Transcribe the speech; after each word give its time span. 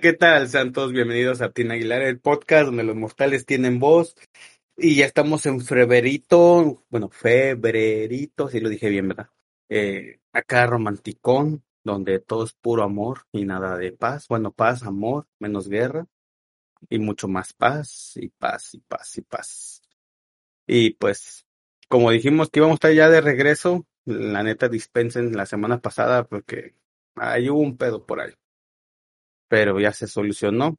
¿qué 0.00 0.12
tal? 0.12 0.48
Sean 0.48 0.72
todos 0.72 0.92
bienvenidos 0.92 1.40
a 1.40 1.50
Tina 1.50 1.74
Aguilar, 1.74 2.02
el 2.02 2.20
podcast 2.20 2.66
donde 2.66 2.84
los 2.84 2.94
mortales 2.94 3.46
tienen 3.46 3.80
voz. 3.80 4.14
Y 4.76 4.96
ya 4.96 5.06
estamos 5.06 5.44
en 5.46 5.60
febrerito, 5.60 6.84
bueno, 6.88 7.08
febrerito, 7.08 8.48
si 8.48 8.60
lo 8.60 8.68
dije 8.68 8.88
bien, 8.90 9.08
¿verdad? 9.08 9.30
Eh, 9.68 10.20
acá 10.32 10.66
romanticón, 10.66 11.64
donde 11.82 12.20
todo 12.20 12.44
es 12.44 12.52
puro 12.52 12.84
amor 12.84 13.22
y 13.32 13.44
nada 13.44 13.76
de 13.76 13.90
paz. 13.92 14.28
Bueno, 14.28 14.52
paz, 14.52 14.84
amor, 14.84 15.26
menos 15.40 15.68
guerra 15.68 16.06
y 16.88 16.98
mucho 17.00 17.26
más 17.26 17.52
paz 17.52 18.12
y 18.16 18.28
paz 18.28 18.74
y 18.74 18.80
paz 18.80 19.18
y 19.18 19.22
paz. 19.22 19.82
Y 20.66 20.90
pues, 20.90 21.44
como 21.88 22.12
dijimos 22.12 22.50
que 22.50 22.60
íbamos 22.60 22.74
a 22.74 22.76
estar 22.76 22.92
ya 22.92 23.08
de 23.08 23.20
regreso, 23.20 23.84
la 24.04 24.44
neta 24.44 24.68
dispensen 24.68 25.36
la 25.36 25.46
semana 25.46 25.80
pasada 25.80 26.24
porque 26.24 26.76
hay 27.16 27.50
hubo 27.50 27.60
un 27.60 27.76
pedo 27.76 28.06
por 28.06 28.20
ahí. 28.20 28.32
Pero 29.48 29.80
ya 29.80 29.92
se 29.92 30.06
solucionó. 30.06 30.76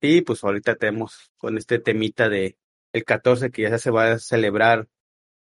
Y 0.00 0.22
pues 0.22 0.42
ahorita 0.42 0.76
tenemos 0.76 1.30
con 1.36 1.58
este 1.58 1.78
temita 1.78 2.28
de 2.28 2.56
el 2.92 3.04
14 3.04 3.50
que 3.50 3.62
ya 3.62 3.78
se 3.78 3.90
va 3.90 4.12
a 4.12 4.18
celebrar 4.18 4.88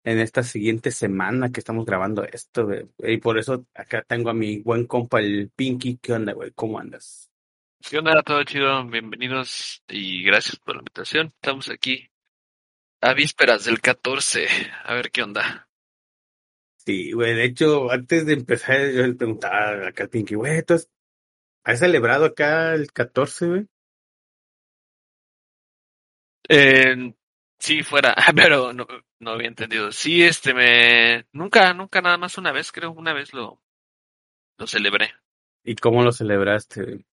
en 0.04 0.20
esta 0.20 0.44
siguiente 0.44 0.92
semana 0.92 1.52
que 1.52 1.60
estamos 1.60 1.86
grabando 1.86 2.24
esto, 2.24 2.66
güey. 2.66 2.88
Y 3.00 3.18
por 3.18 3.38
eso 3.38 3.66
acá 3.74 4.04
tengo 4.08 4.30
a 4.30 4.34
mi 4.34 4.60
buen 4.60 4.86
compa 4.86 5.20
el 5.20 5.52
Pinky. 5.56 5.98
¿Qué 6.02 6.14
onda, 6.14 6.34
güey? 6.34 6.52
¿Cómo 6.52 6.80
andas? 6.80 7.30
¿Qué 7.90 7.98
onda? 7.98 8.22
Todo 8.24 8.44
chido. 8.44 8.86
Bienvenidos 8.86 9.84
y 9.88 10.24
gracias 10.24 10.58
por 10.58 10.76
la 10.76 10.82
invitación. 10.82 11.28
Estamos 11.28 11.70
aquí 11.70 12.10
a 13.02 13.14
vísperas 13.14 13.66
del 13.66 13.80
14. 13.80 14.48
A 14.86 14.94
ver 14.94 15.12
qué 15.12 15.24
onda. 15.24 15.68
Sí, 16.86 17.12
güey. 17.12 17.36
De 17.36 17.44
hecho, 17.44 17.92
antes 17.92 18.26
de 18.26 18.34
empezar, 18.34 18.78
yo 18.92 19.06
le 19.06 19.14
preguntaba 19.14 19.88
acá 19.90 20.04
al 20.04 20.10
Pinky, 20.10 20.36
güey, 20.36 20.64
¿tú 20.64 20.76
has, 21.72 21.80
celebrado 21.80 22.26
acá 22.26 22.74
el 22.74 22.92
14, 22.92 23.48
güey? 23.48 23.68
Eh, 26.50 27.14
sí, 27.60 27.84
fuera, 27.84 28.16
pero 28.36 28.74
no, 28.74 28.88
no 29.20 29.32
había 29.32 29.48
entendido. 29.48 29.92
Sí, 29.92 30.24
este, 30.24 30.54
me... 30.54 31.26
Nunca, 31.32 31.74
nunca, 31.74 32.02
nada 32.02 32.18
más 32.18 32.38
una 32.38 32.52
vez, 32.52 32.72
creo, 32.72 32.92
una 32.92 33.14
vez 33.14 33.34
lo, 33.34 33.62
lo 34.58 34.68
celebré. 34.68 35.14
¿Y 35.64 35.76
cómo 35.76 36.04
lo 36.04 36.12
celebraste, 36.12 36.84
güey? 36.84 37.06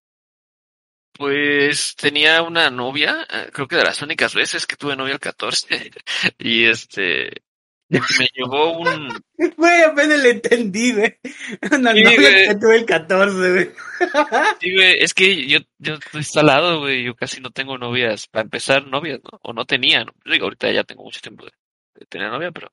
Pues 1.17 1.95
tenía 1.95 2.41
una 2.41 2.69
novia, 2.69 3.25
eh, 3.31 3.49
creo 3.53 3.67
que 3.67 3.77
de 3.77 3.85
las 3.85 4.01
únicas 4.01 4.35
veces 4.35 4.67
que 4.67 4.75
tuve 4.75 4.97
novia 4.97 5.13
el 5.13 5.19
14, 5.19 5.91
y 6.37 6.65
este, 6.65 7.43
me 7.89 8.27
llevó 8.33 8.77
un... 8.79 9.09
Güey, 9.57 9.81
apenas 9.83 10.19
le 10.23 10.29
entendí, 10.31 10.93
güey. 10.93 11.17
Una 11.71 11.93
Sí, 11.93 12.03
novia 12.03 12.31
güey. 12.31 12.47
que 12.47 12.55
tuve 12.55 12.75
el 12.77 12.85
14, 12.85 13.51
güey. 13.51 13.71
Sí, 14.59 14.73
güey, 14.73 14.95
es 14.99 15.13
que 15.13 15.47
yo, 15.47 15.59
yo 15.77 15.95
estoy 15.95 16.23
salado, 16.23 16.79
güey, 16.79 17.03
yo 17.03 17.15
casi 17.15 17.41
no 17.41 17.51
tengo 17.51 17.77
novias, 17.77 18.27
para 18.27 18.43
empezar 18.43 18.87
novias, 18.87 19.19
¿no? 19.23 19.39
O 19.43 19.53
no 19.53 19.65
tenía, 19.65 20.03
¿no? 20.03 20.13
Digo, 20.25 20.45
ahorita 20.45 20.71
ya 20.71 20.83
tengo 20.83 21.03
mucho 21.03 21.21
tiempo 21.21 21.45
de, 21.45 21.51
de 21.95 22.05
tener 22.07 22.29
novia, 22.31 22.51
pero, 22.51 22.71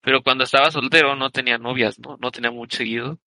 pero 0.00 0.22
cuando 0.22 0.44
estaba 0.44 0.70
soltero 0.70 1.16
no 1.16 1.30
tenía 1.30 1.58
novias, 1.58 1.98
¿no? 1.98 2.16
No 2.20 2.30
tenía 2.30 2.50
mucho 2.50 2.78
seguido. 2.78 3.18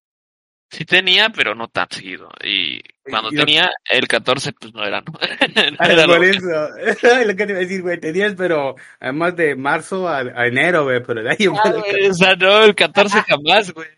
Sí 0.72 0.86
tenía, 0.86 1.30
pero 1.30 1.54
no 1.54 1.68
tan 1.68 1.88
seguido. 1.90 2.30
Y 2.44 2.82
cuando 3.04 3.30
Y 3.32 3.36
tenía 3.36 3.70
el 3.90 4.08
14, 4.08 4.54
pues 4.54 4.74
no 4.74 4.86
era, 4.86 5.02
¿no? 5.02 5.12
No 5.12 5.20
Ah, 5.80 5.92
era 5.92 6.06
por 6.06 6.24
eso. 6.24 6.48
lo 7.26 7.36
que 7.36 7.46
te 7.46 7.52
iba 7.52 7.60
a 7.60 7.64
decir, 7.64 7.82
güey, 7.82 8.00
tenías, 8.00 8.36
pero 8.38 8.76
además 9.02 9.36
de 9.36 9.56
marzo 9.56 10.08
a, 10.08 10.20
a 10.20 10.48
enero, 10.48 10.86
güey, 10.86 11.04
pero 11.04 11.30
ahí 11.30 11.36
en 11.40 11.56
Ah, 11.58 11.74
o 12.10 12.14
sea, 12.14 12.36
no, 12.38 12.64
el 12.64 12.74
14 12.74 13.22
jamás, 13.22 13.72
güey. 13.74 13.90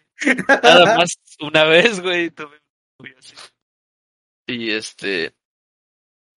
Nada 0.47 0.97
más 0.97 1.19
una 1.39 1.63
vez, 1.65 2.01
güey. 2.01 2.31
Y 4.47 4.71
este. 4.71 5.33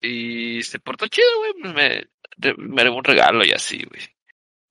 Y 0.00 0.62
se 0.62 0.78
portó 0.81 1.06
chido, 1.06 1.28
güey. 1.38 1.72
Me, 1.75 2.04
de- 2.37 2.54
me 2.58 2.82
dio 2.82 2.94
un 2.94 3.04
regalo 3.04 3.44
y 3.44 3.53
así, 3.53 3.84
güey. 3.84 4.03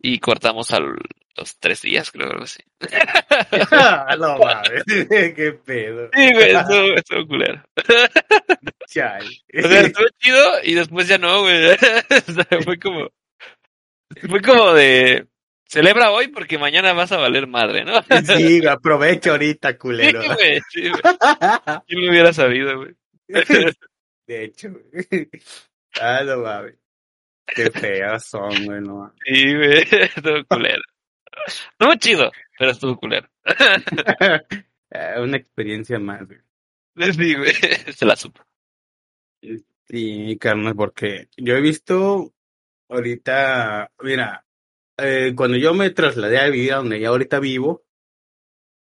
Y 0.06 0.20
cortamos 0.20 0.70
a 0.72 0.80
los 0.82 1.58
tres 1.60 1.82
días, 1.82 2.12
creo, 2.12 2.30
algo 2.30 2.44
así. 2.44 2.62
No 4.20 4.38
mames, 4.38 4.84
qué 5.10 5.58
pedo. 5.66 6.10
Sí, 6.14 6.30
güey, 6.34 6.52
estuvo, 6.52 6.96
estuvo 6.96 7.28
culero. 7.28 7.64
Chale. 8.88 9.30
O 9.58 9.62
sea, 9.68 9.82
estuvo 9.82 10.06
chido 10.20 10.64
y 10.64 10.74
después 10.74 11.08
ya 11.08 11.18
no, 11.18 11.42
güey. 11.42 11.72
O 12.28 12.32
sea, 12.34 12.62
fue 12.64 12.78
como. 12.78 13.10
Fue 14.30 14.42
como 14.42 14.74
de. 14.74 15.26
Celebra 15.66 16.12
hoy 16.12 16.28
porque 16.28 16.60
mañana 16.60 16.92
vas 16.94 17.12
a 17.14 17.18
valer 17.18 17.48
madre, 17.48 17.84
¿no? 17.86 18.04
Sí, 18.04 18.60
güey, 18.60 18.68
aprovecha 18.68 19.32
ahorita, 19.32 19.72
Sí, 19.72 19.78
culero. 19.78 20.22
güey, 20.36 20.60
sí, 20.70 20.90
güey. 20.90 21.02
¿Quién 21.88 22.02
lo 22.06 22.12
hubiera 22.12 22.34
sabido, 22.34 22.78
güey? 22.78 22.94
De 24.28 24.44
hecho, 24.44 24.70
güey. 24.70 25.30
Ah, 26.00 26.22
no 26.26 26.38
mames. 26.40 26.76
Qué 27.46 27.70
feas 27.72 28.26
son, 28.26 28.66
güey, 28.66 28.82
no. 28.82 29.14
Sí, 29.26 29.56
güey, 29.56 29.82
estuvo 30.16 30.46
culero. 30.50 30.82
Muy 31.80 31.98
chido, 31.98 32.32
pero 32.58 32.72
estuvo 32.72 32.98
culero. 32.98 33.28
Ah, 34.92 35.20
Una 35.22 35.38
experiencia 35.38 36.00
más, 36.00 36.26
güey. 36.28 36.40
Sí, 37.14 37.36
güey, 37.36 37.54
se 37.94 38.06
la 38.06 38.16
supo. 38.16 38.42
Sí, 39.88 40.38
carnal, 40.40 40.76
porque 40.76 41.28
yo 41.38 41.56
he 41.56 41.62
visto 41.62 42.34
ahorita, 42.90 43.92
mira, 44.02 44.46
eh, 44.98 45.34
cuando 45.36 45.58
yo 45.58 45.74
me 45.74 45.90
trasladé 45.92 46.40
a 46.40 46.50
vivir 46.50 46.74
a 46.74 46.78
donde 46.78 47.00
ya 47.00 47.10
ahorita 47.10 47.40
vivo, 47.40 47.86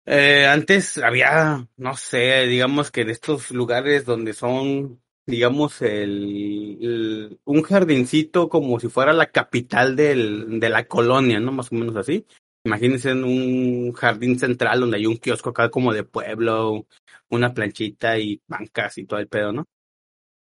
eh, 0.05 0.45
antes 0.47 0.97
había, 0.97 1.67
no 1.77 1.95
sé, 1.97 2.45
digamos 2.47 2.91
que 2.91 3.01
en 3.01 3.09
estos 3.09 3.51
lugares 3.51 4.05
donde 4.05 4.33
son, 4.33 5.01
digamos, 5.25 5.81
el, 5.81 6.77
el- 6.81 7.39
un 7.45 7.61
jardincito 7.63 8.49
como 8.49 8.79
si 8.79 8.89
fuera 8.89 9.13
la 9.13 9.31
capital 9.31 9.95
del, 9.95 10.59
de 10.59 10.69
la 10.69 10.85
colonia, 10.87 11.39
¿no? 11.39 11.51
Más 11.51 11.71
o 11.71 11.75
menos 11.75 11.95
así. 11.95 12.25
Imagínense 12.65 13.11
en 13.11 13.23
un 13.25 13.91
jardín 13.93 14.39
central 14.39 14.79
donde 14.81 14.97
hay 14.97 15.05
un 15.05 15.17
kiosco 15.17 15.49
acá 15.49 15.69
como 15.69 15.93
de 15.93 16.03
pueblo, 16.03 16.87
una 17.29 17.53
planchita 17.53 18.17
y 18.19 18.41
bancas 18.47 18.97
y 18.97 19.05
todo 19.05 19.19
el 19.19 19.27
pedo, 19.27 19.51
¿no? 19.51 19.65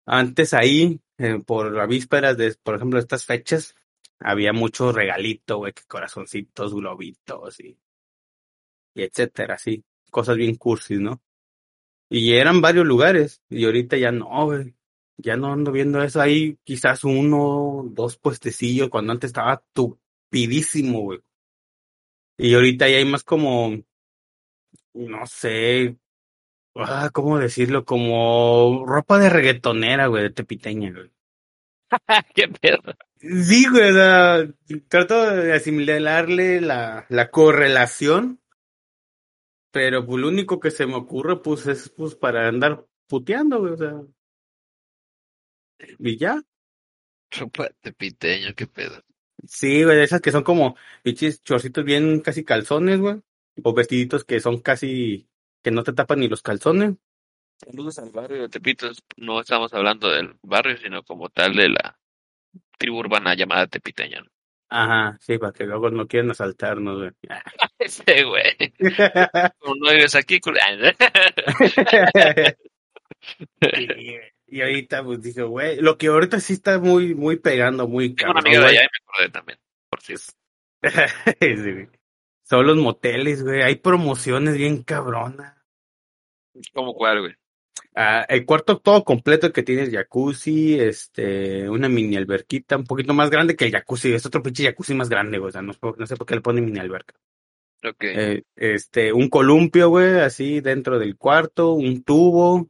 Antes 0.07 0.55
ahí, 0.55 1.01
eh, 1.19 1.41
por 1.47 1.73
las 1.73 1.89
vísperas 1.89 2.37
de, 2.37 2.55
por 2.63 2.77
ejemplo, 2.77 2.99
estas 2.99 3.25
fechas, 3.25 3.75
había 4.21 4.53
mucho 4.53 4.93
regalito, 4.93 5.59
güey, 5.59 5.73
corazoncitos, 5.89 6.75
globitos 6.75 7.61
y, 7.61 7.79
y 8.95 9.03
etcétera, 9.03 9.55
así, 9.55 9.83
cosas 10.11 10.37
bien 10.37 10.57
cursis, 10.57 11.01
¿no? 11.01 11.23
Y 12.11 12.35
eran 12.35 12.61
varios 12.61 12.87
lugares, 12.87 13.43
y 13.51 13.65
ahorita 13.65 13.97
ya 13.97 14.11
no, 14.13 14.47
güey, 14.47 14.75
ya 15.19 15.37
no 15.37 15.53
ando 15.53 15.73
viendo 15.73 16.03
eso, 16.03 16.21
ahí 16.21 16.59
quizás 16.65 17.05
uno, 17.05 17.85
dos 17.91 18.17
puestecillos, 18.17 18.89
cuando 18.89 19.13
antes 19.13 19.29
estaba 19.29 19.63
tupidísimo, 19.73 21.01
güey. 21.03 21.21
Y 22.39 22.55
ahorita 22.55 22.89
ya 22.89 22.99
hay 22.99 23.05
más 23.05 23.25
como, 23.25 23.77
no 24.95 25.27
sé, 25.27 25.97
ah, 26.77 27.11
¿cómo 27.13 27.39
decirlo? 27.39 27.85
Como 27.85 28.85
ropa 28.87 29.19
de 29.19 29.29
reggaetonera, 29.29 30.07
güey, 30.07 30.25
de 30.25 30.31
tepiteña, 30.31 30.93
güey. 30.93 31.11
¿Qué 32.35 32.49
pedo? 32.49 32.79
Sí, 33.21 33.67
güey, 33.69 33.91
o 33.91 33.95
sea, 33.95 34.49
trato 34.89 35.35
de 35.35 35.53
asimilarle 35.53 36.61
la, 36.61 37.07
la 37.09 37.31
correlación, 37.31 38.41
pero 39.71 40.05
pues 40.05 40.21
lo 40.21 40.29
único 40.29 40.61
que 40.61 40.71
se 40.71 40.87
me 40.87 40.95
ocurre, 40.95 41.43
pues, 41.43 41.67
es 41.67 41.89
pues 41.91 42.15
para 42.15 42.49
andar 42.49 42.87
puteando, 43.07 43.61
güey, 43.61 43.73
o 43.73 43.77
sea. 43.77 44.03
Y 45.99 46.17
ya. 46.17 46.43
Ropa 47.31 47.69
de 47.83 47.93
piteño, 47.93 48.55
qué 48.55 48.67
pedo. 48.67 49.03
Sí, 49.47 49.85
güey, 49.85 50.01
esas 50.01 50.21
que 50.21 50.33
son 50.33 50.43
como 50.43 50.77
pinches 51.03 51.43
chorcitos 51.43 51.85
bien 51.85 52.21
casi 52.21 52.45
calzones, 52.45 52.99
güey. 53.01 53.21
O 53.63 53.75
vestiditos 53.75 54.25
que 54.25 54.41
son 54.41 54.61
casi, 54.61 55.29
que 55.63 55.71
no 55.71 55.83
te 55.83 55.93
tapan 55.93 56.21
ni 56.21 56.29
los 56.29 56.43
calzones. 56.43 56.95
Saludos 57.59 57.99
al 57.99 58.11
barrio 58.11 58.43
de 58.43 58.49
Tepitos. 58.49 59.03
No 59.17 59.41
estamos 59.41 59.73
hablando 59.75 60.09
del 60.11 60.37
barrio, 60.43 60.77
sino 60.79 61.03
como 61.03 61.29
tal 61.29 61.55
de 61.55 61.69
la 61.71 61.99
tribu 62.79 62.99
urbana 62.99 63.35
llamada 63.35 63.67
Tepiteño. 63.67 64.23
¿no? 64.23 64.31
Ajá, 64.71 65.17
sí, 65.21 65.39
para 65.39 65.53
que 65.53 65.65
luego 65.65 65.91
no 65.91 66.07
quieran 66.07 66.31
asaltarnos, 66.31 66.99
güey. 66.99 67.11
Ese 67.79 68.25
güey. 68.25 68.57
Como 69.61 69.75
no 69.77 69.91
vives 69.93 70.15
aquí, 70.15 70.41
cul- 70.41 70.59
y, 73.61 74.17
y 74.59 74.61
ahorita 74.61 75.03
pues 75.05 75.23
dije, 75.23 75.43
güey, 75.43 75.81
lo 75.81 75.97
que 75.99 76.09
ahorita 76.09 76.41
sí 76.41 76.53
está 76.55 76.79
muy, 76.79 77.15
muy 77.15 77.37
pegando, 77.37 77.89
muy 77.89 78.15
Tengo 78.15 78.33
una 78.33 78.41
cabrón, 78.43 78.47
amiga 78.47 78.61
de 78.61 78.67
güey. 78.67 78.77
allá 78.79 78.87
y 78.87 78.91
me 78.93 78.99
acordé 79.05 79.31
también, 79.31 79.59
por. 79.91 80.01
Sí, 80.03 80.15
güey. 81.73 81.89
Son 82.45 82.67
los 82.67 82.77
moteles, 82.77 83.43
güey. 83.43 83.63
Hay 83.63 83.77
promociones 83.77 84.57
bien 84.57 84.83
cabronas. 84.83 85.55
¿Cómo 86.73 86.95
cuál, 86.95 87.21
güey? 87.21 87.35
Ah, 88.01 88.25
el 88.29 88.47
cuarto 88.47 88.79
todo 88.79 89.03
completo 89.03 89.53
que 89.53 89.65
tiene 89.65 89.91
jacuzzi, 89.91 90.79
este, 90.79 91.69
una 91.69 91.89
mini 91.89 92.17
alberquita 92.17 92.77
un 92.77 92.85
poquito 92.85 93.13
más 93.13 93.29
grande 93.29 93.57
que 93.57 93.65
el 93.65 93.73
jacuzzi. 93.73 94.13
Es 94.13 94.25
otro 94.25 94.41
pinche 94.41 94.63
jacuzzi 94.63 94.95
más 94.95 95.09
grande, 95.09 95.39
güey. 95.39 95.49
O 95.49 95.53
sea, 95.53 95.63
no, 95.63 95.73
sé 95.73 95.81
por- 95.81 95.99
no 95.99 96.07
sé 96.07 96.17
por 96.17 96.25
qué 96.25 96.37
le 96.37 96.41
ponen 96.41 96.65
mini 96.65 96.79
alberca. 96.79 97.17
Ok. 97.85 98.05
Eh, 98.05 98.45
este, 98.55 99.13
un 99.13 99.29
columpio, 99.29 99.89
güey, 99.89 100.21
así 100.21 100.61
dentro 100.61 101.01
del 101.01 101.17
cuarto, 101.17 101.73
un 101.73 102.05
tubo, 102.05 102.69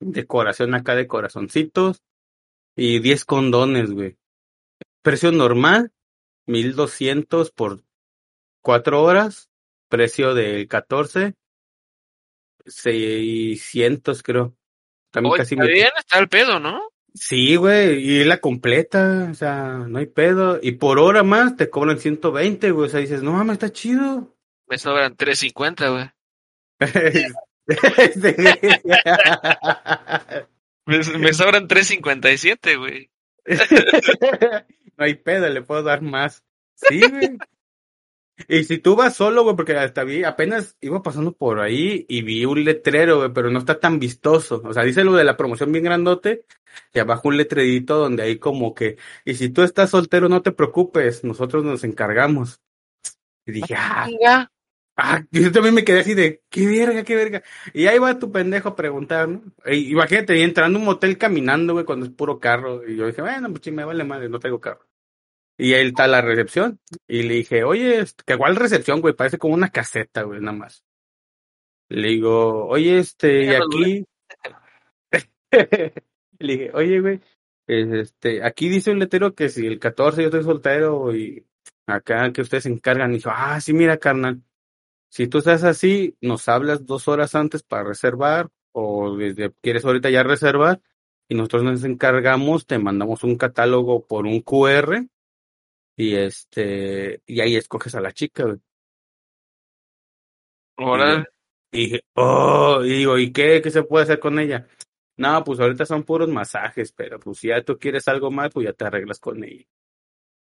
decoración 0.00 0.74
acá 0.74 0.94
de 0.94 1.06
corazoncitos 1.06 2.02
y 2.74 3.00
10 3.00 3.26
condones, 3.26 3.90
güey. 3.90 4.16
Precio 5.02 5.30
normal, 5.30 5.92
1200 6.46 7.50
por 7.50 7.82
4 8.62 9.02
horas. 9.02 9.50
Precio 9.90 10.32
del 10.34 10.68
14, 10.68 11.34
600 12.64 14.22
creo. 14.22 14.56
También 15.10 15.32
Oye, 15.32 15.42
casi 15.42 15.54
está 15.54 15.64
me... 15.64 15.72
bien, 15.72 15.90
está 15.98 16.18
el 16.18 16.28
pedo, 16.28 16.60
¿no? 16.60 16.80
Sí, 17.14 17.56
güey, 17.56 17.98
y 17.98 18.24
la 18.24 18.38
completa, 18.38 19.28
o 19.30 19.34
sea, 19.34 19.84
no 19.88 19.98
hay 19.98 20.06
pedo. 20.06 20.60
Y 20.62 20.72
por 20.72 20.98
hora 20.98 21.22
más 21.22 21.56
te 21.56 21.68
cobran 21.68 21.98
120, 21.98 22.70
güey, 22.70 22.86
o 22.86 22.90
sea, 22.90 23.00
dices, 23.00 23.22
no 23.22 23.32
mames, 23.32 23.54
está 23.54 23.72
chido. 23.72 24.36
Me 24.68 24.78
sobran 24.78 25.16
350, 25.16 25.88
güey. 25.88 26.10
Me, 30.86 30.98
me 31.18 31.32
sobran 31.34 31.68
357, 31.68 32.76
güey. 32.76 33.10
no 34.96 35.04
hay 35.04 35.14
pedo, 35.14 35.48
le 35.48 35.62
puedo 35.62 35.82
dar 35.84 36.02
más. 36.02 36.42
Sí, 36.74 37.00
güey. 37.00 37.38
Y 38.48 38.64
si 38.64 38.78
tú 38.78 38.96
vas 38.96 39.16
solo, 39.16 39.42
güey, 39.44 39.56
porque 39.56 39.76
hasta 39.76 40.04
vi, 40.04 40.24
apenas 40.24 40.76
iba 40.80 41.02
pasando 41.02 41.32
por 41.32 41.60
ahí 41.60 42.06
y 42.08 42.22
vi 42.22 42.44
un 42.44 42.64
letrero, 42.64 43.18
güey, 43.18 43.32
pero 43.32 43.50
no 43.50 43.58
está 43.58 43.80
tan 43.80 43.98
vistoso. 43.98 44.62
O 44.64 44.72
sea, 44.74 44.82
dice 44.84 45.04
lo 45.04 45.14
de 45.14 45.24
la 45.24 45.36
promoción 45.36 45.72
bien 45.72 45.84
grandote 45.84 46.44
y 46.94 46.98
abajo 47.00 47.28
un 47.28 47.36
letrerito 47.36 47.96
donde 47.98 48.22
hay 48.24 48.38
como 48.38 48.74
que, 48.74 48.96
y 49.24 49.34
si 49.34 49.50
tú 49.50 49.62
estás 49.62 49.90
soltero, 49.90 50.28
no 50.28 50.42
te 50.42 50.52
preocupes, 50.52 51.24
nosotros 51.24 51.64
nos 51.64 51.84
encargamos. 51.84 52.60
Y 53.46 53.52
dije, 53.52 53.76
ah, 53.76 54.06
Venga. 54.06 54.50
ah, 54.96 55.24
yo 55.32 55.52
también 55.52 55.74
me 55.74 55.84
quedé 55.84 56.00
así 56.00 56.14
de, 56.14 56.42
qué 56.50 56.66
verga, 56.66 57.04
qué 57.04 57.16
verga. 57.16 57.44
Y 57.74 57.86
ahí 57.88 57.98
va 58.00 58.18
tu 58.18 58.32
pendejo 58.32 58.70
a 58.70 58.76
preguntar, 58.76 59.28
¿no? 59.28 59.42
Y 59.66 59.92
imagínate, 59.92 60.42
entrando 60.44 60.78
a 60.78 60.80
un 60.80 60.86
motel 60.86 61.18
caminando, 61.18 61.74
güey, 61.74 61.86
cuando 61.86 62.06
es 62.06 62.12
puro 62.12 62.40
carro. 62.40 62.88
Y 62.88 62.96
yo 62.96 63.06
dije, 63.08 63.22
bueno, 63.22 63.50
pues 63.50 63.62
sí, 63.64 63.72
me 63.72 63.84
vale 63.86 64.04
madre, 64.04 64.28
no 64.30 64.40
traigo 64.40 64.60
carro. 64.60 64.89
Y 65.60 65.74
ahí 65.74 65.88
está 65.88 66.06
la 66.06 66.22
recepción. 66.22 66.80
Y 67.06 67.22
le 67.24 67.34
dije, 67.34 67.64
oye, 67.64 68.00
este, 68.00 68.24
que 68.24 68.32
igual 68.32 68.56
recepción, 68.56 69.02
güey, 69.02 69.14
parece 69.14 69.36
como 69.36 69.52
una 69.52 69.68
caseta, 69.68 70.22
güey, 70.22 70.40
nada 70.40 70.56
más. 70.56 70.84
Le 71.90 72.08
digo, 72.08 72.66
oye, 72.66 72.98
este, 72.98 73.44
y 73.44 73.48
aquí. 73.50 74.06
le 76.38 76.52
dije, 76.52 76.70
oye, 76.72 77.00
güey, 77.00 77.20
este, 77.66 78.42
aquí 78.42 78.70
dice 78.70 78.90
un 78.90 79.00
letrero 79.00 79.34
que 79.34 79.50
si 79.50 79.66
el 79.66 79.78
14 79.78 80.22
yo 80.22 80.28
estoy 80.28 80.44
soltero 80.44 81.14
y 81.14 81.46
acá 81.86 82.32
que 82.32 82.40
ustedes 82.40 82.62
se 82.62 82.70
encargan. 82.70 83.10
Y 83.12 83.16
dijo, 83.16 83.30
ah, 83.30 83.60
sí, 83.60 83.74
mira, 83.74 83.98
carnal. 83.98 84.42
Si 85.10 85.28
tú 85.28 85.38
estás 85.38 85.62
así, 85.64 86.16
nos 86.22 86.48
hablas 86.48 86.86
dos 86.86 87.06
horas 87.06 87.34
antes 87.34 87.62
para 87.62 87.84
reservar 87.84 88.48
o 88.72 89.14
desde 89.14 89.52
quieres 89.60 89.84
ahorita 89.84 90.08
ya 90.08 90.22
reservar 90.22 90.80
y 91.28 91.34
nosotros 91.34 91.64
nos 91.64 91.84
encargamos, 91.84 92.66
te 92.66 92.78
mandamos 92.78 93.24
un 93.24 93.36
catálogo 93.36 94.06
por 94.06 94.24
un 94.24 94.40
QR 94.40 95.06
y 96.00 96.14
este 96.16 97.22
y 97.26 97.40
ahí 97.40 97.56
escoges 97.56 97.94
a 97.94 98.00
la 98.00 98.12
chica, 98.12 98.44
güey. 98.44 98.58
Ahora, 100.76 101.24
Y 101.72 101.78
dije, 101.86 102.00
oh, 102.14 102.80
y 102.84 102.88
digo, 102.90 103.18
¿y 103.18 103.32
qué? 103.32 103.60
¿Qué 103.62 103.70
se 103.70 103.82
puede 103.82 104.04
hacer 104.04 104.18
con 104.18 104.38
ella? 104.38 104.66
No, 105.16 105.44
pues 105.44 105.60
ahorita 105.60 105.84
son 105.86 106.04
puros 106.04 106.28
masajes, 106.28 106.92
pero 106.92 107.20
pues 107.20 107.38
si 107.38 107.48
ya 107.48 107.62
tú 107.62 107.78
quieres 107.78 108.08
algo 108.08 108.30
más, 108.30 108.50
pues 108.52 108.66
ya 108.66 108.72
te 108.72 108.84
arreglas 108.86 109.20
con 109.20 109.44
ella. 109.44 109.64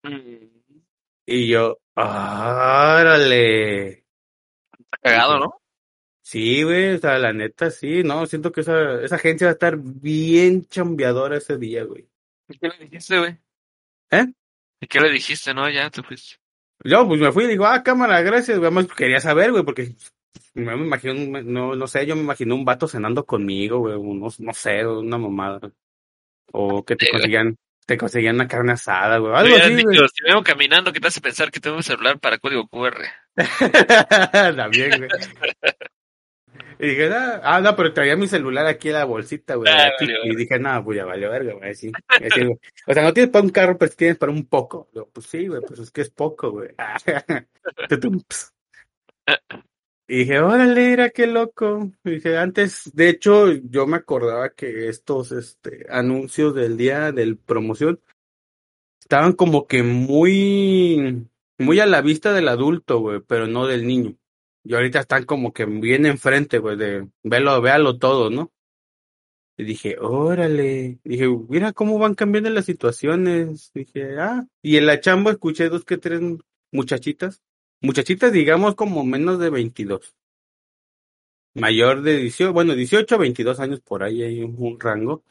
mm, 0.04 0.84
Y 1.26 1.48
yo, 1.50 1.80
¡árale! 1.96 3.90
está 4.80 4.98
cagado, 5.02 5.40
¿no? 5.40 5.62
Sí, 6.22 6.64
güey, 6.64 6.96
o 6.96 6.98
sea, 7.00 7.18
la 7.20 7.34
neta, 7.34 7.70
sí, 7.70 8.02
no, 8.04 8.26
siento 8.26 8.52
que 8.52 8.62
esa, 8.62 9.02
esa 9.04 9.16
agencia 9.18 9.48
va 9.48 9.52
a 9.52 9.54
estar 9.54 9.78
bien 9.78 10.66
chambeadora 10.68 11.38
ese 11.38 11.58
día, 11.58 11.84
güey. 11.84 12.10
¿Y 12.50 12.58
qué 12.58 12.68
le 12.70 12.78
dijiste, 12.86 13.18
güey? 13.20 13.38
¿Eh? 14.12 14.26
¿Y 14.84 14.88
qué 14.88 15.00
le 15.00 15.10
dijiste, 15.10 15.54
no? 15.54 15.70
Ya 15.70 15.90
te 15.90 16.04
fuiste. 16.04 16.36
Yo, 16.84 17.08
pues 17.08 17.22
me 17.22 17.32
fui 17.32 17.46
y 17.46 17.48
digo, 17.48 17.66
ah, 17.66 17.82
cámara, 17.82 18.22
gracias, 18.22 18.58
además 18.58 18.88
quería 18.88 19.22
saber, 19.22 19.52
güey, 19.52 19.64
porque 19.64 19.96
no 20.54 20.76
me 20.78 20.86
imagino, 20.86 21.42
no, 21.42 21.76
no 21.76 21.88
sé, 21.88 22.06
yo 22.06 22.18
me 22.18 22.24
imagino 22.24 22.56
un 22.56 22.66
vato 22.66 22.86
cenando 22.90 23.26
conmigo, 23.26 23.80
güey, 23.80 23.96
unos, 23.96 24.42
no 24.42 24.54
sé, 24.54 24.86
una 24.86 25.18
mamada. 25.18 25.62
O 26.52 26.84
que 26.84 26.98
te 26.98 27.06
Sí, 27.06 27.12
güey. 27.12 27.22
conseguían, 27.22 27.58
te 27.86 27.98
conseguían 27.98 28.36
una 28.36 28.48
carne 28.50 28.74
asada, 28.74 29.20
güey, 29.20 29.34
algo 29.34 29.56
así, 29.56 29.84
güey. 29.84 29.98
si 29.98 30.24
vengo 30.26 30.44
caminando, 30.44 30.92
¿qué 30.92 31.00
te 31.00 31.08
hace 31.08 31.22
pensar 31.22 31.50
que 31.50 31.62
tengo 31.62 31.78
un 31.78 31.84
celular 31.84 32.20
para 32.20 32.38
código 32.38 32.68
QR? 32.68 32.98
También, 34.58 34.98
güey. 34.98 35.10
Y 36.84 36.88
dije, 36.88 37.14
ah, 37.14 37.40
ah, 37.46 37.62
no, 37.62 37.78
pero 37.78 37.94
traía 37.94 38.18
mi 38.18 38.28
celular 38.28 38.66
aquí 38.66 38.90
en 38.90 38.96
la 38.96 39.06
bolsita, 39.06 39.56
güey. 39.56 39.72
Ah, 39.72 39.90
vale, 39.98 40.18
Y 40.26 40.36
dije, 40.36 40.60
no, 40.60 40.84
pues 40.84 40.98
ya 40.98 41.06
valió 41.06 41.32
verga, 41.32 41.54
güey. 41.54 41.72
Así, 41.72 41.90
güey. 41.90 42.60
O 42.86 42.94
sea, 42.94 43.04
no 43.04 43.14
tienes 43.14 43.32
para 43.32 43.46
un 43.46 43.52
carro, 43.52 43.78
pero 43.78 43.90
sí 43.90 43.96
tienes 43.96 44.18
para 44.18 44.34
un 44.34 44.46
poco. 44.48 44.90
Digo, 44.92 45.10
pues 45.14 45.28
sí, 45.28 45.48
güey, 45.48 45.62
pues 45.66 45.80
es 45.80 45.92
que 45.92 46.02
es 46.02 46.10
poco, 46.10 46.52
güey. 46.52 46.72
Y 50.06 50.18
dije, 50.18 50.40
órale, 50.42 50.92
era 50.92 51.10
qué 51.12 51.26
loco. 51.28 51.90
Y 52.04 52.16
dije, 52.16 52.38
antes, 52.38 52.92
de 52.94 53.08
hecho, 53.08 53.50
yo 53.54 53.88
me 53.88 53.96
acordaba 53.96 54.50
que 54.50 54.90
estos 54.90 55.32
este, 55.32 55.86
anuncios 55.90 56.54
del 56.54 56.76
día 56.76 57.14
del 57.14 57.38
promoción 57.38 58.02
estaban 59.00 59.32
como 59.32 59.66
que 59.66 59.84
muy, 59.84 61.26
muy 61.58 61.80
a 61.80 61.86
la 61.86 62.02
vista 62.02 62.34
del 62.34 62.50
adulto, 62.50 63.00
güey, 63.00 63.22
pero 63.26 63.48
no 63.48 63.66
del 63.66 63.88
niño. 63.88 64.18
Y 64.64 64.74
ahorita 64.74 65.02
están 65.02 65.26
como 65.26 65.52
que 65.54 65.66
bien 65.66 66.06
enfrente, 66.06 66.60
güey, 66.60 66.78
de 66.78 67.08
véalo, 67.24 67.62
véalo 67.62 67.98
todo, 67.98 68.30
¿no? 68.30 68.52
Y 69.58 69.66
dije, 69.66 69.98
órale. 70.00 71.00
Dije, 71.04 71.28
mira 71.50 71.74
cómo 71.74 72.00
van 72.00 72.16
cambiando 72.16 72.50
las 72.50 72.66
situaciones. 72.66 73.72
Dije, 73.74 74.20
ah. 74.20 74.48
Y 74.62 74.78
en 74.78 74.86
la 74.86 75.00
chamba 75.00 75.32
escuché 75.32 75.70
dos 75.70 75.86
que 75.86 75.98
tres 75.98 76.22
muchachitas. 76.72 77.42
Muchachitas, 77.82 78.32
digamos, 78.32 78.76
como 78.76 79.04
menos 79.06 79.40
de 79.40 79.50
22. 79.50 80.16
Mayor 81.56 82.02
de 82.02 82.18
18, 82.18 82.52
bueno, 82.52 82.74
18 82.74 83.14
a 83.14 83.18
22 83.20 83.60
años 83.60 83.80
por 83.82 84.04
ahí 84.04 84.24
hay 84.24 84.42
un, 84.42 84.80
rango. 84.80 85.24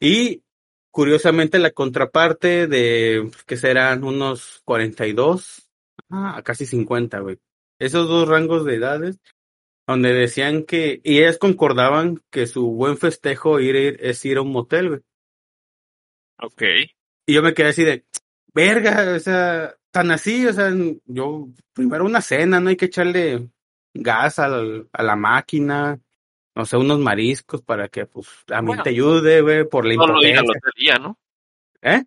Y 0.00 0.42
curiosamente 0.90 1.58
la 1.58 1.72
contraparte 1.72 2.66
de, 2.68 3.30
que 3.46 3.56
serán 3.58 4.04
unos 4.04 4.62
42 4.64 5.68
a 6.08 6.42
casi 6.42 6.64
50, 6.64 7.18
güey. 7.20 7.38
Esos 7.78 8.08
dos 8.08 8.28
rangos 8.28 8.64
de 8.64 8.74
edades, 8.76 9.18
donde 9.86 10.12
decían 10.12 10.64
que, 10.64 11.00
y 11.04 11.18
ellas 11.18 11.38
concordaban 11.38 12.20
que 12.30 12.46
su 12.46 12.70
buen 12.72 12.98
festejo 12.98 13.60
ir, 13.60 13.76
ir- 13.76 13.96
es 14.00 14.24
ir 14.24 14.38
a 14.38 14.42
un 14.42 14.52
motel, 14.52 14.88
güey. 14.88 15.00
Ok. 16.40 16.62
Y 17.26 17.34
yo 17.34 17.42
me 17.42 17.54
quedé 17.54 17.68
así 17.68 17.84
de, 17.84 18.04
verga, 18.54 19.14
o 19.16 19.18
sea, 19.18 19.74
tan 19.90 20.10
así, 20.10 20.46
o 20.46 20.52
sea, 20.52 20.70
yo, 21.06 21.48
primero 21.72 22.04
una 22.04 22.20
cena, 22.20 22.60
no 22.60 22.68
hay 22.70 22.76
que 22.76 22.86
echarle 22.86 23.48
gas 23.94 24.38
al- 24.38 24.88
a 24.92 25.02
la 25.02 25.16
máquina, 25.16 25.98
no 26.54 26.64
sé, 26.64 26.76
unos 26.76 26.98
mariscos 26.98 27.62
para 27.62 27.88
que, 27.88 28.06
pues, 28.06 28.28
a 28.50 28.60
mí 28.60 28.68
Bueno, 28.68 28.82
te 28.82 28.90
ayude, 28.90 29.40
güey, 29.40 29.68
por 29.68 29.86
la 29.86 29.94
Solo 29.94 30.22
ir 30.26 30.38
al 30.38 30.44
hotel 30.44 30.72
ya, 30.76 30.98
¿no? 30.98 31.18
¿Eh? 31.82 32.02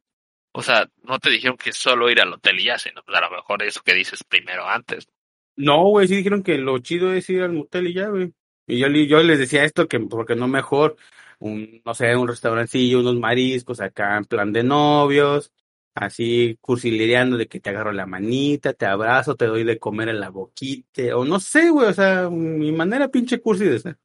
O 0.53 0.61
sea, 0.61 0.85
no 1.03 1.17
te 1.19 1.29
dijeron 1.29 1.55
que 1.57 1.71
solo 1.71 2.09
ir 2.09 2.19
al 2.19 2.33
hotel 2.33 2.59
y 2.59 2.65
ya, 2.65 2.77
sino 2.77 3.01
pues 3.03 3.17
a 3.17 3.21
lo 3.21 3.31
mejor 3.31 3.63
eso 3.63 3.81
que 3.83 3.93
dices 3.93 4.23
primero 4.23 4.67
antes. 4.67 5.07
No, 5.55 5.83
güey, 5.89 6.07
sí 6.07 6.15
dijeron 6.15 6.43
que 6.43 6.57
lo 6.57 6.79
chido 6.79 7.13
es 7.13 7.29
ir 7.29 7.41
al 7.43 7.53
motel 7.53 7.87
y 7.87 7.93
ya, 7.93 8.07
güey. 8.09 8.33
Y 8.67 8.79
yo, 8.79 8.87
le- 8.89 9.07
yo 9.07 9.21
les 9.21 9.37
decía 9.39 9.63
esto, 9.63 9.87
que 9.87 9.99
porque 9.99 10.35
no 10.35 10.47
mejor 10.47 10.95
un, 11.39 11.81
no 11.85 11.93
sé, 11.93 12.15
un 12.15 12.27
restaurancillo, 12.27 12.99
unos 13.01 13.15
mariscos 13.19 13.81
acá 13.81 14.17
en 14.17 14.25
plan 14.25 14.53
de 14.53 14.63
novios, 14.63 15.51
así 15.93 16.57
cursilereando 16.61 17.37
de 17.37 17.47
que 17.47 17.59
te 17.59 17.69
agarro 17.69 17.91
la 17.91 18.05
manita, 18.05 18.73
te 18.73 18.85
abrazo, 18.85 19.35
te 19.35 19.45
doy 19.45 19.63
de 19.63 19.77
comer 19.79 20.09
en 20.09 20.19
la 20.19 20.29
boquita, 20.29 21.17
o 21.17 21.25
no 21.25 21.39
sé, 21.39 21.69
güey, 21.69 21.87
o 21.89 21.93
sea, 21.93 22.29
mi 22.29 22.71
manera 22.71 23.09
pinche 23.09 23.41
cursi 23.41 23.65
de 23.65 23.79
ser. 23.79 23.97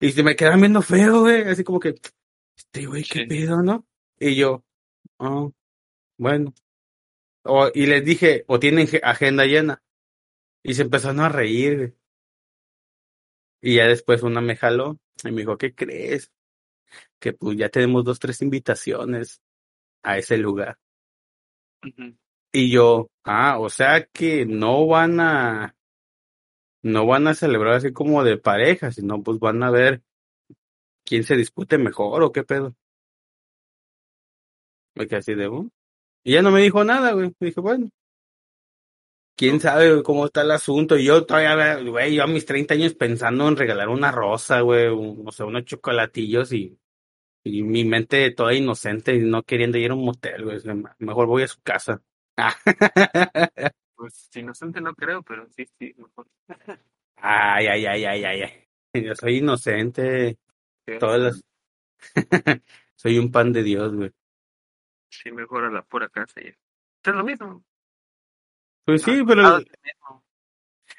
Y 0.00 0.12
se 0.12 0.22
me 0.22 0.36
quedaban 0.36 0.60
viendo 0.60 0.82
feo, 0.82 1.20
güey, 1.22 1.42
así 1.42 1.64
como 1.64 1.80
que, 1.80 1.94
este 2.56 2.86
güey, 2.86 3.02
qué 3.04 3.20
Sí. 3.20 3.26
pedo, 3.26 3.62
¿no? 3.62 3.86
Y 4.18 4.36
yo, 4.36 4.64
ah, 5.18 5.48
bueno. 6.18 6.54
O, 7.44 7.68
y 7.74 7.86
les 7.86 8.04
dije, 8.04 8.44
o 8.48 8.58
tienen 8.60 8.86
ge- 8.86 9.00
agenda 9.02 9.44
llena. 9.46 9.82
Y 10.62 10.74
se 10.74 10.82
empezaron 10.82 11.20
a 11.20 11.28
reír, 11.28 11.76
güey. 11.76 11.94
Y 13.62 13.76
ya 13.76 13.86
después 13.86 14.22
una 14.22 14.40
me 14.40 14.56
jaló 14.56 14.98
y 15.22 15.30
me 15.30 15.42
dijo, 15.42 15.58
¿qué 15.58 15.74
crees? 15.74 16.32
Que 17.18 17.32
pues 17.32 17.56
ya 17.58 17.68
tenemos 17.68 18.04
dos, 18.04 18.18
tres 18.18 18.40
invitaciones 18.42 19.40
a 20.02 20.18
ese 20.18 20.38
lugar. 20.38 20.78
Y 22.52 22.70
yo, 22.70 23.10
ah, 23.24 23.58
o 23.58 23.68
sea 23.68 24.06
que 24.06 24.46
no 24.46 24.86
van 24.86 25.20
a, 25.20 25.76
no 26.82 27.06
van 27.06 27.28
a 27.28 27.34
celebrar 27.34 27.74
así 27.74 27.92
como 27.92 28.24
de 28.24 28.38
pareja, 28.38 28.90
sino 28.90 29.22
pues 29.22 29.38
van 29.38 29.62
a 29.62 29.70
ver 29.70 30.02
quién 31.04 31.24
se 31.24 31.36
dispute 31.36 31.78
mejor 31.78 32.22
o 32.22 32.32
qué 32.32 32.42
pedo. 32.44 32.74
Me 34.94 35.06
quedé 35.06 35.18
así 35.18 35.34
de, 35.34 35.46
"Oh". 35.46 35.68
Y 36.24 36.34
ya 36.34 36.42
no 36.42 36.50
me 36.50 36.60
dijo 36.60 36.84
nada, 36.84 37.12
güey. 37.12 37.32
Dije, 37.40 37.60
bueno. 37.60 37.88
Quién 39.40 39.58
sabe 39.58 40.02
cómo 40.02 40.26
está 40.26 40.42
el 40.42 40.50
asunto. 40.50 40.98
Y 40.98 41.06
yo 41.06 41.24
todavía, 41.24 41.76
güey, 41.82 42.14
yo 42.14 42.24
a 42.24 42.26
mis 42.26 42.44
30 42.44 42.74
años 42.74 42.92
pensando 42.92 43.48
en 43.48 43.56
regalar 43.56 43.88
una 43.88 44.12
rosa, 44.12 44.60
güey, 44.60 44.88
un- 44.88 45.22
o 45.26 45.32
sea, 45.32 45.46
unos 45.46 45.64
chocolatillos 45.64 46.52
y, 46.52 46.78
y 47.42 47.62
mi 47.62 47.86
mente 47.86 48.30
toda 48.32 48.52
inocente 48.52 49.14
y 49.14 49.20
no 49.20 49.42
queriendo 49.42 49.78
ir 49.78 49.92
a 49.92 49.94
un 49.94 50.04
motel, 50.04 50.44
güey. 50.44 50.58
Mejor 50.98 51.26
voy 51.26 51.44
a 51.44 51.48
su 51.48 51.58
casa. 51.62 52.02
Pues 53.94 54.28
inocente 54.34 54.82
no 54.82 54.94
creo, 54.94 55.22
pero 55.22 55.46
sí, 55.56 55.64
sí, 55.78 55.94
mejor. 55.96 56.26
Ay, 57.16 57.66
ay, 57.66 57.86
ay, 57.86 58.04
ay, 58.04 58.24
ay, 58.24 58.42
ay. 58.42 59.02
Yo 59.02 59.14
soy 59.14 59.38
inocente. 59.38 60.38
Sí, 60.86 60.98
Todas 60.98 61.20
las... 61.20 61.44
soy 62.94 63.18
un 63.18 63.30
pan 63.32 63.52
de 63.54 63.62
Dios, 63.62 63.94
güey. 63.94 64.10
Sí, 65.08 65.32
mejor 65.32 65.64
a 65.64 65.70
la 65.70 65.82
pura 65.82 66.10
casa 66.10 66.42
ya. 66.42 66.50
Es 66.50 67.14
lo 67.14 67.24
mismo. 67.24 67.64
Pues 68.84 69.02
sí, 69.02 69.20
Ah, 69.20 69.24
pero 69.26 69.64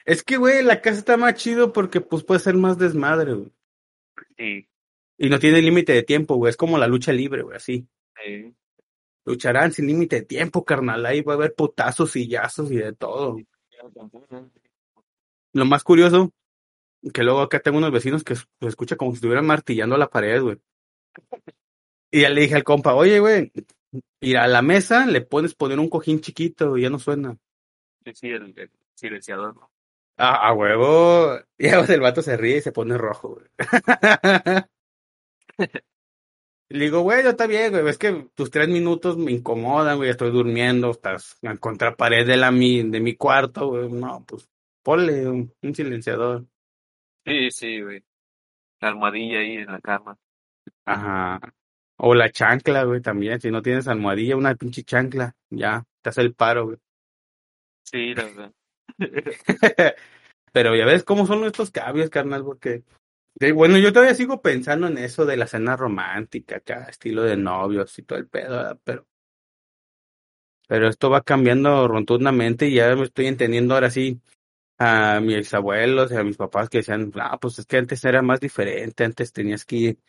es 0.06 0.24
que, 0.24 0.38
güey, 0.38 0.64
la 0.64 0.82
casa 0.82 1.00
está 1.00 1.18
más 1.18 1.36
chido 1.36 1.74
porque 1.74 2.02
pues 2.02 2.24
puede 2.24 2.40
ser 2.40 2.56
más 2.56 2.78
desmadre, 2.78 3.34
güey. 3.34 3.52
Sí, 4.38 4.68
Y 5.18 5.30
no 5.30 5.40
tiene 5.40 5.62
límite 5.62 5.94
de 5.94 6.04
tiempo, 6.04 6.36
güey. 6.36 6.50
Es 6.50 6.58
como 6.58 6.78
la 6.78 6.88
lucha 6.88 7.12
libre, 7.12 7.42
güey, 7.44 7.58
así. 7.58 7.88
sí. 8.24 8.54
Lucharán 9.24 9.72
sin 9.72 9.86
límite 9.86 10.16
de 10.18 10.26
tiempo, 10.26 10.66
carnal. 10.66 11.06
Ahí 11.06 11.22
va 11.22 11.34
a 11.34 11.36
haber 11.36 11.54
putazos, 11.54 12.12
sillazos 12.12 12.72
y 12.72 12.78
de 12.78 12.94
todo. 12.94 13.38
Lo 15.54 15.66
más 15.66 15.84
curioso, 15.84 16.34
que 17.14 17.24
luego 17.24 17.42
acá 17.42 17.60
tengo 17.60 17.78
unos 17.78 17.92
vecinos 17.92 18.24
que 18.24 18.36
se 18.36 18.46
escucha 18.62 18.96
como 18.96 19.12
si 19.12 19.16
estuvieran 19.18 19.46
martillando 19.46 19.96
la 19.98 20.10
pared, 20.10 20.42
güey. 20.42 20.58
Y 22.10 22.22
ya 22.22 22.30
le 22.30 22.42
dije 22.42 22.56
al 22.56 22.64
compa, 22.64 22.96
oye, 22.96 23.20
güey, 23.20 23.52
ir 24.22 24.38
a 24.38 24.48
la 24.48 24.62
mesa 24.62 25.06
le 25.06 25.22
pones 25.22 25.54
poner 25.54 25.80
un 25.80 25.90
cojín 25.90 26.20
chiquito 26.20 26.78
y 26.78 26.82
ya 26.82 26.90
no 26.90 26.98
suena. 26.98 27.38
Sí, 28.06 28.14
sí, 28.14 28.30
el, 28.30 28.54
el 28.58 28.72
silenciador. 28.96 29.56
Ah, 30.18 30.48
a 30.48 30.54
huevo. 30.54 31.40
Y 31.58 31.68
el 31.68 32.00
vato 32.00 32.22
se 32.22 32.38
ríe 32.38 32.58
y 32.58 32.62
se 32.62 32.72
pone 32.72 32.98
rojo, 32.98 33.36
güey. 33.36 33.48
Le 36.70 36.86
digo, 36.86 37.02
güey, 37.02 37.26
está 37.28 37.48
bien, 37.48 37.72
güey. 37.72 37.88
Es 37.88 37.98
que 37.98 38.30
tus 38.34 38.50
tres 38.50 38.70
minutos 38.70 39.18
me 39.18 39.32
incomodan, 39.32 39.98
güey. 39.98 40.10
Estoy 40.10 40.32
durmiendo, 40.32 40.92
estás 40.92 41.38
en 41.42 41.58
contrapared 41.58 42.26
de, 42.26 42.38
la, 42.38 42.50
mi, 42.50 42.82
de 42.90 43.00
mi 43.02 43.16
cuarto, 43.16 43.68
güey. 43.68 43.92
No, 43.92 44.24
pues 44.26 44.50
ponle 44.82 45.28
un, 45.28 45.54
un 45.62 45.76
silenciador. 45.76 46.46
Sí, 47.26 47.52
sí, 47.52 47.82
güey. 47.82 48.04
La 48.80 48.90
almohadilla 48.90 49.40
ahí 49.40 49.58
en 49.58 49.68
la 49.68 49.82
cama. 49.82 50.18
Ajá. 50.86 51.40
O 51.98 52.16
la 52.16 52.32
chancla, 52.32 52.86
güey, 52.86 53.02
también. 53.02 53.40
Si 53.42 53.52
no 53.52 53.62
tienes 53.62 53.88
almohadilla, 53.88 54.38
una 54.38 54.56
pinche 54.56 54.84
chancla. 54.84 55.36
Ya, 55.50 55.84
te 56.02 56.10
hace 56.10 56.22
el 56.22 56.34
paro, 56.34 56.66
güey. 56.68 56.78
Sí, 57.84 58.14
la 58.14 58.24
verdad. 58.26 58.54
Pero 60.54 60.76
ya 60.76 60.86
ves 60.86 61.04
cómo 61.04 61.26
son 61.26 61.46
estos 61.46 61.72
cambios, 61.72 62.10
carnal, 62.10 62.44
porque... 62.44 62.84
bueno, 63.54 63.78
yo 63.78 63.94
todavía 63.94 64.16
sigo 64.16 64.42
pensando 64.42 64.88
en 64.88 64.98
eso 64.98 65.26
de 65.26 65.38
la 65.38 65.48
cena 65.48 65.78
romántica, 65.78 66.58
acá, 66.58 66.88
estilo 66.90 67.24
de 67.24 67.38
novios 67.38 67.98
y 68.00 68.04
todo 68.04 68.20
el 68.20 68.28
pedo, 68.28 68.80
pero... 68.84 69.06
Pero 70.68 70.88
esto 70.88 71.10
va 71.10 71.22
cambiando 71.22 71.88
rotundamente 71.88 72.68
y 72.68 72.76
ya 72.76 72.96
me 72.96 73.04
estoy 73.04 73.28
entendiendo 73.28 73.74
ahora 73.74 73.90
sí 73.90 74.22
a 74.78 75.20
mis 75.22 75.54
abuelos 75.54 76.12
y 76.12 76.16
a 76.16 76.24
mis 76.24 76.38
papás 76.38 76.70
que 76.70 76.80
decían, 76.80 77.12
ah, 77.16 77.38
pues 77.40 77.60
es 77.60 77.66
que 77.66 77.78
antes 77.78 78.04
era 78.06 78.22
más 78.22 78.40
diferente, 78.40 79.04
antes 79.04 79.34
tenías 79.34 79.66
que 79.66 79.76
ir, 79.76 80.00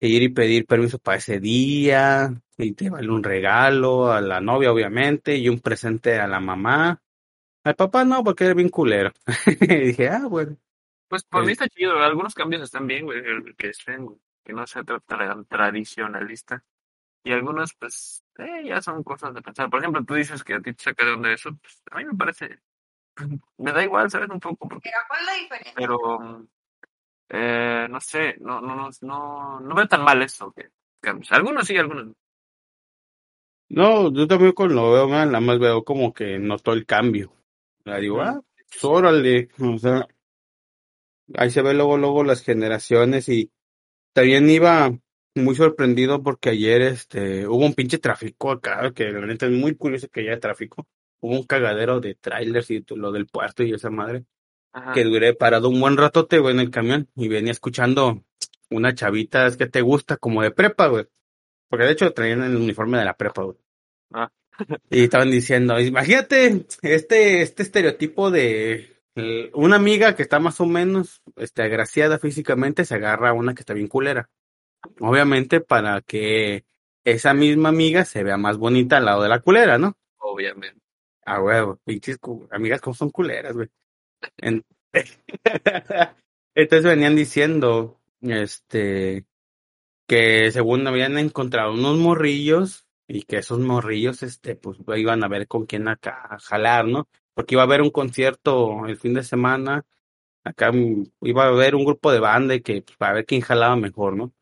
ir 0.00 0.22
y 0.22 0.28
pedir 0.30 0.66
permiso 0.66 0.98
para 0.98 1.18
ese 1.18 1.40
día 1.40 2.32
y 2.56 2.72
te 2.72 2.88
vale 2.90 3.10
un 3.10 3.22
regalo 3.22 4.12
a 4.12 4.20
la 4.20 4.40
novia, 4.40 4.72
obviamente, 4.72 5.36
y 5.36 5.48
un 5.48 5.60
presente 5.60 6.18
a 6.18 6.26
la 6.28 6.40
mamá. 6.40 7.02
Al 7.64 7.76
papá 7.76 8.04
no, 8.04 8.24
porque 8.24 8.44
era 8.44 8.54
bien 8.54 8.68
culero. 8.68 9.12
y 9.60 9.66
dije, 9.66 10.08
ah, 10.08 10.26
bueno. 10.28 10.56
Pues 11.08 11.24
por 11.24 11.42
Sí. 11.42 11.46
mí 11.46 11.52
está 11.52 11.68
chido, 11.68 11.98
algunos 12.02 12.34
cambios 12.34 12.62
están 12.62 12.86
bien, 12.86 13.04
güey, 13.04 13.18
el 13.18 13.54
que 13.56 13.68
estén, 13.68 14.06
güey, 14.06 14.18
que 14.44 14.52
no 14.52 14.66
sea 14.66 14.82
tra- 14.82 15.02
tra- 15.06 15.46
tradicionalista. 15.48 16.64
Y 17.24 17.32
algunos, 17.32 17.74
pues, 17.74 18.24
eh, 18.38 18.64
ya 18.66 18.82
son 18.82 19.02
cosas 19.04 19.34
de 19.34 19.42
pensar. 19.42 19.70
Por 19.70 19.80
ejemplo, 19.80 20.04
tú 20.04 20.14
dices 20.14 20.44
que 20.44 20.54
a 20.54 20.60
ti 20.62 20.74
te 20.74 20.84
saca 20.84 21.04
de 21.06 21.12
onda 21.12 21.32
eso, 21.32 21.50
pues 21.62 21.82
a 21.90 21.98
mí 21.98 22.04
me 22.06 22.14
parece, 22.14 22.60
me 23.58 23.72
da 23.72 23.84
igual, 23.84 24.10
¿sabes? 24.10 24.30
Un 24.30 24.40
poco, 24.40 24.68
porque, 24.68 24.90
Pero 24.90 25.02
¿cuál 25.08 25.20
es 25.22 25.26
la 25.26 25.34
diferencia? 25.34 25.74
pero, 25.76 26.20
mm, 26.20 26.48
eh, 27.30 27.86
no 27.90 28.00
sé, 28.00 28.36
no, 28.40 28.60
no, 28.60 28.76
no, 28.76 28.90
no, 29.02 29.60
no 29.60 29.74
veo 29.74 29.88
tan 29.88 30.04
mal 30.04 30.22
eso, 30.22 30.52
que 30.52 30.70
cambios. 31.00 31.32
Algunos 31.32 31.66
sí, 31.66 31.76
algunos 31.76 32.06
no. 32.06 32.14
No, 33.70 34.12
yo 34.12 34.28
también 34.28 34.52
cuando 34.52 34.74
lo 34.76 34.92
veo, 34.92 35.08
man, 35.08 35.28
nada 35.32 35.40
más 35.40 35.58
veo 35.58 35.82
como 35.84 36.12
que 36.12 36.38
noto 36.38 36.72
el 36.72 36.86
cambio. 36.86 37.32
La 37.84 37.98
digo, 37.98 38.20
ah, 38.20 38.40
pues, 38.68 38.84
órale, 38.84 39.48
o 39.60 39.78
sea, 39.78 40.06
ahí 41.34 41.50
se 41.50 41.62
ve 41.62 41.74
luego, 41.74 41.96
luego 41.98 42.24
las 42.24 42.42
generaciones 42.42 43.28
y 43.28 43.50
también 44.12 44.48
iba 44.50 44.92
muy 45.34 45.54
sorprendido 45.54 46.22
porque 46.22 46.50
ayer 46.50 46.82
este 46.82 47.46
hubo 47.46 47.64
un 47.64 47.74
pinche 47.74 47.98
tráfico 47.98 48.50
acá, 48.50 48.92
que 48.92 49.10
la 49.10 49.26
neta 49.26 49.46
es 49.46 49.52
muy 49.52 49.74
curioso 49.74 50.08
que 50.08 50.20
haya 50.20 50.38
tráfico. 50.38 50.86
Hubo 51.20 51.34
un 51.34 51.44
cagadero 51.44 52.00
de 52.00 52.14
trailers 52.16 52.70
y 52.70 52.84
lo 52.96 53.12
del 53.12 53.26
puerto 53.26 53.62
y 53.62 53.72
esa 53.72 53.90
madre, 53.90 54.24
Ajá. 54.72 54.92
que 54.92 55.04
duré 55.04 55.34
parado 55.34 55.68
un 55.68 55.80
buen 55.80 55.96
ratote, 55.96 56.38
güey, 56.38 56.54
en 56.54 56.60
el 56.60 56.70
camión 56.70 57.08
y 57.14 57.28
venía 57.28 57.52
escuchando 57.52 58.24
una 58.70 58.94
chavita, 58.94 59.46
es 59.46 59.56
que 59.56 59.66
te 59.66 59.82
gusta, 59.82 60.16
como 60.16 60.42
de 60.42 60.50
prepa, 60.50 60.88
güey. 60.88 61.06
Porque 61.68 61.84
de 61.84 61.92
hecho 61.92 62.12
traían 62.12 62.42
el 62.42 62.56
uniforme 62.56 62.98
de 62.98 63.04
la 63.04 63.16
prepa, 63.16 63.42
güey. 63.42 63.56
Ah. 64.12 64.30
Y 64.90 65.04
estaban 65.04 65.30
diciendo, 65.30 65.78
imagínate 65.80 66.66
este, 66.82 67.42
este 67.42 67.62
estereotipo 67.62 68.30
de 68.30 68.96
eh, 69.16 69.50
una 69.54 69.76
amiga 69.76 70.14
que 70.14 70.22
está 70.22 70.38
más 70.38 70.60
o 70.60 70.66
menos 70.66 71.22
este, 71.36 71.62
agraciada 71.62 72.18
físicamente 72.18 72.84
se 72.84 72.94
agarra 72.94 73.30
a 73.30 73.32
una 73.34 73.54
que 73.54 73.60
está 73.62 73.74
bien 73.74 73.88
culera. 73.88 74.28
Obviamente 75.00 75.60
para 75.60 76.00
que 76.02 76.64
esa 77.04 77.34
misma 77.34 77.70
amiga 77.70 78.04
se 78.04 78.22
vea 78.22 78.36
más 78.36 78.58
bonita 78.58 78.98
al 78.98 79.04
lado 79.06 79.22
de 79.22 79.28
la 79.28 79.40
culera, 79.40 79.78
¿no? 79.78 79.94
Obviamente. 80.18 80.80
Ah, 81.24 81.40
huevo, 81.42 81.78
pinches 81.84 82.18
amigas 82.50 82.80
como 82.80 82.94
son 82.94 83.10
culeras, 83.10 83.54
güey. 83.54 83.68
En- 84.38 84.64
Entonces 86.54 86.84
venían 86.84 87.16
diciendo, 87.16 88.00
este, 88.20 89.24
que 90.06 90.50
según 90.52 90.86
habían 90.86 91.18
encontrado 91.18 91.72
unos 91.72 91.96
morrillos 91.98 92.86
y 93.12 93.24
que 93.24 93.38
esos 93.38 93.58
morrillos, 93.60 94.22
este, 94.22 94.56
pues 94.56 94.78
iban 94.96 95.22
a 95.22 95.28
ver 95.28 95.46
con 95.46 95.66
quién 95.66 95.86
acá 95.86 96.38
jalar, 96.42 96.86
¿no? 96.86 97.08
Porque 97.34 97.54
iba 97.54 97.62
a 97.62 97.66
haber 97.66 97.82
un 97.82 97.90
concierto 97.90 98.86
el 98.86 98.96
fin 98.96 99.12
de 99.14 99.22
semana, 99.22 99.84
acá 100.44 100.72
iba 101.20 101.44
a 101.44 101.48
haber 101.48 101.74
un 101.74 101.84
grupo 101.84 102.10
de 102.10 102.20
banda 102.20 102.54
y 102.54 102.62
que 102.62 102.82
pues, 102.82 102.96
para 102.96 103.14
ver 103.14 103.26
quién 103.26 103.42
jalaba 103.42 103.76
mejor, 103.76 104.16
¿no? 104.16 104.32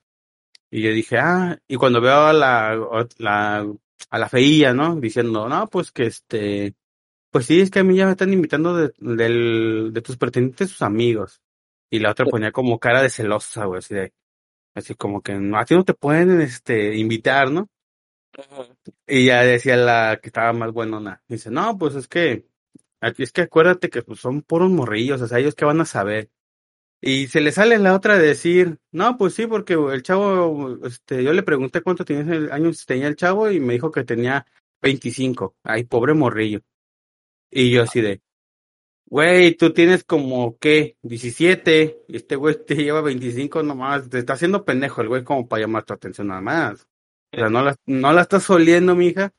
Y 0.70 0.82
yo 0.82 0.92
dije, 0.92 1.18
ah, 1.18 1.58
y 1.66 1.76
cuando 1.76 2.00
veo 2.00 2.26
a 2.26 2.32
la, 2.32 2.76
la, 3.18 3.66
a 4.10 4.18
la 4.18 4.28
feilla, 4.28 4.72
¿no? 4.72 4.96
Diciendo, 4.96 5.48
no, 5.48 5.66
pues 5.68 5.90
que 5.92 6.04
este, 6.06 6.74
pues 7.30 7.46
sí, 7.46 7.60
es 7.60 7.70
que 7.70 7.80
a 7.80 7.84
mí 7.84 7.96
ya 7.96 8.06
me 8.06 8.12
están 8.12 8.32
invitando 8.32 8.76
de, 8.76 8.92
del, 8.98 9.90
de 9.92 10.02
tus 10.02 10.16
pretendientes 10.16 10.70
sus 10.70 10.82
amigos. 10.82 11.40
Y 11.90 11.98
la 12.00 12.12
otra 12.12 12.26
ponía 12.26 12.52
como 12.52 12.78
cara 12.78 13.02
de 13.02 13.10
celosa, 13.10 13.64
güey, 13.66 13.78
así 13.80 13.94
de, 13.96 14.12
así 14.74 14.94
como 14.94 15.22
que 15.22 15.34
no, 15.34 15.58
a 15.58 15.64
ti 15.64 15.74
no 15.74 15.84
te 15.84 15.94
pueden, 15.94 16.40
este, 16.40 16.96
invitar, 16.96 17.50
¿no? 17.50 17.68
Y 19.06 19.26
ya 19.26 19.42
decía 19.42 19.76
la 19.76 20.18
que 20.22 20.28
estaba 20.28 20.52
más 20.52 20.72
buenona, 20.72 21.22
dice, 21.28 21.50
no, 21.50 21.76
pues 21.78 21.94
es 21.94 22.08
que, 22.08 22.46
es 23.00 23.32
que 23.32 23.42
acuérdate 23.42 23.90
que 23.90 24.02
pues, 24.02 24.20
son 24.20 24.42
puros 24.42 24.70
morrillos, 24.70 25.20
o 25.20 25.26
sea, 25.26 25.38
ellos 25.38 25.54
qué 25.54 25.64
van 25.64 25.80
a 25.80 25.84
saber. 25.86 26.30
Y 27.02 27.28
se 27.28 27.40
le 27.40 27.50
sale 27.52 27.78
la 27.78 27.94
otra 27.94 28.18
de 28.18 28.26
decir, 28.28 28.78
no, 28.92 29.16
pues 29.16 29.34
sí, 29.34 29.46
porque 29.46 29.74
el 29.74 30.02
chavo, 30.02 30.78
este, 30.84 31.24
yo 31.24 31.32
le 31.32 31.42
pregunté 31.42 31.80
cuánto 31.82 32.04
tenía 32.04 32.34
el 32.34 32.52
años 32.52 32.84
tenía 32.84 33.08
el 33.08 33.16
chavo 33.16 33.50
y 33.50 33.58
me 33.58 33.72
dijo 33.74 33.90
que 33.90 34.04
tenía 34.04 34.46
25. 34.82 35.56
Ay, 35.64 35.84
pobre 35.84 36.14
morrillo. 36.14 36.60
Y 37.50 37.70
yo 37.70 37.82
así 37.84 38.00
de, 38.02 38.22
güey, 39.06 39.56
tú 39.56 39.72
tienes 39.72 40.04
como, 40.04 40.58
¿qué? 40.58 40.96
17, 41.02 42.04
y 42.08 42.16
este 42.16 42.36
güey 42.36 42.64
te 42.64 42.76
lleva 42.76 43.00
25 43.02 43.62
nomás, 43.62 44.08
te 44.10 44.18
está 44.18 44.34
haciendo 44.34 44.64
pendejo 44.64 45.02
el 45.02 45.08
güey 45.08 45.24
como 45.24 45.48
para 45.48 45.62
llamar 45.62 45.84
tu 45.84 45.94
atención 45.94 46.28
nada 46.28 46.40
más. 46.42 46.89
O 47.32 47.36
sea, 47.36 47.48
no 47.48 47.62
la, 47.62 47.76
no 47.86 48.12
la 48.12 48.22
estás 48.22 48.48
oliendo, 48.50 48.94
mija. 48.94 49.32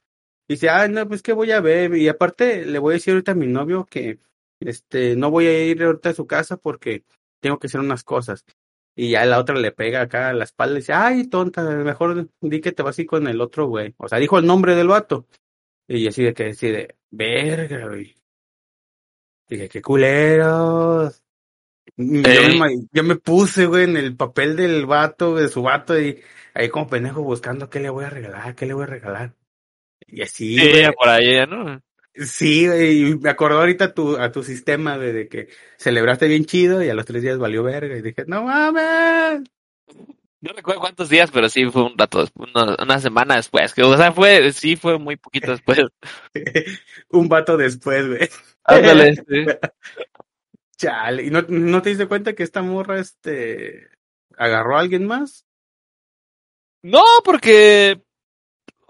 Dice, 0.47 0.69
ay, 0.69 0.89
no, 0.89 1.07
pues 1.07 1.21
que 1.21 1.33
voy 1.33 1.51
a 1.51 1.61
ver. 1.61 1.95
Y 1.95 2.07
aparte, 2.07 2.65
le 2.65 2.79
voy 2.79 2.93
a 2.93 2.95
decir 2.95 3.13
ahorita 3.13 3.33
a 3.33 3.35
mi 3.35 3.47
novio 3.47 3.85
que, 3.89 4.19
este, 4.59 5.15
no 5.15 5.31
voy 5.31 5.47
a 5.47 5.65
ir 5.65 5.83
ahorita 5.83 6.09
a 6.09 6.13
su 6.13 6.27
casa 6.27 6.57
porque 6.57 7.03
tengo 7.39 7.59
que 7.59 7.67
hacer 7.67 7.81
unas 7.81 8.03
cosas. 8.03 8.45
Y 8.95 9.11
ya 9.11 9.25
la 9.25 9.39
otra 9.39 9.55
le 9.55 9.71
pega 9.71 10.01
acá 10.01 10.29
a 10.29 10.33
la 10.33 10.43
espalda 10.43 10.75
y 10.75 10.81
dice, 10.81 10.93
ay, 10.93 11.27
tonta, 11.27 11.63
mejor 11.63 12.29
di 12.41 12.61
que 12.61 12.71
te 12.71 12.83
vas 12.83 12.97
a 12.97 13.01
ir 13.01 13.07
con 13.07 13.27
el 13.27 13.41
otro 13.41 13.67
güey. 13.67 13.95
O 13.97 14.07
sea, 14.07 14.19
dijo 14.19 14.37
el 14.39 14.45
nombre 14.45 14.75
del 14.75 14.87
vato. 14.87 15.27
Y 15.87 16.07
así 16.07 16.23
de 16.23 16.33
que 16.33 16.45
decide, 16.45 16.97
verga, 17.09 17.87
güey. 17.87 18.15
Dije, 19.47 19.69
qué 19.69 19.81
culeros. 19.81 21.23
Y 21.97 22.21
Yo, 22.21 22.21
me, 22.21 22.47
Ey. 22.47 22.55
ima- 22.57 22.87
yo 22.91 23.03
me 23.03 23.15
puse, 23.15 23.65
güey, 23.65 23.83
en 23.83 23.97
el 23.97 24.15
papel 24.15 24.55
del 24.55 24.85
vato, 24.85 25.35
de 25.35 25.49
su 25.49 25.61
vato, 25.63 25.99
y 25.99 26.21
ahí 26.53 26.69
como 26.69 26.87
pendejo 26.87 27.21
buscando 27.21 27.69
qué 27.69 27.79
le 27.79 27.89
voy 27.89 28.05
a 28.05 28.09
regalar, 28.09 28.55
qué 28.55 28.65
le 28.65 28.73
voy 28.73 28.83
a 28.83 28.87
regalar. 28.87 29.33
Y 30.07 30.21
así, 30.21 30.57
Sí, 30.57 30.69
güey. 30.69 30.91
por 30.93 31.09
ahí, 31.09 31.45
¿no? 31.47 31.81
Sí, 32.13 32.67
güey, 32.67 33.09
y 33.11 33.15
me 33.17 33.29
acordó 33.29 33.59
ahorita 33.59 33.85
a 33.85 33.93
tu, 33.93 34.17
a 34.17 34.31
tu 34.31 34.43
sistema 34.43 34.97
de, 34.97 35.13
de 35.13 35.27
que 35.27 35.47
celebraste 35.77 36.27
bien 36.27 36.45
chido 36.45 36.83
y 36.83 36.89
a 36.89 36.93
los 36.93 37.05
tres 37.05 37.21
días 37.21 37.37
valió 37.37 37.63
verga. 37.63 37.95
Y 37.95 38.01
dije, 38.01 38.25
no 38.27 38.43
mames. 38.43 39.43
No 40.41 40.53
recuerdo 40.53 40.81
cuántos 40.81 41.07
días, 41.07 41.29
pero 41.31 41.47
sí 41.49 41.65
fue 41.69 41.83
un 41.83 41.97
rato, 41.97 42.27
una, 42.35 42.75
una 42.81 42.99
semana 42.99 43.35
después. 43.35 43.73
Que, 43.73 43.83
o 43.83 43.95
sea, 43.95 44.11
fue, 44.11 44.51
sí 44.51 44.75
fue 44.75 44.97
muy 44.97 45.15
poquito 45.15 45.51
después. 45.51 45.79
Un 47.11 47.29
vato 47.29 47.55
después, 47.57 48.07
güey. 48.07 48.29
Ándale, 48.63 49.15
sí. 49.15 49.45
Chale. 50.81 51.23
¿Y 51.23 51.29
no, 51.29 51.43
no 51.43 51.81
te 51.81 51.89
diste 51.89 52.07
cuenta 52.07 52.33
que 52.33 52.41
esta 52.43 52.63
morra, 52.63 52.99
este, 52.99 53.87
agarró 54.35 54.77
a 54.77 54.81
alguien 54.81 55.05
más? 55.05 55.45
No, 56.83 57.03
porque 57.23 58.01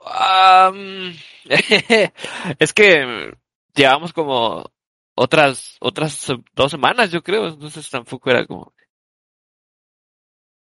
am, 0.05 1.13
es 2.60 2.74
que 2.74 3.33
llevamos 3.75 4.13
como 4.13 4.71
otras 5.15 5.77
otras 5.81 6.27
dos 6.53 6.71
semanas, 6.71 7.12
yo 7.12 7.21
creo, 7.21 7.48
entonces 7.50 7.89
tampoco 7.89 8.29
era 8.31 8.45
como 8.48 8.74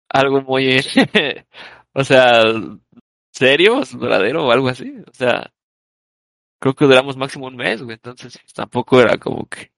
algo 0.09 0.41
muy, 0.41 0.77
o 1.93 2.03
sea, 2.03 2.43
serio, 3.31 3.81
verdadero 3.99 4.47
o 4.47 4.51
algo 4.51 4.69
así, 4.69 4.91
o 5.07 5.13
sea, 5.13 5.53
creo 6.59 6.73
que 6.75 6.85
duramos 6.85 7.17
máximo 7.17 7.47
un 7.47 7.55
mes, 7.55 7.83
güey, 7.83 7.95
entonces 7.95 8.39
tampoco 8.55 8.99
era 8.99 9.17
como 9.17 9.47
que 9.47 9.70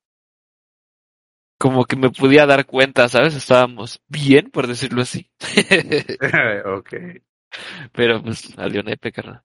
como 1.58 1.86
que 1.86 1.96
me 1.96 2.10
podía 2.10 2.46
dar 2.46 2.66
cuenta, 2.66 3.08
¿sabes? 3.10 3.36
Estábamos 3.36 4.02
bien, 4.08 4.50
por 4.52 4.68
decirlo 4.68 5.02
así. 5.02 5.30
ok. 6.66 6.94
Pero 7.92 8.22
pues 8.22 8.40
salió 8.40 8.84
nepe, 8.84 9.12
carnal. 9.12 9.44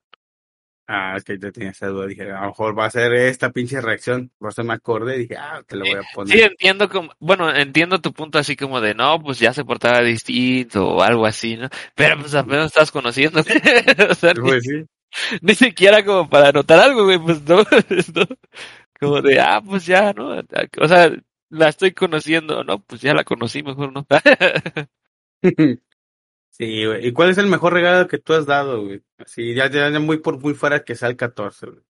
Ah, 0.91 1.17
es 1.19 1.25
que 1.25 1.39
yo 1.39 1.53
tenía 1.53 1.71
esa 1.71 1.89
duda. 1.89 2.07
Dije, 2.07 2.23
a 2.33 2.41
lo 2.41 2.47
mejor 2.47 2.79
va 2.79 2.87
a 2.87 2.91
ser 2.91 3.13
esta 3.13 3.51
pinche 3.51 3.79
reacción. 3.79 4.31
Por 4.39 4.51
eso 4.51 4.65
me 4.65 4.73
acordé 4.73 5.17
y 5.17 5.19
dije, 5.21 5.37
ah, 5.37 5.63
te 5.67 5.77
lo 5.77 5.85
voy 5.85 5.97
a 5.97 6.03
poner. 6.15 6.35
Sí, 6.35 6.43
entiendo 6.43 6.89
como, 6.89 7.13
bueno, 7.19 7.55
entiendo 7.55 8.01
tu 8.01 8.15
punto 8.15 8.39
así 8.39 8.57
como 8.57 8.81
de, 8.81 8.95
no, 8.95 9.21
pues 9.21 9.39
ya 9.39 9.53
se 9.53 9.67
portaba 9.67 10.01
distinto 10.01 10.89
o 10.89 11.03
algo 11.03 11.27
así, 11.27 11.59
¿no? 11.59 11.69
Pero 11.95 12.19
pues 12.19 12.35
apenas 12.35 12.67
estás 12.67 12.91
conociendo. 12.91 13.41
o 14.11 14.15
sea, 14.15 14.33
ni, 14.33 14.41
Pues 14.41 14.65
sí. 14.65 14.87
ni 15.43 15.55
siquiera 15.55 16.03
como 16.03 16.27
para 16.27 16.53
notar 16.53 16.81
algo, 16.81 17.05
güey, 17.05 17.19
pues 17.19 17.43
no, 17.43 17.59
no. 17.59 18.27
Como 18.99 19.21
de, 19.21 19.41
ah, 19.41 19.61
pues 19.63 19.85
ya, 19.85 20.15
¿no? 20.15 20.43
O 20.81 20.89
sea, 20.89 21.13
la 21.51 21.69
estoy 21.69 21.93
conociendo, 21.93 22.65
¿no? 22.65 22.81
Pues 22.81 23.01
ya 23.01 23.15
la 23.15 23.25
conocí, 23.25 23.63
mejor 23.63 23.93
no. 23.93 24.07
Sí, 26.51 26.85
güey. 26.85 27.07
¿Y 27.07 27.13
cuál 27.13 27.31
es 27.31 27.39
el 27.39 27.47
mejor 27.47 27.73
regalo 27.73 28.09
que 28.09 28.19
tú 28.19 28.33
has 28.33 28.45
dado, 28.45 28.85
güey? 28.85 29.01
Así, 29.19 29.55
ya, 29.55 29.71
ya, 29.71 29.97
muy 30.01 30.19
por 30.19 30.41
muy 30.41 30.55
fuera 30.55 30.83
que 30.83 30.97
sea 30.97 31.09
el 31.09 31.17
14, 31.17 31.67
güey. 31.67 31.83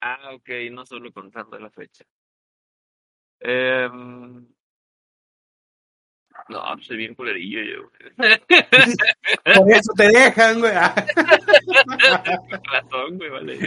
ah, 0.00 0.30
ok, 0.34 0.48
no 0.70 0.86
solo 0.86 1.12
contando 1.12 1.58
la 1.58 1.70
fecha. 1.70 2.04
Em, 3.40 4.46
no, 6.48 6.62
soy 6.80 6.96
bien 6.96 7.14
culerillo 7.14 7.60
yo. 7.62 7.90
Por 9.56 9.70
eso 9.72 9.92
te 9.96 10.08
dejan, 10.08 10.60
güey. 10.60 10.72
razón, 12.72 13.18
güey, 13.18 13.30
vale. 13.30 13.58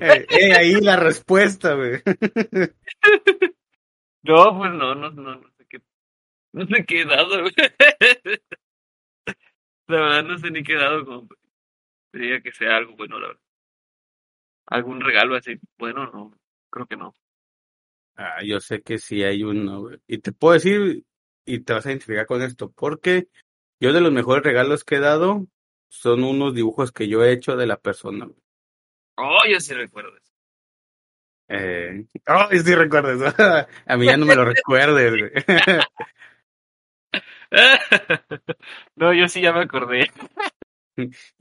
eh, 0.00 0.26
eh, 0.30 0.54
ahí 0.54 0.80
la 0.80 0.96
respuesta, 0.96 1.74
güey. 1.74 2.00
No, 4.22 4.56
pues 4.56 4.72
no, 4.72 4.94
no, 4.94 5.10
no, 5.10 5.34
no 5.36 5.50
sé 5.56 5.66
qué, 5.68 5.82
no 6.52 6.66
sé 6.66 6.84
qué 6.86 7.00
he 7.02 7.04
dado, 7.04 7.40
güey. 7.40 7.52
La 9.88 10.00
verdad 10.00 10.24
no 10.24 10.38
sé 10.38 10.50
ni 10.50 10.62
qué 10.62 10.74
he 10.74 10.78
dado 10.78 11.04
como 11.04 11.28
diría 12.12 12.40
que 12.40 12.52
sea 12.52 12.76
algo 12.76 12.94
bueno, 12.96 13.18
la 13.18 13.28
verdad. 13.28 13.42
Algún 14.66 15.00
regalo 15.00 15.34
así, 15.34 15.58
bueno, 15.78 16.06
no, 16.12 16.38
creo 16.70 16.86
que 16.86 16.96
no. 16.96 17.14
Ah, 18.16 18.42
yo 18.44 18.60
sé 18.60 18.82
que 18.82 18.98
sí 18.98 19.22
hay 19.22 19.42
uno, 19.42 19.80
güey. 19.80 19.98
Y 20.06 20.18
te 20.18 20.32
puedo 20.32 20.54
decir, 20.54 21.04
y 21.44 21.60
te 21.60 21.72
vas 21.72 21.86
a 21.86 21.90
identificar 21.90 22.26
con 22.26 22.42
esto, 22.42 22.70
porque 22.70 23.28
yo 23.80 23.92
de 23.92 24.00
los 24.00 24.12
mejores 24.12 24.44
regalos 24.44 24.84
que 24.84 24.96
he 24.96 25.00
dado 25.00 25.46
son 25.88 26.22
unos 26.24 26.54
dibujos 26.54 26.92
que 26.92 27.08
yo 27.08 27.24
he 27.24 27.32
hecho 27.32 27.56
de 27.56 27.66
la 27.66 27.78
persona. 27.78 28.26
güey. 28.26 28.38
Oh, 29.16 29.42
yo 29.50 29.60
sí 29.60 29.74
recuerdo 29.74 30.16
eso. 30.16 30.31
Eh, 31.54 32.06
oh, 32.28 32.48
sí 32.50 32.74
recuerdo 32.74 33.12
eso. 33.12 33.26
A 33.86 33.96
mí 33.98 34.06
ya 34.06 34.16
no 34.16 34.24
me 34.24 34.34
lo 34.34 34.44
recuerdes, 34.44 35.10
güey. 35.10 35.32
no, 38.96 39.12
yo 39.12 39.28
sí 39.28 39.40
ya 39.42 39.52
me 39.52 39.60
acordé. 39.60 40.10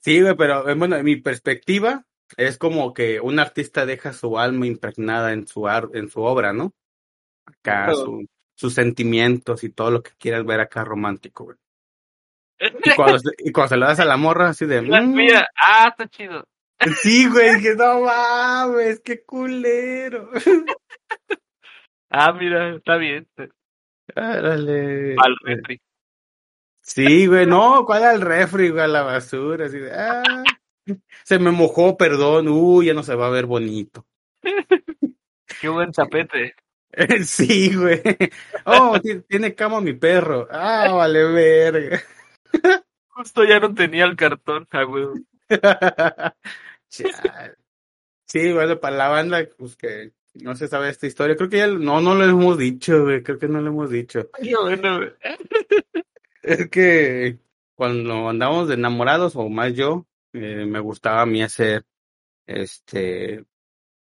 Sí, 0.02 0.22
güey, 0.22 0.36
pero 0.36 0.68
eh, 0.70 0.76
bueno, 0.76 0.96
en 0.98 1.06
mi 1.06 1.16
perspectiva 1.18 2.04
es 2.38 2.58
como 2.58 2.94
que 2.94 3.20
un 3.22 3.40
artista 3.40 3.86
deja 3.86 4.14
su 4.14 4.38
alma 4.40 4.66
impregnada 4.68 5.34
en 5.34 5.48
su 5.48 5.68
ar- 5.68 5.90
en 5.94 6.10
su 6.10 6.22
obra, 6.22 6.54
¿no? 6.54 6.74
Acá 7.46 7.94
su- 7.94 8.26
sus 8.56 8.74
sentimientos 8.74 9.64
y 9.64 9.70
todo 9.70 9.92
lo 9.92 10.04
que 10.04 10.12
quieras 10.18 10.46
ver 10.46 10.60
acá 10.60 10.84
romántico, 10.84 11.46
güey. 11.46 11.58
Y 12.86 12.96
cuando, 12.96 13.20
se- 13.20 13.36
y 13.40 13.52
cuando 13.52 13.70
se 13.70 13.78
lo 13.78 13.86
das 13.88 14.00
a 14.00 14.06
la 14.06 14.18
morra 14.18 14.50
así 14.50 14.66
de, 14.66 14.82
"Mm, 14.82 15.14
mía, 15.14 15.48
ah, 15.56 15.88
está 15.90 16.08
chido. 16.08 16.46
Sí, 17.02 17.28
güey, 17.30 17.56
dije, 17.56 17.76
no 17.76 18.02
mames, 18.02 19.00
qué 19.02 19.24
culero. 19.24 20.30
Ah, 22.10 22.34
mira, 22.34 22.76
está 22.76 22.98
bien. 22.98 23.28
Árale. 24.16 25.16
Al 25.18 25.36
refri. 25.44 25.82
Sí, 26.82 27.28
güey, 27.28 27.46
no, 27.46 27.86
¿cuál 27.86 28.04
al 28.04 28.22
refri, 28.22 28.70
güey, 28.70 28.84
a 28.84 28.88
la 28.88 29.04
basura? 29.04 29.66
Así 29.68 29.78
de, 29.80 29.92
ah, 29.94 30.44
se 31.24 31.40
me 31.40 31.52
mojó, 31.52 31.96
perdón, 31.96 32.48
uy, 32.50 32.88
ya 32.88 32.94
no 32.94 33.04
se 33.04 33.16
va 33.16 33.28
a 33.28 33.32
ver 33.32 33.46
bonito. 33.46 34.06
Qué 35.62 35.70
buen 35.70 35.92
tapete. 35.92 36.56
Sí, 37.24 37.74
güey. 37.74 38.02
Oh, 38.66 39.00
ti- 39.00 39.22
tiene 39.22 39.56
cama 39.56 39.80
mi 39.80 39.94
perro. 39.94 40.46
Ah, 40.52 40.92
vale, 40.92 41.24
verga. 41.24 42.02
Justo 43.08 43.46
ya 43.46 43.62
no 43.62 43.74
tenía 43.74 44.04
el 44.04 44.18
cartón, 44.18 44.68
ah, 44.72 44.84
güey. 44.84 45.06
Chale. 46.92 47.56
Sí, 48.26 48.54
bueno, 48.54 48.80
para 48.80 48.96
la 48.96 49.10
banda, 49.10 49.48
pues 49.58 49.76
que 49.76 50.14
no 50.36 50.56
se 50.56 50.68
sabe 50.68 50.90
esta 50.90 51.08
historia. 51.08 51.36
Creo 51.36 51.50
que 51.50 51.58
ya, 51.58 51.68
no, 51.68 52.00
no 52.02 52.16
lo 52.16 52.24
hemos 52.24 52.58
dicho, 52.58 53.04
güey. 53.04 53.24
Creo 53.24 53.40
que 53.40 53.48
no 53.48 53.62
lo 53.62 53.70
hemos 53.70 53.90
dicho. 53.90 54.30
Qué 54.42 54.56
bueno, 54.56 54.98
güey. 54.98 55.12
Es 56.44 56.70
que 56.72 57.38
cuando 57.76 58.28
andamos 58.28 58.68
de 58.68 58.74
enamorados, 58.74 59.36
o 59.36 59.48
más 59.48 59.74
yo, 59.76 60.08
eh, 60.34 60.66
me 60.66 60.80
gustaba 60.80 61.22
a 61.22 61.26
mí 61.28 61.44
hacer, 61.44 61.86
este, 62.48 63.46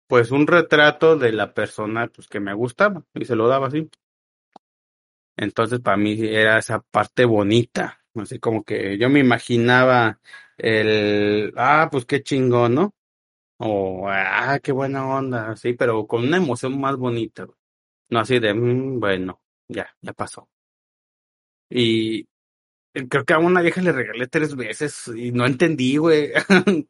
pues 0.08 0.32
un 0.32 0.46
retrato 0.46 1.16
de 1.18 1.32
la 1.32 1.54
persona, 1.54 2.08
pues 2.08 2.28
que 2.28 2.42
me 2.42 2.54
gustaba, 2.54 3.06
y 3.14 3.24
se 3.24 3.36
lo 3.38 3.48
daba 3.48 3.68
así. 3.68 3.90
Entonces, 5.38 5.80
para 5.80 5.96
mí 5.96 6.18
era 6.20 6.58
esa 6.58 6.82
parte 6.82 7.24
bonita, 7.24 8.04
así 8.16 8.40
como 8.40 8.66
que 8.66 8.98
yo 8.98 9.10
me 9.10 9.22
imaginaba 9.22 10.20
el, 10.58 11.54
ah, 11.58 11.90
pues 11.92 12.06
qué 12.06 12.24
chingón, 12.24 12.76
¿no? 12.76 12.96
O, 13.60 14.08
ah, 14.10 14.60
qué 14.64 14.72
buena 14.74 15.08
onda, 15.08 15.56
sí, 15.58 15.74
pero 15.74 16.08
con 16.08 16.26
una 16.26 16.38
emoción 16.38 16.80
más 16.80 16.98
bonita, 16.98 17.46
güey. 17.46 17.58
No 18.10 18.20
así 18.20 18.40
de, 18.40 18.54
"Mm, 18.54 19.00
bueno, 19.02 19.42
ya, 19.70 19.96
ya 20.02 20.14
pasó. 20.14 20.50
Y 21.70 22.26
creo 23.10 23.26
que 23.26 23.34
a 23.34 23.40
una 23.40 23.62
vieja 23.62 23.82
le 23.82 23.92
regalé 23.92 24.28
tres 24.28 24.56
veces 24.56 25.08
y 25.16 25.32
no 25.32 25.46
entendí, 25.46 25.98
güey. 25.98 26.32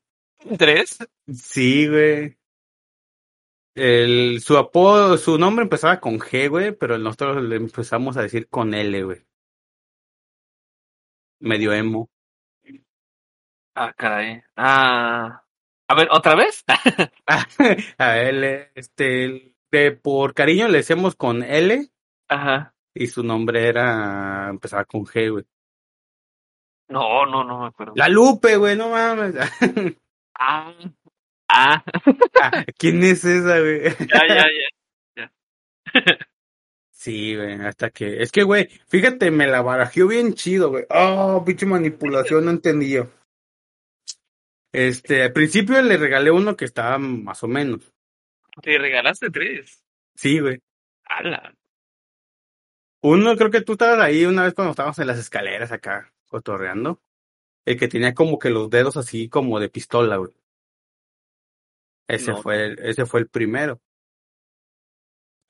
¿Tres? 0.59 0.97
Sí, 1.33 1.87
güey. 1.87 2.37
El, 3.75 4.41
su 4.41 4.57
apodo, 4.57 5.17
su 5.17 5.37
nombre 5.37 5.63
empezaba 5.63 6.01
con 6.01 6.19
G, 6.19 6.49
güey, 6.49 6.73
pero 6.75 6.97
nosotros 6.97 7.41
le 7.43 7.55
empezamos 7.55 8.17
a 8.17 8.21
decir 8.23 8.49
con 8.49 8.73
L, 8.73 9.03
güey. 9.03 9.25
Medio 11.39 11.73
emo. 11.73 12.09
Ah, 13.79 13.93
caray. 13.95 14.41
Ah. 14.55 15.43
A 15.87 15.95
ver, 15.95 16.07
¿otra 16.11 16.35
vez? 16.35 16.65
a 17.99 18.17
él, 18.17 18.69
este, 18.73 19.53
de, 19.71 19.91
por 19.91 20.33
cariño 20.33 20.67
le 20.67 20.79
decíamos 20.79 21.15
con 21.15 21.43
L 21.43 21.87
Ajá. 22.27 22.73
y 22.95 23.05
su 23.05 23.21
nombre 23.21 23.67
era, 23.67 24.49
empezaba 24.49 24.83
con 24.85 25.05
G, 25.05 25.31
güey. 25.31 25.45
No, 26.89 27.27
no, 27.27 27.43
no 27.43 27.59
me 27.59 27.67
acuerdo. 27.67 27.93
La 27.95 28.09
Lupe, 28.09 28.57
güey, 28.57 28.75
no 28.75 28.89
mames. 28.89 29.35
Ah. 30.39 30.71
Ah. 31.49 31.83
Ah, 32.39 32.63
¿Quién 32.77 33.03
es 33.03 33.25
esa, 33.25 33.59
güey? 33.59 33.81
Ya, 33.83 34.21
ya, 34.27 34.45
ya. 35.15 35.31
Sí, 36.91 37.35
güey, 37.35 37.53
hasta 37.61 37.89
que, 37.89 38.21
es 38.21 38.31
que, 38.31 38.43
güey, 38.43 38.67
fíjate, 38.87 39.31
me 39.31 39.47
la 39.47 39.63
barajeó 39.63 40.07
bien 40.07 40.35
chido, 40.35 40.69
güey. 40.69 40.85
Oh, 40.91 41.43
pinche 41.43 41.65
manipulación, 41.65 42.45
no 42.45 42.51
entendí 42.51 42.91
yo. 42.91 43.07
Este, 44.79 45.23
al 45.23 45.33
principio 45.33 45.81
le 45.81 45.97
regalé 45.97 46.29
uno 46.29 46.55
que 46.55 46.65
estaba 46.65 46.99
más 46.99 47.41
o 47.41 47.47
menos. 47.47 47.91
Te 48.61 48.77
regalaste 48.77 49.31
tres. 49.31 49.83
Sí, 50.13 50.39
güey. 50.39 50.61
¡Hala! 51.03 51.55
Uno, 53.01 53.35
creo 53.35 53.49
que 53.49 53.61
tú 53.61 53.71
estabas 53.71 53.99
ahí 53.99 54.23
una 54.25 54.43
vez 54.43 54.53
cuando 54.53 54.69
estábamos 54.71 54.99
en 54.99 55.07
las 55.07 55.17
escaleras 55.17 55.71
acá, 55.71 56.13
cotorreando. 56.27 57.01
El 57.65 57.79
que 57.79 57.87
tenía 57.87 58.13
como 58.13 58.37
que 58.37 58.51
los 58.51 58.69
dedos 58.69 58.97
así 58.97 59.27
como 59.29 59.59
de 59.59 59.69
pistola, 59.69 60.17
güey. 60.17 60.31
Ese 62.07 62.33
No. 62.33 62.41
fue 62.43 62.65
el, 62.67 62.79
ese 62.79 63.07
fue 63.07 63.21
el 63.21 63.29
primero. 63.29 63.81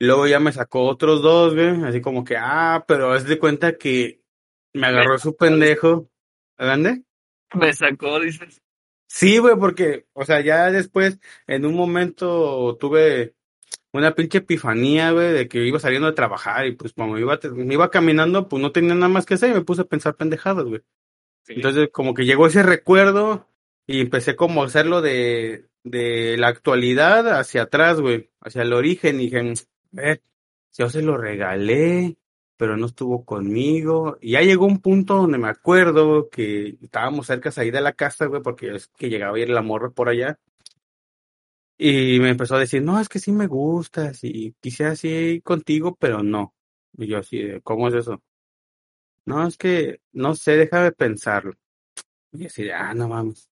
Luego 0.00 0.26
ya 0.26 0.40
me 0.40 0.52
sacó 0.52 0.86
otros 0.86 1.20
dos, 1.20 1.54
güey, 1.54 1.84
así 1.84 2.00
como 2.00 2.24
que, 2.24 2.38
ah, 2.38 2.82
pero 2.88 3.12
haz 3.12 3.26
de 3.26 3.38
cuenta 3.38 3.76
que 3.76 4.22
me 4.72 4.86
agarró 4.86 5.18
su 5.18 5.36
pendejo. 5.36 6.10
¿Grande? 6.56 7.02
Me 7.52 7.74
sacó, 7.74 8.18
dices. 8.20 8.62
Sí, 9.08 9.38
güey, 9.38 9.56
porque, 9.56 10.06
o 10.12 10.24
sea, 10.24 10.40
ya 10.40 10.70
después, 10.70 11.18
en 11.46 11.66
un 11.66 11.74
momento 11.74 12.76
tuve 12.78 13.34
una 13.92 14.14
pinche 14.14 14.38
epifanía, 14.38 15.12
güey, 15.12 15.32
de 15.32 15.48
que 15.48 15.64
iba 15.66 15.80
saliendo 15.80 16.08
de 16.08 16.12
trabajar 16.14 16.66
y 16.66 16.72
pues 16.72 16.92
como 16.92 17.18
iba, 17.18 17.38
me 17.54 17.74
iba 17.74 17.90
caminando, 17.90 18.48
pues 18.48 18.62
no 18.62 18.70
tenía 18.70 18.94
nada 18.94 19.08
más 19.08 19.24
que 19.24 19.34
hacer 19.34 19.50
y 19.50 19.54
me 19.54 19.62
puse 19.62 19.82
a 19.82 19.86
pensar 19.86 20.14
pendejadas, 20.14 20.64
güey. 20.64 20.82
Sí. 21.44 21.54
Entonces, 21.54 21.88
como 21.90 22.12
que 22.12 22.26
llegó 22.26 22.46
ese 22.46 22.62
recuerdo 22.62 23.48
y 23.86 24.02
empecé 24.02 24.36
como 24.36 24.62
a 24.62 24.66
hacerlo 24.66 25.00
de, 25.00 25.64
de 25.82 26.36
la 26.36 26.48
actualidad 26.48 27.38
hacia 27.38 27.62
atrás, 27.62 28.00
güey, 28.00 28.30
hacia 28.42 28.62
el 28.62 28.74
origen. 28.74 29.20
Y 29.20 29.30
dije, 29.30 29.54
eh, 29.96 30.20
yo 30.76 30.90
se 30.90 31.00
lo 31.00 31.16
regalé, 31.16 32.17
pero 32.58 32.76
no 32.76 32.86
estuvo 32.86 33.24
conmigo. 33.24 34.18
Y 34.20 34.32
ya 34.32 34.42
llegó 34.42 34.66
un 34.66 34.80
punto 34.80 35.14
donde 35.14 35.38
me 35.38 35.48
acuerdo 35.48 36.28
que 36.28 36.76
estábamos 36.82 37.26
cerca 37.28 37.50
ahí 37.56 37.70
de 37.70 37.80
la 37.80 37.94
casa, 37.94 38.26
güey, 38.26 38.42
porque 38.42 38.74
es 38.74 38.88
que 38.88 39.08
llegaba 39.08 39.36
a 39.36 39.40
ir 39.40 39.48
la 39.50 39.62
morra 39.62 39.90
por 39.90 40.08
allá. 40.10 40.38
Y 41.78 42.18
me 42.20 42.30
empezó 42.30 42.56
a 42.56 42.60
decir, 42.60 42.82
no, 42.82 43.00
es 43.00 43.08
que 43.08 43.20
sí 43.20 43.32
me 43.32 43.46
gustas 43.46 44.24
y 44.24 44.54
quisiera 44.60 44.92
así 44.92 45.40
contigo, 45.44 45.96
pero 45.96 46.22
no. 46.22 46.54
Y 46.96 47.06
yo 47.06 47.18
así, 47.18 47.38
de, 47.38 47.60
¿cómo 47.62 47.88
es 47.88 47.94
eso? 47.94 48.22
No, 49.24 49.46
es 49.46 49.56
que, 49.56 50.00
no 50.12 50.34
sé, 50.34 50.56
déjame 50.56 50.92
pensarlo. 50.92 51.54
Y 52.32 52.46
así 52.46 52.64
de, 52.64 52.72
ah, 52.74 52.94
no 52.94 53.08
mames. 53.08 53.48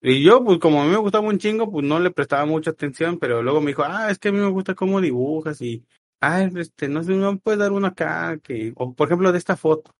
Y 0.00 0.24
yo, 0.24 0.44
pues 0.44 0.58
como 0.58 0.82
a 0.82 0.84
mí 0.84 0.90
me 0.90 0.96
gustaba 0.96 1.28
un 1.28 1.38
chingo, 1.38 1.70
pues 1.70 1.86
no 1.86 2.00
le 2.00 2.10
prestaba 2.10 2.44
mucha 2.44 2.70
atención, 2.70 3.18
pero 3.18 3.42
luego 3.42 3.60
me 3.60 3.68
dijo, 3.68 3.84
ah, 3.84 4.10
es 4.10 4.18
que 4.18 4.30
a 4.30 4.32
mí 4.32 4.38
me 4.38 4.50
gusta 4.50 4.74
cómo 4.74 5.00
dibujas 5.00 5.60
y, 5.62 5.84
ah, 6.22 6.42
este, 6.56 6.88
no 6.88 7.02
sé, 7.02 7.12
me 7.12 7.36
puedes 7.36 7.58
dar 7.58 7.72
una 7.72 7.88
acá, 7.88 8.38
que, 8.42 8.72
o 8.76 8.94
por 8.94 9.08
ejemplo 9.08 9.32
de 9.32 9.38
esta 9.38 9.56
foto. 9.56 9.94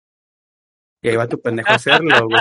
Y 1.03 1.09
ahí 1.09 1.17
va 1.17 1.29
tu 1.29 1.41
pendejo 1.41 1.71
a 1.71 1.75
hacerlo, 1.75 2.29
güey. 2.29 2.41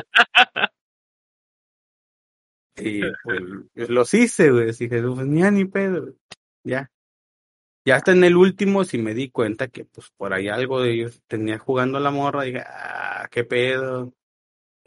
Y 2.77 3.01
pues 3.23 3.89
los 3.89 4.13
hice, 4.13 4.51
güey. 4.51 4.69
Así 4.69 4.87
que, 4.87 5.01
pues 5.01 5.25
ni 5.25 5.43
a 5.43 5.51
ni 5.51 5.65
pedo. 5.65 6.13
Ya. 6.63 6.91
Ya 7.85 7.95
hasta 7.95 8.11
en 8.11 8.23
el 8.23 8.37
último 8.37 8.83
sí 8.83 8.99
me 8.99 9.15
di 9.15 9.29
cuenta 9.31 9.67
que 9.67 9.85
pues 9.85 10.11
por 10.15 10.33
ahí 10.33 10.47
algo 10.47 10.81
de 10.81 10.93
ellos 10.93 11.21
tenía 11.27 11.57
jugando 11.57 11.99
la 11.99 12.11
morra. 12.11 12.45
Y 12.45 12.51
dije, 12.51 12.63
ah, 12.65 13.27
qué 13.31 13.43
pedo. 13.43 14.13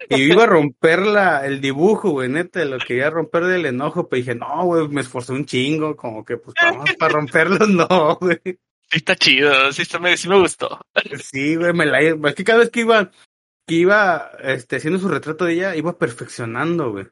Y 0.08 0.18
yo 0.18 0.34
iba 0.34 0.44
a 0.44 0.46
romper 0.46 1.00
la, 1.06 1.46
el 1.46 1.60
dibujo, 1.60 2.10
güey, 2.10 2.28
neta, 2.28 2.64
lo 2.64 2.78
quería 2.78 3.10
romper 3.10 3.44
del 3.44 3.66
enojo, 3.66 4.08
pero 4.08 4.18
dije, 4.18 4.34
no, 4.34 4.64
güey, 4.64 4.88
me 4.88 5.00
esforcé 5.00 5.32
un 5.32 5.46
chingo, 5.46 5.96
como 5.96 6.24
que 6.24 6.36
pues 6.36 6.54
vamos 6.60 6.90
para 6.98 7.12
romperlo, 7.12 7.66
no, 7.66 8.16
güey. 8.20 8.58
Sí 8.94 8.98
está 8.98 9.16
chido, 9.16 9.72
sí, 9.72 9.82
está, 9.82 9.98
me, 9.98 10.16
sí 10.16 10.28
me 10.28 10.38
gustó. 10.38 10.80
Sí, 11.20 11.56
güey, 11.56 11.72
me 11.72 11.84
la 11.84 12.00
es 12.00 12.34
que 12.36 12.44
cada 12.44 12.60
vez 12.60 12.70
que 12.70 12.82
iba, 12.82 13.10
que 13.66 13.74
iba 13.74 14.30
este, 14.38 14.76
haciendo 14.76 15.00
su 15.00 15.08
retrato 15.08 15.46
de 15.46 15.54
ella, 15.54 15.74
iba 15.74 15.98
perfeccionando, 15.98 16.92
güey. 16.92 17.06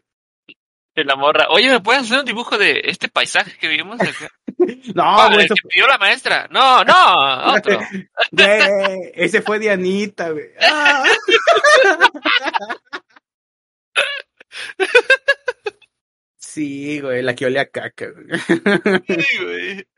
De 0.95 1.05
la 1.05 1.17
morra. 1.17 1.49
Oye, 1.51 1.69
¿me 1.69 1.81
puedes 1.81 2.03
hacer 2.03 2.21
un 2.21 2.25
dibujo 2.25 2.57
de 2.57 2.83
este 2.85 3.09
paisaje 3.09 3.59
que 3.59 3.67
vimos 3.67 4.01
acá? 4.01 4.31
No, 4.95 5.03
Ah, 5.03 5.27
güey, 5.27 5.41
el 5.41 5.47
eso 5.47 5.55
que 5.57 5.69
pidió 5.71 5.89
la 5.89 5.99
maestra. 5.99 6.47
No, 6.53 6.85
no, 6.85 7.53
otro. 7.53 7.81
Güey, 8.31 9.11
ese 9.15 9.43
fue 9.43 9.59
Dianita, 9.59 10.31
güey. 10.31 10.51
Ah. 10.61 11.03
Sí, 16.53 17.01
güey, 17.01 17.23
la 17.23 17.35
que 17.35 17.47
olía 17.47 17.63
a 17.63 17.67
caca, 17.67 18.11
güey. 18.11 18.27
Sí, 19.07 19.25
güey. 19.43 19.89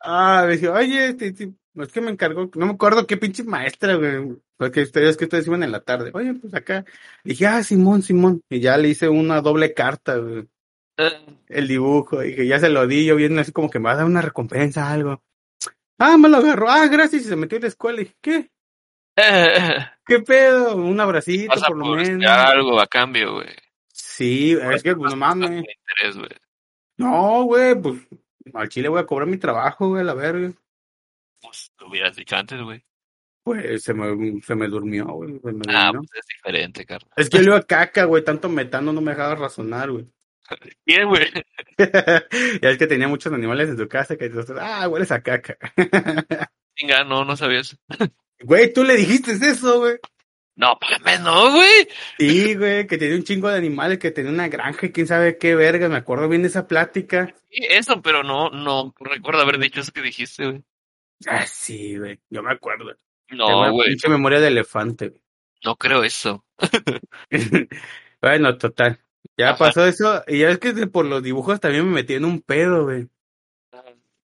Ah, 0.00 0.42
me 0.44 0.54
decía, 0.54 0.72
oye, 0.72 1.10
este, 1.10 1.28
este, 1.28 1.52
es 1.76 1.92
que 1.92 2.00
me 2.00 2.10
encargó, 2.10 2.50
no 2.56 2.66
me 2.66 2.72
acuerdo 2.72 3.06
qué 3.06 3.16
pinche 3.16 3.44
maestra, 3.44 3.94
güey. 3.94 4.36
Porque 4.56 4.82
ustedes 4.82 5.16
que 5.16 5.26
ustedes 5.26 5.46
iban 5.46 5.62
en 5.62 5.70
la 5.70 5.82
tarde. 5.82 6.10
Oye, 6.12 6.34
pues 6.34 6.52
acá. 6.52 6.84
Dije, 7.22 7.46
ah, 7.46 7.62
Simón, 7.62 8.02
Simón. 8.02 8.42
Y 8.50 8.58
ya 8.58 8.76
le 8.76 8.88
hice 8.88 9.08
una 9.08 9.40
doble 9.40 9.72
carta, 9.72 10.16
güey. 10.16 10.48
El 11.46 11.68
dibujo. 11.68 12.24
Y 12.24 12.34
que 12.34 12.48
ya 12.48 12.58
se 12.58 12.70
lo 12.70 12.88
di, 12.88 13.06
yo 13.06 13.14
viendo 13.14 13.40
así 13.40 13.52
como 13.52 13.70
que 13.70 13.78
me 13.78 13.84
va 13.84 13.92
a 13.92 13.96
dar 13.96 14.06
una 14.06 14.20
recompensa, 14.20 14.90
algo. 14.90 15.22
Ah, 16.00 16.16
me 16.18 16.28
lo 16.28 16.38
agarró. 16.38 16.68
Ah, 16.70 16.88
gracias. 16.88 17.22
Y 17.22 17.28
se 17.28 17.36
metió 17.36 17.54
en 17.54 17.62
la 17.62 17.68
escuela. 17.68 18.00
Y 18.00 18.04
dije, 18.04 18.16
¿qué? 18.20 18.50
¿Qué 20.06 20.18
pedo? 20.20 20.74
Un 20.74 20.98
abracito, 20.98 21.54
por 21.68 21.76
lo 21.76 21.94
menos. 21.94 22.28
algo 22.28 22.80
a 22.80 22.88
cambio, 22.88 23.34
güey. 23.34 23.63
Sí, 24.16 24.52
es 24.52 24.82
que, 24.82 24.94
pues, 24.94 25.12
no 25.12 25.16
mames. 25.16 25.50
Interés, 25.50 26.16
güey. 26.16 26.28
No, 26.96 27.44
güey, 27.44 27.74
pues, 27.80 28.00
al 28.54 28.68
chile 28.68 28.88
voy 28.88 29.00
a 29.00 29.06
cobrar 29.06 29.28
mi 29.28 29.36
trabajo, 29.38 29.88
güey, 29.88 30.02
a 30.02 30.04
la 30.04 30.14
verga. 30.14 30.52
Pues 31.42 31.72
lo 31.80 31.88
hubieras 31.88 32.16
dicho 32.16 32.36
antes, 32.36 32.60
güey. 32.62 32.84
Pues, 33.42 33.82
se 33.82 33.92
me, 33.92 34.40
se 34.40 34.54
me 34.54 34.68
durmió, 34.68 35.04
güey. 35.06 35.32
me 35.42 35.50
Ah, 35.68 35.86
durmió. 35.92 36.08
pues 36.08 36.20
es 36.20 36.26
diferente, 36.36 36.86
carnal. 36.86 37.10
Es 37.16 37.28
que 37.28 37.38
yo 37.38 37.42
le 37.42 37.48
iba 37.50 37.58
a 37.58 37.62
caca, 37.62 38.04
güey, 38.04 38.24
tanto 38.24 38.48
metano 38.48 38.92
no 38.92 39.00
me 39.00 39.10
dejaba 39.12 39.34
razonar, 39.34 39.90
güey. 39.90 40.06
Bien, 40.86 41.08
güey. 41.08 41.26
ya 42.62 42.70
es 42.70 42.78
que 42.78 42.86
tenía 42.86 43.08
muchos 43.08 43.32
animales 43.32 43.68
en 43.68 43.76
su 43.76 43.88
casa 43.88 44.16
que 44.16 44.26
entonces, 44.26 44.56
ah, 44.60 44.88
hueles 44.88 45.10
a 45.10 45.22
caca. 45.22 45.58
Chinga, 46.76 47.04
no, 47.04 47.24
no 47.24 47.36
sabías. 47.36 47.76
Güey, 48.40 48.72
tú 48.72 48.84
le 48.84 48.96
dijiste 48.96 49.32
eso, 49.32 49.80
güey. 49.80 49.96
No, 50.56 50.78
mames, 50.80 51.20
no, 51.20 51.52
güey. 51.52 51.88
Sí, 52.18 52.54
güey, 52.54 52.86
que 52.86 52.96
tenía 52.96 53.16
un 53.16 53.24
chingo 53.24 53.48
de 53.48 53.58
animales, 53.58 53.98
que 53.98 54.12
tenía 54.12 54.30
una 54.30 54.48
granja 54.48 54.86
y 54.86 54.92
quién 54.92 55.06
sabe 55.06 55.36
qué 55.36 55.54
verga. 55.54 55.88
Me 55.88 55.96
acuerdo 55.96 56.28
bien 56.28 56.42
de 56.42 56.48
esa 56.48 56.68
plática. 56.68 57.34
Sí, 57.50 57.66
eso, 57.68 58.00
pero 58.00 58.22
no, 58.22 58.50
no 58.50 58.94
recuerdo 59.00 59.42
haber 59.42 59.58
dicho 59.58 59.80
eso 59.80 59.92
que 59.92 60.02
dijiste, 60.02 60.46
güey. 60.46 60.62
Ah, 61.26 61.46
sí, 61.46 61.98
güey, 61.98 62.20
yo 62.30 62.42
me 62.42 62.52
acuerdo. 62.52 62.96
No, 63.30 63.72
güey. 63.72 63.88
pinche 63.88 64.08
memoria 64.08 64.40
de 64.40 64.48
elefante, 64.48 65.08
güey. 65.08 65.20
No 65.64 65.76
creo 65.76 66.04
eso. 66.04 66.44
bueno, 68.20 68.56
total. 68.58 69.00
Ya 69.36 69.50
Ajá. 69.50 69.58
pasó 69.58 69.86
eso. 69.86 70.22
Y 70.28 70.40
ya 70.40 70.50
es 70.50 70.58
que 70.58 70.72
por 70.86 71.06
los 71.06 71.22
dibujos 71.22 71.58
también 71.58 71.86
me 71.86 71.94
metí 71.94 72.14
en 72.14 72.26
un 72.26 72.40
pedo, 72.42 72.84
güey. 72.84 73.08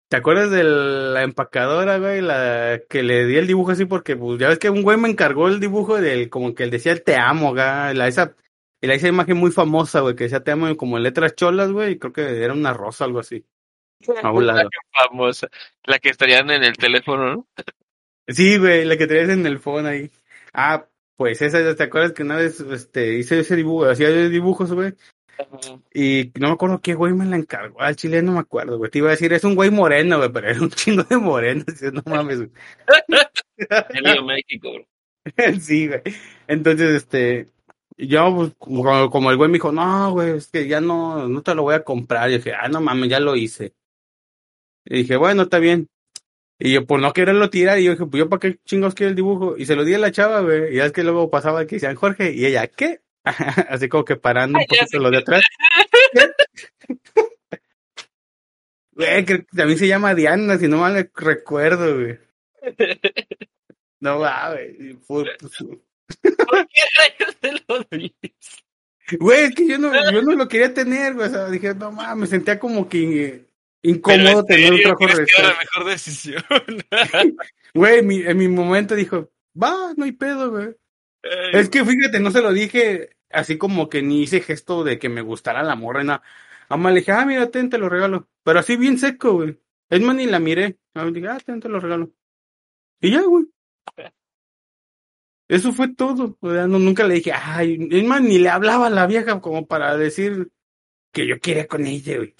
¿Te 0.08 0.16
acuerdas 0.16 0.52
de 0.52 0.62
la 0.62 1.24
empacadora, 1.24 1.98
güey? 1.98 2.20
La 2.20 2.80
que 2.88 3.02
le 3.02 3.26
di 3.26 3.36
el 3.36 3.48
dibujo 3.48 3.72
así 3.72 3.86
porque, 3.86 4.16
pues, 4.16 4.38
ya 4.38 4.48
ves 4.48 4.58
que 4.58 4.70
un 4.70 4.82
güey 4.82 4.96
me 4.96 5.08
encargó 5.08 5.48
el 5.48 5.58
dibujo 5.58 6.00
del, 6.00 6.30
como 6.30 6.54
que 6.54 6.62
él 6.62 6.70
decía 6.70 6.92
el 6.92 7.02
te 7.02 7.16
amo, 7.16 7.50
güey. 7.50 7.94
La, 7.94 8.06
esa, 8.06 8.36
la 8.80 8.94
esa 8.94 9.08
imagen 9.08 9.36
muy 9.36 9.50
famosa, 9.50 10.00
güey, 10.00 10.14
que 10.14 10.24
decía 10.24 10.44
te 10.44 10.52
amo 10.52 10.76
como 10.76 10.96
en 10.96 11.02
letras 11.02 11.34
cholas, 11.34 11.72
güey, 11.72 11.92
y 11.92 11.98
creo 11.98 12.12
que 12.12 12.44
era 12.44 12.52
una 12.52 12.72
rosa, 12.72 13.04
algo 13.04 13.18
así. 13.18 13.44
A 14.22 14.30
un 14.30 14.46
lado. 14.46 14.68
Famosa. 14.92 15.48
La 15.84 15.98
que 15.98 16.10
estarían 16.10 16.50
en 16.50 16.62
el 16.62 16.76
teléfono, 16.76 17.34
¿no? 17.34 17.46
Sí, 18.28 18.58
güey, 18.58 18.84
la 18.84 18.96
que 18.96 19.06
traes 19.06 19.28
en 19.28 19.44
el 19.44 19.58
phone 19.58 19.86
ahí. 19.86 20.10
Ah, 20.52 20.86
pues 21.16 21.42
esa, 21.42 21.74
¿te 21.74 21.82
acuerdas 21.82 22.12
que 22.12 22.22
una 22.22 22.36
vez, 22.36 22.60
este, 22.60 23.14
hice 23.14 23.40
ese 23.40 23.56
dibujo, 23.56 23.86
hacía 23.86 24.10
dibujos, 24.10 24.72
güey? 24.72 24.94
Y 25.92 26.32
no 26.38 26.48
me 26.48 26.54
acuerdo 26.54 26.80
qué 26.80 26.94
güey 26.94 27.12
me 27.12 27.24
la 27.24 27.36
encargó. 27.36 27.80
Al 27.80 27.96
chile 27.96 28.22
no 28.22 28.32
me 28.32 28.40
acuerdo, 28.40 28.78
güey. 28.78 28.90
Te 28.90 28.98
iba 28.98 29.08
a 29.08 29.12
decir, 29.12 29.32
es 29.32 29.44
un 29.44 29.54
güey 29.54 29.70
moreno, 29.70 30.18
güey, 30.18 30.30
pero 30.32 30.48
era 30.48 30.60
un 30.60 30.70
chingo 30.70 31.02
de 31.04 31.16
moreno. 31.16 31.64
No 31.92 32.02
mames, 32.06 32.38
güey. 32.38 32.50
En 33.58 34.26
México, 34.26 34.70
bro. 34.72 34.86
Sí, 35.60 35.88
güey. 35.88 36.02
Entonces, 36.46 36.94
este, 36.94 37.48
yo, 37.96 38.34
pues, 38.34 38.54
como, 38.58 39.10
como 39.10 39.30
el 39.30 39.36
güey 39.36 39.48
me 39.48 39.54
dijo, 39.54 39.72
no, 39.72 40.12
güey, 40.12 40.36
es 40.36 40.48
que 40.48 40.68
ya 40.68 40.80
no, 40.80 41.26
no 41.28 41.42
te 41.42 41.54
lo 41.54 41.62
voy 41.62 41.74
a 41.74 41.84
comprar. 41.84 42.30
Y 42.30 42.36
dije, 42.36 42.52
ah, 42.52 42.68
no 42.68 42.80
mames, 42.80 43.08
ya 43.10 43.20
lo 43.20 43.34
hice. 43.36 43.74
Y 44.84 44.98
dije, 44.98 45.16
bueno, 45.16 45.42
está 45.42 45.58
bien. 45.58 45.88
Y 46.58 46.72
yo, 46.72 46.86
por 46.86 47.00
no 47.00 47.12
quererlo 47.12 47.50
tirar, 47.50 47.78
y 47.78 47.84
yo 47.84 47.92
dije, 47.92 48.06
pues 48.06 48.18
yo 48.18 48.28
para 48.28 48.40
qué 48.40 48.58
chingos 48.64 48.94
quiero 48.94 49.10
el 49.10 49.16
dibujo. 49.16 49.56
Y 49.58 49.66
se 49.66 49.76
lo 49.76 49.84
di 49.84 49.94
a 49.94 49.98
la 49.98 50.12
chava, 50.12 50.40
güey. 50.40 50.72
Y 50.72 50.76
ya 50.76 50.86
es 50.86 50.92
que 50.92 51.02
luego 51.04 51.30
pasaba 51.30 51.66
que 51.66 51.76
decían 51.76 51.96
Jorge, 51.96 52.32
y 52.32 52.46
ella, 52.46 52.66
¿qué? 52.68 53.00
Así 53.68 53.88
como 53.88 54.04
que 54.04 54.16
parando 54.16 54.58
un 54.58 54.62
Ay, 54.62 54.66
ya 54.70 54.80
poquito 54.80 54.98
lo 54.98 55.10
de 55.10 55.18
atrás. 55.18 55.42
Güey, 58.96 59.26
que 59.26 59.38
también 59.54 59.78
se 59.78 59.88
llama 59.88 60.14
Diana, 60.14 60.56
si 60.56 60.68
no 60.68 60.78
mal 60.78 61.10
recuerdo, 61.14 61.96
güey. 61.96 62.18
No 63.98 64.18
va, 64.20 64.52
güey. 64.52 64.94
Pues, 65.06 65.28
¿Por 65.56 66.68
qué 66.68 66.82
rayos 66.98 67.36
te 67.40 67.52
lo 67.66 67.82
dices? 67.90 68.64
Güey, 69.18 69.44
es 69.44 69.54
que 69.54 69.66
yo 69.66 69.78
no, 69.78 69.90
yo 70.12 70.22
no 70.22 70.34
lo 70.34 70.46
quería 70.48 70.72
tener, 70.72 71.14
güey. 71.14 71.28
O 71.28 71.30
sea, 71.30 71.48
dije, 71.48 71.74
no 71.74 71.92
mames, 71.92 72.16
me 72.16 72.26
sentía 72.26 72.58
como 72.58 72.88
que 72.88 73.46
incómodo 73.82 74.44
tener 74.44 74.66
en 74.66 74.74
un 74.74 74.80
trabajo 74.82 75.06
¿crees 75.06 75.18
que 75.18 75.40
era 75.40 75.48
de 75.48 75.54
la 75.54 75.60
mejor 75.60 75.84
decisión? 75.90 76.44
Güey, 77.74 78.02
mi, 78.02 78.20
en 78.20 78.36
mi 78.36 78.48
momento 78.48 78.94
dijo, 78.94 79.30
va, 79.60 79.94
no 79.96 80.04
hay 80.04 80.12
pedo, 80.12 80.50
güey. 80.50 80.74
Es 81.52 81.68
que 81.68 81.84
fíjate, 81.84 82.20
no 82.20 82.30
se 82.30 82.42
lo 82.42 82.52
dije 82.52 83.15
así 83.30 83.58
como 83.58 83.88
que 83.88 84.02
ni 84.02 84.22
hice 84.22 84.40
gesto 84.40 84.84
de 84.84 84.98
que 84.98 85.08
me 85.08 85.22
gustara 85.22 85.62
la 85.62 85.76
morra, 85.76 86.04
nada. 86.04 86.22
Ama 86.68 86.90
le 86.90 87.00
dije, 87.00 87.12
ah, 87.12 87.24
mira, 87.24 87.50
ten, 87.50 87.70
te 87.70 87.78
lo 87.78 87.88
regalo. 87.88 88.28
Pero 88.42 88.60
así 88.60 88.76
bien 88.76 88.98
seco, 88.98 89.34
güey. 89.34 89.58
Es 89.88 90.00
más, 90.00 90.16
ni 90.16 90.26
la 90.26 90.40
miré. 90.40 90.78
Ah, 90.94 91.04
dije, 91.06 91.28
ah, 91.28 91.38
ten, 91.44 91.60
te 91.60 91.68
lo 91.68 91.80
regalo. 91.80 92.10
Y 93.00 93.12
ya, 93.12 93.22
güey. 93.22 93.46
Eso 95.48 95.72
fue 95.72 95.94
todo. 95.94 96.36
O 96.40 96.50
sea, 96.50 96.66
no, 96.66 96.78
nunca 96.78 97.06
le 97.06 97.14
dije, 97.14 97.32
ay, 97.32 97.88
es 97.90 98.04
más, 98.04 98.20
ni 98.20 98.38
le 98.38 98.48
hablaba 98.48 98.88
a 98.88 98.90
la 98.90 99.06
vieja 99.06 99.40
como 99.40 99.66
para 99.66 99.96
decir 99.96 100.50
que 101.12 101.26
yo 101.26 101.38
quería 101.40 101.66
con 101.68 101.86
ella, 101.86 102.16
güey. 102.16 102.34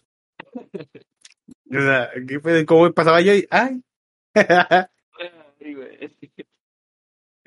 O 1.71 1.81
sea, 1.81 2.11
¿qué 2.27 2.41
fue? 2.41 2.67
¿cómo 2.67 2.93
pasaba 2.93 3.21
yo? 3.21 3.35
Y, 3.35 3.47
ay. 3.51 3.83
Ay, 4.35 5.75
güey. 5.75 6.17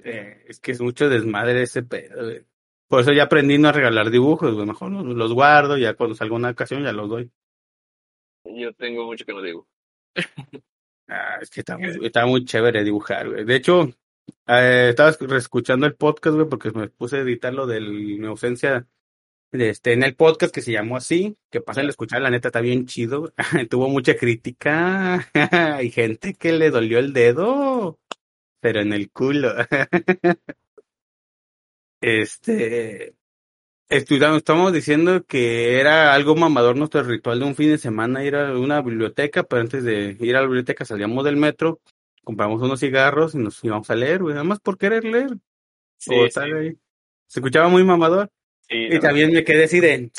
Eh, 0.01 0.45
es 0.47 0.59
que 0.59 0.71
es 0.71 0.81
mucho 0.81 1.09
desmadre 1.09 1.61
ese 1.61 1.83
pedo, 1.83 2.23
güey. 2.23 2.45
Por 2.89 3.01
eso 3.01 3.13
ya 3.13 3.23
aprendí 3.23 3.57
no 3.59 3.69
a 3.69 3.71
regalar 3.71 4.09
dibujos, 4.09 4.53
güey. 4.55 4.65
Mejor 4.65 4.91
los, 4.91 5.31
guardo, 5.31 5.77
ya 5.77 5.93
cuando 5.93 6.15
salga 6.15 6.35
una 6.35 6.49
ocasión 6.49 6.83
ya 6.83 6.91
los 6.91 7.07
doy. 7.07 7.31
Yo 8.43 8.73
tengo 8.73 9.05
mucho 9.05 9.25
que 9.25 9.33
no 9.33 9.41
digo. 9.41 9.67
Ah, 11.11 11.39
es 11.41 11.49
que 11.49 11.61
está 11.61 11.75
muy, 11.75 12.05
está 12.05 12.27
muy 12.27 12.45
chévere 12.45 12.83
dibujar, 12.83 13.27
güey. 13.27 13.43
De 13.43 13.55
hecho, 13.55 13.89
eh, 14.45 14.89
estaba 14.89 15.09
escuchando 15.09 15.87
el 15.87 15.95
podcast, 15.95 16.35
güey, 16.35 16.47
porque 16.47 16.69
me 16.69 16.87
puse 16.87 17.17
a 17.17 17.21
editar 17.21 17.51
lo 17.51 17.65
de 17.65 17.81
mi 17.81 18.27
ausencia 18.27 18.87
de 19.51 19.69
este, 19.69 19.93
en 19.93 20.03
el 20.03 20.15
podcast 20.15 20.53
que 20.53 20.61
se 20.61 20.71
llamó 20.71 20.97
así, 20.97 21.35
que 21.49 21.61
pasen 21.61 21.87
a 21.87 21.89
escuchar, 21.89 22.21
la 22.21 22.29
neta 22.29 22.49
está 22.49 22.61
bien 22.61 22.85
chido. 22.85 23.33
Tuvo 23.71 23.89
mucha 23.89 24.15
crítica. 24.15 25.27
Hay 25.77 25.89
gente 25.89 26.35
que 26.35 26.51
le 26.51 26.69
dolió 26.69 26.99
el 26.99 27.11
dedo, 27.13 27.99
pero 28.59 28.81
en 28.81 28.93
el 28.93 29.09
culo. 29.11 29.51
Este, 32.01 33.15
estudiamos, 33.89 34.37
estamos 34.37 34.71
diciendo 34.71 35.25
que 35.25 35.79
era 35.79 36.13
algo 36.13 36.35
mamador 36.35 36.75
nuestro 36.75 37.03
ritual 37.03 37.39
de 37.39 37.45
un 37.45 37.55
fin 37.55 37.69
de 37.69 37.77
semana 37.77 38.23
ir 38.23 38.35
a 38.35 38.57
una 38.57 38.81
biblioteca, 38.81 39.43
pero 39.43 39.61
antes 39.61 39.83
de 39.83 40.15
ir 40.19 40.35
a 40.35 40.41
la 40.41 40.47
biblioteca 40.47 40.85
salíamos 40.85 41.25
del 41.25 41.35
metro, 41.35 41.81
compramos 42.23 42.61
unos 42.61 42.79
cigarros 42.79 43.35
y 43.35 43.39
nos 43.39 43.63
íbamos 43.63 43.89
a 43.89 43.95
leer, 43.95 44.21
güey, 44.21 44.33
nada 44.33 44.43
más 44.43 44.59
por 44.59 44.77
querer 44.77 45.03
leer. 45.03 45.31
Sí, 45.97 46.13
o 46.13 46.21
sí, 46.21 46.27
estar 46.27 46.51
ahí. 46.51 46.77
Se 47.27 47.39
escuchaba 47.39 47.67
muy 47.67 47.83
mamador. 47.83 48.31
sí, 48.67 48.75
Y 48.75 48.89
no, 48.89 48.99
también 48.99 49.31
me 49.31 49.43
quedé 49.43 49.65
así 49.65 49.79
de, 49.79 50.11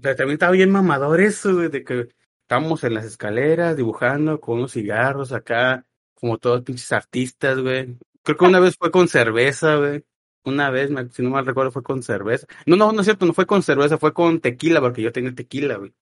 pero 0.00 0.16
también 0.16 0.34
estaba 0.34 0.52
bien 0.52 0.70
mamador 0.70 1.20
eso, 1.20 1.54
güey, 1.54 1.68
de 1.68 1.84
que 1.84 2.08
estábamos 2.42 2.84
en 2.84 2.94
las 2.94 3.04
escaleras 3.04 3.76
dibujando 3.76 4.40
con 4.40 4.58
unos 4.58 4.72
cigarros 4.72 5.32
acá, 5.32 5.86
como 6.14 6.38
todos 6.38 6.62
pinches 6.62 6.92
artistas, 6.92 7.58
güey. 7.58 7.96
Creo 8.22 8.36
que 8.36 8.44
una 8.44 8.60
vez 8.60 8.76
fue 8.76 8.90
con 8.90 9.08
cerveza, 9.08 9.76
güey. 9.76 10.04
Una 10.44 10.70
vez, 10.70 10.90
si 11.12 11.22
no 11.22 11.30
mal 11.30 11.46
recuerdo, 11.46 11.70
fue 11.70 11.82
con 11.82 12.02
cerveza. 12.02 12.46
No, 12.66 12.76
no, 12.76 12.92
no 12.92 13.00
es 13.00 13.06
cierto, 13.06 13.24
no 13.24 13.32
fue 13.32 13.46
con 13.46 13.62
cerveza, 13.62 13.96
fue 13.96 14.12
con 14.12 14.40
tequila, 14.40 14.80
porque 14.80 15.00
yo 15.00 15.10
tenía 15.10 15.34
tequila, 15.34 15.76
güey. 15.76 15.92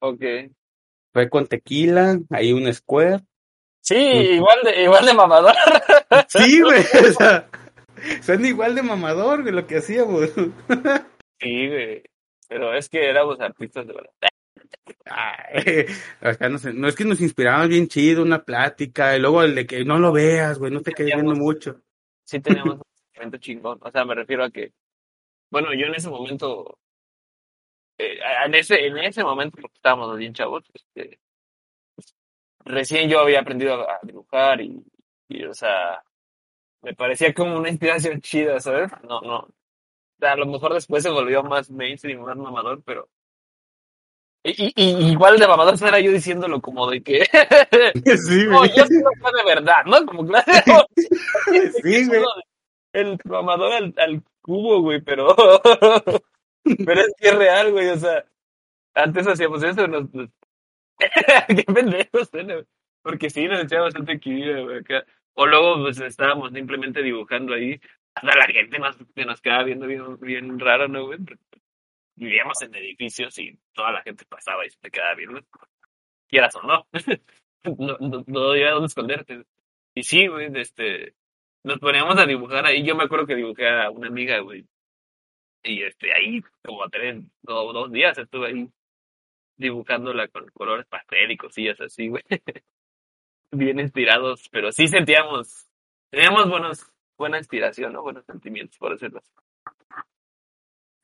Ok. 0.00 0.22
Fue 1.12 1.28
con 1.28 1.46
tequila, 1.46 2.18
ahí 2.30 2.52
un 2.52 2.72
square. 2.72 3.20
Sí, 3.82 3.96
igual 3.96 4.58
de, 4.64 4.82
igual 4.82 5.04
de 5.04 5.14
mamador. 5.14 5.54
Sí, 6.28 6.60
güey, 6.60 6.80
o 6.80 7.12
sea, 7.12 7.48
son 8.22 8.44
igual 8.44 8.74
de 8.74 8.82
mamador, 8.82 9.42
güey, 9.42 9.54
lo 9.54 9.66
que 9.66 9.76
hacíamos. 9.76 10.30
Sí, 11.38 11.68
güey. 11.68 12.02
Pero 12.48 12.74
es 12.74 12.88
que 12.88 13.08
éramos 13.08 13.40
artistas 13.40 13.86
de 13.86 13.92
verdad. 13.92 14.10
Ay, 15.04 15.86
acá 16.20 16.48
no, 16.48 16.58
sé, 16.58 16.72
no 16.72 16.88
es 16.88 16.96
que 16.96 17.04
nos 17.04 17.20
inspiraba 17.20 17.66
bien 17.66 17.86
chido 17.88 18.22
una 18.22 18.44
plática, 18.44 19.16
y 19.16 19.20
luego 19.20 19.42
el 19.42 19.54
de 19.54 19.66
que 19.66 19.84
no 19.84 19.98
lo 19.98 20.12
veas, 20.12 20.58
güey, 20.58 20.72
no 20.72 20.82
te 20.82 20.92
quedes 20.92 21.14
viendo 21.14 21.34
mucho. 21.34 21.80
Sí 22.24 22.40
teníamos 22.40 22.76
un 22.76 22.82
momento 23.20 23.38
chingón. 23.38 23.78
O 23.82 23.90
sea, 23.90 24.04
me 24.04 24.14
refiero 24.14 24.44
a 24.44 24.50
que, 24.50 24.72
bueno, 25.50 25.74
yo 25.74 25.86
en 25.86 25.96
ese 25.96 26.10
momento, 26.10 26.78
eh, 27.98 28.18
en 28.46 28.54
ese, 28.54 28.86
en 28.86 28.98
ese 28.98 29.22
momento, 29.24 29.58
porque 29.60 29.76
estábamos 29.76 30.16
bien 30.18 30.34
chavos, 30.34 30.64
este, 30.74 31.20
recién 32.64 33.08
yo 33.08 33.20
había 33.20 33.40
aprendido 33.40 33.88
a, 33.88 33.94
a 33.94 33.98
dibujar 34.02 34.60
y, 34.60 34.82
y, 35.28 35.44
o 35.44 35.54
sea, 35.54 36.02
me 36.82 36.94
parecía 36.94 37.34
como 37.34 37.56
una 37.58 37.70
inspiración 37.70 38.20
chida, 38.20 38.60
¿sabes? 38.60 38.90
No, 39.08 39.20
no. 39.22 39.48
A 40.22 40.36
lo 40.36 40.46
mejor 40.46 40.74
después 40.74 41.02
se 41.02 41.10
volvió 41.10 41.42
más 41.44 41.70
mainstream, 41.70 42.22
más 42.22 42.36
mamador, 42.36 42.82
pero... 42.84 43.08
Y, 44.42 44.72
y- 44.74 45.10
igual 45.12 45.38
de 45.38 45.46
mamador 45.46 45.74
era 45.86 46.00
yo 46.00 46.12
diciéndolo 46.12 46.60
como 46.62 46.88
de 46.90 47.02
que... 47.02 47.20
Sí, 48.16 48.44
no, 48.48 48.64
yo 48.64 48.86
sí 48.86 49.00
lo 49.02 49.10
fue 49.20 49.30
de 49.36 49.44
verdad, 49.54 49.84
¿no? 49.84 50.04
Como 50.06 50.26
claro. 50.26 50.46
Sí, 51.82 52.06
güey. 52.06 52.22
El 52.92 53.18
mamador 53.24 53.72
al, 53.72 53.94
al 53.98 54.22
cubo, 54.42 54.80
güey, 54.82 55.00
pero... 55.00 55.34
pero 56.64 57.00
es 57.00 57.14
que 57.18 57.28
es 57.28 57.34
real, 57.36 57.72
güey, 57.72 57.88
o 57.88 57.96
sea... 57.96 58.24
Antes 58.94 59.26
hacíamos 59.26 59.62
eso, 59.62 59.86
nos... 59.86 60.12
nos- 60.12 60.30
Qué 61.48 61.64
pendejos, 61.72 62.30
güey. 62.30 62.64
Porque 63.02 63.30
sí, 63.30 63.46
nos 63.46 63.62
echábamos 63.62 63.94
el 63.94 64.04
tequila, 64.04 64.60
güey, 64.60 64.78
acá. 64.78 65.04
O 65.34 65.46
luego, 65.46 65.82
pues, 65.82 66.00
estábamos 66.00 66.52
simplemente 66.52 67.02
dibujando 67.02 67.54
ahí. 67.54 67.80
Hasta 68.14 68.36
la 68.36 68.46
gente 68.46 68.78
nos, 68.78 68.96
que 69.14 69.24
nos 69.24 69.40
quedaba 69.40 69.62
viendo 69.62 69.86
bien, 69.86 70.18
bien 70.20 70.58
raro, 70.58 70.88
¿no, 70.88 71.06
güey? 71.06 71.18
Vivíamos 72.16 72.60
en 72.62 72.74
edificios 72.74 73.38
y 73.38 73.58
toda 73.72 73.92
la 73.92 74.02
gente 74.02 74.26
pasaba 74.26 74.66
y 74.66 74.70
se 74.70 74.78
te 74.80 74.90
quedaba 74.90 75.14
viendo. 75.14 75.40
Quieras 76.28 76.54
o 76.56 76.62
no. 76.62 76.86
no, 77.64 77.96
no, 78.00 78.24
no 78.26 78.50
había 78.50 78.72
dónde 78.72 78.88
esconderte. 78.88 79.44
Y 79.94 80.02
sí, 80.02 80.26
güey, 80.26 80.50
este... 80.56 81.14
Nos 81.62 81.78
poníamos 81.78 82.18
a 82.18 82.26
dibujar 82.26 82.66
ahí. 82.66 82.84
Yo 82.84 82.94
me 82.94 83.04
acuerdo 83.04 83.26
que 83.26 83.36
dibujé 83.36 83.68
a 83.68 83.90
una 83.90 84.08
amiga, 84.08 84.38
güey. 84.40 84.66
Y 85.62 85.82
este, 85.82 86.12
ahí, 86.12 86.42
como 86.64 86.88
tres, 86.88 87.22
o 87.46 87.72
dos 87.72 87.92
días 87.92 88.16
estuve 88.16 88.48
ahí 88.48 88.68
dibujándola 89.56 90.26
con 90.28 90.46
colores 90.48 90.86
pastel 90.86 91.30
y 91.30 91.36
cosillas 91.36 91.80
así, 91.80 92.08
güey. 92.08 92.22
Bien 93.52 93.78
inspirados, 93.78 94.48
pero 94.50 94.72
sí 94.72 94.86
sentíamos, 94.86 95.66
teníamos 96.08 96.48
buenos, 96.48 96.86
buena 97.18 97.38
inspiración, 97.38 97.92
¿no? 97.92 98.02
Buenos 98.02 98.24
sentimientos, 98.24 98.78
por 98.78 98.92
decirlo 98.92 99.18
así. 99.18 99.30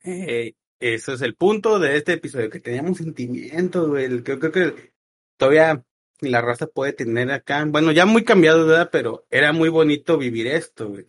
Eh, 0.05 0.55
eso 0.79 1.13
es 1.13 1.21
el 1.21 1.35
punto 1.35 1.77
de 1.77 1.97
este 1.97 2.13
episodio, 2.13 2.49
que 2.49 2.61
teníamos 2.61 2.97
sentimientos, 2.97 3.89
güey. 3.89 4.23
Creo 4.23 4.39
que 4.39 4.93
todavía 5.37 5.83
la 6.21 6.41
raza 6.41 6.67
puede 6.67 6.93
tener 6.93 7.31
acá, 7.31 7.65
bueno, 7.65 7.91
ya 7.91 8.05
muy 8.05 8.23
cambiado, 8.23 8.65
¿verdad? 8.65 8.89
Pero 8.91 9.25
era 9.29 9.53
muy 9.53 9.69
bonito 9.69 10.17
vivir 10.17 10.47
esto, 10.47 10.89
güey. 10.89 11.05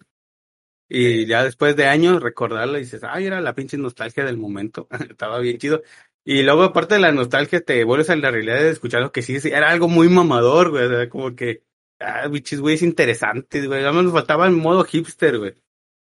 Y 0.88 1.27
ya 1.27 1.44
después 1.44 1.77
de 1.77 1.87
años 1.87 2.23
recordarlo 2.23 2.79
y 2.79 2.83
dices, 2.83 3.03
ay, 3.05 3.27
era 3.27 3.40
la 3.40 3.55
pinche 3.55 3.77
nostalgia 3.77 4.25
del 4.25 4.38
momento. 4.38 4.88
Estaba 5.11 5.38
bien 5.40 5.59
chido. 5.59 5.83
Y 6.25 6.42
luego, 6.42 6.62
aparte 6.62 6.94
de 6.94 7.01
la 7.01 7.12
nostalgia, 7.12 7.61
te 7.61 7.85
vuelves 7.85 8.11
a 8.11 8.16
la 8.16 8.31
realidad 8.31 8.61
de 8.61 8.71
escuchar 8.71 9.01
lo 9.03 9.12
que 9.12 9.23
sí, 9.23 9.40
sí, 9.40 9.49
era 9.49 9.71
algo 9.71 9.88
muy 9.88 10.09
mamador, 10.09 10.71
güey. 10.71 10.85
O 10.85 10.88
sea, 10.88 11.09
como 11.09 11.35
que, 11.35 11.62
ah, 12.01 12.29
bichis, 12.29 12.61
güey, 12.61 12.75
es 12.75 12.83
interesante, 12.83 13.66
güey. 13.66 13.81
Nada 13.81 13.92
más 13.92 14.05
nos 14.05 14.12
faltaba 14.12 14.47
el 14.47 14.53
modo 14.53 14.85
hipster, 14.85 15.38
güey. 15.38 15.55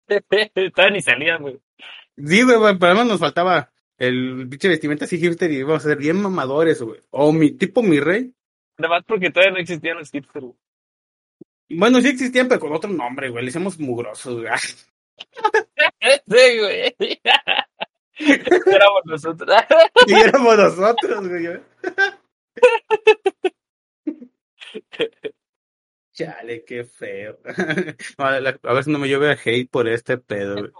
Todavía 0.75 0.89
ni 0.91 1.01
salía, 1.01 1.37
güey. 1.37 1.59
Sí, 2.17 2.43
güey, 2.43 2.57
güey, 2.57 2.77
pero 2.77 2.87
además 2.87 3.07
nos 3.07 3.19
faltaba 3.19 3.71
el 3.97 4.47
pinche 4.49 4.69
vestimenta 4.69 5.05
así 5.05 5.19
hipster 5.19 5.51
y 5.51 5.57
íbamos 5.57 5.85
a 5.85 5.89
ser 5.89 5.97
bien 5.97 6.21
mamadores, 6.21 6.81
güey. 6.81 6.99
O 7.11 7.31
mi 7.31 7.51
tipo 7.51 7.81
mi 7.81 7.99
rey. 7.99 8.33
Nada 8.79 8.95
más 8.95 9.03
porque 9.05 9.29
todavía 9.29 9.51
no 9.53 9.59
existían 9.59 9.97
los 9.97 10.09
hipsters, 10.09 10.45
güey. 10.45 10.55
Bueno, 11.71 12.01
sí 12.01 12.07
existían, 12.07 12.47
pero 12.47 12.59
con 12.61 12.73
otro 12.73 12.89
nombre, 12.89 13.29
güey. 13.29 13.43
Le 13.43 13.49
hicimos 13.49 13.77
mugrosos, 13.79 14.41
güey. 14.41 14.47
Sí, 16.27 16.59
güey. 16.59 16.95
Éramos 18.17 19.01
nosotros. 19.05 19.49
Y 20.07 20.13
éramos 20.13 20.57
nosotros, 20.57 21.27
güey. 21.27 21.59
Chale, 26.13 26.63
qué 26.65 26.83
feo. 26.85 27.37
A 28.17 28.39
la- 28.39 28.59
a 28.63 28.73
ver 28.73 28.83
si 28.83 28.91
no 28.91 28.99
me 28.99 29.07
llueve 29.07 29.37
hate 29.43 29.69
por 29.69 29.87
este 29.87 30.17
pedo, 30.17 30.55
güey. 30.55 30.71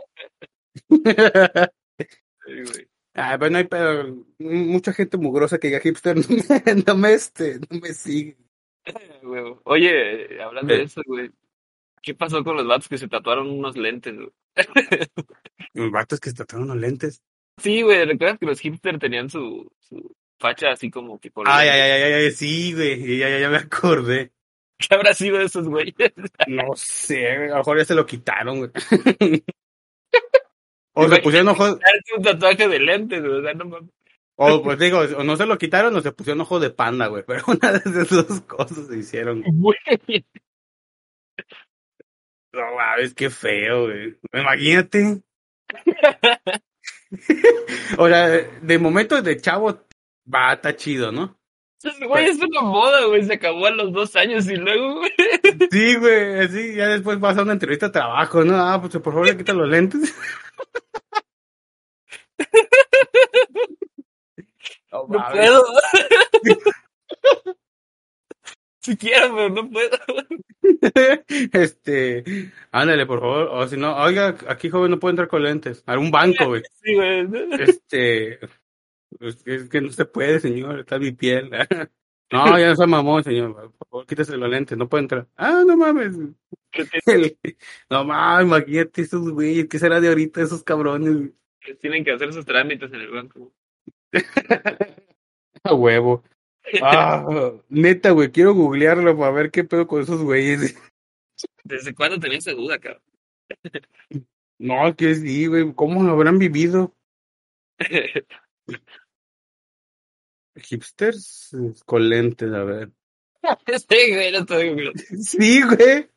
Sí, 2.46 2.62
güey. 2.64 2.88
Ah, 3.14 3.38
pero 3.40 3.52
no 3.52 3.58
hay 3.58 3.64
pedo. 3.66 4.26
Mucha 4.38 4.94
gente 4.94 5.18
mugrosa 5.18 5.58
que 5.58 5.68
diga 5.68 5.80
hipster 5.80 6.16
no 6.88 6.96
me, 6.96 7.14
este, 7.14 7.60
no 7.70 7.80
me 7.80 7.94
sigue. 7.94 8.38
Oye, 9.64 10.42
hablando 10.42 10.74
de 10.74 10.84
eso, 10.84 11.02
güey. 11.06 11.32
¿Qué 12.02 12.16
pasó 12.16 12.44
con 12.44 12.56
los 12.56 12.68
vatos 12.68 12.88
que 12.88 12.98
se 12.98 13.08
tatuaron 13.08 13.50
unos 13.50 13.76
lentes, 13.76 14.16
güey? 14.16 14.30
Los 15.74 15.92
vatos 15.92 16.20
que 16.20 16.30
se 16.30 16.36
trataron 16.36 16.68
los 16.68 16.78
lentes. 16.78 17.22
Sí, 17.62 17.82
güey, 17.82 18.06
¿recuerdas 18.06 18.40
que 18.40 18.46
los 18.46 18.60
hipsters 18.60 19.00
tenían 19.00 19.30
su, 19.30 19.70
su 19.80 20.16
facha 20.40 20.72
así 20.72 20.90
como 20.90 21.20
tipo... 21.20 21.44
Ay, 21.46 21.68
ay, 21.68 21.82
ay, 21.82 22.02
ay, 22.02 22.14
ay, 22.14 22.32
sí, 22.32 22.74
güey. 22.74 23.18
Ya, 23.18 23.30
ya, 23.30 23.40
ya 23.40 23.50
me 23.50 23.58
acordé. 23.58 24.32
¿Qué 24.78 24.96
habrá 24.96 25.14
sido 25.14 25.40
de 25.40 25.46
esos 25.46 25.68
güeyes? 25.68 26.14
No 26.48 26.74
sé, 26.76 27.28
a 27.28 27.48
lo 27.48 27.58
mejor 27.58 27.78
ya 27.80 27.86
se 27.86 27.96
lo 27.96 28.06
quitaron, 28.06 28.60
güey. 28.60 28.72
O 31.06 31.10
se 31.10 31.22
pusieron 31.22 31.48
ojos, 31.50 31.80
un 32.16 32.24
tatuaje 32.24 32.68
de 32.68 32.80
lentes, 32.80 33.24
o 33.24 33.42
sea, 33.42 33.54
no 33.54 33.66
mames. 33.66 33.90
o 34.36 34.62
pues 34.62 34.80
digo, 34.80 35.00
o 35.00 35.24
no 35.24 35.38
se 35.38 35.46
lo 35.46 35.58
quitaron 35.58 35.96
o 35.96 36.02
se 36.02 36.12
pusieron 36.12 36.42
ojos 36.42 36.62
de 36.62 36.70
panda, 36.70 37.08
güey. 37.08 37.24
Pero 37.26 37.44
una 37.48 37.72
de 37.72 37.78
esas 37.78 38.10
dos 38.10 38.42
cosas 38.42 38.88
se 38.88 38.98
hicieron. 38.98 39.44
Güey. 39.46 39.78
No 42.52 42.76
mames, 42.76 43.14
qué 43.14 43.30
feo, 43.30 43.86
güey. 43.86 44.18
Imagínate. 44.34 45.22
o 47.98 48.08
sea, 48.08 48.28
de 48.28 48.80
momento 48.80 49.22
de 49.22 49.40
chavo, 49.40 49.86
va, 50.34 50.54
está 50.54 50.76
chido, 50.76 51.12
¿no? 51.12 51.39
Güey 51.82 52.26
es 52.26 52.38
una 52.38 52.62
moda, 52.62 53.06
güey, 53.06 53.24
se 53.24 53.34
acabó 53.34 53.66
a 53.66 53.72
los 53.72 53.94
dos 53.94 54.16
años 54.18 54.48
y 54.50 54.56
luego, 54.56 54.96
güey. 54.96 55.12
Sí, 55.72 55.96
güey, 55.96 56.40
así, 56.40 56.76
ya 56.76 56.88
después 56.88 57.20
vas 57.20 57.38
a 57.38 57.44
una 57.44 57.54
entrevista 57.54 57.88
de 57.88 57.94
trabajo, 57.94 58.44
¿no? 58.44 58.58
Ah, 58.58 58.82
pues 58.82 58.94
por 58.94 59.14
favor, 59.14 59.28
le 59.28 59.38
quita 59.38 59.54
los 59.54 59.70
lentes. 59.70 60.14
No 64.92 65.06
puedo. 65.06 65.66
si 68.82 68.98
quiero, 68.98 69.36
pero 69.36 69.50
no 69.50 69.70
puedo. 69.70 69.98
Este, 71.54 72.52
ándale, 72.72 73.06
por 73.06 73.20
favor. 73.20 73.50
O 73.52 73.68
si 73.68 73.78
no, 73.78 73.96
oiga, 73.98 74.36
aquí 74.48 74.70
joven 74.70 74.92
no 74.92 75.00
puede 75.00 75.12
entrar 75.12 75.28
con 75.28 75.44
lentes. 75.44 75.84
A 75.86 75.98
un 75.98 76.10
banco, 76.10 76.48
güey. 76.48 76.64
Sí, 76.82 76.96
güey. 76.96 77.28
Este, 77.60 78.40
es 79.20 79.44
que, 79.44 79.56
es 79.56 79.70
que 79.70 79.82
no 79.82 79.92
se 79.92 80.06
puede, 80.06 80.40
señor, 80.40 80.80
está 80.80 81.00
mi 81.00 81.12
piel. 81.12 81.50
No, 82.32 82.46
ya 82.60 82.76
se 82.76 82.86
mamón, 82.86 83.24
señor. 83.24 83.54
Por 83.56 83.88
favor, 83.90 84.06
quítese 84.06 84.38
los 84.38 84.50
lentes, 84.50 84.78
no 84.78 84.88
puede 84.88 85.04
entrar. 85.04 85.28
Ah, 85.36 85.64
no 85.66 85.78
mames. 85.78 86.16
No 87.90 88.04
mames, 88.06 88.46
imagínate 88.46 89.02
esos 89.02 89.32
güeyes, 89.32 89.68
¿qué 89.68 89.80
será 89.80 90.00
de 90.00 90.08
ahorita 90.08 90.44
esos 90.44 90.64
cabrones? 90.64 91.32
Tienen 91.82 92.06
que 92.06 92.12
hacer 92.12 92.32
sus 92.32 92.46
trámites 92.46 92.94
en 92.94 93.02
el 93.02 93.10
banco. 93.10 93.52
A 95.64 95.74
huevo. 95.74 96.24
Ah, 96.84 97.26
neta, 97.70 98.12
güey, 98.12 98.32
quiero 98.32 98.54
googlearlo 98.54 99.18
para 99.18 99.32
ver 99.32 99.50
qué 99.50 99.64
pedo 99.64 99.88
con 99.88 100.04
esos 100.04 100.22
güeyes. 100.22 100.78
¿Desde 101.64 101.96
cuándo 101.96 102.20
tenías 102.20 102.46
esa 102.46 102.56
duda, 102.56 102.78
cabrón? 102.78 103.02
No, 104.60 104.96
que 104.96 105.16
sí, 105.16 105.48
güey, 105.48 105.74
¿cómo 105.74 106.04
lo 106.04 106.12
habrán 106.12 106.38
vivido? 106.38 106.94
Hipsters 110.56 111.56
con 111.86 112.10
lentes, 112.10 112.52
a 112.52 112.64
ver. 112.64 112.92
sí, 113.90 114.14
güey, 114.14 114.32
no 114.32 114.40
estoy, 114.40 114.70
güey. 114.74 114.94
Sí, 115.22 115.62
güey. 115.64 116.10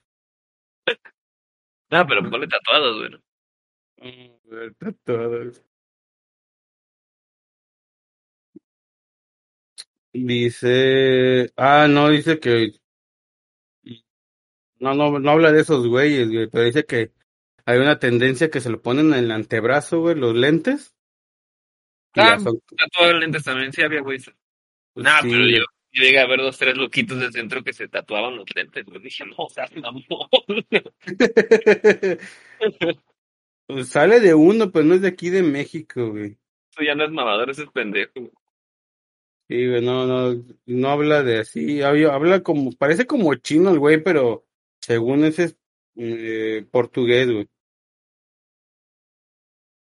No, 1.91 2.07
pero 2.07 2.31
ponle 2.31 2.49
tatuados, 2.49 3.21
güey. 4.01 4.73
tatuados. 4.79 5.63
Dice, 10.15 11.53
ah, 11.57 11.87
no, 11.89 12.11
dice 12.11 12.39
que, 12.39 12.73
no, 14.79 14.95
no, 14.95 15.19
no 15.19 15.31
habla 15.31 15.53
de 15.53 15.63
esos 15.63 15.87
güeyes, 15.87 16.29
güey, 16.29 16.49
pero 16.51 16.65
dice 16.65 16.85
que 16.85 17.13
hay 17.65 17.79
una 17.79 17.99
tendencia 17.99 18.51
que 18.51 18.61
se 18.61 18.69
lo 18.69 18.83
ponen 18.83 19.15
en 19.15 19.25
el 19.25 19.31
antebrazo, 19.31 20.01
güey, 20.01 20.17
los 20.17 20.35
lentes. 20.35 20.95
Ah, 22.15 22.39
son- 22.39 22.61
Tatuado 22.77 23.11
en 23.13 23.21
lentes 23.21 23.45
también, 23.45 23.73
sí 23.73 23.83
había, 23.83 24.01
güey. 24.01 24.19
pues, 24.19 25.05
Nah, 25.05 25.21
sí, 25.23 25.29
pero 25.31 25.47
yo, 25.47 25.65
yo 25.93 26.03
llegué 26.03 26.21
a 26.21 26.27
ver 26.27 26.41
dos, 26.41 26.59
tres 26.59 26.77
loquitos 26.77 27.19
del 27.19 27.33
centro 27.33 27.63
que 27.65 27.73
se 27.73 27.89
tatuaban 27.89 28.37
los 28.37 28.45
lentes, 28.55 28.85
güey. 28.85 29.01
Dije, 29.01 29.25
no, 29.27 29.35
o 29.39 29.49
sea, 29.51 29.67
mamón. 29.81 30.29
Pues 33.69 33.89
sale 33.89 34.21
de 34.21 34.35
uno, 34.35 34.71
pero 34.71 34.85
no 34.85 34.95
es 34.95 35.01
de 35.03 35.09
aquí 35.09 35.31
de 35.31 35.43
México, 35.43 36.11
güey. 36.11 36.37
Eso 36.71 36.83
ya 36.85 36.95
no 36.95 37.05
es 37.05 37.11
mamador, 37.11 37.49
ese 37.49 37.63
es 37.63 37.71
pendejo. 37.71 38.11
güey. 38.17 38.31
Sí, 39.49 39.69
güey, 39.69 39.83
no, 39.85 40.07
no, 40.07 40.45
no 40.67 40.89
habla 40.89 41.23
de 41.23 41.39
así, 41.41 41.81
habla, 41.81 42.15
habla 42.15 42.43
como, 42.43 42.73
parece 42.73 43.07
como 43.07 43.35
chino 43.37 43.71
el 43.71 43.79
güey, 43.79 44.03
pero 44.03 44.47
según 44.81 45.25
ese 45.25 45.45
es 45.45 45.57
eh, 45.97 46.67
portugués, 46.71 47.31
güey. 47.31 47.49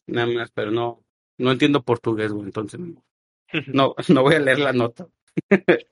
Nada 0.08 0.28
más, 0.28 0.52
pero 0.52 0.72
no, 0.72 1.04
no 1.40 1.52
entiendo 1.52 1.84
portugués, 1.84 2.32
güey, 2.32 2.46
entonces 2.46 2.80
no, 3.68 3.96
no, 4.08 4.22
voy 4.22 4.36
a 4.36 4.40
leer 4.40 4.60
la 4.60 4.74
nota. 4.74 5.08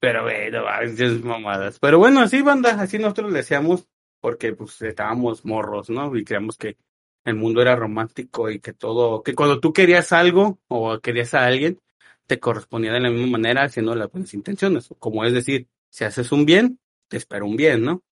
Pero, 0.00 0.24
güey, 0.24 0.50
no 0.50 0.64
mames, 0.64 1.00
es 1.00 1.22
mamadas. 1.22 1.78
Pero 1.78 1.98
bueno, 1.98 2.20
así, 2.20 2.42
banda, 2.42 2.70
así 2.80 2.98
nosotros 2.98 3.30
le 3.30 3.38
decíamos, 3.38 3.88
porque 4.20 4.52
pues 4.52 4.82
estábamos 4.82 5.44
morros, 5.44 5.90
¿no? 5.90 6.14
Y 6.16 6.24
creíamos 6.24 6.58
que 6.58 6.76
el 7.24 7.36
mundo 7.36 7.62
era 7.62 7.76
romántico 7.76 8.50
y 8.50 8.58
que 8.58 8.72
todo, 8.72 9.22
que 9.22 9.34
cuando 9.34 9.60
tú 9.60 9.72
querías 9.72 10.12
algo 10.12 10.58
o 10.68 10.98
querías 11.00 11.34
a 11.34 11.46
alguien, 11.46 11.80
te 12.26 12.40
correspondía 12.40 12.92
de 12.92 13.00
la 13.00 13.10
misma 13.10 13.38
manera 13.38 13.64
haciendo 13.64 13.94
las 13.94 14.10
buenas 14.10 14.34
intenciones. 14.34 14.88
Como 14.98 15.24
es 15.24 15.32
decir, 15.32 15.68
si 15.90 16.04
haces 16.04 16.32
un 16.32 16.46
bien, 16.46 16.80
te 17.08 17.16
espera 17.18 17.44
un 17.44 17.56
bien, 17.56 17.84
¿no? 17.84 18.02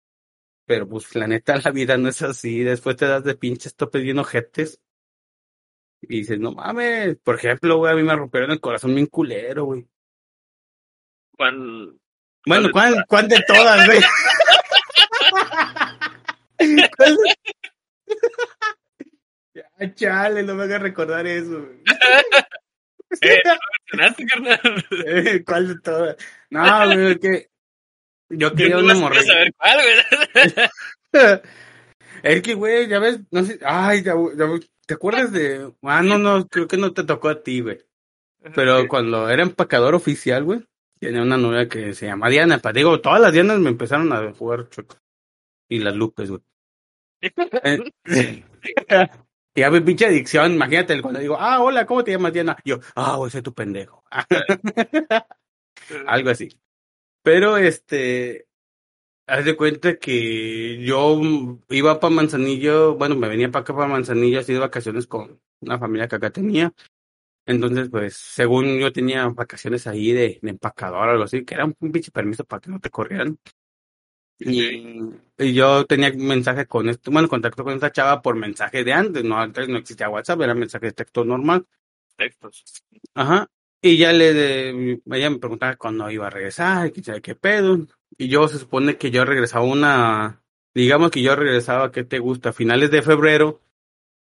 Pero 0.67 0.89
pues 0.89 1.15
la 1.17 1.27
neta 1.27 1.57
la 1.57 1.71
vida 1.73 1.97
no 1.97 2.09
es 2.09 2.23
así. 2.23 2.61
Después 2.63 2.97
te 2.97 3.07
das 3.07 3.25
de 3.25 3.35
pinches 3.35 3.75
topes 3.75 4.03
bien 4.03 4.19
ojetes. 4.19 4.81
Y 6.03 6.19
dices, 6.19 6.39
no 6.39 6.53
mames. 6.53 7.17
Por 7.23 7.37
ejemplo, 7.37 7.79
güey, 7.79 7.93
a 7.93 7.97
mí 7.97 8.03
me 8.03 8.15
rompieron 8.17 8.51
el 8.51 8.61
corazón 8.61 8.95
bien 8.95 9.07
culero, 9.07 9.65
güey. 9.65 9.87
Juan, 11.37 11.99
Bueno, 12.47 12.69
¿Cuál 12.71 12.73
¿cuál, 12.73 13.05
cuál 13.09 13.29
de 13.29 13.43
todas, 13.47 13.87
güey? 13.87 14.01
¿Cuál 16.97 17.17
de- 17.17 17.35
Ya, 19.55 19.95
chale, 19.95 20.43
no 20.43 20.55
me 20.55 20.65
hagas 20.65 20.83
recordar 20.83 21.27
eso. 21.27 21.61
güey. 21.67 21.83
Eh. 23.23 23.41
Eh, 25.05 25.43
¿Cuál 25.45 25.67
de 25.67 25.81
todas? 25.81 26.17
No, 26.51 26.87
güey, 26.87 27.19
que 27.19 27.49
yo 28.29 28.55
quería 28.55 28.77
Yo 28.77 28.85
una 28.85 28.95
morrilla. 28.95 29.25
saber 29.25 29.53
cuál, 29.59 29.79
güey. 31.13 31.13
Es 32.23 32.41
que, 32.43 32.55
güey, 32.55 32.87
ya 32.87 33.01
ves, 33.01 33.19
no 33.33 33.43
sé, 33.45 33.59
ay, 33.65 34.05
ya, 34.05 34.15
ya, 34.37 34.47
¿te 34.91 34.95
acuerdas 34.95 35.31
de? 35.31 35.73
Ah, 35.83 36.03
no, 36.03 36.19
no, 36.19 36.49
creo 36.49 36.67
que 36.67 36.77
no 36.77 36.93
te 36.93 37.05
tocó 37.05 37.29
a 37.29 37.45
ti, 37.45 37.61
güey. 37.61 37.79
Pero 38.57 38.89
cuando 38.89 39.29
era 39.29 39.45
empacador 39.45 39.95
oficial, 39.95 40.43
güey, 40.43 40.67
tenía 40.99 41.23
una 41.23 41.37
novia 41.37 41.69
que 41.69 41.95
se 41.95 42.07
llama 42.07 42.29
Diana. 42.29 42.61
Digo, 42.75 43.01
todas 43.01 43.21
las 43.21 43.33
Dianas 43.33 43.61
me 43.61 43.69
empezaron 43.69 44.13
a 44.13 44.33
jugar 44.35 44.69
choco. 44.69 44.97
Y 45.69 45.79
las 45.79 45.95
Lupes, 45.95 46.31
güey. 46.31 46.43
Eh, 48.89 49.23
y 49.55 49.63
a 49.63 49.71
mi 49.71 49.81
pinche 49.81 50.07
adicción, 50.07 50.55
imagínate 50.55 51.01
cuando 51.01 51.21
digo, 51.21 51.37
ah, 51.39 51.63
hola, 51.63 51.87
¿cómo 51.87 52.03
te 52.03 52.11
llamas, 52.11 52.33
Diana? 52.33 52.57
Yo, 52.65 52.81
ah, 52.97 53.17
güey, 53.17 53.31
soy 53.31 53.43
tu 53.43 53.55
pendejo. 53.55 54.03
Algo 56.07 56.31
así. 56.31 56.49
Pero, 57.23 57.57
este, 57.57 58.49
haz 59.31 59.45
de 59.45 59.57
cuenta 59.57 59.97
que 59.99 60.83
yo 60.85 61.21
iba 61.71 62.01
para 62.01 62.15
Manzanillo, 62.15 62.95
bueno, 62.97 63.17
me 63.17 63.29
venía 63.29 63.51
para 63.51 63.63
acá 63.63 63.75
para 63.75 63.89
Manzanillo 63.89 64.41
así 64.41 64.53
de 64.53 64.59
vacaciones 64.59 65.07
con 65.07 65.41
una 65.61 65.79
familia 65.79 66.09
que 66.09 66.17
acá 66.17 66.31
tenía. 66.31 66.73
Entonces, 67.47 67.89
pues, 67.91 68.17
según 68.17 68.79
yo 68.79 68.93
tenía 68.93 69.29
vacaciones 69.29 69.87
ahí 69.87 70.13
de, 70.13 70.39
de 70.43 70.51
empacador 70.51 71.09
o 71.09 71.13
algo 71.13 71.25
así, 71.25 71.45
que 71.45 71.55
era 71.55 71.65
un 71.65 71.75
pinche 71.93 72.11
permiso 72.11 72.45
para 72.45 72.61
que 72.61 72.71
no 72.71 72.81
te 72.81 72.91
corrieran. 72.91 73.39
Y, 74.39 74.85
y 75.39 75.53
yo 75.53 75.85
tenía 75.85 76.13
mensaje 76.13 76.67
con 76.67 76.89
esto, 76.89 77.11
bueno, 77.11 77.29
contacto 77.29 77.63
con 77.63 77.75
esta 77.75 77.93
chava 77.93 78.23
por 78.23 78.37
mensaje 78.37 78.85
de 78.85 78.93
antes, 78.93 79.23
no, 79.23 79.39
antes 79.39 79.69
no 79.69 79.79
existía 79.79 80.09
WhatsApp, 80.09 80.41
era 80.41 80.55
mensaje 80.55 80.87
de 80.87 80.93
texto 80.93 81.25
normal. 81.25 81.67
Textos. 82.17 82.65
Ajá. 83.15 83.49
Y 83.83 83.97
ya 83.97 84.13
le, 84.13 84.35
de, 84.35 85.01
ella 85.07 85.31
me 85.31 85.39
preguntaba 85.39 85.77
cuándo 85.77 86.11
iba 86.11 86.27
a 86.27 86.31
regresar, 86.31 86.93
sabe 87.03 87.23
qué 87.23 87.35
pedo. 87.35 87.87
Y 88.19 88.29
yo 88.29 88.47
se 88.49 88.59
supone 88.59 88.99
que 88.99 89.11
yo 89.11 89.25
regresaba 89.25 89.65
una, 89.65 90.43
digamos 90.75 91.11
que 91.11 91.23
yo 91.23 91.35
regresaba, 91.37 91.91
¿qué 91.91 92.05
te 92.05 92.19
gusta? 92.19 92.53
Finales 92.53 92.91
de 92.91 93.03
febrero. 93.03 93.63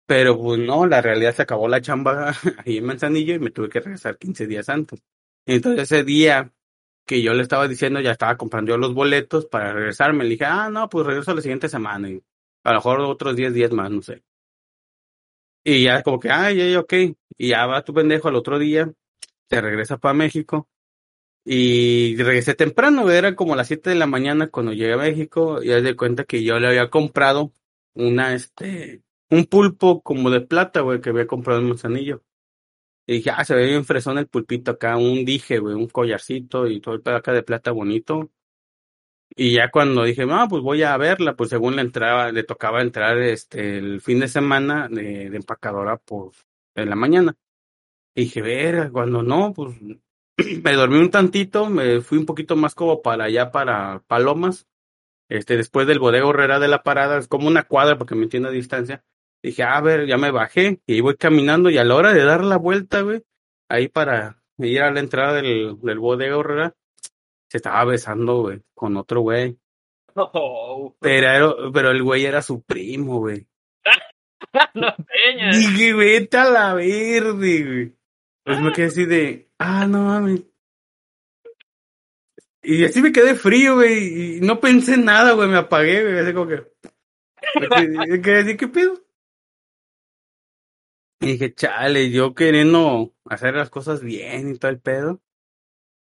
Pero 0.07 0.37
pues 0.38 0.59
no, 0.61 0.87
la 0.87 1.01
realidad 1.03 1.35
se 1.35 1.42
acabó 1.42 1.68
la 1.68 1.81
chamba 1.81 2.35
ahí 2.64 2.79
en 2.79 2.87
Manzanillo 2.87 3.35
y 3.35 3.38
me 3.38 3.51
tuve 3.51 3.68
que 3.68 3.81
regresar 3.81 4.18
15 4.18 4.46
días 4.46 4.68
antes. 4.68 5.03
Entonces 5.46 5.85
ese 5.85 6.05
día 6.05 6.53
que 7.07 7.23
yo 7.23 7.35
le 7.35 7.42
estaba 7.42 7.68
diciendo, 7.68 8.01
ya 8.01 8.12
estaba 8.12 8.37
comprando 8.37 8.70
yo 8.70 8.79
los 8.79 8.94
boletos 8.94 9.46
para 9.46 9.73
regresarme. 9.73 10.25
Le 10.25 10.31
dije, 10.31 10.44
ah, 10.46 10.70
no, 10.70 10.88
pues 10.88 11.07
regreso 11.07 11.35
la 11.35 11.42
siguiente 11.42 11.68
semana. 11.68 12.11
Y 12.11 12.23
a 12.64 12.70
lo 12.70 12.77
mejor 12.79 13.01
otros 13.01 13.37
10 13.37 13.55
días 13.55 13.73
más, 13.73 13.90
no 13.90 14.03
sé. 14.03 14.23
Y 15.64 15.85
ya 15.85 16.03
como 16.03 16.18
que, 16.20 16.31
ay, 16.31 16.75
ok. 16.77 16.92
Y 17.37 17.49
ya 17.49 17.66
va 17.66 17.85
tu 17.85 17.92
pendejo 17.92 18.29
al 18.29 18.37
otro 18.37 18.59
día, 18.59 18.92
te 19.51 19.61
regresa 19.61 19.99
para 19.99 20.15
México. 20.15 20.69
Y 21.45 22.17
regresé 22.17 22.55
temprano, 22.55 23.11
era 23.11 23.35
como 23.37 23.57
las 23.57 23.69
7 23.69 23.91
de 23.91 23.97
la 23.97 24.07
mañana 24.07 24.48
cuando 24.48 24.73
llegué 24.73 24.94
a 24.94 24.98
México. 24.98 25.63
Y 25.63 25.73
haz 25.73 25.83
de 25.83 25.96
cuenta 25.96 26.25
que 26.25 26.44
yo 26.44 26.61
le 26.61 26.69
había 26.69 26.90
comprado 26.90 27.53
una, 27.94 28.35
este, 28.35 29.03
un 29.31 29.46
pulpo 29.46 30.03
como 30.03 30.31
de 30.31 30.42
plata, 30.42 30.81
güey, 30.83 31.01
que 31.01 31.11
había 31.11 31.27
comprado 31.27 31.61
en 31.61 31.69
Manzanillo. 31.69 32.23
Y 33.07 33.15
dije, 33.15 33.31
ah, 33.31 33.44
se 33.44 33.55
ve 33.57 33.67
bien 33.67 33.85
fresón 33.85 34.19
el 34.19 34.29
pulpito 34.29 34.73
acá, 34.73 34.96
un 34.96 35.25
dije, 35.25 35.59
güey, 35.59 35.75
un 35.75 35.88
collarcito 35.88 36.67
y 36.69 36.81
todo 36.81 36.94
el 36.94 37.03
pedo 37.03 37.17
acá 37.17 37.33
de 37.33 37.42
plata 37.42 37.73
bonito. 37.73 38.31
Y 39.37 39.55
ya 39.55 39.71
cuando 39.71 40.05
dije, 40.05 40.25
ah, 40.31 40.46
pues 40.48 40.63
voy 40.63 40.83
a 40.83 40.96
verla, 40.96 41.35
pues 41.37 41.51
según 41.51 41.77
le 41.77 41.83
entraba, 41.83 42.33
le 42.33 42.44
tocaba 42.44 42.83
entrar 42.83 43.19
este 43.19 43.79
el 43.79 44.01
fin 44.01 44.21
de 44.21 44.29
semana 44.29 44.88
de, 44.88 45.31
de 45.31 45.37
empacadora, 45.37 45.96
pues, 45.98 46.46
en 46.75 46.90
la 46.90 46.96
mañana. 46.96 47.37
Y 48.15 48.23
dije, 48.23 48.42
ver, 48.42 48.90
cuando 48.92 49.23
no, 49.23 49.52
pues 49.52 49.77
me 50.63 50.73
dormí 50.73 50.98
un 50.98 51.11
tantito, 51.11 51.69
me 51.69 52.00
fui 52.00 52.19
un 52.19 52.27
poquito 52.27 52.56
más 52.56 52.75
como 52.75 53.02
para 53.02 53.25
allá, 53.25 53.50
para 53.50 54.02
Palomas. 54.06 54.67
Este, 55.29 55.56
después 55.56 55.87
del 55.87 56.00
bodega 56.00 56.27
horrera 56.27 56.58
de 56.58 56.67
la 56.69 56.83
parada, 56.83 57.19
es 57.19 57.29
como 57.29 57.46
una 57.46 57.63
cuadra 57.63 57.96
porque 57.96 58.17
me 58.17 58.25
entiendo 58.25 58.48
a 58.48 58.52
distancia. 58.52 59.04
Dije, 59.42 59.63
a 59.63 59.81
ver, 59.81 60.06
ya 60.06 60.19
me 60.19 60.33
bajé 60.33 60.81
y 60.87 61.00
voy 61.00 61.17
caminando 61.17 61.71
y 61.71 61.79
a 61.79 61.85
la 61.85 61.94
hora 61.94 62.13
de 62.13 62.25
dar 62.25 62.42
la 62.44 62.56
vuelta, 62.58 63.00
güey, 63.02 63.23
ahí 63.71 63.88
para 63.88 64.42
ir 64.58 64.83
a 64.83 64.90
la 64.90 65.00
entrada 65.00 65.35
del, 65.35 65.79
del 65.81 65.98
bodega 66.00 66.37
horrera, 66.37 66.75
se 67.48 67.56
estaba 67.58 67.85
besando, 67.85 68.42
güey, 68.42 68.61
con 68.75 68.96
otro 68.96 69.21
güey. 69.21 69.56
Oh, 70.17 70.94
Pero, 71.00 71.27
era- 71.29 71.54
pero 71.73 71.90
el 71.92 72.02
güey 72.02 72.25
era 72.27 72.42
su 72.42 72.63
primo, 72.63 73.21
güey. 73.21 73.46
no, 74.75 74.94
peña. 74.96 75.50
Dije, 75.52 75.94
vete 75.94 76.37
a 76.37 76.50
la 76.50 76.75
verde, 76.75 77.65
güey. 77.65 77.96
Pues 78.45 78.61
me 78.61 78.73
quedé 78.73 78.87
así 78.87 79.05
de, 79.07 79.51
ah, 79.59 79.87
no 79.87 80.05
mames. 80.05 80.43
Y 82.63 82.85
así 82.85 83.01
me 83.01 83.13
quedé 83.13 83.35
frío, 83.35 83.77
güey, 83.77 84.37
y 84.37 84.41
no 84.41 84.61
pensé 84.61 84.95
en 84.95 85.05
nada, 85.05 85.33
güey, 85.33 85.49
me 85.49 85.57
apagué, 85.57 86.03
güey, 86.03 86.19
así 86.19 86.33
como 86.35 86.49
que... 86.49 86.67
Me 87.61 88.21
quedé, 88.21 88.41
así, 88.41 88.57
¿qué 88.57 88.69
pedo? 88.69 89.01
Y 91.21 91.33
dije, 91.33 91.55
chale, 91.55 92.11
yo 92.11 92.35
queriendo 92.35 93.15
hacer 93.27 93.55
las 93.55 93.71
cosas 93.71 94.03
bien 94.03 94.51
y 94.51 94.59
todo 94.59 94.71
el 94.71 94.81
pedo. 94.81 95.21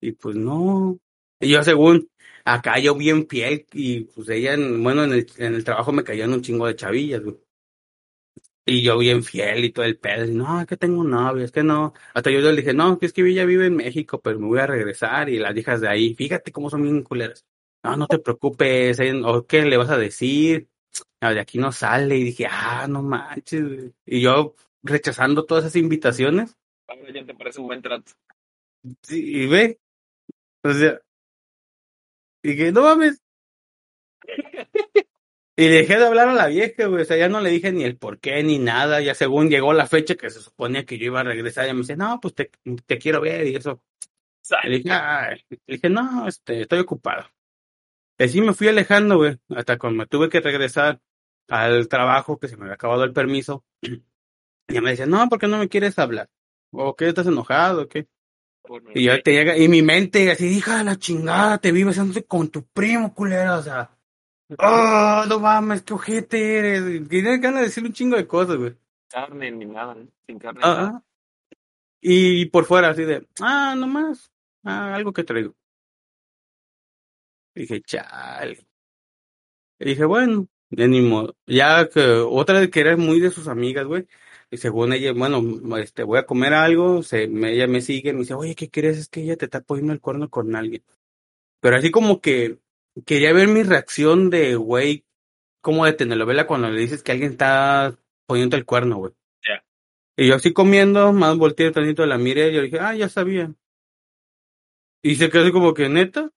Y 0.01 0.13
pues 0.13 0.37
no. 0.37 0.99
Y 1.41 1.51
yo 1.51 1.63
según, 1.63 2.11
acá 2.45 2.79
yo 2.79 2.95
bien 2.95 3.27
fiel 3.29 3.67
y 3.73 4.03
pues 4.03 4.29
ella, 4.29 4.55
en- 4.55 4.83
bueno, 4.83 5.05
en 5.05 5.13
el, 5.13 5.27
en 5.39 5.55
el 5.55 5.65
trabajo 5.65 5.93
me 5.93 6.05
caían 6.05 6.33
un 6.33 6.43
chingo 6.43 6.67
de 6.67 6.77
chavillas, 6.77 7.23
güey. 7.23 7.37
Y 8.69 8.83
yo 8.83 8.99
bien 8.99 9.25
fiel 9.25 9.65
y 9.65 9.73
todo 9.73 9.87
el 9.87 9.97
pedo. 9.97 10.27
Y, 10.27 10.35
no, 10.35 10.61
es 10.61 10.67
que 10.67 10.77
tengo 10.77 11.01
un 11.01 11.11
novio, 11.11 11.43
es 11.43 11.53
que 11.53 11.63
no. 11.63 11.95
Hasta 12.13 12.31
yo 12.31 12.41
le 12.41 12.57
dije, 12.57 12.75
no, 12.75 12.99
que 12.99 13.07
es 13.07 13.15
que 13.15 13.27
ella 13.27 13.47
vive 13.47 13.67
en 13.67 13.77
México, 13.77 14.21
pero 14.21 14.39
me 14.39 14.47
voy 14.47 14.59
a 14.59 14.67
regresar. 14.67 15.31
Y 15.31 15.39
las 15.39 15.57
hijas 15.57 15.81
de 15.81 15.89
ahí, 15.89 16.15
fíjate 16.15 16.53
cómo 16.53 16.69
son 16.69 16.83
bien 16.83 17.03
culeras. 17.03 17.47
No, 17.83 17.97
no 17.97 18.07
te 18.07 18.19
preocupes, 18.19 19.01
eh, 19.01 19.23
¿o 19.25 19.47
qué 19.47 19.65
le 19.65 19.79
vas 19.79 19.89
a 19.89 19.97
decir? 19.97 20.69
De 21.21 21.41
aquí 21.41 21.59
no 21.59 21.73
sale. 21.73 22.19
Y 22.19 22.25
dije, 22.25 22.47
ah, 22.51 22.87
no 22.89 23.03
manches. 23.03 23.93
Y 24.05 24.21
yo 24.21 24.55
rechazando 24.83 25.47
todas 25.47 25.65
esas 25.65 25.77
invitaciones. 25.77 26.55
Ahora 26.89 27.11
ya 27.13 27.25
te 27.25 27.35
parece 27.35 27.61
un 27.61 27.69
buen 27.69 27.81
trato. 27.81 28.13
Sí, 29.03 29.43
y 29.43 29.47
ve, 29.47 29.79
o 30.63 30.73
sea, 30.73 31.01
y 32.43 32.57
que 32.57 32.71
no 32.73 32.83
mames. 32.83 33.23
Y 35.61 35.67
dejé 35.67 35.99
de 35.99 36.07
hablar 36.07 36.29
a 36.29 36.35
la 36.35 36.47
vieja, 36.47 36.87
güey, 36.87 37.03
o 37.03 37.05
sea, 37.05 37.17
ya 37.17 37.29
no 37.29 37.41
le 37.41 37.51
dije 37.51 37.73
ni 37.73 37.83
el 37.83 37.97
por 37.97 38.21
qué 38.21 38.45
ni 38.45 38.61
nada, 38.61 39.01
ya 39.01 39.13
según 39.13 39.51
llegó 39.51 39.73
la 39.73 39.89
fecha 39.89 40.15
que 40.15 40.31
se 40.31 40.39
suponía 40.41 40.87
que 40.87 40.99
yo 40.99 41.07
iba 41.07 41.19
a 41.19 41.25
regresar, 41.25 41.65
ella 41.65 41.75
me 41.75 41.81
dice, 41.81 41.97
no, 41.97 42.21
pues 42.21 42.33
te, 42.37 42.53
te 42.87 42.97
quiero 42.97 43.21
ver 43.21 43.45
y 43.45 43.57
eso. 43.57 43.83
Le 44.63 44.77
dije, 44.77 44.91
"Ay", 44.93 45.45
le 45.51 45.59
dije, 45.67 45.91
no, 45.91 46.29
este, 46.29 46.61
estoy 46.61 46.79
ocupado. 46.79 47.27
Y 48.19 48.23
así 48.23 48.41
me 48.41 48.55
fui 48.55 48.69
alejando, 48.69 49.17
güey, 49.17 49.37
hasta 49.49 49.79
cuando 49.79 49.99
me 49.99 50.07
tuve 50.07 50.29
que 50.29 50.41
regresar 50.41 51.01
al 51.49 51.89
trabajo, 51.89 52.39
que 52.39 52.47
se 52.47 52.57
me 52.57 52.63
había 52.63 52.75
acabado 52.75 53.03
el 53.03 53.13
permiso. 53.13 53.65
Y 53.83 54.73
ella 54.73 54.83
me 54.83 54.91
decía, 54.91 55.07
no, 55.07 55.29
¿por 55.29 55.41
qué 55.41 55.49
no 55.49 55.59
me 55.59 55.69
quieres 55.69 55.99
hablar? 55.99 56.29
¿O 56.71 56.95
qué, 56.95 57.09
estás 57.09 57.27
enojado? 57.27 57.83
¿O 57.83 57.89
qué? 57.89 58.07
Y 58.95 59.05
yo 59.05 59.21
te 59.23 59.33
llega, 59.33 59.57
y 59.57 59.67
mi 59.67 59.83
mente 59.83 60.31
así, 60.31 60.47
hija 60.47 60.79
de 60.79 60.85
la 60.85 60.97
chingada, 60.97 61.59
te 61.59 61.73
vives 61.73 61.99
con 62.29 62.49
tu 62.51 62.65
primo, 62.67 63.13
culero, 63.13 63.57
o 63.57 63.63
sea. 63.63 63.98
Oh, 64.59 65.25
no 65.29 65.41
mames, 65.41 65.83
qué 65.83 65.93
ojete 65.95 66.59
eres. 66.59 67.09
Tenía 67.09 67.37
ganas 67.37 67.61
de 67.61 67.67
decirle 67.67 67.89
un 67.91 67.95
chingo 67.95 68.17
de 68.17 68.27
cosas, 68.27 68.57
güey. 68.57 68.75
carne 69.09 69.51
ni 69.51 69.67
nada, 69.67 69.95
¿no? 69.95 70.09
sin 70.27 70.39
carne. 70.39 70.61
Nada. 70.61 71.03
Y 72.01 72.47
por 72.47 72.65
fuera, 72.65 72.91
así 72.91 73.05
de, 73.05 73.27
ah, 73.41 73.75
nomás, 73.77 74.31
ah, 74.65 74.95
algo 74.95 75.13
que 75.13 75.25
traigo. 75.25 75.55
Y 77.55 77.63
dije, 77.63 77.83
chale. 77.83 78.59
Y 79.81 79.85
dije, 79.87 80.05
bueno, 80.05 80.47
de 80.71 80.89
ni 80.89 81.01
modo. 81.03 81.37
Ya 81.47 81.89
que 81.89 82.01
otra 82.01 82.61
vez 82.61 82.71
que 82.71 82.81
era 82.81 82.97
muy 82.97 83.21
de 83.21 83.31
sus 83.31 83.49
amigas, 83.49 83.87
güey. 83.87 84.07
Y 84.51 84.57
según 84.57 84.93
ella, 84.93 85.13
bueno, 85.13 85.43
este, 85.79 86.05
voy 86.05 86.19
a 86.19 86.27
comer 86.27 86.55
algo, 86.55 87.03
se, 87.03 87.29
me- 87.29 87.53
ella 87.53 87.67
me 87.67 87.81
sigue, 87.83 88.13
me 88.13 88.21
dice, 88.21 88.35
oye, 88.35 88.55
¿qué 88.55 88.71
crees? 88.71 88.97
Es 88.97 89.09
que 89.09 89.21
ella 89.23 89.37
te 89.37 89.45
está 89.45 89.61
poniendo 89.61 89.93
el 89.93 90.01
cuerno 90.01 90.31
con 90.31 90.57
alguien. 90.57 90.83
Pero 91.61 91.77
así 91.77 91.91
como 91.91 92.21
que 92.21 92.59
quería 93.05 93.33
ver 93.33 93.49
mi 93.49 93.63
reacción 93.63 94.31
de, 94.31 94.57
güey, 94.57 95.05
como 95.61 95.85
de 95.85 95.93
telenovela 95.93 96.47
cuando 96.47 96.71
le 96.71 96.81
dices 96.81 97.03
que 97.03 97.13
alguien 97.13 97.33
está 97.33 97.99
poniendo 98.27 98.57
el 98.57 98.65
cuerno, 98.65 98.97
güey. 98.97 99.13
Ya. 99.43 99.65
Y 100.17 100.29
yo 100.29 100.37
así 100.37 100.53
comiendo, 100.53 101.13
más 101.13 101.37
volteé 101.37 101.71
tantito 101.71 102.05
la 102.07 102.19
miré 102.19 102.51
y 102.51 102.55
yo 102.55 102.63
dije, 102.63 102.79
ah, 102.81 102.95
ya 102.95 103.09
sabía. 103.09 103.53
Y 105.03 105.17
se 105.17 105.31
quedó 105.31 105.43
así 105.43 105.53
como 105.53 105.75
que, 105.75 105.89
¿neta? 105.89 106.31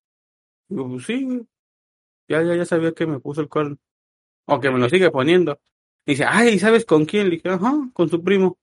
Digo, 0.69 0.87
pues 0.89 1.05
sí, 1.05 1.23
güey. 1.23 1.47
Ya, 2.27 2.41
ya, 2.43 2.55
ya 2.55 2.65
sabía 2.65 2.93
que 2.93 3.05
me 3.05 3.19
puso 3.19 3.41
el 3.41 3.49
cuerno. 3.49 3.77
O 4.45 4.59
que 4.59 4.71
me 4.71 4.79
lo 4.79 4.89
sigue 4.89 5.11
poniendo. 5.11 5.59
Y 6.05 6.11
dice, 6.11 6.25
ay, 6.27 6.59
¿sabes 6.59 6.85
con 6.85 7.05
quién? 7.05 7.29
Le 7.29 7.35
dije, 7.35 7.49
ajá, 7.49 7.73
con 7.93 8.09
su 8.09 8.23
primo. 8.23 8.57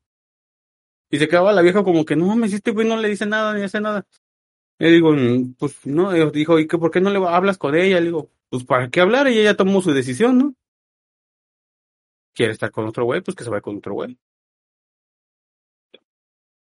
Y 1.10 1.18
se 1.18 1.28
quedaba 1.28 1.52
la 1.52 1.62
vieja 1.62 1.84
como 1.84 2.04
que, 2.04 2.16
no 2.16 2.26
mames, 2.26 2.52
este 2.52 2.70
güey 2.70 2.86
no 2.86 2.96
le 2.96 3.08
dice 3.08 3.26
nada, 3.26 3.54
ni 3.54 3.62
hace 3.62 3.80
nada. 3.80 4.06
Y 4.78 4.84
le 4.84 4.90
digo, 4.92 5.12
"Mm, 5.12 5.54
pues 5.58 5.86
no, 5.86 6.12
dijo, 6.30 6.58
¿y 6.58 6.66
qué, 6.66 6.78
por 6.78 6.90
qué 6.90 7.00
no 7.00 7.10
le 7.10 7.18
hablas 7.26 7.58
con 7.58 7.74
ella? 7.74 7.98
Le 7.98 8.06
digo, 8.06 8.30
pues 8.48 8.64
para 8.64 8.88
qué 8.90 9.00
hablar, 9.00 9.26
ella 9.26 9.42
ya 9.42 9.56
tomó 9.56 9.82
su 9.82 9.92
decisión, 9.92 10.38
¿no? 10.38 10.54
Quiere 12.34 12.52
estar 12.52 12.70
con 12.70 12.86
otro 12.86 13.04
güey, 13.04 13.20
pues 13.20 13.36
que 13.36 13.44
se 13.44 13.50
vaya 13.50 13.60
con 13.60 13.76
otro 13.78 13.94
güey. 13.94 14.16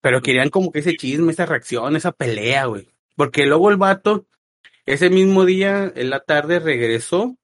Pero 0.01 0.21
querían 0.21 0.51
como 0.51 0.73
que 0.73 0.81
ese 0.81 0.97
chisme, 0.97 1.31
esa 1.33 1.47
reacción, 1.47 1.95
esa 1.95 2.11
pelea, 2.13 2.67
güey. 2.67 2.89
Porque 3.17 3.47
luego 3.47 3.71
el 3.71 3.77
vato, 3.77 4.27
ese 4.85 5.11
mismo 5.11 5.45
día, 5.45 5.93
en 5.95 6.11
la 6.11 6.21
tarde, 6.21 6.59
regresó. 6.59 7.37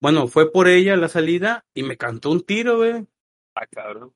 Bueno, 0.00 0.28
fue 0.28 0.52
por 0.52 0.68
ella 0.68 0.96
la 0.96 1.08
salida 1.08 1.64
y 1.74 1.82
me 1.82 1.96
cantó 1.96 2.30
un 2.30 2.42
tiro, 2.44 2.78
güey. 2.78 3.06
Ah, 3.54 3.66
cabrón. 3.66 4.14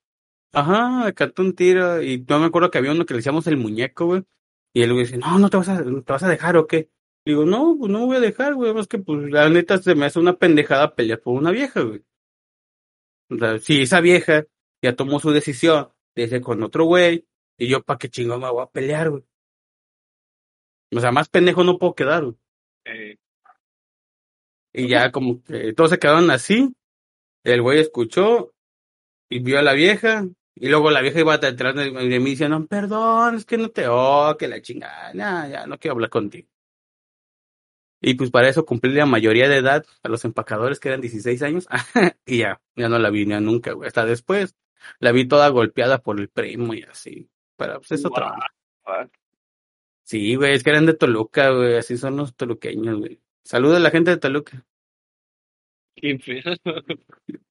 Ajá, 0.53 1.05
me 1.07 1.14
cantó 1.14 1.43
un 1.43 1.55
tiro 1.55 2.03
y 2.03 2.25
yo 2.25 2.39
me 2.39 2.47
acuerdo 2.47 2.70
que 2.70 2.79
había 2.79 2.93
uno 2.93 3.07
que 3.07 3.14
le 3.14 3.18
decíamos 3.18 3.47
el 3.47 3.57
muñeco, 3.57 4.07
güey. 4.07 4.25
Y 4.75 4.83
él 4.83 4.93
güey 4.93 5.05
dice, 5.05 5.18
no, 5.18 5.39
no 5.39 5.51
te 5.51 5.57
vas 5.59 5.68
a, 5.68 5.83
te 5.85 6.12
vas 6.12 6.23
a 6.23 6.29
dejar 6.29 6.57
o 6.57 6.66
qué. 6.66 6.91
Digo, 7.25 7.45
no, 7.45 7.77
pues 7.79 7.91
no 7.91 8.07
voy 8.07 8.16
a 8.16 8.20
dejar, 8.20 8.55
güey. 8.55 8.77
Es 8.79 8.89
que, 8.89 8.99
pues, 8.99 9.31
la 9.31 9.49
neta 9.49 9.79
se 9.79 9.95
me 9.95 10.07
hace 10.07 10.18
una 10.18 10.37
pendejada 10.37 10.95
pelear 10.95 11.20
por 11.20 11.35
una 11.39 11.51
vieja, 11.51 11.81
güey. 11.83 12.05
O 13.31 13.37
sea, 13.37 13.59
si 13.59 13.83
esa 13.83 14.01
vieja 14.01 14.45
ya 14.83 14.95
tomó 14.97 15.20
su 15.20 15.31
decisión 15.31 15.91
de 16.14 16.25
irse 16.25 16.41
con 16.41 16.62
otro 16.62 16.85
güey, 16.85 17.27
y 17.59 17.68
yo, 17.68 17.83
¿pa' 17.83 17.99
qué 17.99 18.09
chingón 18.09 18.41
me 18.41 18.51
voy 18.51 18.62
a 18.62 18.66
pelear, 18.66 19.11
güey? 19.11 19.25
O 20.95 21.01
sea, 21.01 21.12
más 21.12 21.29
pendejo 21.29 21.64
no 21.64 21.79
puedo 21.79 21.95
quedar, 21.95 22.25
güey. 22.25 22.37
Eh, 22.85 23.16
Y 24.75 24.89
ya 24.89 25.12
como 25.12 25.43
que 25.43 25.73
todos 25.75 25.91
se 25.91 25.99
quedaron 25.99 26.31
así. 26.31 26.75
El 27.45 27.62
güey 27.62 27.81
escuchó 27.81 28.55
y 29.31 29.41
vio 29.41 29.59
a 29.59 29.62
la 29.62 29.73
vieja. 29.75 30.27
Y 30.55 30.68
luego 30.68 30.90
la 30.90 31.00
vieja 31.00 31.20
iba 31.20 31.38
detrás 31.38 31.74
de, 31.74 31.90
mí 31.90 32.30
diciendo, 32.30 32.66
perdón, 32.66 33.36
es 33.36 33.44
que 33.44 33.57
no 33.57 33.70
te 33.70 33.86
oh, 33.88 34.36
que 34.38 34.48
la 34.48 34.61
chingada, 34.61 35.12
nah, 35.14 35.48
ya 35.48 35.66
no 35.66 35.78
quiero 35.78 35.94
hablar 35.94 36.11
contigo. 36.11 36.48
Y 38.05 38.14
pues 38.14 38.30
para 38.30 38.48
eso 38.48 38.66
cumplí 38.66 38.92
la 38.92 39.07
mayoría 39.07 39.48
de 39.48 39.59
edad 39.59 39.86
a 40.03 40.09
los 40.09 40.24
empacadores 40.24 40.80
que 40.80 40.88
eran 40.88 41.00
16 41.00 41.40
años. 41.42 41.68
y 42.26 42.38
ya, 42.38 42.61
ya 42.74 42.88
no 42.88 42.98
la 42.98 43.11
vi 43.11 43.24
ni 43.24 43.40
nunca, 43.40 43.72
güey. 43.72 43.86
Hasta 43.86 44.05
después 44.05 44.57
la 44.98 45.12
vi 45.12 45.26
toda 45.28 45.48
golpeada 45.48 46.03
por 46.03 46.18
el 46.18 46.28
primo 46.28 46.74
y 46.74 46.82
así. 46.82 47.30
Pero 47.57 47.78
pues 47.78 47.92
es 47.92 48.05
otra 48.05 48.34
Sí, 50.03 50.34
güey, 50.34 50.55
es 50.55 50.64
que 50.64 50.70
eran 50.70 50.84
de 50.84 50.94
Toluca, 50.94 51.50
güey. 51.50 51.76
Así 51.76 51.96
son 51.96 52.16
los 52.16 52.34
toluqueños, 52.34 52.98
güey. 52.98 53.20
Saludos 53.44 53.76
a 53.76 53.80
la 53.80 53.90
gente 53.90 54.11
de 54.11 54.16
Toluca. 54.16 54.64
qué 55.94 56.18
feo. 56.18 56.42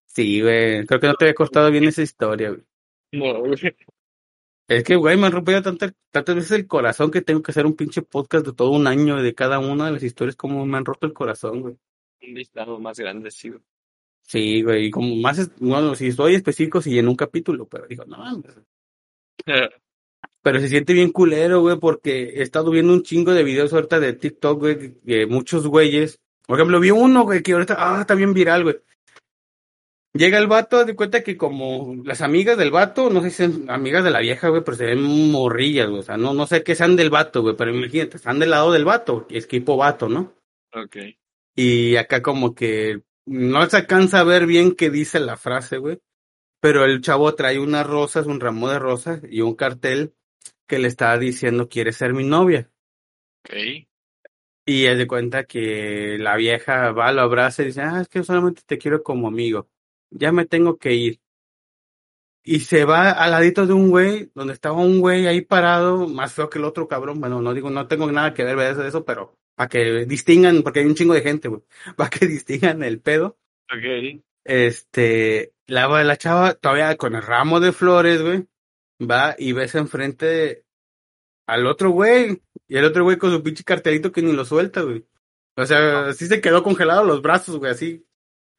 Sí, 0.05 0.41
güey. 0.41 0.85
Creo 0.85 0.99
que 0.99 1.07
no 1.07 1.15
te 1.15 1.25
había 1.25 1.33
cortado 1.33 1.71
bien 1.71 1.85
esa 1.85 2.01
historia, 2.01 2.49
güey. 2.49 2.63
No, 3.11 3.39
güey. 3.39 3.55
Es 4.67 4.83
que, 4.85 4.95
güey, 4.95 5.17
me 5.17 5.27
han 5.27 5.33
rompido 5.33 5.61
tantas, 5.61 5.91
tantas 6.11 6.35
veces 6.35 6.51
el 6.51 6.67
corazón 6.67 7.11
que 7.11 7.21
tengo 7.21 7.41
que 7.41 7.51
hacer 7.51 7.65
un 7.65 7.75
pinche 7.75 8.01
podcast 8.01 8.45
de 8.45 8.53
todo 8.53 8.71
un 8.71 8.87
año 8.87 9.21
de 9.21 9.35
cada 9.35 9.59
una 9.59 9.87
de 9.87 9.91
las 9.91 10.03
historias, 10.03 10.35
como 10.37 10.65
me 10.65 10.77
han 10.77 10.85
roto 10.85 11.07
el 11.07 11.13
corazón, 11.13 11.61
güey. 11.61 11.75
Un 12.21 12.33
listado 12.35 12.79
más 12.79 12.97
grande, 12.97 13.31
sí. 13.31 13.49
güey. 13.49 13.61
Sí, 14.21 14.61
güey, 14.61 14.85
y 14.85 14.91
como 14.91 15.13
más, 15.17 15.39
es- 15.39 15.51
bueno, 15.59 15.93
si 15.95 16.11
soy 16.13 16.35
específico, 16.35 16.81
sí 16.81 16.97
en 16.97 17.09
un 17.09 17.15
capítulo, 17.17 17.67
pero 17.67 17.85
digo, 17.85 18.05
no, 18.05 18.17
mames. 18.17 18.59
pero 20.41 20.59
se 20.59 20.69
siente 20.69 20.93
bien 20.93 21.11
culero, 21.11 21.61
güey, 21.61 21.77
porque 21.77 22.29
he 22.35 22.41
estado 22.41 22.71
viendo 22.71 22.93
un 22.93 23.03
chingo 23.03 23.33
de 23.33 23.43
videos 23.43 23.73
ahorita 23.73 23.99
de 23.99 24.13
TikTok, 24.13 24.59
güey, 24.59 24.93
que 25.05 25.25
muchos 25.25 25.67
güeyes, 25.67 26.19
por 26.47 26.57
ejemplo, 26.57 26.79
vi 26.79 26.91
uno, 26.91 27.23
güey, 27.23 27.43
que 27.43 27.53
ahorita, 27.53 27.75
ah, 27.77 28.01
está 28.01 28.15
bien 28.15 28.33
viral, 28.33 28.63
güey. 28.63 28.77
Llega 30.13 30.37
el 30.37 30.47
vato, 30.47 30.83
de 30.83 30.95
cuenta 30.95 31.23
que 31.23 31.37
como 31.37 31.95
las 32.03 32.21
amigas 32.21 32.57
del 32.57 32.71
vato, 32.71 33.09
no 33.09 33.21
sé 33.21 33.29
si 33.29 33.43
son 33.43 33.69
amigas 33.69 34.03
de 34.03 34.11
la 34.11 34.19
vieja, 34.19 34.49
güey, 34.49 34.61
pero 34.63 34.75
se 34.75 34.85
ven 34.85 35.31
morrillas, 35.31 35.87
güey, 35.87 36.01
o 36.01 36.03
sea, 36.03 36.17
no, 36.17 36.33
no 36.33 36.47
sé 36.47 36.63
qué 36.63 36.75
sean 36.75 36.97
del 36.97 37.09
vato, 37.09 37.41
güey, 37.41 37.55
pero 37.55 37.73
imagínate, 37.73 38.17
están 38.17 38.39
del 38.39 38.49
lado 38.49 38.73
del 38.73 38.83
vato, 38.83 39.25
es 39.29 39.47
tipo 39.47 39.77
vato, 39.77 40.09
¿no? 40.09 40.33
Ok. 40.73 40.97
Y 41.55 41.95
acá 41.95 42.21
como 42.21 42.53
que 42.53 43.03
no 43.25 43.65
se 43.69 43.77
alcanza 43.77 44.19
a 44.19 44.23
ver 44.25 44.45
bien 44.45 44.75
qué 44.75 44.89
dice 44.89 45.19
la 45.19 45.37
frase, 45.37 45.77
güey. 45.77 45.99
Pero 46.59 46.85
el 46.85 47.01
chavo 47.01 47.33
trae 47.33 47.59
unas 47.59 47.87
rosas, 47.87 48.27
un 48.27 48.39
ramo 48.39 48.69
de 48.69 48.79
rosas 48.79 49.21
y 49.27 49.41
un 49.41 49.55
cartel 49.55 50.13
que 50.67 50.77
le 50.77 50.87
está 50.87 51.17
diciendo 51.17 51.69
quiere 51.69 51.91
ser 51.91 52.13
mi 52.13 52.23
novia. 52.23 52.69
Ok. 53.43 53.55
Y 54.65 54.85
él 54.85 54.99
de 54.99 55.07
cuenta 55.07 55.45
que 55.45 56.17
la 56.19 56.35
vieja 56.35 56.91
va, 56.91 57.11
lo 57.11 57.21
abraza 57.21 57.63
y 57.63 57.67
dice, 57.67 57.81
ah, 57.81 58.01
es 58.01 58.07
que 58.07 58.23
solamente 58.23 58.61
te 58.65 58.77
quiero 58.77 59.01
como 59.01 59.27
amigo. 59.27 59.67
Ya 60.11 60.31
me 60.31 60.45
tengo 60.45 60.77
que 60.77 60.93
ir. 60.93 61.21
Y 62.43 62.61
se 62.61 62.85
va 62.85 63.11
al 63.11 63.31
ladito 63.31 63.67
de 63.67 63.73
un 63.73 63.89
güey, 63.89 64.31
donde 64.33 64.53
estaba 64.53 64.77
un 64.77 64.99
güey 64.99 65.27
ahí 65.27 65.41
parado, 65.41 66.07
más 66.07 66.33
feo 66.33 66.49
que 66.49 66.59
el 66.59 66.65
otro 66.65 66.87
cabrón. 66.87 67.19
Bueno, 67.19 67.41
no 67.41 67.53
digo, 67.53 67.69
no 67.69 67.87
tengo 67.87 68.11
nada 68.11 68.33
que 68.33 68.43
ver 68.43 68.75
de 68.75 68.87
eso, 68.87 69.05
pero 69.05 69.37
para 69.55 69.69
que 69.69 70.05
distingan, 70.05 70.63
porque 70.63 70.79
hay 70.79 70.85
un 70.85 70.95
chingo 70.95 71.13
de 71.13 71.21
gente, 71.21 71.47
güey, 71.49 71.61
para 71.95 72.09
que 72.09 72.27
distingan 72.27 72.83
el 72.83 72.99
pedo. 72.99 73.37
Ok. 73.71 74.21
Este, 74.43 75.53
la, 75.67 76.03
la 76.03 76.17
chava 76.17 76.55
todavía 76.55 76.97
con 76.97 77.15
el 77.15 77.21
ramo 77.21 77.59
de 77.59 77.71
flores, 77.71 78.21
güey. 78.21 78.47
va 78.99 79.35
y 79.37 79.53
ves 79.53 79.75
enfrente 79.75 80.65
al 81.45 81.67
otro 81.67 81.91
güey, 81.91 82.41
y 82.67 82.77
el 82.77 82.85
otro 82.85 83.03
güey 83.03 83.17
con 83.17 83.31
su 83.31 83.43
pinche 83.43 83.63
cartelito 83.63 84.11
que 84.11 84.21
ni 84.21 84.31
lo 84.31 84.45
suelta, 84.45 84.81
güey. 84.81 85.05
O 85.55 85.65
sea, 85.65 86.07
así 86.07 86.25
se 86.25 86.41
quedó 86.41 86.63
congelado 86.63 87.03
los 87.03 87.21
brazos, 87.21 87.57
güey, 87.57 87.71
así, 87.71 88.05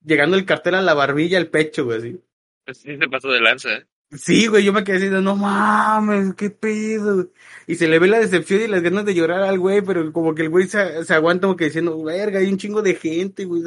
llegando 0.05 0.37
el 0.37 0.47
cartel 0.47 0.75
a 0.75 0.83
la 0.83 0.95
barbilla, 0.95 1.39
al 1.39 1.49
pecho, 1.49 1.85
güey, 1.85 1.99
así. 1.99 2.21
Pues 2.65 2.79
sí 2.79 2.97
se 2.97 3.09
pasó 3.09 3.29
de 3.29 3.41
lanza, 3.41 3.73
¿eh? 3.73 3.87
Sí, 4.11 4.47
güey, 4.47 4.63
yo 4.63 4.75
me 4.75 4.85
quedé 4.85 4.97
diciendo, 4.97 5.23
no 5.23 5.37
mames, 5.37 6.35
qué 6.35 6.51
pedo. 6.51 7.31
Y 7.67 7.77
se 7.77 7.89
le 7.89 7.99
ve 7.99 8.09
la 8.09 8.19
decepción 8.19 8.61
y 8.61 8.67
las 8.67 8.83
ganas 8.83 9.07
de 9.07 9.15
llorar 9.15 9.43
al 9.43 9.59
güey, 9.59 9.81
pero 9.81 10.13
como 10.13 10.35
que 10.35 10.43
el 10.43 10.51
güey 10.51 10.67
se, 10.67 11.03
se 11.05 11.15
aguanta 11.15 11.47
como 11.47 11.57
que 11.57 11.65
diciendo, 11.65 12.03
verga, 12.03 12.39
hay 12.39 12.49
un 12.49 12.59
chingo 12.59 12.83
de 12.83 12.95
gente, 12.95 13.47
güey. 13.47 13.63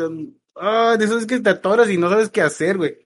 Ah, 0.56 0.98
de 1.00 1.06
eso 1.06 1.18
es 1.18 1.26
que 1.26 1.40
te 1.40 1.50
atoras 1.50 1.90
y 1.90 1.98
no 1.98 2.10
sabes 2.10 2.30
qué 2.30 2.42
hacer, 2.42 2.78
güey. 2.78 3.06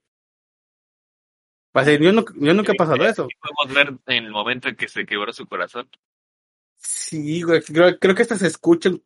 Yo, 1.74 2.12
no, 2.12 2.26
yo 2.36 2.54
nunca 2.54 2.74
he 2.74 2.76
pasado 2.76 3.06
eso. 3.06 3.28
Podemos 3.40 3.74
ver 3.74 4.14
en 4.14 4.26
el 4.26 4.32
momento 4.32 4.68
en 4.68 4.76
que 4.76 4.90
se 4.90 5.06
quebró 5.06 5.32
su 5.32 5.48
corazón. 5.48 5.90
Sí, 6.78 7.42
güey, 7.44 7.62
creo, 7.62 7.98
creo 8.00 8.16
que 8.16 8.22
hasta 8.24 8.38
se 8.38 8.48
escuchan. 8.48 9.02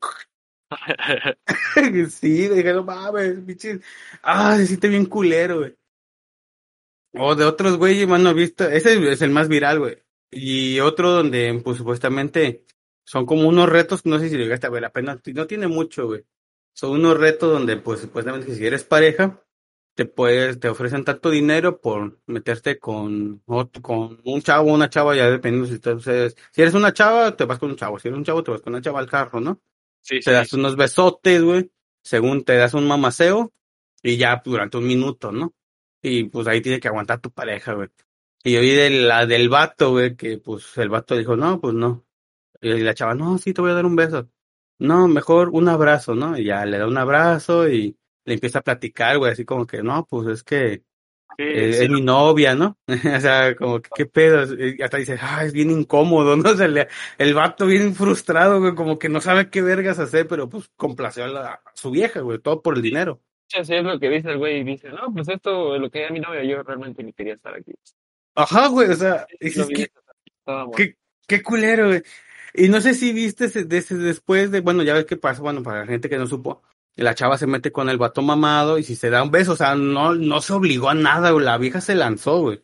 sí, 2.09 2.47
güey, 2.47 2.57
dije, 2.57 2.73
no 2.73 2.83
mames, 2.83 3.39
pinche. 3.45 3.79
Ah, 4.21 4.55
se 4.57 4.67
siente 4.67 4.87
bien 4.89 5.05
culero, 5.05 5.59
güey. 5.59 5.75
O 7.13 7.35
de 7.35 7.45
otros 7.45 7.77
güeyes, 7.77 8.07
mano, 8.07 8.29
he 8.31 8.33
visto. 8.33 8.65
Ese 8.67 9.11
es 9.11 9.21
el 9.21 9.29
más 9.31 9.47
viral, 9.47 9.79
güey. 9.79 9.97
Y 10.31 10.79
otro 10.79 11.11
donde, 11.11 11.61
pues 11.63 11.77
supuestamente, 11.77 12.65
son 13.05 13.25
como 13.25 13.47
unos 13.47 13.69
retos, 13.69 14.05
no 14.05 14.19
sé 14.19 14.29
si 14.29 14.37
llegaste 14.37 14.67
a 14.67 14.71
ver, 14.71 14.85
apenas, 14.85 15.19
no 15.33 15.47
tiene 15.47 15.67
mucho, 15.67 16.07
güey. 16.07 16.25
Son 16.73 16.91
unos 16.91 17.17
retos 17.19 17.51
donde, 17.51 17.77
pues 17.77 17.99
supuestamente, 17.99 18.53
si 18.55 18.65
eres 18.65 18.83
pareja, 18.83 19.43
te 19.95 20.05
puedes, 20.05 20.59
te 20.59 20.69
ofrecen 20.69 21.05
tanto 21.05 21.29
dinero 21.29 21.79
por 21.81 22.19
meterte 22.25 22.79
con, 22.79 23.43
con 23.81 24.21
un 24.25 24.41
chavo 24.41 24.71
o 24.71 24.73
una 24.73 24.89
chava, 24.89 25.15
ya 25.15 25.29
dependiendo 25.29 25.67
si 25.67 25.75
entonces, 25.75 26.35
si 26.51 26.61
eres 26.61 26.73
una 26.73 26.93
chava, 26.93 27.35
te 27.35 27.45
vas 27.45 27.59
con 27.59 27.69
un 27.71 27.75
chavo, 27.77 27.99
si 27.99 28.07
eres 28.07 28.17
un 28.17 28.25
chavo, 28.25 28.43
te 28.43 28.51
vas 28.51 28.61
con 28.61 28.73
una 28.73 28.81
chava 28.81 28.99
al 28.99 29.09
carro, 29.09 29.39
¿no? 29.39 29.61
Sí, 30.03 30.17
sí. 30.17 30.21
te 30.21 30.31
das 30.31 30.53
unos 30.53 30.75
besotes, 30.75 31.41
güey, 31.41 31.71
según 32.03 32.43
te 32.43 32.55
das 32.55 32.73
un 32.75 32.87
mamaceo, 32.87 33.51
y 34.03 34.17
ya 34.17 34.41
durante 34.43 34.77
un 34.77 34.85
minuto, 34.85 35.31
¿no? 35.31 35.53
Y 36.01 36.25
pues 36.25 36.47
ahí 36.47 36.61
tiene 36.61 36.79
que 36.79 36.89
aguantar 36.89 37.21
tu 37.21 37.31
pareja, 37.31 37.73
güey. 37.73 37.89
Y 38.43 38.53
yo 38.53 38.61
vi 38.61 38.71
de 38.71 38.89
la 38.89 39.25
del 39.25 39.49
vato, 39.49 39.91
güey, 39.91 40.15
que 40.15 40.37
pues 40.37 40.77
el 40.77 40.89
vato 40.89 41.15
dijo, 41.15 41.37
no, 41.37 41.59
pues 41.61 41.73
no. 41.73 42.05
Y 42.61 42.69
la 42.79 42.93
chava, 42.93 43.15
no, 43.15 43.37
sí, 43.37 43.53
te 43.53 43.61
voy 43.61 43.71
a 43.71 43.75
dar 43.75 43.85
un 43.85 43.95
beso. 43.95 44.29
No, 44.79 45.07
mejor 45.07 45.49
un 45.49 45.69
abrazo, 45.69 46.15
¿no? 46.15 46.37
Y 46.37 46.45
ya 46.45 46.65
le 46.65 46.77
da 46.77 46.87
un 46.87 46.97
abrazo 46.97 47.69
y 47.69 47.97
le 48.25 48.33
empieza 48.33 48.59
a 48.59 48.63
platicar, 48.63 49.17
güey, 49.17 49.31
así 49.31 49.45
como 49.45 49.65
que, 49.65 49.81
no, 49.83 50.05
pues 50.05 50.27
es 50.27 50.43
que 50.43 50.83
Sí, 51.37 51.43
eh, 51.45 51.73
sí, 51.73 51.83
es 51.85 51.89
mi 51.89 52.01
novia, 52.01 52.55
¿no? 52.55 52.77
o 53.17 53.19
sea, 53.19 53.55
como 53.55 53.81
que 53.81 53.89
qué 53.95 54.05
pedo, 54.05 54.43
y 54.53 54.81
hasta 54.81 54.97
dice, 54.97 55.17
ah, 55.21 55.43
es 55.45 55.53
bien 55.53 55.71
incómodo, 55.71 56.35
¿no? 56.35 56.43
O 56.51 56.55
sea, 56.55 56.67
le- 56.67 56.87
el 57.17 57.33
vato 57.33 57.65
bien 57.65 57.95
frustrado, 57.95 58.59
güey, 58.59 58.75
como 58.75 58.99
que 58.99 59.09
no 59.09 59.19
sabe 59.21 59.49
qué 59.49 59.61
vergas 59.61 59.99
hacer, 59.99 60.27
pero 60.27 60.47
pues 60.49 60.69
complació 60.75 61.23
a, 61.25 61.27
la- 61.27 61.53
a 61.53 61.71
su 61.73 61.91
vieja, 61.91 62.21
güey, 62.21 62.39
todo 62.39 62.61
por 62.61 62.75
el 62.75 62.81
dinero. 62.81 63.19
Así 63.55 63.75
es 63.75 63.83
lo 63.83 63.99
que 63.99 64.09
dice 64.09 64.29
el 64.31 64.37
güey 64.37 64.61
y 64.61 64.63
dice, 64.63 64.89
no, 64.89 65.13
pues 65.13 65.27
esto 65.29 65.75
es 65.75 65.81
lo 65.81 65.89
que 65.91 66.05
es 66.05 66.11
mi 66.11 66.19
novia, 66.19 66.43
yo 66.43 66.63
realmente 66.63 67.03
ni 67.03 67.13
quería 67.13 67.33
estar 67.35 67.53
aquí. 67.53 67.73
Ajá, 68.35 68.67
güey, 68.67 68.89
o 68.89 68.95
sea, 68.95 69.27
dices, 69.39 69.67
qué, 69.75 69.91
qué, 70.75 70.97
qué 71.27 71.41
culero, 71.43 71.87
güey. 71.87 72.01
Y 72.55 72.69
no 72.69 72.81
sé 72.81 72.93
si 72.93 73.11
viste 73.13 73.45
ese- 73.45 73.65
de 73.65 73.77
ese 73.77 73.95
después 73.95 74.51
de, 74.51 74.61
bueno, 74.61 74.83
ya 74.83 74.93
ves 74.93 75.05
qué 75.05 75.17
pasa, 75.17 75.41
bueno, 75.41 75.61
para 75.63 75.81
la 75.81 75.85
gente 75.87 76.09
que 76.09 76.17
no 76.17 76.27
supo, 76.27 76.61
la 76.95 77.15
chava 77.15 77.37
se 77.37 77.47
mete 77.47 77.71
con 77.71 77.89
el 77.89 77.97
vato 77.97 78.21
mamado 78.21 78.77
y 78.77 78.83
si 78.83 78.95
se 78.95 79.09
da 79.09 79.23
un 79.23 79.31
beso, 79.31 79.53
o 79.53 79.55
sea, 79.55 79.75
no, 79.75 80.13
no 80.13 80.41
se 80.41 80.53
obligó 80.53 80.89
a 80.89 80.93
nada, 80.93 81.31
güey, 81.31 81.45
la 81.45 81.57
vieja 81.57 81.81
se 81.81 81.95
lanzó, 81.95 82.41
güey. 82.41 82.61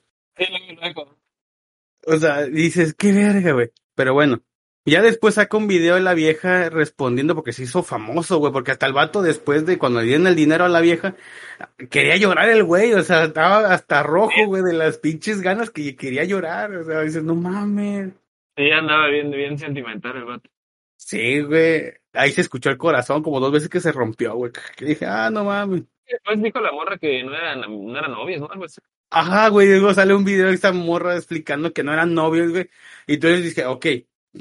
O 2.06 2.18
sea, 2.18 2.44
dices, 2.44 2.94
qué 2.94 3.12
verga, 3.12 3.52
güey. 3.54 3.72
Pero 3.96 4.14
bueno, 4.14 4.42
ya 4.86 5.02
después 5.02 5.36
saca 5.36 5.58
un 5.58 5.68
video 5.68 5.96
de 5.96 6.02
la 6.02 6.14
vieja 6.14 6.70
respondiendo 6.70 7.36
porque 7.36 7.54
se 7.54 7.64
hizo 7.64 7.84
famoso, 7.84 8.38
güey, 8.38 8.54
porque 8.54 8.72
hasta 8.72 8.86
el 8.86 8.94
vato 8.94 9.22
después 9.22 9.66
de 9.66 9.78
cuando 9.78 10.00
le 10.00 10.08
dieron 10.08 10.28
el 10.28 10.36
dinero 10.36 10.66
a 10.66 10.70
la 10.70 10.82
vieja, 10.82 11.16
quería 11.90 12.16
llorar 12.18 12.50
el 12.50 12.64
güey, 12.64 12.94
o 12.94 13.04
sea, 13.04 13.26
estaba 13.26 13.74
hasta 13.74 14.04
rojo, 14.04 14.46
güey, 14.48 14.64
de 14.64 14.74
las 14.74 14.98
pinches 14.98 15.42
ganas 15.42 15.70
que 15.70 15.96
quería 15.96 16.24
llorar, 16.24 16.74
o 16.76 16.84
sea, 16.84 17.02
dices, 17.02 17.24
no 17.24 17.36
mames. 17.36 18.14
Sí, 18.56 18.72
andaba 18.72 19.08
bien, 19.08 19.32
bien 19.32 19.58
sentimental 19.58 20.18
el 20.18 20.26
vato. 20.26 20.50
Sí, 20.98 21.42
güey, 21.42 21.94
ahí 22.14 22.32
se 22.32 22.42
escuchó 22.42 22.70
el 22.70 22.78
corazón 22.78 23.24
como 23.24 23.40
dos 23.40 23.52
veces 23.52 23.70
que 23.70 23.80
se 23.80 23.92
rompió, 23.92 24.36
güey, 24.36 24.52
que 24.76 24.86
dije, 24.86 25.06
ah, 25.06 25.30
no 25.30 25.44
mames. 25.44 25.84
Después 26.08 26.42
dijo 26.42 26.60
la 26.60 26.72
morra 26.72 26.98
que 26.98 27.24
no 27.24 27.36
eran, 27.36 27.62
no 27.62 27.98
eran 27.98 28.12
novios, 28.12 28.42
¿no? 28.42 28.50
Algo 28.52 28.66
así. 28.66 28.82
Ajá, 29.12 29.50
güey, 29.50 29.68
luego 29.68 29.94
sale 29.94 30.14
un 30.14 30.24
video 30.24 30.48
de 30.48 30.54
esta 30.54 30.72
morra 30.72 31.16
explicando 31.16 31.74
que 31.74 31.84
no 31.84 31.94
eran 31.94 32.14
novios, 32.14 32.52
güey, 32.52 32.70
y 33.08 33.16
entonces 33.16 33.44
dije, 33.44 33.66
ok, 33.66 33.86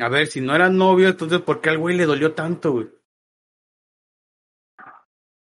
a 0.01 0.09
ver, 0.09 0.27
si 0.27 0.41
no 0.41 0.55
eran 0.55 0.77
novios, 0.77 1.13
entonces, 1.13 1.41
¿por 1.41 1.61
qué 1.61 1.71
al 1.71 1.79
güey 1.79 1.97
le 1.97 2.05
dolió 2.07 2.35
tanto, 2.35 2.73
güey? 2.73 2.89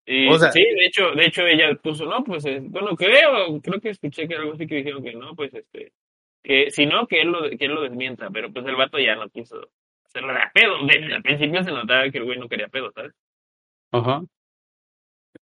Y 0.06 0.28
O 0.28 0.40
sea- 0.40 0.52
sí, 0.52 0.62
de 0.62 0.86
hecho, 0.86 1.12
de 1.12 1.26
hecho 1.26 1.42
ella 1.46 1.76
puso, 1.76 2.06
no, 2.06 2.24
pues, 2.24 2.44
eh, 2.46 2.60
bueno, 2.64 2.96
creo, 2.96 3.62
creo 3.62 3.80
que 3.80 3.90
escuché 3.90 4.28
que 4.28 4.36
algo 4.36 4.54
así 4.54 4.66
que 4.66 4.76
dijeron 4.76 5.04
que 5.04 5.14
no, 5.14 5.36
pues, 5.36 5.54
este, 5.54 5.94
que 6.44 6.72
si 6.72 6.86
no, 6.88 7.06
que 7.06 7.22
él 7.22 7.28
lo, 7.30 7.42
que 7.50 7.66
él 7.66 7.74
lo 7.76 7.82
desmienta, 7.84 8.30
pero 8.32 8.52
pues 8.52 8.66
el 8.66 8.76
vato 8.76 8.98
ya 8.98 9.16
no 9.16 9.30
quiso 9.30 9.70
hacerlo 10.10 10.34
de 10.34 10.40
a 10.40 10.52
pedo. 10.54 10.86
Desde 10.86 11.16
el 11.16 11.22
principio 11.24 11.64
se 11.64 11.72
notaba 11.72 12.10
que 12.10 12.18
el 12.18 12.26
güey 12.26 12.38
no 12.40 12.50
quería 12.50 12.68
pedo, 12.68 12.92
¿sabes? 12.94 13.14
Ajá. 13.92 14.22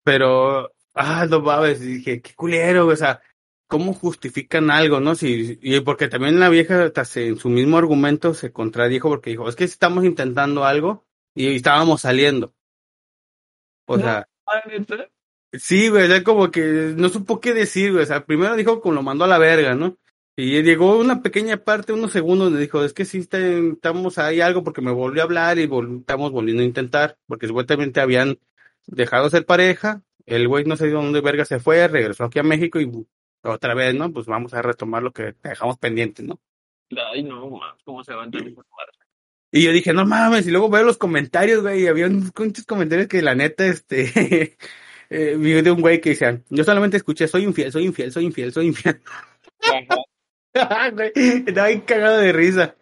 Pero, 0.03 0.71
ah, 0.93 1.25
no 1.29 1.41
mames, 1.41 1.81
dije, 1.81 2.21
qué 2.21 2.33
culero, 2.35 2.85
güey, 2.85 2.93
o 2.93 2.97
sea, 2.97 3.21
¿cómo 3.67 3.93
justifican 3.93 4.69
algo, 4.69 4.99
no? 4.99 5.15
Si, 5.15 5.57
y 5.61 5.79
porque 5.81 6.07
también 6.07 6.39
la 6.39 6.49
vieja, 6.49 6.83
hasta 6.83 7.05
se- 7.05 7.27
en 7.27 7.37
su 7.37 7.49
mismo 7.49 7.77
argumento, 7.77 8.33
se 8.33 8.51
contradijo 8.51 9.09
porque 9.09 9.31
dijo, 9.31 9.49
es 9.49 9.55
que 9.55 9.63
estamos 9.63 10.05
intentando 10.05 10.65
algo 10.65 11.05
y 11.33 11.55
estábamos 11.55 12.01
saliendo. 12.01 12.53
O 13.87 13.97
No. 13.97 14.03
sea, 14.03 14.27
sí, 15.53 15.89
güey, 15.89 16.07
ya 16.07 16.23
como 16.23 16.51
que 16.51 16.93
no 16.95 17.09
supo 17.09 17.39
qué 17.39 17.53
decir, 17.53 17.91
güey, 17.91 18.03
o 18.03 18.07
sea, 18.07 18.25
primero 18.25 18.55
dijo 18.55 18.81
como 18.81 18.95
lo 18.95 19.03
mandó 19.03 19.25
a 19.25 19.27
la 19.27 19.37
verga, 19.39 19.73
¿no? 19.75 19.97
Y 20.37 20.61
llegó 20.63 20.97
una 20.99 21.21
pequeña 21.21 21.57
parte, 21.63 21.93
unos 21.93 22.11
segundos, 22.11 22.47
donde 22.47 22.59
dijo, 22.59 22.83
es 22.83 22.93
que 22.93 23.05
sí 23.05 23.19
estamos 23.31 24.17
ahí 24.17 24.41
algo 24.41 24.63
porque 24.63 24.81
me 24.81 24.91
volvió 24.91 25.21
a 25.21 25.25
hablar 25.25 25.57
y 25.59 25.67
vol- 25.67 26.01
estamos 26.01 26.31
volviendo 26.31 26.61
a 26.61 26.65
intentar, 26.65 27.17
porque 27.25 27.47
supuestamente 27.47 28.01
habían 28.01 28.37
dejado 28.85 29.29
ser 29.29 29.45
pareja, 29.45 30.03
el 30.25 30.47
güey 30.47 30.65
no 30.65 30.75
sé 30.75 30.89
dónde 30.89 31.21
verga 31.21 31.45
se 31.45 31.59
fue, 31.59 31.87
regresó 31.87 32.25
aquí 32.25 32.39
a 32.39 32.43
México 32.43 32.81
y 32.81 32.91
otra 33.43 33.73
vez, 33.75 33.95
¿no? 33.95 34.11
Pues 34.11 34.25
vamos 34.25 34.53
a 34.53 34.61
retomar 34.61 35.03
lo 35.03 35.13
que 35.13 35.35
dejamos 35.41 35.77
pendiente, 35.77 36.21
¿no? 36.23 36.39
Ay, 37.11 37.23
no, 37.23 37.59
¿cómo 37.85 38.03
se 38.03 38.11
aguanta 38.11 38.39
mi 38.39 38.51
madre? 38.51 38.65
Y 39.51 39.63
yo 39.63 39.71
dije, 39.71 39.93
no 39.93 40.05
mames, 40.05 40.45
y 40.47 40.51
luego 40.51 40.69
veo 40.69 40.83
los 40.83 40.97
comentarios, 40.97 41.61
güey, 41.61 41.83
y 41.83 41.87
había 41.87 42.07
unos 42.07 42.33
muchos 42.37 42.65
comentarios 42.65 43.07
que 43.07 43.21
la 43.21 43.35
neta, 43.35 43.65
este, 43.65 44.57
eh, 45.09 45.35
vi 45.37 45.53
de 45.61 45.71
un 45.71 45.79
güey 45.79 46.01
que 46.01 46.09
decían, 46.09 46.43
yo 46.49 46.63
solamente 46.65 46.97
escuché, 46.97 47.27
soy 47.27 47.43
infiel, 47.43 47.71
soy 47.71 47.85
infiel, 47.85 48.11
soy 48.11 48.25
infiel, 48.25 48.51
soy 48.51 48.67
infiel. 48.67 49.01
Ajá. 49.61 50.04
Estaba 51.15 51.67
bien 51.67 51.81
cagado 51.81 52.17
de 52.19 52.31
risa. 52.31 52.75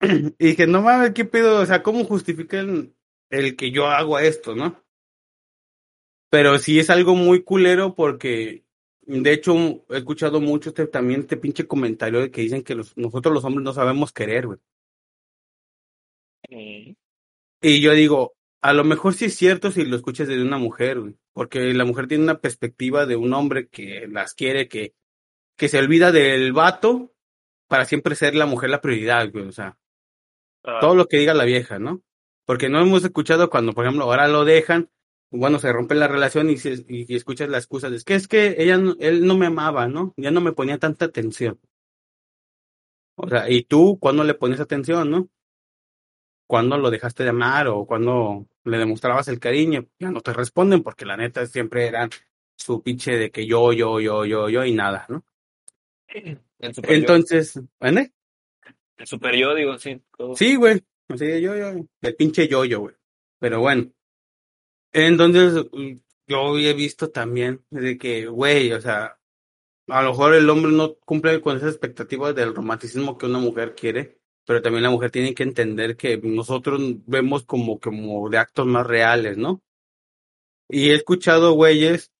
Y 0.38 0.46
dije, 0.46 0.66
no 0.66 0.82
mames, 0.82 1.12
qué 1.12 1.24
pedo, 1.24 1.60
o 1.60 1.66
sea, 1.66 1.82
¿cómo 1.82 2.04
justifican 2.04 2.94
el 3.30 3.56
que 3.56 3.72
yo 3.72 3.86
hago 3.88 4.18
esto, 4.18 4.54
no? 4.54 4.80
Pero 6.30 6.58
sí 6.58 6.78
es 6.78 6.90
algo 6.90 7.14
muy 7.14 7.42
culero 7.42 7.94
porque, 7.94 8.64
de 9.02 9.32
hecho, 9.32 9.84
he 9.88 9.98
escuchado 9.98 10.40
mucho 10.40 10.68
este, 10.68 10.86
también 10.86 11.20
este 11.20 11.36
pinche 11.36 11.66
comentario 11.66 12.20
de 12.20 12.30
que 12.30 12.42
dicen 12.42 12.62
que 12.62 12.74
los, 12.74 12.96
nosotros 12.96 13.34
los 13.34 13.44
hombres 13.44 13.64
no 13.64 13.72
sabemos 13.72 14.12
querer, 14.12 14.46
güey. 14.46 14.58
Y 17.60 17.80
yo 17.80 17.92
digo, 17.92 18.36
a 18.62 18.72
lo 18.72 18.84
mejor 18.84 19.14
sí 19.14 19.24
es 19.24 19.34
cierto 19.34 19.72
si 19.72 19.84
lo 19.84 19.96
escuchas 19.96 20.28
de 20.28 20.40
una 20.40 20.58
mujer, 20.58 21.00
güey, 21.00 21.16
porque 21.32 21.72
la 21.74 21.84
mujer 21.84 22.06
tiene 22.06 22.24
una 22.24 22.40
perspectiva 22.40 23.06
de 23.06 23.16
un 23.16 23.32
hombre 23.32 23.68
que 23.68 24.06
las 24.06 24.34
quiere, 24.34 24.68
que, 24.68 24.94
que 25.58 25.68
se 25.70 25.80
olvida 25.80 26.12
del 26.12 26.54
vato 26.54 27.12
para 27.68 27.86
siempre 27.86 28.16
ser 28.16 28.34
la 28.36 28.46
mujer 28.46 28.70
la 28.70 28.82
prioridad, 28.82 29.30
güey, 29.32 29.46
o 29.48 29.52
sea, 29.52 29.78
Ah, 30.64 30.80
todo 30.80 30.94
lo 30.94 31.06
que 31.06 31.18
diga 31.18 31.34
la 31.34 31.44
vieja, 31.44 31.78
¿no? 31.78 32.02
Porque 32.46 32.68
no 32.68 32.80
hemos 32.80 33.04
escuchado 33.04 33.50
cuando, 33.50 33.72
por 33.72 33.84
ejemplo, 33.84 34.04
ahora 34.04 34.28
lo 34.28 34.44
dejan, 34.44 34.90
bueno, 35.30 35.58
se 35.58 35.72
rompe 35.72 35.94
la 35.94 36.08
relación 36.08 36.50
y, 36.50 36.56
se- 36.56 36.84
y, 36.88 37.12
y 37.12 37.16
escuchas 37.16 37.48
la 37.48 37.58
excusa 37.58 37.90
de 37.90 37.96
es 37.96 38.04
que 38.04 38.14
es 38.14 38.28
que 38.28 38.56
ella, 38.58 38.78
no- 38.78 38.96
él 39.00 39.26
no 39.26 39.36
me 39.36 39.46
amaba, 39.46 39.88
¿no? 39.88 40.14
Ya 40.16 40.30
no 40.30 40.40
me 40.40 40.52
ponía 40.52 40.78
tanta 40.78 41.06
atención. 41.06 41.60
O 43.16 43.28
sea, 43.28 43.50
¿y 43.50 43.64
tú 43.64 43.98
cuándo 44.00 44.24
le 44.24 44.32
pones 44.32 44.60
atención, 44.60 45.10
no? 45.10 45.28
¿Cuándo 46.46 46.78
lo 46.78 46.90
dejaste 46.90 47.24
de 47.24 47.30
amar 47.30 47.68
o 47.68 47.84
cuándo 47.86 48.46
le 48.64 48.78
demostrabas 48.78 49.28
el 49.28 49.38
cariño? 49.38 49.86
Ya 49.98 50.10
no 50.10 50.20
te 50.22 50.32
responden 50.32 50.82
porque 50.82 51.04
la 51.04 51.16
neta 51.16 51.46
siempre 51.46 51.86
eran 51.86 52.10
su 52.56 52.82
pinche 52.82 53.16
de 53.18 53.30
que 53.30 53.46
yo, 53.46 53.72
yo, 53.72 54.00
yo, 54.00 54.24
yo, 54.24 54.48
yo 54.48 54.64
y 54.64 54.72
nada, 54.72 55.04
¿no? 55.08 55.24
El 56.08 56.74
super 56.74 56.90
yo. 56.90 56.96
Entonces, 56.96 57.60
¿vale? 57.78 58.12
El 58.96 59.06
super 59.06 59.36
yo, 59.36 59.54
digo, 59.54 59.78
sí. 59.78 60.00
todo. 60.16 60.34
Sí, 60.34 60.56
güey. 60.56 60.82
De 61.08 61.40
yo, 61.40 61.56
yo, 61.56 61.86
el 62.02 62.16
pinche 62.16 62.48
yo-yo, 62.48 62.80
güey. 62.80 62.94
Pero 63.38 63.60
bueno. 63.60 63.90
Entonces, 64.92 65.66
yo 66.26 66.58
he 66.58 66.72
visto 66.74 67.10
también 67.10 67.64
de 67.70 67.96
que, 67.96 68.26
güey, 68.26 68.72
o 68.72 68.80
sea, 68.80 69.18
a 69.88 70.02
lo 70.02 70.10
mejor 70.10 70.34
el 70.34 70.48
hombre 70.50 70.72
no 70.72 70.94
cumple 70.96 71.40
con 71.40 71.56
esas 71.56 71.70
expectativas 71.70 72.34
del 72.34 72.54
romanticismo 72.54 73.16
que 73.16 73.26
una 73.26 73.38
mujer 73.38 73.74
quiere, 73.74 74.18
pero 74.44 74.60
también 74.60 74.82
la 74.82 74.90
mujer 74.90 75.10
tiene 75.10 75.34
que 75.34 75.42
entender 75.42 75.96
que 75.96 76.18
nosotros 76.18 76.80
vemos 77.06 77.44
como, 77.44 77.80
como 77.80 78.28
de 78.28 78.38
actos 78.38 78.66
más 78.66 78.86
reales, 78.86 79.38
¿no? 79.38 79.62
Y 80.68 80.90
he 80.90 80.94
escuchado 80.94 81.52
güeyes 81.52 82.12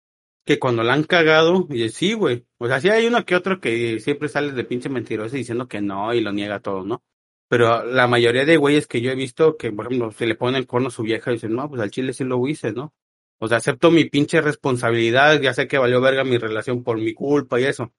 que 0.46 0.58
cuando 0.58 0.82
la 0.82 0.94
han 0.94 1.04
cagado, 1.04 1.66
y 1.68 1.88
sí, 1.90 2.14
güey, 2.14 2.46
o 2.58 2.66
sea, 2.66 2.80
sí 2.80 2.88
hay 2.88 3.06
uno 3.06 3.24
que 3.24 3.36
otro 3.36 3.60
que 3.60 4.00
siempre 4.00 4.28
sale 4.28 4.52
de 4.52 4.64
pinche 4.64 4.88
mentiroso 4.88 5.36
diciendo 5.36 5.68
que 5.68 5.80
no 5.80 6.12
y 6.14 6.20
lo 6.20 6.32
niega 6.32 6.60
todo, 6.60 6.84
¿no? 6.84 7.02
Pero 7.48 7.84
la 7.84 8.06
mayoría 8.06 8.44
de 8.44 8.56
güeyes 8.56 8.86
que 8.86 9.00
yo 9.00 9.10
he 9.10 9.14
visto 9.14 9.56
que, 9.56 9.72
por 9.72 9.86
ejemplo, 9.86 10.12
se 10.12 10.26
le 10.26 10.34
pone 10.34 10.58
el 10.58 10.66
corno 10.66 10.88
a 10.88 10.90
su 10.90 11.02
vieja 11.02 11.30
y 11.30 11.34
dicen, 11.34 11.54
no, 11.54 11.68
pues 11.68 11.80
al 11.80 11.90
chile 11.90 12.12
sí 12.12 12.24
lo 12.24 12.46
hice, 12.46 12.72
¿no? 12.72 12.92
O 13.38 13.48
sea, 13.48 13.58
acepto 13.58 13.90
mi 13.90 14.04
pinche 14.04 14.40
responsabilidad, 14.40 15.40
ya 15.40 15.54
sé 15.54 15.68
que 15.68 15.78
valió 15.78 16.00
verga 16.00 16.24
mi 16.24 16.36
relación 16.38 16.82
por 16.82 16.98
mi 16.98 17.14
culpa 17.14 17.60
y 17.60 17.64
eso. 17.64 17.92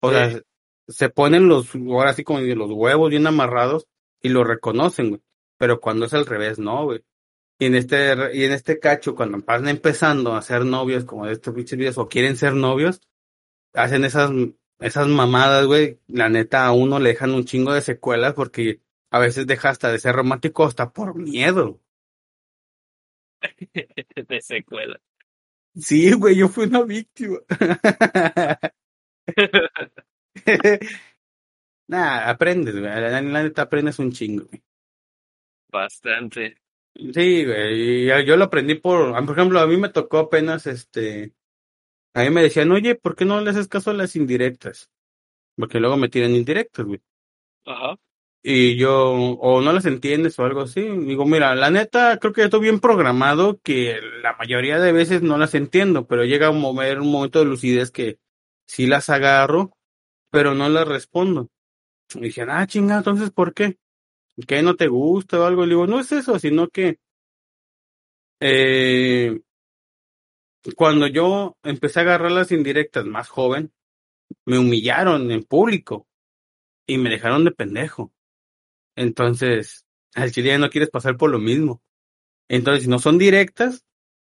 O 0.00 0.10
sea, 0.10 0.42
se 0.88 1.08
ponen 1.08 1.48
los, 1.48 1.74
ahora 1.74 2.12
sí 2.12 2.24
como 2.24 2.40
los 2.40 2.70
huevos 2.72 3.10
bien 3.10 3.26
amarrados 3.26 3.86
y 4.20 4.28
lo 4.30 4.44
reconocen, 4.44 5.10
güey. 5.10 5.22
Pero 5.56 5.80
cuando 5.80 6.06
es 6.06 6.14
al 6.14 6.26
revés, 6.26 6.58
no, 6.58 6.84
güey. 6.84 7.04
Y 7.58 7.66
en 7.66 7.74
este, 7.76 8.14
y 8.34 8.44
en 8.44 8.52
este 8.52 8.80
cacho, 8.80 9.14
cuando 9.14 9.38
van 9.46 9.68
empezando 9.68 10.34
a 10.34 10.42
ser 10.42 10.64
novios, 10.64 11.04
como 11.04 11.26
de 11.26 11.34
estos 11.34 11.54
pinches 11.54 11.78
videos, 11.78 11.98
o 11.98 12.08
quieren 12.08 12.36
ser 12.36 12.54
novios, 12.54 13.00
hacen 13.74 14.04
esas, 14.04 14.30
esas 14.78 15.08
mamadas, 15.08 15.66
güey. 15.66 15.98
La 16.08 16.28
neta, 16.28 16.66
a 16.66 16.72
uno 16.72 16.98
le 16.98 17.10
dejan 17.10 17.32
un 17.32 17.44
chingo 17.44 17.72
de 17.72 17.80
secuelas 17.80 18.34
porque 18.34 18.80
a 19.10 19.18
veces 19.18 19.46
deja 19.46 19.70
hasta 19.70 19.90
de 19.90 19.98
ser 19.98 20.14
romántico 20.14 20.64
hasta 20.64 20.92
por 20.92 21.14
miedo. 21.16 21.80
de 24.28 24.40
secuela. 24.42 25.00
Sí, 25.76 26.12
güey, 26.12 26.36
yo 26.36 26.48
fui 26.48 26.66
una 26.66 26.82
víctima. 26.82 27.38
nah, 31.88 32.28
aprendes, 32.28 32.74
güey. 32.74 32.84
La, 32.84 33.20
neta 33.20 33.62
aprendes 33.62 33.98
un 33.98 34.12
chingo, 34.12 34.46
güey. 34.46 34.62
Bastante. 35.70 36.58
Sí, 36.94 37.44
güey. 37.44 38.26
yo 38.26 38.36
lo 38.36 38.44
aprendí 38.44 38.74
por, 38.74 39.12
por 39.24 39.38
ejemplo, 39.38 39.60
a 39.60 39.66
mí 39.66 39.76
me 39.76 39.90
tocó 39.90 40.18
apenas, 40.18 40.66
este, 40.66 41.32
a 42.14 42.22
mí 42.22 42.30
me 42.30 42.42
decían, 42.42 42.70
oye, 42.72 42.94
¿por 42.94 43.14
qué 43.14 43.24
no 43.24 43.40
le 43.40 43.50
haces 43.50 43.68
caso 43.68 43.90
a 43.90 43.94
las 43.94 44.16
indirectas? 44.16 44.90
Porque 45.56 45.80
luego 45.80 45.96
me 45.96 46.08
tiran 46.08 46.34
indirectas, 46.34 46.86
güey. 46.86 47.00
Ajá. 47.64 47.98
Y 48.42 48.76
yo, 48.76 49.12
o 49.12 49.60
no 49.60 49.72
las 49.72 49.84
entiendes 49.84 50.38
o 50.38 50.44
algo 50.44 50.62
así. 50.62 50.80
Digo, 50.80 51.26
mira, 51.26 51.54
la 51.54 51.70
neta, 51.70 52.18
creo 52.18 52.32
que 52.32 52.40
ya 52.40 52.46
estoy 52.46 52.60
bien 52.60 52.80
programado 52.80 53.60
que 53.62 54.00
la 54.22 54.34
mayoría 54.36 54.78
de 54.78 54.92
veces 54.92 55.22
no 55.22 55.36
las 55.36 55.54
entiendo, 55.54 56.06
pero 56.06 56.24
llega 56.24 56.48
a 56.48 56.52
mover 56.52 57.00
un 57.00 57.10
momento 57.10 57.40
de 57.40 57.44
lucidez 57.44 57.90
que 57.90 58.18
sí 58.66 58.86
las 58.86 59.10
agarro, 59.10 59.72
pero 60.30 60.54
no 60.54 60.68
las 60.70 60.88
respondo. 60.88 61.48
Y 62.14 62.20
dije, 62.20 62.46
ah, 62.48 62.66
chinga, 62.66 62.96
entonces, 62.98 63.30
¿por 63.30 63.52
qué? 63.52 63.76
¿Qué 64.48 64.62
no 64.62 64.74
te 64.74 64.88
gusta 64.88 65.38
o 65.40 65.44
algo? 65.44 65.66
Le 65.66 65.70
digo, 65.74 65.86
no 65.86 66.00
es 66.00 66.10
eso, 66.12 66.38
sino 66.38 66.68
que 66.68 66.98
eh, 68.40 69.38
cuando 70.76 71.06
yo 71.06 71.56
empecé 71.62 72.00
a 72.00 72.02
agarrar 72.02 72.32
las 72.32 72.52
indirectas 72.52 73.04
más 73.06 73.28
joven, 73.28 73.72
me 74.44 74.58
humillaron 74.58 75.30
en 75.30 75.44
público 75.44 76.06
y 76.86 76.98
me 76.98 77.10
dejaron 77.10 77.44
de 77.44 77.52
pendejo. 77.52 78.12
Entonces, 78.96 79.86
al 80.14 80.32
chile 80.32 80.50
ya 80.50 80.58
no 80.58 80.70
quieres 80.70 80.90
pasar 80.90 81.16
por 81.16 81.30
lo 81.30 81.38
mismo. 81.38 81.82
Entonces, 82.48 82.84
si 82.84 82.90
no 82.90 82.98
son 82.98 83.18
directas, 83.18 83.84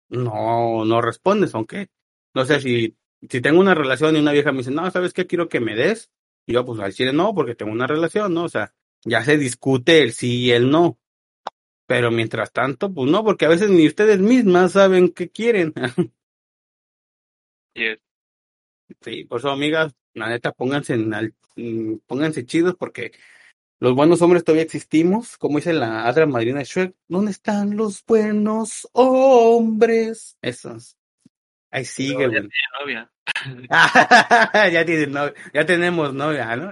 no, 0.09 0.85
no 0.85 1.01
respondes, 1.01 1.53
aunque, 1.55 1.89
no 2.33 2.45
sé, 2.45 2.59
si, 2.61 2.97
si 3.29 3.41
tengo 3.41 3.59
una 3.59 3.75
relación 3.75 4.15
y 4.15 4.19
una 4.19 4.31
vieja 4.31 4.51
me 4.51 4.59
dice, 4.59 4.71
no, 4.71 4.89
¿sabes 4.91 5.13
qué? 5.13 5.27
Quiero 5.27 5.49
que 5.49 5.59
me 5.59 5.75
des. 5.75 6.09
Y 6.45 6.53
yo, 6.53 6.65
pues 6.65 6.79
al 6.79 6.93
chile 6.93 7.13
no, 7.13 7.33
porque 7.35 7.55
tengo 7.55 7.71
una 7.71 7.87
relación, 7.87 8.33
¿no? 8.33 8.45
O 8.45 8.49
sea, 8.49 8.73
ya 9.03 9.23
se 9.23 9.37
discute 9.37 10.01
el 10.01 10.13
sí 10.13 10.45
y 10.45 10.51
el 10.51 10.69
no. 10.71 10.99
Pero 11.87 12.11
mientras 12.11 12.51
tanto, 12.51 12.93
pues 12.93 13.09
no, 13.09 13.23
porque 13.23 13.45
a 13.45 13.49
veces 13.49 13.69
ni 13.69 13.87
ustedes 13.87 14.19
mismas 14.19 14.73
saben 14.73 15.09
qué 15.09 15.29
quieren. 15.29 15.73
Yes. 17.77 17.99
Sí, 19.01 19.25
por 19.25 19.39
eso, 19.39 19.49
amigas, 19.51 19.93
la 20.13 20.29
neta, 20.29 20.51
pónganse, 20.51 20.93
en 20.95 21.13
al- 21.13 21.35
mm, 21.55 21.97
pónganse 22.07 22.45
chidos 22.45 22.75
porque 22.75 23.11
los 23.79 23.93
buenos 23.93 24.21
hombres 24.21 24.43
todavía 24.43 24.63
existimos. 24.63 25.37
Como 25.37 25.57
dice 25.59 25.73
la 25.73 26.07
adra 26.07 26.25
madrina 26.25 26.59
de 26.59 26.65
Shrek, 26.65 26.95
¿dónde 27.07 27.31
están 27.31 27.77
los 27.77 28.03
buenos 28.05 28.87
hombres? 28.93 30.37
Esos. 30.41 30.97
Ahí 31.69 31.85
sigue, 31.85 32.23
ya 32.23 32.29
tiene 32.29 32.49
novia. 32.79 33.11
ya, 34.71 34.85
tienen 34.85 35.11
novia, 35.11 35.33
ya 35.53 35.65
tenemos 35.65 36.13
novia, 36.13 36.55
¿no? 36.55 36.71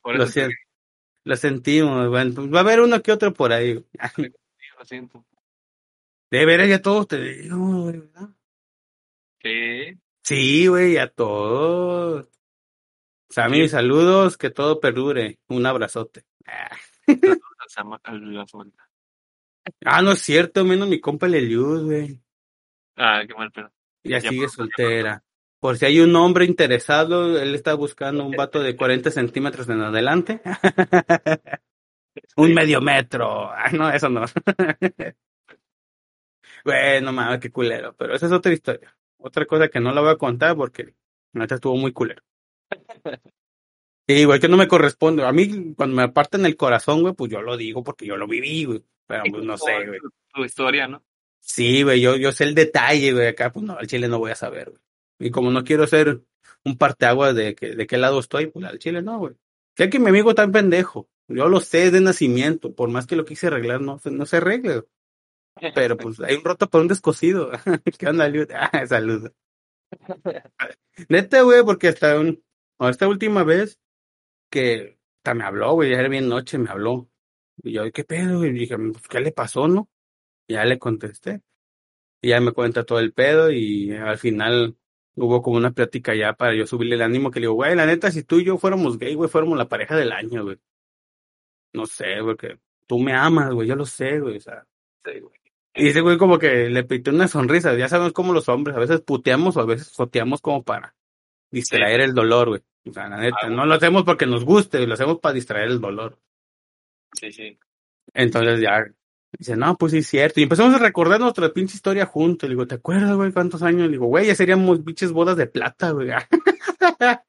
Por 0.00 0.16
lo, 0.16 0.24
eso 0.24 0.32
te 0.32 0.40
sien- 0.40 0.52
lo 1.24 1.36
sentimos, 1.36 2.08
bueno, 2.08 2.32
pues 2.34 2.52
va 2.54 2.58
a 2.58 2.62
haber 2.62 2.80
uno 2.80 3.02
que 3.02 3.12
otro 3.12 3.34
por 3.34 3.52
ahí. 3.52 3.74
lo 3.74 4.84
siento. 4.84 5.24
De 6.30 6.46
veras, 6.46 6.68
ya 6.68 6.80
todos 6.80 7.08
te 7.08 7.20
digo, 7.20 7.86
¿verdad? 7.86 8.28
Sí. 9.44 10.00
Sí, 10.22 10.66
güey, 10.68 10.96
a 10.96 11.08
todos. 11.08 12.26
Sammy, 13.28 13.62
Sí. 13.62 13.68
saludos, 13.68 14.36
que 14.38 14.50
todo 14.50 14.80
perdure. 14.80 15.38
Un 15.48 15.66
abrazote. 15.66 16.24
Ah. 16.46 16.70
Ah, 19.84 20.02
no 20.02 20.12
es 20.12 20.20
cierto, 20.20 20.64
menos 20.64 20.88
mi 20.88 21.00
compa 21.00 21.26
el 21.26 21.34
Eliud, 21.36 21.84
güey. 21.86 22.20
Ah, 22.96 23.22
qué 23.26 23.34
mal 23.34 23.50
pedo. 23.50 23.72
Ya 24.02 24.18
Ya 24.18 24.28
sigue 24.30 24.48
soltera. 24.48 25.24
Por 25.58 25.78
si 25.78 25.86
hay 25.86 26.00
un 26.00 26.14
hombre 26.16 26.44
interesado, 26.44 27.38
él 27.40 27.54
está 27.54 27.72
buscando 27.74 28.24
un 28.24 28.32
vato 28.32 28.60
de 28.60 28.76
40 28.76 29.10
centímetros 29.10 29.66
en 29.70 29.80
adelante. 29.80 30.42
un 32.36 32.52
medio 32.52 32.82
metro. 32.82 33.50
Ah, 33.50 33.70
no, 33.72 33.88
eso 33.90 34.10
no. 34.10 34.24
bueno, 36.64 37.12
mames, 37.12 37.40
qué 37.40 37.50
culero. 37.50 37.94
Pero 37.96 38.14
esa 38.14 38.26
es 38.26 38.32
otra 38.32 38.52
historia. 38.52 38.94
Otra 39.24 39.46
cosa 39.46 39.68
que 39.68 39.80
no 39.80 39.90
la 39.92 40.02
voy 40.02 40.10
a 40.10 40.16
contar 40.16 40.54
porque 40.54 40.94
neta 41.32 41.54
estuvo 41.54 41.76
muy 41.76 41.92
culero. 41.92 42.22
Sí, 44.06 44.12
igual 44.16 44.38
que 44.38 44.48
no 44.48 44.58
me 44.58 44.68
corresponde. 44.68 45.24
A 45.24 45.32
mí, 45.32 45.72
cuando 45.74 45.96
me 45.96 46.02
apartan 46.02 46.44
el 46.44 46.56
corazón, 46.56 47.00
güey, 47.00 47.14
pues 47.14 47.30
yo 47.32 47.40
lo 47.40 47.56
digo 47.56 47.82
porque 47.82 48.04
yo 48.04 48.18
lo 48.18 48.28
viví, 48.28 48.64
güey. 48.66 48.84
Pero 49.06 49.22
pues 49.30 49.44
no 49.44 49.56
sé, 49.56 49.86
güey. 49.86 50.00
Tu, 50.34 50.44
historia, 50.44 50.86
¿no? 50.88 51.02
Sí, 51.40 51.82
güey, 51.82 52.02
yo, 52.02 52.16
yo 52.16 52.32
sé 52.32 52.44
el 52.44 52.54
detalle, 52.54 53.12
güey, 53.14 53.28
acá, 53.28 53.50
pues 53.50 53.64
no, 53.64 53.78
al 53.78 53.86
chile 53.86 54.08
no 54.08 54.18
voy 54.18 54.30
a 54.32 54.34
saber, 54.36 54.70
güey. 54.70 54.80
Y 55.20 55.30
como 55.30 55.50
no 55.50 55.64
quiero 55.64 55.86
ser 55.86 56.20
un 56.64 56.76
parteaguas 56.76 57.34
de, 57.34 57.54
que, 57.54 57.74
de 57.74 57.86
qué 57.86 57.96
lado 57.96 58.20
estoy, 58.20 58.48
pues 58.48 58.66
al 58.66 58.78
chile 58.78 59.00
no, 59.00 59.18
güey. 59.18 59.34
Sé 59.76 59.88
que 59.88 59.98
mi 59.98 60.08
amigo 60.10 60.30
está 60.30 60.42
en 60.42 60.52
pendejo. 60.52 61.08
Yo 61.28 61.48
lo 61.48 61.60
sé 61.60 61.90
de 61.90 62.02
nacimiento, 62.02 62.74
por 62.74 62.90
más 62.90 63.06
que 63.06 63.16
lo 63.16 63.24
quise 63.24 63.46
arreglar, 63.46 63.80
no, 63.80 63.98
se- 63.98 64.10
no 64.10 64.26
se 64.26 64.36
arregle. 64.36 64.82
Pero 65.74 65.96
pues 65.96 66.20
hay 66.20 66.36
un 66.36 66.44
roto 66.44 66.68
por 66.68 66.80
un 66.80 66.88
descosido. 66.88 67.50
¿Qué 67.98 68.06
onda, 68.06 68.28
Liud? 68.28 68.50
Ah, 68.52 68.86
saludos. 68.86 69.32
Neta, 71.08 71.42
güey, 71.42 71.64
porque 71.64 71.88
hasta 71.88 72.18
un, 72.18 72.42
o 72.78 72.88
esta 72.88 73.08
última 73.08 73.44
vez 73.44 73.78
que 74.50 74.98
hasta 75.18 75.34
me 75.34 75.44
habló, 75.44 75.74
güey, 75.74 75.90
ya 75.90 75.98
era 75.98 76.08
bien 76.08 76.28
noche, 76.28 76.58
me 76.58 76.70
habló. 76.70 77.08
Y 77.62 77.72
yo, 77.72 77.90
¿qué 77.92 78.04
pedo? 78.04 78.44
Y 78.44 78.52
dije, 78.52 78.76
pues, 78.76 79.08
¿qué 79.08 79.20
le 79.20 79.32
pasó, 79.32 79.68
no? 79.68 79.88
Y 80.46 80.54
ya 80.54 80.64
le 80.64 80.78
contesté. 80.78 81.42
Y 82.20 82.30
ya 82.30 82.40
me 82.40 82.52
cuenta 82.52 82.84
todo 82.84 82.98
el 83.00 83.12
pedo 83.12 83.50
y 83.50 83.92
al 83.92 84.18
final 84.18 84.76
hubo 85.16 85.42
como 85.42 85.56
una 85.56 85.72
plática 85.72 86.14
ya 86.14 86.32
para 86.34 86.54
yo 86.54 86.66
subirle 86.66 86.96
el 86.96 87.02
ánimo 87.02 87.30
que 87.30 87.40
le 87.40 87.44
digo, 87.44 87.54
güey, 87.54 87.74
la 87.76 87.86
neta, 87.86 88.10
si 88.10 88.24
tú 88.24 88.40
y 88.40 88.44
yo 88.44 88.58
fuéramos 88.58 88.98
gay, 88.98 89.14
güey, 89.14 89.30
fuéramos 89.30 89.58
la 89.58 89.68
pareja 89.68 89.96
del 89.96 90.12
año, 90.12 90.44
güey. 90.44 90.58
No 91.72 91.86
sé, 91.86 92.16
porque 92.22 92.58
tú 92.86 92.98
me 92.98 93.12
amas, 93.14 93.52
güey, 93.52 93.68
yo 93.68 93.76
lo 93.76 93.86
sé, 93.86 94.20
güey, 94.20 94.36
o 94.38 94.40
sea. 94.40 94.66
Sí, 95.04 95.20
güey. 95.20 95.43
Y 95.74 95.88
ese 95.88 96.00
güey 96.00 96.16
como 96.18 96.38
que 96.38 96.68
le 96.70 96.84
pintó 96.84 97.10
una 97.10 97.26
sonrisa, 97.26 97.74
ya 97.76 97.88
sabemos 97.88 98.12
cómo 98.12 98.32
los 98.32 98.48
hombres, 98.48 98.76
a 98.76 98.80
veces 98.80 99.00
puteamos 99.00 99.56
o 99.56 99.60
a 99.60 99.66
veces 99.66 99.88
soteamos 99.88 100.40
como 100.40 100.62
para 100.62 100.94
distraer 101.50 102.00
el 102.00 102.14
dolor, 102.14 102.48
güey. 102.48 102.62
O 102.88 102.92
sea, 102.92 103.08
la 103.08 103.16
neta, 103.16 103.36
Ah, 103.42 103.48
no 103.48 103.66
lo 103.66 103.74
hacemos 103.74 104.04
porque 104.04 104.26
nos 104.26 104.44
guste, 104.44 104.86
lo 104.86 104.94
hacemos 104.94 105.18
para 105.18 105.34
distraer 105.34 105.68
el 105.68 105.80
dolor. 105.80 106.18
Sí, 107.12 107.32
sí. 107.32 107.58
Entonces 108.12 108.60
ya 108.60 108.84
dice, 109.38 109.56
no, 109.56 109.76
pues 109.76 109.92
sí 109.92 109.98
es 109.98 110.06
cierto. 110.06 110.40
Y 110.40 110.44
empezamos 110.44 110.74
a 110.74 110.78
recordar 110.78 111.20
nuestra 111.20 111.52
pinche 111.52 111.74
historia 111.74 112.06
juntos. 112.06 112.48
Le 112.48 112.54
digo, 112.54 112.66
¿te 112.66 112.76
acuerdas, 112.76 113.16
güey, 113.16 113.32
cuántos 113.32 113.62
años? 113.62 113.82
Le 113.82 113.92
digo, 113.92 114.06
güey, 114.06 114.26
ya 114.26 114.34
seríamos 114.34 114.80
pinches 114.80 115.12
bodas 115.12 115.36
de 115.36 115.46
plata, 115.46 115.90
güey. 115.90 116.10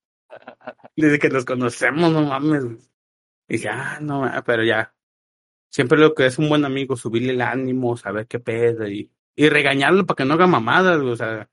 Desde 0.95 1.19
que 1.19 1.29
nos 1.29 1.45
conocemos, 1.45 2.11
no 2.11 2.23
mames. 2.23 2.63
Y 3.47 3.53
dice, 3.53 3.69
ah, 3.69 3.99
no, 4.01 4.29
pero 4.45 4.63
ya. 4.63 4.94
Siempre 5.75 5.97
lo 5.97 6.13
que 6.15 6.25
es 6.25 6.37
un 6.39 6.47
buen 6.47 6.63
amigo, 6.63 6.95
subirle 6.95 7.33
el 7.33 7.41
ánimo, 7.41 7.97
saber 7.97 8.27
qué 8.27 8.39
pedo 8.39 8.87
y, 8.87 9.11
y 9.35 9.49
regañarlo 9.49 10.05
para 10.05 10.15
que 10.15 10.23
no 10.23 10.35
haga 10.35 10.47
mamadas, 10.47 11.01
güey. 11.01 11.11
O 11.11 11.15
sea, 11.17 11.49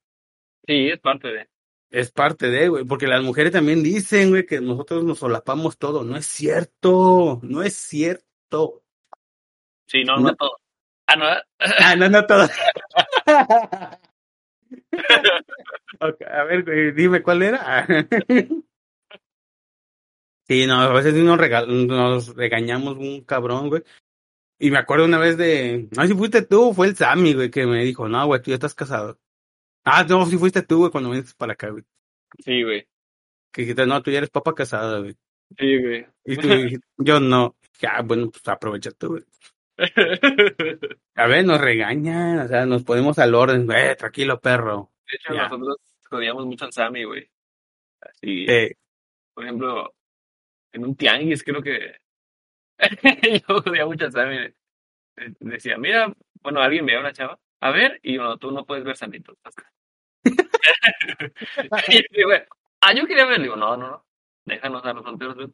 Sí, 0.65 0.91
es 0.91 1.01
parte 1.01 1.27
de. 1.27 1.49
es 1.91 2.13
parte 2.13 2.47
de, 2.49 2.69
güey. 2.69 2.85
Porque 2.85 3.09
las 3.09 3.21
mujeres 3.21 3.51
también 3.51 3.83
dicen, 3.83 4.31
güey, 4.31 4.47
que 4.47 4.61
nosotros 4.61 5.03
nos 5.03 5.19
solapamos 5.19 5.77
todo. 5.77 6.05
No 6.05 6.17
es 6.17 6.25
cierto, 6.27 7.41
no 7.43 7.65
es 7.65 7.75
cierto. 7.75 8.85
Sí, 9.89 10.05
no, 10.05 10.19
No. 10.19 10.29
no 10.29 10.37
todo. 10.37 10.57
Ah, 11.09 11.17
no. 11.17 11.27
Ah, 11.81 11.97
no, 11.97 12.09
no 12.09 12.25
todo. 12.25 12.47
A 16.01 16.45
ver, 16.45 16.63
güey, 16.65 16.93
dime 16.93 17.23
cuál 17.23 17.43
era. 17.43 17.87
Sí, 20.49 20.67
no, 20.67 20.81
a 20.81 20.93
veces 20.93 21.15
nos, 21.15 21.39
rega- 21.39 21.65
nos 21.67 22.35
regañamos 22.35 22.97
un 22.99 23.23
cabrón, 23.25 23.69
güey. 23.69 23.83
Y 24.65 24.71
me 24.71 24.79
acuerdo 24.79 25.07
una 25.07 25.19
vez 25.19 25.37
de, 25.37 25.89
no, 25.97 26.07
si 26.07 26.15
fuiste 26.15 26.43
tú, 26.43 26.73
fue 26.73 26.87
el 26.87 26.95
Sammy, 26.95 27.35
güey, 27.35 27.51
que 27.51 27.67
me 27.67 27.83
dijo, 27.83 28.09
no, 28.09 28.25
güey, 28.27 28.41
tú 28.41 28.51
ya 28.51 28.55
estás 28.55 28.75
casado. 28.75 29.19
Ah, 29.83 30.05
no, 30.09 30.25
si 30.27 30.39
fuiste 30.39 30.63
tú, 30.63 30.79
güey, 30.79 30.93
cuando 30.93 31.11
viniste 31.11 31.33
para 31.37 31.55
acá, 31.55 31.69
güey. 31.71 31.83
Sí, 32.45 32.63
güey. 32.63 32.87
Que 33.51 33.63
dijiste, 33.63 33.85
no, 33.87 34.01
tú 34.03 34.13
ya 34.13 34.19
eres 34.19 34.31
papa 34.31 34.55
casada, 34.55 35.01
güey. 35.01 35.17
Sí, 35.59 35.83
güey. 35.83 36.07
Y 36.25 36.37
tú 36.37 36.47
dijiste, 36.49 36.87
yo 36.99 37.19
no. 37.19 37.57
Ya, 37.81 38.03
bueno, 38.03 38.31
pues 38.31 38.47
aprovecha 38.47 38.93
tú, 38.93 39.09
güey. 39.09 39.25
A 41.17 41.27
ver, 41.27 41.45
nos 41.45 41.61
regañan, 41.61 42.39
o 42.39 42.47
sea, 42.47 42.65
nos 42.65 42.85
ponemos 42.85 43.19
al 43.19 43.35
orden, 43.35 43.69
eh, 43.73 43.97
tranquilo, 43.97 44.41
perro. 44.41 44.93
De 45.11 45.17
hecho, 45.17 45.35
Ya. 45.35 45.49
nosotros 45.49 45.77
jodíamos 46.09 46.47
mucho 46.47 46.67
al 46.67 46.73
Sammy, 46.73 47.03
güey. 47.03 47.29
Así, 48.01 48.47
Eh, 48.49 48.77
por 49.35 49.43
ejemplo, 49.45 49.93
en 50.73 50.85
un 50.85 50.95
tianguis 50.95 51.43
creo 51.43 51.61
que 51.63 51.97
yo 53.49 53.63
jodía 53.63 53.87
mucho 53.87 54.07
al 54.07 54.13
Sammy. 54.13 54.37
Eh, 54.37 54.55
Decía, 55.41 55.79
mira, 55.79 56.13
bueno, 56.43 56.61
alguien 56.61 56.87
veía 56.87 56.99
a 56.99 57.03
una 57.03 57.13
chava, 57.13 57.39
a 57.61 57.71
ver, 57.71 58.01
y 58.03 58.15
yo, 58.17 58.37
tú 58.39 58.51
no 58.53 58.65
puedes 58.67 58.85
ver 58.85 58.97
Samito. 58.97 59.37
y 61.89 61.97
yo 61.97 62.09
digo, 62.11 62.31
ah, 62.81 62.95
yo 62.95 63.07
quería 63.07 63.27
ver, 63.27 63.41
digo, 63.41 63.57
no, 63.57 63.77
no, 63.77 63.91
no, 63.91 64.07
déjanos 64.45 64.85
a 64.85 64.93
los 64.93 65.05
solteros 65.05 65.37
ver. 65.37 65.51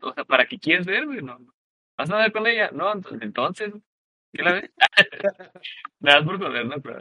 O 0.00 0.12
sea, 0.14 0.24
¿para 0.24 0.46
qué 0.46 0.58
quieres 0.58 0.86
ver, 0.86 1.04
güey? 1.06 1.22
No. 1.22 1.38
¿Vas 1.98 2.10
a 2.10 2.16
ver 2.18 2.32
con 2.32 2.46
ella? 2.46 2.70
No, 2.72 2.92
entonces, 3.20 3.72
¿qué 4.32 4.42
la 4.42 4.52
ves? 4.52 4.70
Nada 6.00 6.20
más 6.22 6.26
por 6.28 6.38
joder, 6.38 6.66
¿no? 6.66 6.80
Pero- 6.80 6.98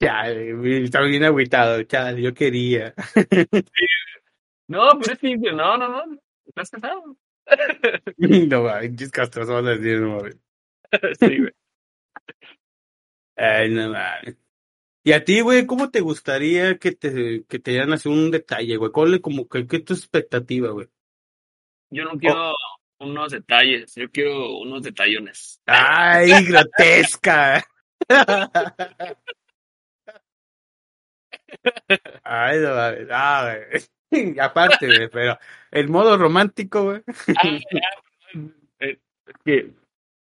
Chale, 0.00 0.54
güey, 0.54 0.84
estaba 0.84 1.06
bien 1.06 1.22
agüitado, 1.24 1.82
chale, 1.84 2.22
yo 2.22 2.34
quería. 2.34 2.92
No, 4.72 4.98
pero 5.00 5.12
es 5.12 5.18
que, 5.18 5.36
no, 5.36 5.76
no, 5.76 5.88
no, 5.88 6.18
estás 6.46 6.70
casado. 6.70 7.16
No, 8.18 8.62
mames, 8.62 9.10
castroso 9.10 9.54
van 9.54 9.66
a 9.66 9.70
decir, 9.70 10.00
no, 10.00 10.16
mames. 10.16 10.38
sí, 11.20 11.38
güey. 11.38 11.52
Ay, 13.36 13.70
no 13.70 13.90
mames. 13.90 14.36
Y 15.04 15.12
a 15.12 15.24
ti, 15.24 15.40
güey, 15.40 15.66
¿cómo 15.66 15.90
te 15.90 16.00
gustaría 16.00 16.78
que 16.78 16.92
te, 16.92 17.44
que 17.48 17.58
te 17.58 17.72
dieran 17.72 17.92
así 17.92 18.08
un 18.08 18.30
detalle, 18.30 18.76
güey? 18.76 18.92
¿Cuál 18.92 19.14
es 19.14 19.20
como 19.20 19.48
que, 19.48 19.66
qué 19.66 19.78
es 19.78 19.84
tu 19.84 19.94
expectativa, 19.94 20.70
güey? 20.70 20.88
Yo 21.90 22.04
no 22.04 22.12
quiero 22.12 22.54
unos 23.00 23.32
detalles, 23.32 23.94
yo 23.96 24.08
quiero 24.10 24.58
unos 24.58 24.82
detallones. 24.82 25.60
¡Ay, 25.66 26.30
grotesca! 26.46 27.64
Ay, 32.22 32.60
no 32.60 32.74
mames. 32.74 33.08
Ah, 33.10 33.56
güey. 33.70 33.82
Aparte, 34.40 34.86
güey, 34.86 35.08
pero 35.08 35.38
el 35.70 35.88
modo 35.88 36.16
romántico, 36.16 36.84
güey. 36.84 37.02
Ah, 37.42 37.58
ya, 37.70 38.40
eh, 38.80 38.98
es 39.26 39.34
que 39.44 39.74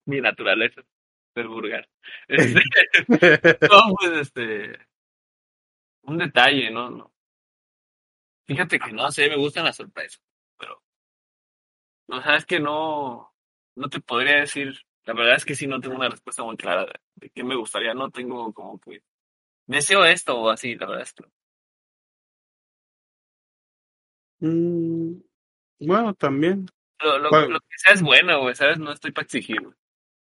mi 0.07 0.21
naturaleza 0.21 0.83
es 1.35 1.47
vulgar. 1.47 1.89
Este, 2.29 2.61
no, 3.71 3.95
pues, 3.99 4.13
este, 4.21 4.79
un 6.03 6.19
detalle, 6.19 6.71
¿no? 6.71 6.91
no. 6.91 7.13
Fíjate 8.47 8.79
que 8.79 8.93
no 8.93 9.11
sé, 9.11 9.29
me 9.29 9.37
gustan 9.37 9.65
las 9.65 9.77
sorpresas, 9.77 10.23
pero, 10.57 10.81
no 12.07 12.23
sabes 12.23 12.47
que 12.47 12.61
no, 12.61 13.35
no 13.75 13.89
te 13.89 14.01
podría 14.01 14.37
decir, 14.37 14.73
la 15.05 15.15
verdad 15.15 15.35
es 15.35 15.45
que 15.45 15.57
sí 15.57 15.67
no 15.67 15.81
tengo 15.81 15.97
una 15.97 16.09
respuesta 16.09 16.45
muy 16.45 16.57
clara 16.57 16.87
de, 16.87 17.01
de 17.17 17.31
qué 17.31 17.43
me 17.43 17.57
gustaría, 17.57 17.93
no 17.93 18.11
tengo 18.11 18.53
como 18.53 18.79
que, 18.79 19.03
deseo 19.67 20.05
esto 20.05 20.39
o 20.39 20.49
así, 20.49 20.77
la 20.77 20.87
verdad 20.87 21.03
es 21.03 21.13
que 21.13 21.25
no. 21.25 21.36
Mm, 24.41 25.15
bueno, 25.81 26.15
también. 26.15 26.67
Lo, 27.03 27.19
lo, 27.19 27.31
que 27.31 27.79
sea 27.79 27.95
es 27.95 28.03
bueno, 28.03 28.41
güey, 28.41 28.55
¿sabes? 28.55 28.79
No 28.79 28.93
estoy 28.93 29.13
para 29.13 29.25
exigir, 29.25 29.61
güey. 29.61 29.75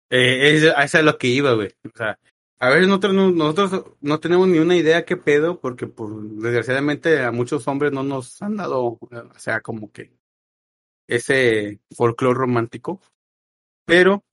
Eh, 0.09 0.55
es, 0.55 0.63
eso 0.63 0.97
es 0.97 1.05
lo 1.05 1.17
que 1.17 1.27
iba, 1.27 1.53
güey. 1.53 1.69
O 1.85 1.95
sea, 1.95 2.19
a 2.59 2.69
veces 2.69 2.87
nosotros 2.87 3.13
no, 3.13 3.31
nosotros 3.31 3.85
no 4.01 4.19
tenemos 4.19 4.47
ni 4.47 4.59
una 4.59 4.75
idea 4.75 5.05
qué 5.05 5.15
pedo, 5.15 5.59
porque 5.59 5.87
pues, 5.87 6.11
desgraciadamente 6.41 7.21
a 7.23 7.31
muchos 7.31 7.67
hombres 7.67 7.93
no 7.93 8.03
nos 8.03 8.41
han 8.41 8.57
dado, 8.57 8.99
o 8.99 8.99
sea, 9.37 9.61
como 9.61 9.91
que 9.91 10.11
ese 11.07 11.79
folclore 11.95 12.37
romántico. 12.37 13.01
Pero 13.85 14.23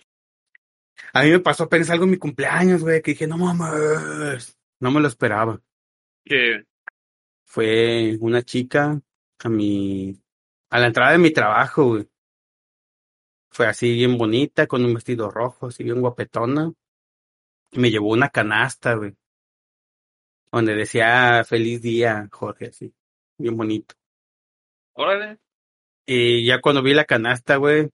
a 1.12 1.22
mí 1.22 1.30
me 1.30 1.40
pasó 1.40 1.64
apenas 1.64 1.90
algo 1.90 2.04
en 2.04 2.10
mi 2.10 2.16
cumpleaños, 2.18 2.82
güey, 2.82 3.00
que 3.00 3.12
dije, 3.12 3.26
no 3.26 3.38
mames, 3.38 4.58
no 4.80 4.90
me 4.90 5.00
lo 5.00 5.08
esperaba. 5.08 5.60
Que, 6.24 6.64
Fue 7.44 8.18
una 8.20 8.42
chica 8.42 9.00
a 9.38 9.48
mi, 9.48 10.16
a 10.70 10.78
la 10.78 10.86
entrada 10.86 11.12
de 11.12 11.18
mi 11.18 11.30
trabajo, 11.30 11.88
güey. 11.88 12.08
Fue 13.50 13.66
así 13.66 13.94
bien 13.94 14.18
bonita, 14.18 14.66
con 14.66 14.84
un 14.84 14.94
vestido 14.94 15.30
rojo, 15.30 15.68
así 15.68 15.82
bien 15.84 16.00
guapetona. 16.00 16.72
Y 17.70 17.78
me 17.78 17.90
llevó 17.90 18.12
una 18.12 18.28
canasta, 18.28 18.94
güey. 18.94 19.16
Donde 20.52 20.74
decía 20.74 21.44
feliz 21.44 21.82
día, 21.82 22.28
Jorge, 22.30 22.66
así. 22.66 22.94
Bien 23.38 23.56
bonito. 23.56 23.94
órale, 24.94 25.38
Y 26.06 26.46
ya 26.46 26.60
cuando 26.60 26.82
vi 26.82 26.94
la 26.94 27.04
canasta, 27.04 27.56
güey, 27.56 27.90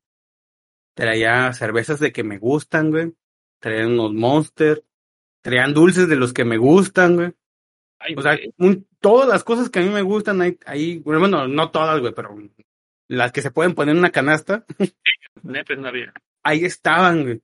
traía 0.95 1.53
cervezas 1.53 2.01
de 2.01 2.12
que 2.12 2.24
me 2.24 2.38
gustan, 2.38 2.90
güey. 2.90 3.14
Traían 3.61 3.93
unos 3.93 4.12
Monster. 4.12 4.84
Traían 5.43 5.74
dulces 5.74 6.09
de 6.09 6.16
los 6.16 6.32
que 6.32 6.45
me 6.45 6.57
gustan, 6.57 7.16
güey. 7.16 7.34
Ay, 8.03 8.15
O 8.17 8.23
sea, 8.23 8.39
un- 8.59 8.87
todas 9.01 9.29
las 9.29 9.45
cosas 9.45 9.71
que 9.71 9.79
a 9.79 9.83
mí 9.83 9.89
me 9.91 10.03
gustan 10.03 10.41
ahí, 10.43 10.59
ahí, 10.67 10.99
bueno, 10.99 11.47
no 11.49 11.71
todas, 11.71 12.01
güey, 12.01 12.13
pero 12.15 12.37
las 13.09 13.33
que 13.33 13.43
se 13.43 13.51
pueden 13.51 13.75
poner 13.75 13.93
en 13.93 13.99
una 13.99 14.11
canasta, 14.11 14.65
ahí 16.43 16.65
estaban, 16.65 17.23
güey. 17.25 17.41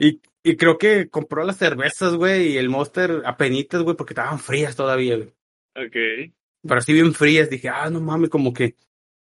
Y, 0.00 0.20
y 0.42 0.56
creo 0.56 0.78
que 0.78 1.08
compró 1.08 1.44
las 1.44 1.56
cervezas, 1.58 2.14
güey, 2.14 2.52
y 2.52 2.56
el 2.56 2.68
Monster 2.68 3.22
apenitas, 3.24 3.82
güey, 3.82 3.96
porque 3.96 4.12
estaban 4.12 4.38
frías 4.38 4.74
todavía, 4.76 5.16
güey. 5.16 5.28
Ok. 5.76 6.32
Pero 6.62 6.78
así 6.78 6.92
bien 6.92 7.14
frías, 7.14 7.50
dije, 7.50 7.68
ah, 7.68 7.88
no 7.90 8.00
mames, 8.00 8.30
como 8.30 8.52
que 8.52 8.74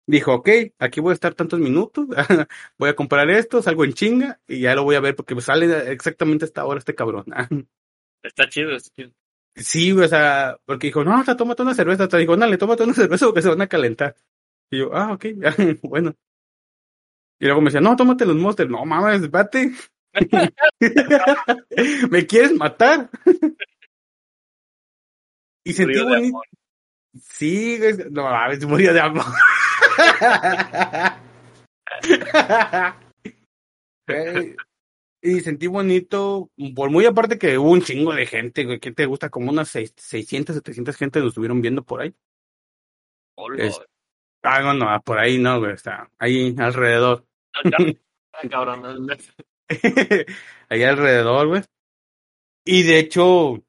dijo, 0.07 0.33
ok, 0.35 0.49
aquí 0.79 1.01
voy 1.01 1.11
a 1.11 1.13
estar 1.15 1.33
tantos 1.33 1.59
minutos, 1.59 2.07
voy 2.77 2.89
a 2.89 2.95
comprar 2.95 3.29
esto, 3.29 3.61
salgo 3.61 3.83
en 3.83 3.93
chinga, 3.93 4.39
y 4.47 4.61
ya 4.61 4.75
lo 4.75 4.83
voy 4.83 4.95
a 4.95 5.01
ver, 5.01 5.15
porque 5.15 5.39
sale 5.41 5.91
exactamente 5.91 6.45
a 6.45 6.47
esta 6.47 6.65
hora 6.65 6.79
este 6.79 6.95
cabrón. 6.95 7.25
Está 8.23 8.49
chido, 8.49 8.71
está 8.75 8.89
chido. 8.95 9.11
Sí, 9.55 9.91
o 9.93 10.07
sea, 10.07 10.57
porque 10.65 10.87
dijo, 10.87 11.03
no, 11.03 11.15
hasta 11.15 11.37
tómate 11.37 11.61
una 11.61 11.73
cerveza. 11.73 12.07
Te 12.07 12.17
dijo, 12.17 12.35
dale, 12.35 12.57
tómate 12.57 12.83
una 12.83 12.93
cerveza 12.93 13.25
porque 13.25 13.41
se 13.41 13.49
van 13.49 13.61
a 13.61 13.67
calentar. 13.67 14.15
Y 14.69 14.79
yo, 14.79 14.93
ah, 14.93 15.13
ok, 15.13 15.25
bueno. 15.83 16.13
Y 17.39 17.45
luego 17.45 17.61
me 17.61 17.65
decía, 17.65 17.81
no, 17.81 17.95
tómate 17.95 18.25
los 18.25 18.35
monsters. 18.35 18.69
No, 18.69 18.85
mames, 18.85 19.29
vate. 19.29 19.71
¿Me 22.09 22.25
quieres 22.25 22.53
matar? 22.53 23.09
y 25.63 25.73
sentí 25.73 25.99
bonito. 26.01 26.41
Sí, 27.21 27.79
no, 28.11 28.23
mames, 28.23 28.65
murió 28.65 28.93
de 28.93 28.99
amor. 29.01 29.25
Y 35.27 35.39
sentí 35.41 35.65
bonito, 35.65 36.51
por 36.75 36.91
muy 36.91 37.05
aparte 37.05 37.39
que 37.39 37.57
hubo 37.57 37.71
un 37.71 37.81
chingo 37.81 38.13
de 38.13 38.27
gente, 38.27 38.63
güey, 38.63 38.79
que 38.79 38.91
te 38.91 39.07
gusta? 39.07 39.29
Como 39.31 39.49
unas 39.51 39.69
seis- 39.69 39.91
600, 39.97 40.55
700 40.55 40.95
gente 40.95 41.19
nos 41.19 41.29
estuvieron 41.29 41.61
viendo 41.61 41.83
por 41.83 42.01
ahí. 42.01 42.13
Es- 43.57 43.81
Ah, 44.43 44.61
no, 44.61 44.75
no, 44.75 45.01
por 45.01 45.17
ahí 45.17 45.39
no, 45.39 45.59
güey, 45.59 45.73
está 45.73 46.07
ahí 46.19 46.55
alrededor. 46.59 47.25
Ah, 47.53 47.61
cabrón, 48.51 49.07
no. 49.07 49.15
ahí 50.69 50.83
alrededor, 50.83 51.47
güey. 51.47 51.63
Y 52.63 52.83
de 52.83 52.99
hecho, 52.99 53.63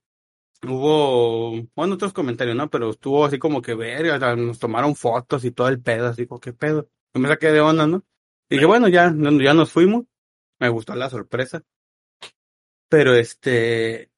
hubo, 0.67 1.63
bueno, 1.75 1.95
otros 1.95 2.13
comentarios, 2.13 2.57
¿no? 2.57 2.69
Pero 2.69 2.91
estuvo 2.91 3.25
así 3.25 3.39
como 3.39 3.63
que, 3.63 3.75
verga, 3.75 4.17
o 4.17 4.19
sea, 4.19 4.37
nos 4.37 4.59
tomaron 4.59 4.95
fotos 4.95 5.45
y 5.47 5.53
todo 5.53 5.69
el 5.69 5.81
pedo, 5.81 6.09
así 6.09 6.27
como, 6.27 6.41
¿qué 6.41 6.53
pedo? 6.53 6.89
Yo 7.15 7.21
me 7.23 7.29
saqué 7.29 7.51
de 7.53 7.61
onda, 7.63 7.87
¿no? 7.87 8.05
Y 8.51 8.57
dije, 8.57 8.67
bueno, 8.67 8.89
ya, 8.89 9.07
ya 9.17 9.55
nos 9.55 9.73
fuimos. 9.73 10.05
Me 10.59 10.69
gustó 10.69 10.95
la 10.95 11.11
sorpresa. 11.11 11.63
Pero 12.89 13.15
este, 13.15 14.11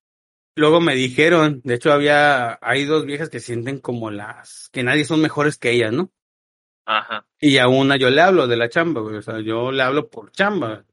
luego 0.55 0.81
me 0.81 0.95
dijeron, 0.95 1.61
de 1.65 1.75
hecho 1.75 1.93
había, 1.93 2.59
hay 2.61 2.85
dos 2.85 3.07
viejas 3.07 3.31
que 3.31 3.41
sienten 3.41 3.79
como 3.81 4.11
las, 4.11 4.69
que 4.73 4.83
nadie 4.83 5.05
son 5.05 5.21
mejores 5.23 5.57
que 5.57 5.71
ellas, 5.73 5.93
¿no? 5.93 6.13
Ajá. 6.85 7.27
Y 7.41 7.59
a 7.59 7.69
una 7.69 7.97
yo 7.97 8.11
le 8.11 8.21
hablo 8.21 8.47
de 8.47 8.57
la 8.57 8.69
chamba, 8.69 9.01
güey, 9.01 9.17
o 9.17 9.23
sea, 9.23 9.41
yo 9.41 9.73
le 9.73 9.83
hablo 9.83 10.09
por 10.09 10.31
chamba. 10.33 10.85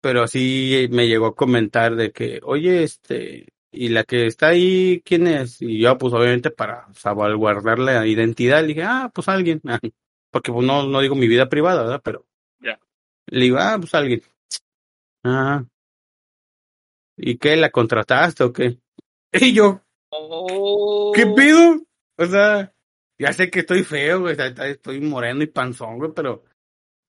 Pero 0.00 0.22
así 0.22 0.86
me 0.90 1.08
llegó 1.08 1.26
a 1.26 1.34
comentar 1.34 1.96
de 1.96 2.12
que, 2.12 2.40
oye, 2.42 2.82
este, 2.82 3.46
y 3.72 3.88
la 3.88 4.04
que 4.04 4.26
está 4.26 4.48
ahí, 4.48 5.02
¿quién 5.04 5.26
es? 5.26 5.62
Y 5.62 5.80
yo, 5.80 5.96
pues 5.98 6.12
obviamente 6.12 6.50
para 6.50 6.86
salvaguardar 6.94 7.78
la 7.78 8.06
identidad, 8.06 8.60
le 8.60 8.68
dije, 8.68 8.82
ah, 8.84 9.10
pues 9.14 9.28
alguien. 9.28 9.60
Porque 10.30 10.52
pues 10.52 10.66
no, 10.66 10.86
no 10.86 11.00
digo 11.00 11.14
mi 11.14 11.26
vida 11.28 11.48
privada, 11.48 11.82
¿verdad? 11.82 12.00
Pero 12.04 12.26
Ya. 12.60 12.78
le 13.26 13.40
digo, 13.40 13.56
ah, 13.58 13.76
pues 13.80 13.94
alguien. 13.94 14.22
Ah. 15.24 15.64
¿y 17.16 17.36
qué? 17.38 17.56
¿La 17.56 17.70
contrataste 17.70 18.44
o 18.44 18.52
qué? 18.52 18.78
Y 19.32 19.52
yo, 19.54 19.80
Oh. 20.10 21.12
¿qué 21.14 21.26
pido? 21.26 21.80
O 22.18 22.24
sea, 22.26 22.72
ya 23.18 23.32
sé 23.32 23.50
que 23.50 23.60
estoy 23.60 23.82
feo, 23.82 24.20
güey, 24.20 24.36
estoy 24.38 25.00
moreno 25.00 25.42
y 25.42 25.48
panzón, 25.48 25.98
güey, 25.98 26.12
pero 26.14 26.44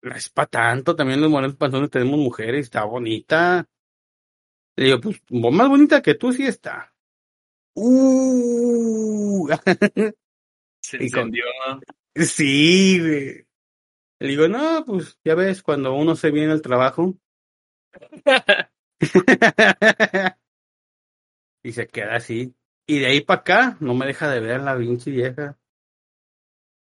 no 0.02 0.16
es 0.16 0.30
para 0.30 0.48
tanto, 0.48 0.96
también 0.96 1.22
los 1.22 1.30
morenos 1.30 1.56
panzones 1.56 1.92
tenemos 1.92 2.20
mujeres, 2.20 2.66
está 2.66 2.84
bonita. 2.86 3.68
Le 4.76 4.86
digo, 4.86 5.02
pues, 5.02 5.22
vos 5.30 5.54
más 5.54 5.70
bonita 5.70 6.02
que 6.02 6.16
tú 6.16 6.32
sí 6.34 6.46
está. 6.46 6.94
Uh, 7.76 9.48
Se 10.82 10.98
Y 11.04 11.10
con- 11.12 11.20
encendió. 11.32 11.44
sí, 12.16 13.00
güey. 13.00 13.46
Le 14.20 14.28
digo, 14.28 14.48
no, 14.48 14.84
pues, 14.86 15.20
ya 15.24 15.36
ves, 15.36 15.62
cuando 15.62 15.94
uno 15.94 16.16
se 16.16 16.32
viene 16.32 16.52
al 16.54 16.62
trabajo, 16.62 17.16
y 21.64 21.72
se 21.72 21.88
queda 21.88 22.16
así. 22.16 22.54
Y 22.88 23.00
de 23.00 23.08
ahí 23.08 23.22
para 23.22 23.42
acá, 23.42 23.78
no 23.80 23.94
me 23.94 24.06
deja 24.06 24.30
de 24.30 24.40
ver 24.40 24.62
la 24.62 24.78
pinche 24.78 25.12
vieja. 25.12 25.58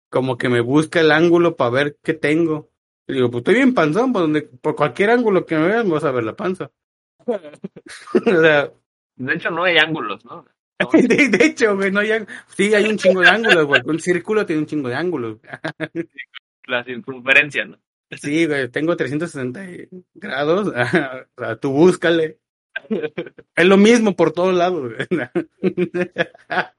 Como 0.10 0.38
que 0.38 0.50
me 0.50 0.62
busca 0.62 1.02
el 1.02 1.12
ángulo 1.12 1.56
para 1.56 1.72
ver 1.72 1.98
qué 2.04 2.14
tengo. 2.14 2.70
Digo, 3.08 3.30
pues 3.30 3.42
estoy 3.42 3.56
bien 3.56 3.74
panzón, 3.74 4.14
por, 4.14 4.22
donde, 4.22 4.44
por 4.44 4.76
cualquier 4.76 5.10
ángulo 5.10 5.46
que 5.46 5.58
me 5.58 5.68
veas, 5.68 5.86
me 5.86 5.92
vas 5.92 6.04
a 6.04 6.12
ver 6.12 6.24
la 6.24 6.36
panza. 6.36 6.72
De 9.16 9.36
hecho, 9.36 9.52
no 9.52 9.64
hay 9.64 9.78
ángulos, 9.78 10.26
¿no? 10.26 10.46
de, 10.94 11.30
de 11.30 11.46
hecho, 11.46 11.76
güey, 11.76 11.92
no 11.92 12.00
hay, 12.00 12.26
sí 12.48 12.74
hay 12.74 12.86
un 12.86 12.98
chingo 12.98 13.22
de 13.22 13.28
ángulos, 13.28 13.66
güey. 13.66 13.82
Un 13.86 14.00
círculo 14.00 14.46
tiene 14.46 14.64
un 14.64 14.66
chingo 14.66 14.90
de 14.90 14.96
ángulos. 14.96 15.38
La 16.66 16.84
circunferencia, 16.84 17.66
¿no? 17.66 17.78
Sí, 18.20 18.46
güey, 18.46 18.70
tengo 18.70 18.96
360 18.98 19.62
grados. 20.14 20.68
o 21.38 21.42
sea, 21.42 21.56
tú 21.60 21.72
búscale. 21.72 22.40
Es 23.56 23.66
lo 23.66 23.78
mismo 23.78 24.16
por 24.16 24.34
todos 24.34 24.54
lados. 24.54 24.94
güey. 24.94 25.08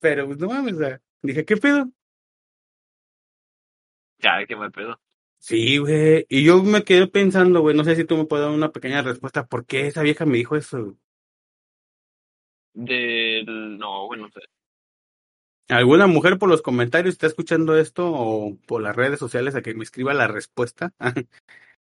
Pero, 0.00 0.26
pues, 0.26 0.38
no 0.38 0.48
mames, 0.48 0.74
o 0.74 0.78
sea, 0.78 1.00
dije, 1.22 1.44
¿qué 1.44 1.56
pedo? 1.56 1.88
Ya, 4.18 4.44
qué 4.46 4.56
mal 4.56 4.70
pedo. 4.72 5.00
Sí, 5.38 5.78
güey. 5.78 6.26
Y 6.28 6.44
yo 6.44 6.62
me 6.62 6.84
quedé 6.84 7.08
pensando, 7.08 7.60
güey, 7.60 7.76
no 7.76 7.84
sé 7.84 7.96
si 7.96 8.04
tú 8.04 8.16
me 8.16 8.26
puedes 8.26 8.46
dar 8.46 8.54
una 8.54 8.70
pequeña 8.72 9.02
respuesta. 9.02 9.46
¿Por 9.46 9.66
qué 9.66 9.88
esa 9.88 10.02
vieja 10.02 10.24
me 10.24 10.38
dijo 10.38 10.56
eso? 10.56 10.96
Del. 12.74 13.78
No, 13.78 14.06
bueno, 14.06 14.24
no 14.24 14.30
sé. 14.30 14.40
¿Alguna 15.72 16.06
mujer 16.06 16.38
por 16.38 16.50
los 16.50 16.60
comentarios 16.60 17.14
está 17.14 17.26
escuchando 17.26 17.76
esto 17.76 18.10
o 18.12 18.56
por 18.66 18.82
las 18.82 18.94
redes 18.94 19.18
sociales 19.18 19.54
a 19.54 19.62
que 19.62 19.74
me 19.74 19.84
escriba 19.84 20.12
la 20.12 20.28
respuesta? 20.28 20.92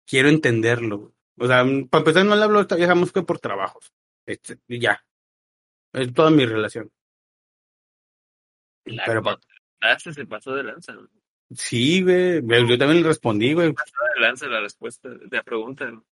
Quiero 0.07 0.29
entenderlo. 0.29 1.13
O 1.37 1.47
sea, 1.47 1.63
para 1.89 2.01
empezar, 2.01 2.25
no 2.25 2.35
le 2.35 2.43
hablo 2.43 2.59
a 2.59 2.61
esta 2.61 2.75
vieja 2.75 2.95
que 3.13 3.23
por 3.23 3.39
trabajos. 3.39 3.91
Este, 4.25 4.57
ya. 4.67 5.03
Es 5.91 6.13
toda 6.13 6.31
mi 6.31 6.45
relación. 6.45 6.89
La 8.85 9.03
Pero 9.05 9.21
pa- 9.21 9.39
se 9.97 10.25
pasó 10.25 10.55
de 10.55 10.63
lanza, 10.63 10.93
¿no? 10.93 11.09
Sí, 11.53 12.01
güey. 12.01 12.41
Yo 12.67 12.77
también 12.77 13.01
le 13.01 13.07
respondí, 13.07 13.53
güey. 13.53 13.73
Pasó 13.73 13.95
de 14.15 14.21
lanza 14.21 14.47
la 14.47 14.61
respuesta, 14.61 15.09
de 15.09 15.37
la 15.37 15.43
pregunta, 15.43 15.91
¿no? 15.91 16.05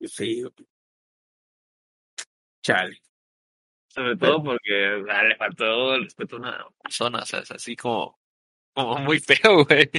Sí. 0.00 0.44
Chale. 2.62 2.98
Sobre 3.98 4.16
todo 4.16 4.44
porque 4.44 5.02
ah, 5.10 5.24
le 5.24 5.34
faltó 5.34 5.96
el 5.96 6.04
respeto 6.04 6.36
a 6.36 6.38
una 6.38 6.66
persona, 6.80 7.18
o 7.18 7.26
sea, 7.26 7.40
es 7.40 7.50
así 7.50 7.74
como, 7.74 8.16
como 8.72 8.96
muy 8.98 9.18
feo, 9.18 9.64
güey. 9.68 9.90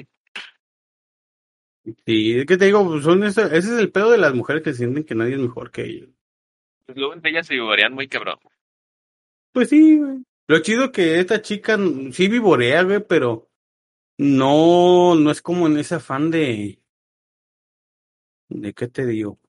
Sí, 2.06 2.40
es 2.40 2.46
que 2.46 2.56
te 2.56 2.66
digo, 2.66 2.86
pues, 2.86 3.04
son 3.04 3.26
ese, 3.26 3.42
ese 3.42 3.58
es 3.58 3.78
el 3.78 3.92
pedo 3.92 4.12
de 4.12 4.18
las 4.18 4.34
mujeres 4.34 4.64
que 4.64 4.74
sienten 4.74 5.04
que 5.04 5.16
nadie 5.16 5.34
es 5.34 5.42
mejor 5.42 5.70
que 5.70 5.84
ellos. 5.84 6.10
Pues 6.86 6.98
luego 6.98 7.14
entre 7.14 7.32
ellas 7.32 7.46
se 7.46 7.56
vivorean 7.56 7.94
muy 7.94 8.08
cabrón. 8.08 8.40
Pues 9.52 9.68
sí, 9.68 9.98
güey. 9.98 10.24
Lo 10.48 10.60
chido 10.60 10.94
que 10.94 11.20
esta 11.20 11.42
chica 11.42 11.78
sí 12.14 12.30
vivorea, 12.30 12.84
güey, 12.84 13.06
pero 13.06 13.50
no, 14.18 15.14
no 15.16 15.30
es 15.30 15.42
como 15.42 15.68
en 15.68 15.78
ese 15.78 15.96
afán 15.96 16.32
de, 16.32 16.80
¿de 18.48 18.74
qué 18.74 18.88
te 18.88 19.06
digo? 19.06 19.40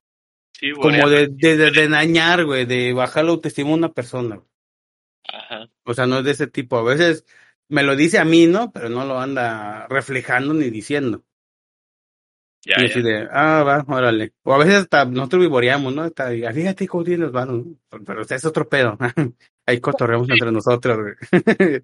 Sí, 0.60 0.72
Como 0.72 1.08
de, 1.08 1.28
de, 1.28 1.56
de, 1.56 1.70
de 1.70 1.88
dañar, 1.88 2.44
güey, 2.44 2.66
de 2.66 2.92
bajar 2.92 3.24
la 3.24 3.30
autoestima 3.30 3.70
a 3.70 3.74
una 3.74 3.92
persona. 3.92 4.42
Ajá. 5.26 5.70
O 5.84 5.94
sea, 5.94 6.06
no 6.06 6.18
es 6.18 6.24
de 6.24 6.32
ese 6.32 6.46
tipo. 6.48 6.76
A 6.76 6.82
veces 6.82 7.24
me 7.70 7.82
lo 7.82 7.96
dice 7.96 8.18
a 8.18 8.26
mí, 8.26 8.46
¿no? 8.46 8.70
Pero 8.70 8.90
no 8.90 9.06
lo 9.06 9.18
anda 9.18 9.86
reflejando 9.88 10.52
ni 10.52 10.68
diciendo. 10.68 11.24
Ya, 12.62 12.76
y 12.76 12.80
ya. 12.82 12.86
así 12.90 13.00
de, 13.00 13.26
ah, 13.32 13.62
va, 13.62 13.84
órale. 13.88 14.34
O 14.42 14.52
a 14.52 14.58
veces 14.58 14.74
hasta 14.74 15.06
nosotros 15.06 15.40
vivoreamos, 15.40 15.94
¿no? 15.94 16.02
Hasta, 16.02 16.28
"Ah, 16.28 16.52
fíjate 16.52 16.86
cómo 16.86 17.04
tienes 17.04 17.20
los 17.20 17.32
vanos, 17.32 17.64
¿no? 17.64 17.76
Pero, 17.88 18.04
pero 18.04 18.20
es 18.22 18.44
otro 18.44 18.68
pedo. 18.68 18.98
Ahí 19.66 19.80
cotorreamos 19.80 20.28
entre 20.28 20.52
nosotros, 20.52 20.98
güey. 20.98 21.14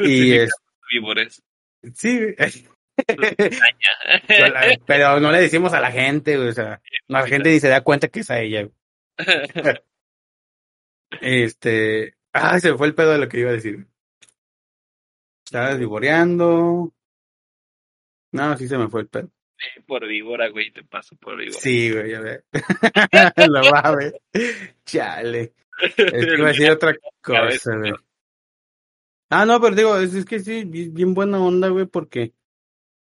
y 0.00 0.32
es, 0.34 0.50
Vívores. 0.92 1.42
sí, 1.94 2.20
pero 4.86 5.20
no 5.20 5.32
le 5.32 5.40
decimos 5.40 5.72
a 5.72 5.80
la 5.80 5.90
gente, 5.90 6.36
o 6.38 6.52
sea, 6.52 6.80
la 7.08 7.26
gente 7.26 7.50
ni 7.50 7.60
se 7.60 7.68
da 7.68 7.82
cuenta 7.82 8.08
que 8.08 8.20
es 8.20 8.30
a 8.30 8.40
ella. 8.40 8.68
Este, 11.20 12.14
ah, 12.32 12.58
se 12.60 12.72
me 12.72 12.78
fue 12.78 12.86
el 12.86 12.94
pedo 12.94 13.12
de 13.12 13.18
lo 13.18 13.28
que 13.28 13.40
iba 13.40 13.50
a 13.50 13.54
decir. 13.54 13.86
Estabas 15.44 15.78
vivoreando. 15.78 16.94
No, 18.32 18.56
sí 18.56 18.68
se 18.68 18.78
me 18.78 18.88
fue 18.88 19.02
el 19.02 19.08
pedo. 19.08 19.28
Sí, 19.58 19.82
por 19.86 20.06
víbora, 20.06 20.48
güey, 20.48 20.70
te 20.70 20.84
paso 20.84 21.16
por 21.16 21.36
víbora. 21.36 21.58
Sí, 21.58 21.92
güey, 21.92 22.12
ya 22.12 22.20
ve. 22.20 22.44
Lo 23.48 23.60
va 23.70 23.80
a 23.80 23.96
ver. 23.96 24.20
Chale. 24.84 25.52
Es 25.82 25.94
que 25.94 26.34
iba 26.38 26.46
a 26.46 26.52
decir 26.52 26.70
otra 26.70 26.94
cosa, 27.20 27.76
güey. 27.76 27.92
Ah, 29.28 29.44
no, 29.44 29.60
pero 29.60 29.76
digo, 29.76 29.96
es, 29.98 30.14
es 30.14 30.24
que 30.24 30.40
sí, 30.40 30.64
bien 30.64 31.14
buena 31.14 31.40
onda, 31.40 31.68
güey, 31.68 31.86
porque. 31.86 32.32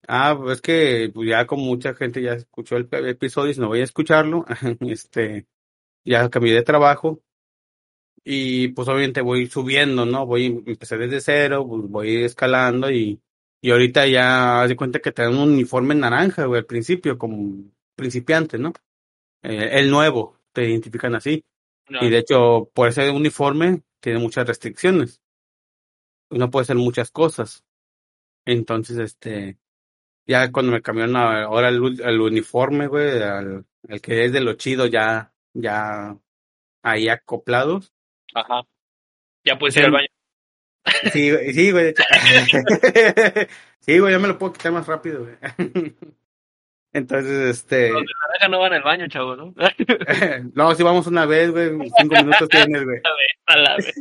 Ah, 0.06 0.36
pues 0.38 0.56
es 0.56 0.60
que 0.62 1.10
pues 1.12 1.28
ya 1.28 1.46
como 1.46 1.64
mucha 1.64 1.94
gente 1.94 2.22
ya 2.22 2.34
escuchó 2.34 2.76
el 2.76 2.88
episodio 3.08 3.54
si 3.54 3.60
no 3.60 3.68
voy 3.68 3.80
a 3.80 3.84
escucharlo, 3.84 4.44
este, 4.80 5.46
ya 6.04 6.28
cambié 6.30 6.54
de 6.54 6.62
trabajo 6.62 7.22
y 8.24 8.68
pues 8.68 8.88
obviamente 8.88 9.20
voy 9.20 9.46
subiendo, 9.46 10.06
¿no? 10.06 10.26
Voy, 10.26 10.62
empecé 10.66 10.96
desde 10.96 11.20
cero, 11.20 11.66
pues 11.68 11.82
voy 11.88 12.24
escalando 12.24 12.90
y, 12.90 13.20
y 13.60 13.70
ahorita 13.70 14.06
ya 14.06 14.62
haz 14.62 14.68
de 14.70 14.76
cuenta 14.76 15.00
que 15.00 15.12
te 15.12 15.22
dan 15.22 15.36
un 15.36 15.50
uniforme 15.52 15.94
naranja, 15.94 16.46
güey, 16.46 16.60
al 16.60 16.66
principio, 16.66 17.18
como 17.18 17.64
principiante, 17.94 18.58
¿no? 18.58 18.72
Eh, 19.42 19.78
el 19.78 19.90
nuevo, 19.90 20.38
te 20.52 20.68
identifican 20.68 21.14
así. 21.14 21.44
No, 21.88 22.02
Y 22.02 22.08
de 22.08 22.18
hecho, 22.18 22.70
por 22.72 22.88
ese 22.88 23.10
uniforme 23.10 23.82
tiene 24.00 24.18
muchas 24.18 24.46
restricciones. 24.46 25.20
No 26.30 26.50
puede 26.50 26.62
hacer 26.62 26.76
muchas 26.76 27.10
cosas. 27.10 27.62
Entonces, 28.46 28.96
este, 28.98 29.58
ya 30.26 30.50
cuando 30.50 30.72
me 30.72 30.82
cambiaron 30.82 31.16
ahora 31.16 31.68
el, 31.68 32.02
al 32.04 32.20
uniforme, 32.20 32.86
güey, 32.86 33.22
al, 33.22 33.64
el 33.88 34.00
que 34.00 34.24
es 34.24 34.32
de 34.32 34.40
lo 34.40 34.54
chido, 34.54 34.86
ya, 34.86 35.32
ya 35.52 36.16
ahí 36.82 37.08
acoplados. 37.08 37.92
Ajá. 38.34 38.62
Ya 39.44 39.58
puedes 39.58 39.76
ir 39.76 39.84
al 39.84 39.92
baño. 39.92 40.08
Sí, 41.12 41.30
güey, 41.30 41.52
sí, 41.52 41.70
güey. 41.72 41.94
Sí, 43.80 43.98
güey, 43.98 44.12
ya 44.12 44.18
me 44.18 44.28
lo 44.28 44.38
puedo 44.38 44.54
quitar 44.54 44.72
más 44.72 44.86
rápido, 44.86 45.26
güey. 45.26 45.36
Entonces, 46.94 47.58
este, 47.58 47.90
Los 47.90 48.00
de 48.00 48.12
naranja 48.22 48.48
no 48.48 48.60
van 48.60 48.72
al 48.72 48.82
baño, 48.82 49.08
chavo, 49.08 49.36
¿no? 49.36 49.52
no, 50.54 50.74
si 50.74 50.82
vamos 50.82 51.06
una 51.06 51.26
vez, 51.26 51.50
güey, 51.50 51.70
cinco 51.98 52.14
minutos 52.14 52.48
tienes, 52.48 52.82
güey. 52.82 53.00
A 53.46 53.56
la 53.56 53.76
vez. 53.76 53.94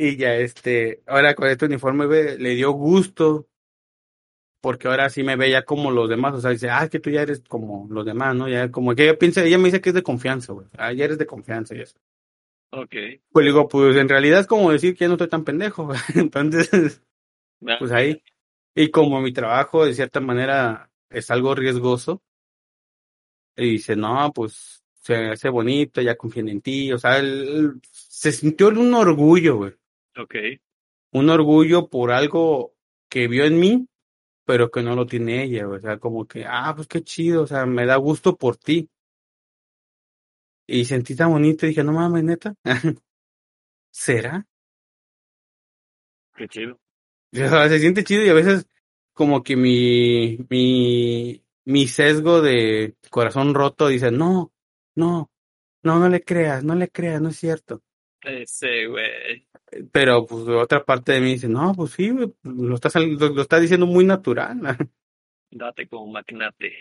Y 0.00 0.16
ya 0.16 0.36
este, 0.36 1.02
ahora 1.06 1.34
con 1.34 1.48
este 1.48 1.66
uniforme, 1.66 2.06
güey, 2.06 2.38
le 2.38 2.54
dio 2.54 2.70
gusto, 2.70 3.48
porque 4.60 4.86
ahora 4.86 5.10
sí 5.10 5.24
me 5.24 5.34
ve 5.34 5.50
ya 5.50 5.64
como 5.64 5.90
los 5.90 6.08
demás, 6.08 6.34
o 6.34 6.40
sea, 6.40 6.52
dice, 6.52 6.70
ah, 6.70 6.88
que 6.88 7.00
tú 7.00 7.10
ya 7.10 7.22
eres 7.22 7.42
como 7.48 7.88
los 7.90 8.06
demás, 8.06 8.36
¿no? 8.36 8.48
Ya 8.48 8.70
como 8.70 8.94
que 8.94 9.02
ella 9.02 9.18
piensa, 9.18 9.44
ella 9.44 9.58
me 9.58 9.64
dice 9.64 9.80
que 9.80 9.88
es 9.90 9.94
de 9.96 10.04
confianza, 10.04 10.52
güey, 10.52 10.68
ah, 10.78 10.92
ya 10.92 11.04
eres 11.04 11.18
de 11.18 11.26
confianza 11.26 11.74
y 11.74 11.80
eso. 11.80 11.96
Ok. 12.70 12.94
Pues 13.32 13.44
digo, 13.44 13.66
pues 13.66 13.96
en 13.96 14.08
realidad 14.08 14.40
es 14.40 14.46
como 14.46 14.70
decir 14.70 14.94
que 14.94 15.00
ya 15.00 15.08
no 15.08 15.14
estoy 15.14 15.28
tan 15.28 15.42
pendejo, 15.42 15.86
güey. 15.86 15.98
entonces, 16.14 17.02
Ya. 17.60 17.78
pues 17.80 17.90
ahí. 17.90 18.22
Y 18.76 18.90
como 18.90 19.20
mi 19.20 19.32
trabajo 19.32 19.84
de 19.84 19.94
cierta 19.94 20.20
manera 20.20 20.90
es 21.10 21.28
algo 21.32 21.56
riesgoso, 21.56 22.22
y 23.56 23.72
dice, 23.72 23.96
no, 23.96 24.32
pues 24.32 24.84
se 25.02 25.16
hace 25.30 25.48
bonito, 25.48 26.00
ya 26.00 26.14
confían 26.16 26.48
en 26.48 26.60
ti, 26.60 26.92
o 26.92 26.98
sea, 26.98 27.18
él, 27.18 27.48
él 27.48 27.80
se 27.90 28.30
sintió 28.30 28.68
un 28.68 28.94
orgullo, 28.94 29.56
güey. 29.56 29.74
Ok. 30.18 30.34
un 31.12 31.30
orgullo 31.30 31.88
por 31.88 32.10
algo 32.10 32.74
que 33.08 33.28
vio 33.28 33.44
en 33.44 33.58
mí, 33.58 33.88
pero 34.44 34.70
que 34.70 34.82
no 34.82 34.94
lo 34.96 35.06
tiene 35.06 35.44
ella, 35.44 35.68
o 35.68 35.78
sea, 35.78 35.98
como 35.98 36.26
que, 36.26 36.44
ah, 36.46 36.72
pues 36.74 36.88
qué 36.88 37.02
chido, 37.02 37.42
o 37.42 37.46
sea, 37.46 37.66
me 37.66 37.86
da 37.86 37.96
gusto 37.96 38.36
por 38.36 38.56
ti. 38.56 38.88
Y 40.66 40.84
sentí 40.84 41.16
tan 41.16 41.30
bonito 41.30 41.64
y 41.64 41.70
dije, 41.70 41.84
no 41.84 41.92
mames, 41.92 42.24
neta, 42.24 42.54
¿será? 43.90 44.46
Qué 46.36 46.48
chido. 46.48 46.78
O 47.30 47.36
sea, 47.36 47.68
se 47.68 47.78
siente 47.78 48.04
chido 48.04 48.24
y 48.24 48.30
a 48.30 48.34
veces 48.34 48.66
como 49.12 49.42
que 49.42 49.54
mi, 49.54 50.38
mi, 50.48 51.44
mi 51.66 51.86
sesgo 51.86 52.40
de 52.40 52.96
corazón 53.10 53.52
roto 53.52 53.88
dice, 53.88 54.10
no, 54.10 54.50
no, 54.94 55.30
no, 55.82 55.98
no 55.98 56.08
le 56.08 56.22
creas, 56.22 56.64
no 56.64 56.74
le 56.74 56.88
creas, 56.88 57.20
no 57.20 57.28
es 57.28 57.36
cierto. 57.36 57.82
Ese, 58.22 58.86
güey. 58.86 59.46
Pero 59.92 60.26
pues 60.26 60.48
otra 60.48 60.84
parte 60.84 61.12
de 61.12 61.20
mí 61.20 61.32
dice, 61.32 61.48
no, 61.48 61.74
pues 61.74 61.92
sí, 61.92 62.10
güey, 62.10 62.32
lo 62.42 62.74
estás, 62.74 62.94
lo, 62.96 63.28
lo 63.28 63.42
estás 63.42 63.60
diciendo 63.60 63.86
muy 63.86 64.04
natural. 64.04 64.60
Date 65.50 65.88
como 65.88 66.12
magnate. 66.12 66.72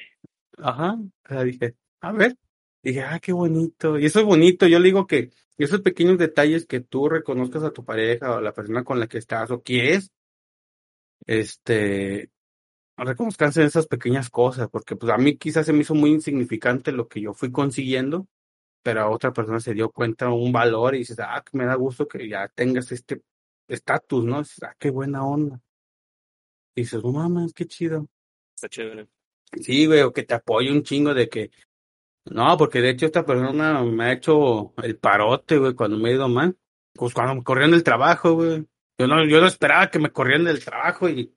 Ajá, 0.58 0.94
o 0.94 1.28
sea, 1.28 1.44
dije, 1.44 1.76
a 2.02 2.12
ver, 2.12 2.36
dije, 2.82 3.02
ah, 3.02 3.20
qué 3.20 3.34
bonito. 3.34 4.00
Y 4.00 4.06
eso 4.06 4.20
es 4.20 4.26
bonito, 4.26 4.68
yo 4.68 4.80
le 4.80 4.86
digo 4.86 5.08
que 5.08 5.32
esos 5.58 5.82
pequeños 5.82 6.18
detalles 6.18 6.66
que 6.66 6.80
tú 6.80 7.10
reconozcas 7.10 7.64
a 7.64 7.72
tu 7.72 7.84
pareja 7.84 8.32
o 8.32 8.38
a 8.38 8.42
la 8.42 8.54
persona 8.54 8.84
con 8.84 9.00
la 9.00 9.08
que 9.08 9.18
estás 9.18 9.52
o 9.52 9.62
quieres, 9.62 10.12
este, 11.26 12.30
reconozcanse 12.98 13.62
en 13.62 13.68
esas 13.68 13.88
pequeñas 13.88 14.30
cosas, 14.30 14.70
porque 14.70 14.96
pues 14.96 15.12
a 15.12 15.18
mí 15.18 15.38
quizás 15.38 15.66
se 15.66 15.74
me 15.74 15.82
hizo 15.82 15.96
muy 15.96 16.12
insignificante 16.12 16.92
lo 16.92 17.08
que 17.08 17.22
yo 17.22 17.34
fui 17.34 17.52
consiguiendo, 17.52 18.28
pero 18.88 19.02
a 19.02 19.10
otra 19.10 19.34
persona 19.34 19.60
se 19.60 19.74
dio 19.74 19.92
cuenta 19.92 20.30
un 20.30 20.50
valor 20.50 20.96
y 20.96 21.00
dices, 21.00 21.20
ah, 21.20 21.44
que 21.44 21.58
me 21.58 21.66
da 21.66 21.76
gusto 21.76 22.08
que 22.08 22.26
ya 22.26 22.48
tengas 22.48 22.90
este 22.94 23.22
estatus, 23.68 24.24
¿no? 24.24 24.40
Dices, 24.40 24.64
ah, 24.64 24.74
qué 24.80 24.92
buena 24.92 25.26
onda. 25.26 25.60
Y 26.74 26.84
dices, 26.84 27.04
no 27.04 27.12
mames, 27.12 27.52
qué 27.52 27.66
chido. 27.66 28.08
Está 28.56 28.70
chévere. 28.70 29.10
Sí, 29.60 29.88
güey, 29.88 30.04
o 30.04 30.14
que 30.14 30.24
te 30.24 30.36
apoye 30.36 30.72
un 30.72 30.84
chingo 30.84 31.14
de 31.14 31.28
que, 31.28 31.52
no, 32.32 32.56
porque 32.56 32.80
de 32.80 32.92
hecho 32.92 33.08
esta 33.08 33.26
persona 33.26 33.84
me 33.84 34.06
ha 34.06 34.14
hecho 34.14 34.74
el 34.82 34.98
parote, 34.98 35.58
güey, 35.58 35.74
cuando 35.74 35.98
me 35.98 36.12
he 36.12 36.14
ido 36.14 36.30
mal. 36.30 36.58
Pues 36.94 37.14
cuando 37.14 37.36
me 37.36 37.44
corrieron 37.44 37.72
del 37.72 37.84
trabajo, 37.84 38.36
güey. 38.36 38.66
Yo 38.98 39.06
no, 39.06 39.26
yo 39.26 39.42
no 39.42 39.48
esperaba 39.48 39.92
que 39.92 40.00
me 40.00 40.14
corrieran 40.14 40.46
del 40.46 40.64
trabajo 40.64 41.10
y, 41.10 41.36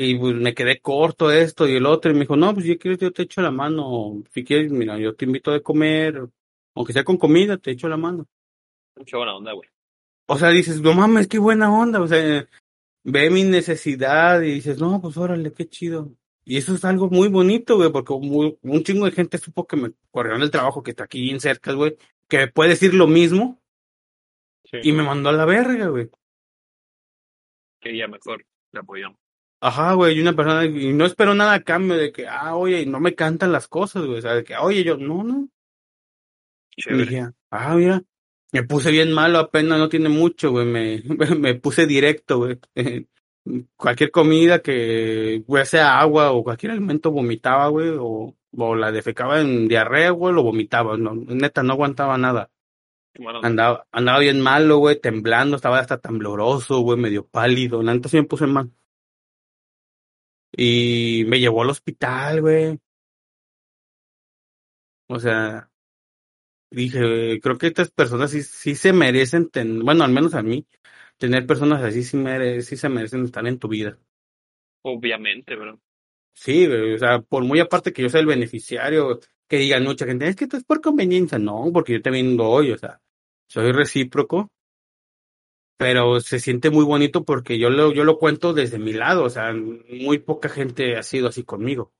y 0.00 0.16
pues 0.16 0.36
me 0.36 0.54
quedé 0.54 0.80
corto 0.80 1.32
esto 1.32 1.66
y 1.66 1.74
el 1.74 1.84
otro. 1.84 2.12
Y 2.12 2.14
me 2.14 2.20
dijo, 2.20 2.36
no, 2.36 2.54
pues 2.54 2.66
si 2.66 2.78
quieres 2.78 3.00
yo 3.00 3.10
te 3.12 3.22
echo 3.22 3.42
la 3.42 3.50
mano. 3.50 4.22
Si 4.32 4.44
quieres, 4.44 4.70
mira, 4.70 4.96
yo 4.96 5.16
te 5.16 5.24
invito 5.24 5.50
a 5.50 5.60
comer, 5.60 6.22
aunque 6.76 6.92
sea 6.92 7.02
con 7.02 7.16
comida, 7.16 7.56
te 7.58 7.72
echo 7.72 7.88
la 7.88 7.96
mano. 7.96 8.24
Mucha 8.96 9.16
buena 9.16 9.34
onda, 9.36 9.52
güey. 9.54 9.68
O 10.26 10.38
sea, 10.38 10.50
dices, 10.50 10.80
no 10.80 10.94
mames, 10.94 11.26
qué 11.26 11.40
buena 11.40 11.72
onda. 11.76 12.00
O 12.00 12.06
sea, 12.06 12.48
ve 13.02 13.30
mi 13.30 13.42
necesidad 13.42 14.40
y 14.42 14.52
dices, 14.52 14.78
no, 14.78 15.00
pues 15.00 15.16
órale, 15.16 15.52
qué 15.52 15.68
chido. 15.68 16.12
Y 16.44 16.58
eso 16.58 16.74
es 16.76 16.84
algo 16.84 17.10
muy 17.10 17.26
bonito, 17.28 17.76
güey, 17.76 17.90
porque 17.90 18.14
muy- 18.14 18.56
un 18.62 18.84
chingo 18.84 19.06
de 19.06 19.10
gente 19.12 19.36
supo 19.38 19.66
que 19.66 19.76
me 19.76 19.90
corrieron 20.12 20.40
del 20.42 20.52
trabajo, 20.52 20.82
que 20.82 20.92
está 20.92 21.04
aquí 21.04 21.20
bien 21.22 21.40
cerca, 21.40 21.72
güey, 21.72 21.96
que 22.28 22.46
puede 22.46 22.70
decir 22.70 22.94
lo 22.94 23.08
mismo 23.08 23.60
Sí. 24.64 24.78
y 24.82 24.92
me 24.92 25.02
mandó 25.02 25.30
a 25.30 25.32
la 25.32 25.44
verga, 25.44 25.88
güey. 25.88 26.08
Que 27.80 27.96
ya 27.96 28.06
mejor 28.06 28.44
le 28.72 28.80
apoyamos. 28.80 29.18
Ajá, 29.60 29.94
güey, 29.94 30.16
y 30.16 30.20
una 30.20 30.34
persona, 30.34 30.64
y 30.66 30.92
no 30.92 31.04
espero 31.04 31.34
nada 31.34 31.54
a 31.54 31.62
cambio 31.64 31.96
de 31.96 32.12
que, 32.12 32.28
ah, 32.28 32.54
oye, 32.54 32.86
no 32.86 33.00
me 33.00 33.14
cantan 33.14 33.50
las 33.50 33.66
cosas, 33.66 34.04
güey, 34.04 34.18
o 34.18 34.22
sea, 34.22 34.34
de 34.34 34.44
que, 34.44 34.56
oye, 34.56 34.84
yo, 34.84 34.96
no, 34.96 35.24
no. 35.24 35.48
Y 36.76 36.82
Chévere. 36.82 37.04
dije, 37.04 37.28
ah, 37.50 37.74
mira, 37.74 38.02
me 38.52 38.62
puse 38.62 38.90
bien 38.92 39.12
malo, 39.12 39.38
apenas 39.38 39.78
no 39.78 39.88
tiene 39.88 40.08
mucho, 40.08 40.50
güey, 40.52 40.66
me, 40.66 41.02
me 41.38 41.54
puse 41.56 41.86
directo, 41.86 42.38
güey. 42.38 42.58
Cualquier 43.76 44.10
comida 44.10 44.60
que, 44.60 45.42
güey, 45.46 45.66
sea 45.66 45.98
agua 46.00 46.32
o 46.32 46.44
cualquier 46.44 46.72
alimento 46.72 47.10
vomitaba, 47.10 47.68
güey, 47.68 47.90
o, 47.98 48.36
o 48.56 48.74
la 48.76 48.92
defecaba 48.92 49.40
en 49.40 49.66
diarrea, 49.68 50.10
güey, 50.10 50.34
lo 50.34 50.42
vomitaba, 50.42 50.96
no, 50.98 51.14
neta, 51.14 51.62
no 51.62 51.72
aguantaba 51.72 52.18
nada. 52.18 52.50
Andaba, 53.42 53.86
andaba 53.90 54.18
bien 54.20 54.40
malo, 54.40 54.78
güey, 54.78 55.00
temblando, 55.00 55.56
estaba 55.56 55.80
hasta 55.80 55.98
tembloroso, 55.98 56.80
güey, 56.80 56.98
medio 56.98 57.26
pálido, 57.26 57.82
la 57.82 57.94
neta 57.94 58.08
sí 58.08 58.18
me 58.18 58.24
puse 58.24 58.46
mal. 58.46 58.70
Y 60.52 61.24
me 61.26 61.40
llevó 61.40 61.62
al 61.62 61.70
hospital, 61.70 62.40
güey. 62.42 62.78
O 65.08 65.18
sea, 65.20 65.70
dije, 66.70 67.40
creo 67.40 67.58
que 67.58 67.66
estas 67.68 67.90
personas 67.90 68.30
sí, 68.30 68.42
sí 68.42 68.74
se 68.74 68.92
merecen, 68.92 69.48
ten- 69.50 69.80
bueno, 69.84 70.04
al 70.04 70.12
menos 70.12 70.34
a 70.34 70.42
mí, 70.42 70.66
tener 71.18 71.46
personas 71.46 71.82
así 71.82 72.02
sí, 72.04 72.16
mere- 72.16 72.62
sí 72.62 72.76
se 72.76 72.88
merecen 72.88 73.24
estar 73.24 73.46
en 73.46 73.58
tu 73.58 73.68
vida. 73.68 73.98
Obviamente, 74.82 75.56
bro. 75.56 75.80
Sí, 76.34 76.66
güey, 76.66 76.94
o 76.94 76.98
sea, 76.98 77.20
por 77.20 77.44
muy 77.44 77.58
aparte 77.60 77.92
que 77.92 78.02
yo 78.02 78.08
sea 78.08 78.20
el 78.20 78.26
beneficiario, 78.26 79.18
que 79.48 79.56
digan 79.58 79.82
mucha 79.84 80.06
gente, 80.06 80.28
es 80.28 80.36
que 80.36 80.44
esto 80.44 80.56
es 80.56 80.64
por 80.64 80.80
conveniencia, 80.80 81.38
no, 81.38 81.70
porque 81.72 81.94
yo 81.94 82.02
también 82.02 82.36
doy, 82.36 82.70
o 82.72 82.78
sea, 82.78 83.00
soy 83.48 83.72
recíproco, 83.72 84.50
pero 85.78 86.20
se 86.20 86.40
siente 86.40 86.70
muy 86.70 86.84
bonito 86.84 87.24
porque 87.24 87.58
yo 87.58 87.70
lo, 87.70 87.92
yo 87.92 88.04
lo 88.04 88.18
cuento 88.18 88.52
desde 88.52 88.78
mi 88.80 88.92
lado, 88.92 89.24
o 89.24 89.30
sea, 89.30 89.54
muy 89.54 90.18
poca 90.18 90.48
gente 90.48 90.96
ha 90.98 91.02
sido 91.04 91.28
así 91.28 91.44
conmigo. 91.44 91.92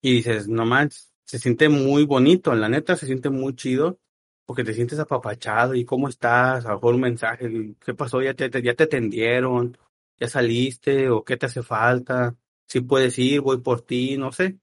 Y 0.00 0.14
dices, 0.14 0.48
no 0.48 0.64
manches, 0.64 1.12
se 1.24 1.38
siente 1.38 1.68
muy 1.68 2.04
bonito, 2.04 2.54
la 2.54 2.68
neta 2.68 2.96
se 2.96 3.06
siente 3.06 3.30
muy 3.30 3.54
chido, 3.54 4.00
porque 4.46 4.64
te 4.64 4.72
sientes 4.74 4.98
apapachado 4.98 5.74
y 5.74 5.84
cómo 5.84 6.08
estás, 6.08 6.64
a 6.64 6.70
lo 6.70 6.74
mejor 6.76 6.94
un 6.94 7.00
mensaje, 7.02 7.74
¿qué 7.84 7.94
pasó? 7.94 8.22
¿Ya 8.22 8.34
te, 8.34 8.50
ya 8.62 8.74
te 8.74 8.84
atendieron? 8.84 9.76
¿Ya 10.18 10.28
saliste? 10.28 11.10
¿O 11.10 11.24
qué 11.24 11.36
te 11.36 11.46
hace 11.46 11.62
falta? 11.62 12.36
Si 12.66 12.80
puedes 12.80 13.18
ir, 13.18 13.42
voy 13.42 13.60
por 13.60 13.82
ti, 13.82 14.16
no 14.16 14.32
sé. 14.32 14.58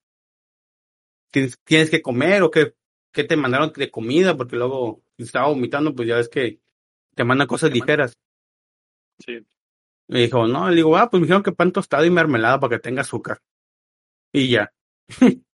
¿Tienes, 1.32 1.90
que 1.90 2.02
comer 2.02 2.44
o 2.44 2.50
qué, 2.52 2.74
qué 3.12 3.24
te 3.26 3.36
mandaron 3.38 3.72
de 3.76 3.92
comida? 3.92 4.38
Porque 4.38 4.56
luego 4.56 5.04
estaba 5.18 5.50
vomitando, 5.50 5.94
pues 5.94 6.08
ya 6.08 6.16
ves 6.16 6.30
que 6.30 6.62
te 7.16 7.24
mandan 7.24 7.48
cosas 7.48 7.70
Te 7.70 7.76
ligeras. 7.76 8.18
Sí. 9.20 9.46
Me 10.08 10.20
dijo, 10.22 10.48
no, 10.48 10.70
le 10.70 10.76
digo, 10.76 10.96
ah, 10.98 11.10
pues 11.10 11.20
me 11.20 11.26
dijeron 11.26 11.44
que 11.44 11.52
pan 11.52 11.72
tostado 11.72 12.06
y 12.06 12.12
mermelada 12.12 12.60
para 12.60 12.76
que 12.76 12.82
tenga 12.82 13.02
azúcar. 13.02 13.40
Y 14.32 14.50
ya. 14.50 14.72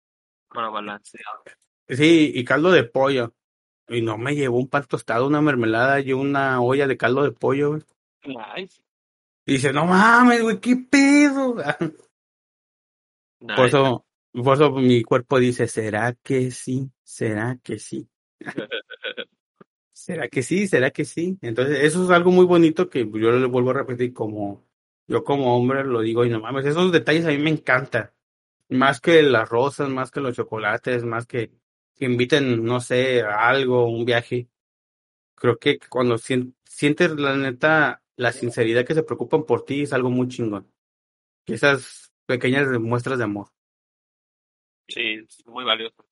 Para 0.48 0.68
balanceado. 0.68 1.44
Sí, 1.88 2.32
y 2.34 2.44
caldo 2.44 2.72
de 2.72 2.84
pollo. 2.84 3.34
Y 3.88 4.02
no 4.02 4.18
me 4.18 4.34
llevó 4.34 4.58
un 4.58 4.68
pan 4.68 4.84
tostado, 4.86 5.26
una 5.26 5.40
mermelada 5.40 6.00
y 6.00 6.12
una 6.12 6.60
olla 6.60 6.86
de 6.86 6.96
caldo 6.96 7.22
de 7.22 7.32
pollo, 7.32 7.70
güey. 7.70 7.82
Nice. 8.24 8.80
Y 9.46 9.54
dice, 9.54 9.72
no 9.72 9.86
mames, 9.86 10.42
güey, 10.42 10.60
qué 10.60 10.76
pedo. 10.76 11.56
Nice. 13.40 13.54
Por 13.56 13.66
eso, 13.66 14.06
por 14.32 14.54
eso 14.54 14.70
mi 14.72 15.02
cuerpo 15.02 15.38
dice, 15.38 15.66
¿será 15.68 16.14
que 16.22 16.50
sí? 16.50 16.90
¿Será 17.02 17.58
que 17.62 17.78
sí? 17.78 18.08
¿Será 20.04 20.28
que 20.28 20.42
sí? 20.42 20.66
¿Será 20.66 20.90
que 20.90 21.04
sí? 21.04 21.38
Entonces, 21.42 21.80
eso 21.80 22.04
es 22.04 22.10
algo 22.10 22.30
muy 22.30 22.46
bonito 22.46 22.88
que 22.88 23.00
yo 23.00 23.32
le 23.32 23.46
vuelvo 23.46 23.70
a 23.70 23.74
repetir 23.74 24.12
como, 24.14 24.64
yo 25.06 25.24
como 25.24 25.56
hombre 25.56 25.84
lo 25.84 26.00
digo, 26.00 26.24
y 26.24 26.30
no 26.30 26.40
mames, 26.40 26.64
esos 26.66 26.90
detalles 26.90 27.26
a 27.26 27.28
mí 27.30 27.38
me 27.38 27.50
encantan. 27.50 28.10
Más 28.68 29.00
que 29.00 29.22
las 29.22 29.48
rosas, 29.48 29.88
más 29.90 30.10
que 30.10 30.20
los 30.20 30.36
chocolates, 30.36 31.04
más 31.04 31.26
que 31.26 31.52
que 31.96 32.06
inviten, 32.06 32.64
no 32.64 32.80
sé, 32.80 33.22
a 33.22 33.48
algo, 33.50 33.86
un 33.90 34.06
viaje. 34.06 34.48
Creo 35.36 35.58
que 35.58 35.78
cuando 35.90 36.18
sien- 36.18 36.54
sientes 36.64 37.12
la 37.12 37.36
neta, 37.36 38.02
la 38.16 38.32
sinceridad 38.32 38.86
que 38.86 38.94
se 38.94 39.02
preocupan 39.04 39.44
por 39.44 39.64
ti 39.64 39.82
es 39.82 39.92
algo 39.92 40.10
muy 40.10 40.28
chingón. 40.28 40.72
Y 41.46 41.54
esas 41.54 42.12
pequeñas 42.26 42.68
muestras 42.80 43.18
de 43.18 43.24
amor. 43.24 43.48
Sí, 44.88 45.00
es 45.26 45.46
muy 45.46 45.64
valioso. 45.64 46.04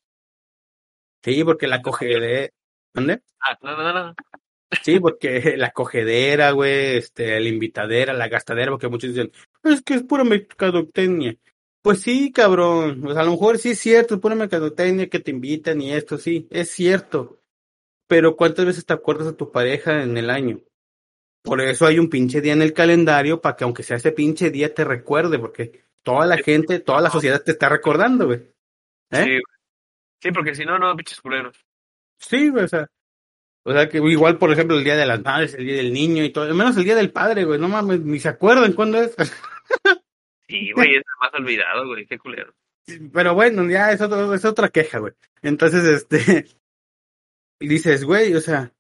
Sí, 1.23 1.45
porque 1.45 1.67
la 1.67 1.83
cogedera, 1.83 2.51
¿dónde? 2.99 3.23
Ah, 3.41 3.59
no, 3.63 3.77
no, 3.77 3.93
no. 3.93 4.15
Sí, 4.83 5.01
porque 5.01 5.41
la 5.57 5.71
cogedera, 5.71 6.51
güey, 6.53 6.99
este, 6.99 7.41
la 7.41 7.49
invitadera, 7.49 8.13
la 8.13 8.29
gastadera, 8.29 8.71
porque 8.71 8.89
muchos 8.89 9.11
dicen, 9.11 9.33
es 9.65 9.83
que 9.83 9.95
es 9.95 10.03
pura 10.03 10.25
mercadotecnia. 10.25 11.37
Pues 11.83 12.01
sí, 12.01 12.33
cabrón, 12.33 13.01
pues 13.03 13.17
a 13.17 13.23
lo 13.23 13.31
mejor 13.33 13.59
sí 13.59 13.71
es 13.71 13.79
cierto, 13.79 14.15
es 14.15 14.21
pura 14.21 14.35
mercadotecnia 14.35 15.09
que 15.09 15.21
te 15.21 15.31
invitan 15.31 15.81
y 15.81 15.93
esto, 15.93 16.19
sí, 16.19 16.47
es 16.51 16.71
cierto. 16.71 17.41
Pero 18.07 18.37
¿cuántas 18.37 18.67
veces 18.67 18.85
te 18.85 18.93
acuerdas 18.93 19.29
a 19.29 19.37
tu 19.37 19.51
pareja 19.53 20.03
en 20.03 20.17
el 20.17 20.31
año? 20.31 20.61
Por 21.43 21.61
eso 21.61 21.87
hay 21.87 21.99
un 21.99 22.11
pinche 22.11 22.41
día 22.41 22.53
en 22.53 22.63
el 22.63 22.73
calendario 22.73 23.41
para 23.41 23.57
que 23.57 23.65
aunque 23.65 23.83
sea 23.83 23.97
ese 23.97 24.13
pinche 24.13 24.51
día 24.51 24.75
te 24.75 24.85
recuerde, 24.85 25.39
porque 25.39 25.85
toda 26.03 26.27
la 26.27 26.37
gente, 26.37 26.81
toda 26.81 27.01
la 27.01 27.11
sociedad 27.11 27.43
te 27.43 27.53
está 27.53 27.69
recordando, 27.69 28.27
güey. 28.27 28.41
¿Eh? 29.11 29.25
Sí, 29.25 29.31
güey. 29.31 29.43
sí, 30.21 30.33
porque 30.33 30.55
si 30.55 30.65
no, 30.65 30.79
no, 30.79 30.95
pinches 30.97 31.21
culeros. 31.21 31.68
Sí, 32.19 32.49
güey, 32.49 32.65
o 32.65 32.69
sea. 32.69 32.89
O 33.65 33.73
sea 33.73 33.89
que 33.89 33.99
igual, 33.99 34.39
por 34.39 34.51
ejemplo, 34.51 34.79
el 34.79 34.85
día 34.85 34.97
de 34.97 35.05
las 35.05 35.23
madres, 35.23 35.55
el 35.55 35.67
día 35.67 35.77
del 35.77 35.93
niño 35.93 36.25
y 36.25 36.31
todo, 36.31 36.45
al 36.45 36.55
menos 36.55 36.77
el 36.77 36.85
día 36.85 36.97
del 36.97 37.13
padre, 37.13 37.45
güey, 37.45 37.61
no 37.61 37.69
mames, 37.69 38.01
ni 38.01 38.19
se 38.19 38.29
acuerdan 38.29 38.73
cuándo 38.73 39.01
es. 39.01 39.15
Sí, 40.51 40.73
güey, 40.73 40.97
es 40.97 41.03
más 41.21 41.31
olvidado, 41.35 41.87
güey, 41.87 42.07
qué 42.07 42.17
culero. 42.19 42.55
Pero 43.13 43.35
bueno, 43.35 43.69
ya 43.69 43.93
es, 43.93 44.01
otro, 44.01 44.33
es 44.33 44.47
otra 44.47 44.71
queja, 44.71 44.99
güey. 44.99 45.13
Entonces, 45.43 45.85
este, 45.85 46.47
y 47.61 47.69
dices, 47.69 48.03
güey, 48.05 48.35
o 48.35 48.41
sea, 48.41 48.73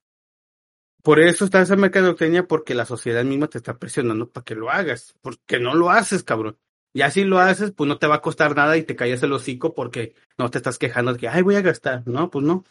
por 1.02 1.20
eso 1.20 1.44
está 1.44 1.60
esa 1.60 1.76
mercadotecnia, 1.76 2.46
porque 2.46 2.74
la 2.74 2.86
sociedad 2.86 3.22
misma 3.24 3.48
te 3.48 3.58
está 3.58 3.78
presionando 3.78 4.30
para 4.30 4.44
que 4.44 4.54
lo 4.54 4.70
hagas, 4.70 5.14
porque 5.20 5.58
no 5.58 5.74
lo 5.74 5.90
haces, 5.90 6.24
cabrón. 6.24 6.58
Ya 6.94 7.10
si 7.10 7.24
lo 7.24 7.38
haces, 7.38 7.72
pues 7.72 7.86
no 7.86 7.98
te 7.98 8.06
va 8.06 8.16
a 8.16 8.22
costar 8.22 8.56
nada 8.56 8.76
y 8.76 8.82
te 8.82 8.96
callas 8.96 9.22
el 9.22 9.32
hocico 9.32 9.74
porque 9.74 10.14
no 10.38 10.50
te 10.50 10.58
estás 10.58 10.78
quejando 10.78 11.12
de 11.12 11.18
que, 11.18 11.28
ay, 11.28 11.42
voy 11.42 11.56
a 11.56 11.60
gastar. 11.60 12.02
No, 12.06 12.30
pues 12.30 12.44
no. 12.44 12.64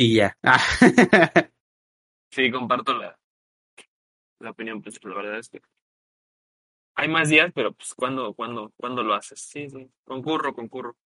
Y 0.00 0.14
ya. 0.14 0.38
Ah, 0.44 0.60
Sí, 2.30 2.52
comparto 2.52 2.96
la, 2.96 3.18
la 4.38 4.50
opinión, 4.50 4.80
pues 4.80 5.02
la 5.02 5.12
verdad 5.12 5.38
es 5.40 5.48
que 5.48 5.60
hay 6.94 7.08
más 7.08 7.28
días, 7.28 7.50
pero 7.52 7.72
pues 7.72 7.94
cuando, 7.94 8.32
cuando, 8.34 8.72
cuando 8.76 9.02
lo 9.02 9.14
haces. 9.14 9.40
Sí, 9.40 9.68
sí. 9.68 9.90
Concurro, 10.04 10.54
concurro. 10.54 10.96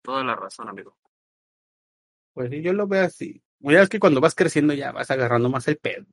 Toda 0.00 0.24
la 0.24 0.34
razón, 0.34 0.70
amigo. 0.70 0.96
Pues 2.32 2.48
sí, 2.50 2.62
yo 2.62 2.72
lo 2.72 2.86
veo 2.86 3.04
así. 3.04 3.42
Ya 3.58 3.82
es 3.82 3.90
que 3.90 4.00
cuando 4.00 4.22
vas 4.22 4.34
creciendo 4.34 4.72
ya 4.72 4.92
vas 4.92 5.10
agarrando 5.10 5.50
más 5.50 5.68
el 5.68 5.76
pedo. 5.76 6.06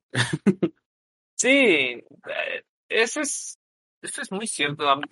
Sí, 1.36 1.48
eh, 1.50 2.64
eso 2.90 3.22
es, 3.22 3.58
eso 4.02 4.22
es 4.22 4.30
muy 4.30 4.46
cierto. 4.46 4.90
A 4.90 4.98
mí, 4.98 5.04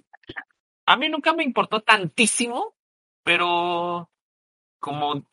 a 0.88 0.98
mí 0.98 1.08
nunca 1.08 1.34
me 1.34 1.46
importó 1.46 1.80
tantísimo, 1.80 2.76
pero 3.24 4.12
como 4.80 5.26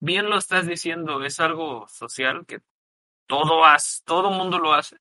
bien 0.00 0.30
lo 0.30 0.38
estás 0.38 0.66
diciendo, 0.66 1.22
es 1.24 1.40
algo 1.40 1.86
social 1.88 2.46
que 2.46 2.60
todo 3.26 3.64
hace, 3.64 4.02
todo 4.04 4.30
mundo 4.30 4.58
lo 4.58 4.72
hace. 4.74 4.98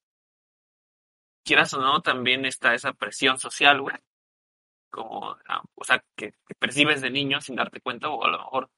Quieras 1.43 1.73
o 1.73 1.81
no, 1.81 2.01
también 2.01 2.45
está 2.45 2.73
esa 2.75 2.93
presión 2.93 3.37
social, 3.39 3.81
güey. 3.81 3.95
Como, 4.89 5.35
ah, 5.47 5.63
o 5.75 5.83
sea, 5.83 6.03
que, 6.15 6.31
que 6.47 6.55
percibes 6.59 7.01
de 7.01 7.09
niño 7.11 7.41
sin 7.41 7.55
darte 7.55 7.81
cuenta, 7.81 8.09
o 8.09 8.23
a 8.25 8.29
lo 8.29 8.37
mejor 8.39 8.69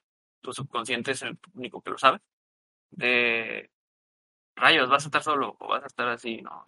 tu 0.41 0.53
subconsciente 0.53 1.11
es 1.11 1.21
el 1.23 1.37
único 1.53 1.81
que 1.81 1.91
lo 1.91 1.97
sabe. 1.97 2.19
De 2.91 3.71
rayos, 4.55 4.89
vas 4.89 5.05
a 5.05 5.07
estar 5.07 5.23
solo 5.23 5.57
o 5.59 5.67
vas 5.69 5.83
a 5.83 5.87
estar 5.87 6.07
así, 6.09 6.41
¿no? 6.41 6.63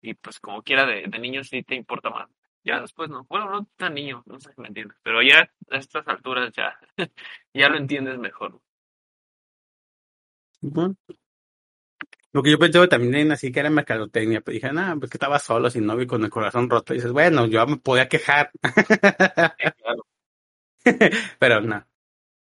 Y 0.00 0.14
pues 0.14 0.40
como 0.40 0.62
quiera 0.62 0.86
de, 0.86 1.06
de 1.08 1.18
niño 1.18 1.44
sí 1.44 1.62
te 1.62 1.74
importa 1.74 2.10
más. 2.10 2.28
Ya 2.64 2.80
después 2.80 3.08
no. 3.08 3.24
Bueno, 3.28 3.50
no 3.50 3.68
tan 3.76 3.94
niño, 3.94 4.22
no 4.26 4.38
sé 4.40 4.52
si 4.52 4.60
me 4.60 4.68
entiendes. 4.68 4.98
Pero 5.02 5.22
ya 5.22 5.50
a 5.70 5.76
estas 5.76 6.06
alturas 6.08 6.52
ya, 6.54 6.78
ya 7.54 7.68
lo 7.68 7.78
entiendes 7.78 8.18
mejor. 8.18 8.60
Ujú. 10.62 10.96
Lo 12.32 12.42
que 12.42 12.50
yo 12.50 12.58
pensaba 12.58 12.88
también 12.88 13.32
así 13.32 13.50
que 13.50 13.60
era 13.60 13.70
mercadotecnia, 13.70 14.40
pero 14.42 14.54
dije, 14.54 14.72
no, 14.72 14.98
pues 14.98 15.10
que 15.10 15.16
estaba 15.16 15.38
solo, 15.38 15.70
sin 15.70 15.86
novio 15.86 16.04
y 16.04 16.06
con 16.06 16.22
el 16.24 16.30
corazón 16.30 16.68
roto. 16.68 16.92
Y 16.92 16.96
dices, 16.98 17.12
bueno, 17.12 17.46
yo 17.46 17.66
me 17.66 17.78
podía 17.78 18.08
quejar. 18.08 18.50
Sí, 19.58 19.70
claro. 19.82 20.06
Pero 21.38 21.60
no. 21.60 21.86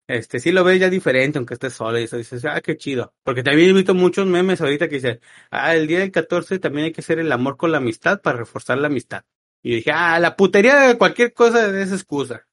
Este, 0.08 0.39
sí 0.39 0.51
lo 0.51 0.64
ves 0.64 0.80
ya 0.80 0.89
diferente, 0.89 1.38
aunque 1.39 1.56
estés 1.56 1.74
solo 1.74 1.99
y 1.99 2.04
eso 2.04 2.18
dices, 2.18 2.45
ah, 2.45 2.62
qué 2.62 2.78
chido. 2.78 3.14
Porque 3.24 3.43
también 3.43 3.70
he 3.72 3.74
visto 3.74 3.93
muchos 3.95 4.28
memes 4.28 4.62
ahorita 4.62 4.89
que 4.89 4.95
dicen, 4.95 5.22
ah, 5.51 5.76
el 5.76 5.88
día 5.88 5.99
del 5.99 6.12
14 6.12 6.60
también 6.60 6.86
hay 6.86 6.91
que 6.93 7.01
hacer 7.01 7.20
el 7.20 7.32
amor 7.32 7.58
con 7.58 7.72
la 7.72 7.78
amistad 7.80 8.22
para 8.22 8.39
reforzar 8.39 8.78
la 8.80 8.88
amistad. 8.88 9.24
Y 9.64 9.76
dije, 9.76 9.91
ah, 9.93 10.20
la 10.20 10.36
putería 10.36 10.76
de 10.88 10.97
cualquier 10.97 11.34
cosa 11.34 11.68
es 11.82 11.91
excusa. 11.91 12.45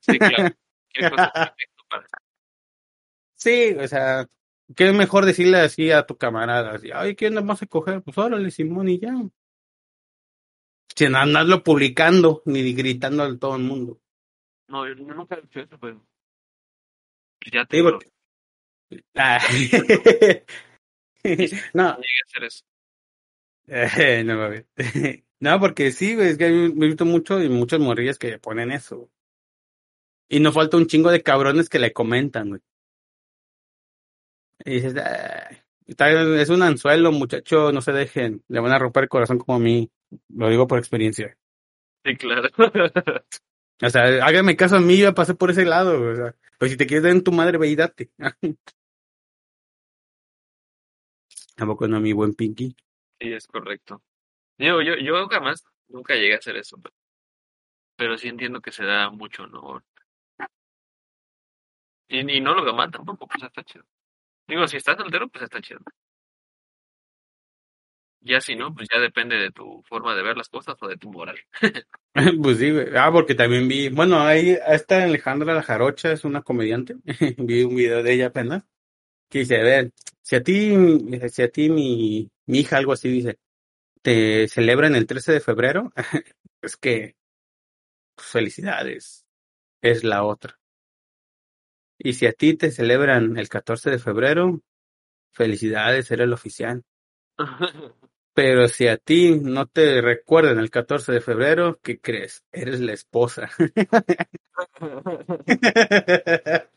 Sí, 0.00 0.18
claro. 0.18 0.54
Cosa 1.10 1.54
es 1.56 1.68
para- 1.88 2.06
Sí, 3.34 3.76
o 3.78 3.86
sea, 3.86 4.26
qué 4.74 4.92
mejor 4.92 5.24
decirle 5.26 5.58
así 5.60 5.90
a 5.92 6.04
tu 6.06 6.16
camarada, 6.16 6.72
así, 6.74 6.90
ay, 6.92 7.14
¿qué 7.14 7.28
onda 7.28 7.40
vamos 7.42 7.62
a 7.62 7.66
coger? 7.66 8.02
Pues 8.02 8.18
órale, 8.18 8.50
Simón, 8.50 8.88
y 8.88 8.98
ya. 8.98 9.12
Sin 10.96 11.14
andarlo 11.14 11.62
publicando 11.62 12.42
ni 12.46 12.72
gritando 12.74 13.22
a 13.22 13.38
todo 13.38 13.56
el 13.56 13.62
mundo. 13.62 14.00
No, 14.68 14.88
yo 14.88 14.94
nunca 14.96 15.36
he 15.36 15.40
hecho 15.40 15.60
eso, 15.60 15.78
pero 15.78 16.04
pues 17.38 17.52
ya 17.52 17.60
Sí, 17.64 17.68
tengo 17.68 17.90
porque- 17.90 18.10
Ah. 19.14 19.38
no, 21.74 21.96
llegué 21.96 22.20
a 22.22 22.26
hacer 22.26 22.44
eso. 22.44 22.64
Eh, 23.68 24.24
no 24.24 24.36
mames. 24.36 24.64
No, 25.40 25.60
porque 25.60 25.92
sí, 25.92 26.14
güey, 26.14 26.28
es 26.28 26.38
que 26.38 26.46
he 26.46 26.68
visto 26.70 27.04
mucho 27.04 27.42
y 27.42 27.48
muchas 27.48 27.80
morrillas 27.80 28.18
que 28.18 28.38
ponen 28.38 28.72
eso. 28.72 28.96
güey. 28.96 29.10
Y 30.28 30.40
no 30.40 30.50
falta 30.52 30.76
un 30.76 30.86
chingo 30.86 31.10
de 31.10 31.22
cabrones 31.22 31.68
que 31.68 31.78
le 31.78 31.92
comentan, 31.92 32.48
güey. 32.48 32.60
Y 34.64 34.70
dices, 34.76 34.94
"Ay, 34.96 35.58
está- 35.86 36.10
es 36.40 36.48
un 36.48 36.62
anzuelo, 36.62 37.12
muchacho, 37.12 37.70
no 37.72 37.80
se 37.80 37.92
dejen, 37.92 38.42
le 38.48 38.60
van 38.60 38.72
a 38.72 38.78
romper 38.78 39.04
el 39.04 39.08
corazón 39.08 39.38
como 39.38 39.56
a 39.56 39.60
mí. 39.60 39.90
Lo 40.28 40.48
digo 40.48 40.66
por 40.66 40.78
experiencia. 40.78 41.36
Sí, 42.04 42.16
claro. 42.16 42.48
O 43.82 43.90
sea, 43.90 44.04
hágame 44.24 44.56
caso 44.56 44.76
a 44.76 44.80
mí, 44.80 44.96
yo 44.96 45.12
pasé 45.14 45.34
por 45.34 45.50
ese 45.50 45.66
lado, 45.66 45.98
güey, 45.98 46.12
o 46.12 46.16
sea, 46.16 46.34
pues 46.58 46.70
si 46.70 46.78
te 46.78 46.86
quieres 46.86 47.02
dar 47.02 47.12
en 47.12 47.22
tu 47.22 47.30
madre, 47.30 47.58
ve 47.58 47.68
y 47.68 47.76
date. 47.76 48.10
Tampoco 51.56 51.86
no, 51.86 52.00
mi 52.00 52.14
buen 52.14 52.32
Pinky. 52.34 52.74
Sí, 53.20 53.32
es 53.32 53.46
correcto. 53.46 54.02
Yo, 54.58 54.80
yo, 54.80 54.96
yo 54.96 55.28
jamás, 55.28 55.64
nunca 55.88 56.14
llegué 56.14 56.34
a 56.34 56.38
hacer 56.38 56.56
eso, 56.56 56.78
pero, 56.82 56.94
pero 57.96 58.18
sí 58.18 58.28
entiendo 58.28 58.60
que 58.60 58.72
se 58.72 58.84
da 58.84 59.10
mucho, 59.10 59.46
¿no? 59.46 59.82
Y, 62.08 62.20
y 62.36 62.40
no 62.40 62.54
lo 62.54 62.74
mal 62.74 62.90
tampoco, 62.90 63.26
pues 63.26 63.42
está 63.42 63.62
chido. 63.64 63.84
Digo, 64.46 64.66
si 64.68 64.76
estás 64.76 64.96
soltero, 64.96 65.28
pues 65.28 65.44
está 65.44 65.60
chido. 65.60 65.80
Ya 68.20 68.40
si 68.40 68.56
no, 68.56 68.74
pues 68.74 68.88
ya 68.92 69.00
depende 69.00 69.36
de 69.36 69.52
tu 69.52 69.82
forma 69.88 70.14
de 70.16 70.22
ver 70.22 70.36
las 70.36 70.48
cosas 70.48 70.76
o 70.80 70.88
de 70.88 70.96
tu 70.96 71.10
moral. 71.10 71.38
Pues 72.42 72.56
sí. 72.56 72.72
Ah, 72.96 73.10
porque 73.12 73.34
también 73.34 73.68
vi, 73.68 73.90
bueno, 73.90 74.18
ahí 74.18 74.56
está 74.68 75.04
Alejandra 75.04 75.52
La 75.52 75.62
Jarocha, 75.62 76.12
es 76.12 76.24
una 76.24 76.40
comediante. 76.40 76.96
vi 77.36 77.62
un 77.62 77.76
video 77.76 78.02
de 78.02 78.14
ella 78.14 78.28
apenas. 78.28 78.64
Que 79.28 79.40
dice, 79.40 79.60
a 79.60 79.62
ver, 79.62 79.92
si 80.22 80.36
a 80.36 80.42
ti, 80.42 80.74
si 81.28 81.42
a 81.42 81.50
ti 81.50 81.68
mi 81.68 82.30
hija, 82.46 82.78
algo 82.78 82.94
así, 82.94 83.10
dice, 83.10 83.38
te 84.06 84.46
celebran 84.46 84.94
el 84.94 85.04
13 85.04 85.32
de 85.32 85.40
febrero, 85.40 85.92
es 86.62 86.76
que, 86.76 87.16
pues, 88.14 88.28
felicidades, 88.28 89.26
es 89.82 90.04
la 90.04 90.22
otra. 90.22 90.60
Y 91.98 92.12
si 92.12 92.26
a 92.26 92.32
ti 92.32 92.54
te 92.54 92.70
celebran 92.70 93.36
el 93.36 93.48
14 93.48 93.90
de 93.90 93.98
febrero, 93.98 94.60
felicidades, 95.32 96.08
eres 96.12 96.24
el 96.24 96.32
oficial. 96.32 96.84
Pero 98.32 98.68
si 98.68 98.86
a 98.86 98.96
ti 98.96 99.40
no 99.40 99.66
te 99.66 100.00
recuerdan 100.00 100.60
el 100.60 100.70
14 100.70 101.10
de 101.10 101.20
febrero, 101.20 101.80
¿qué 101.82 101.98
crees? 101.98 102.44
Eres 102.52 102.78
la 102.78 102.92
esposa. 102.92 103.50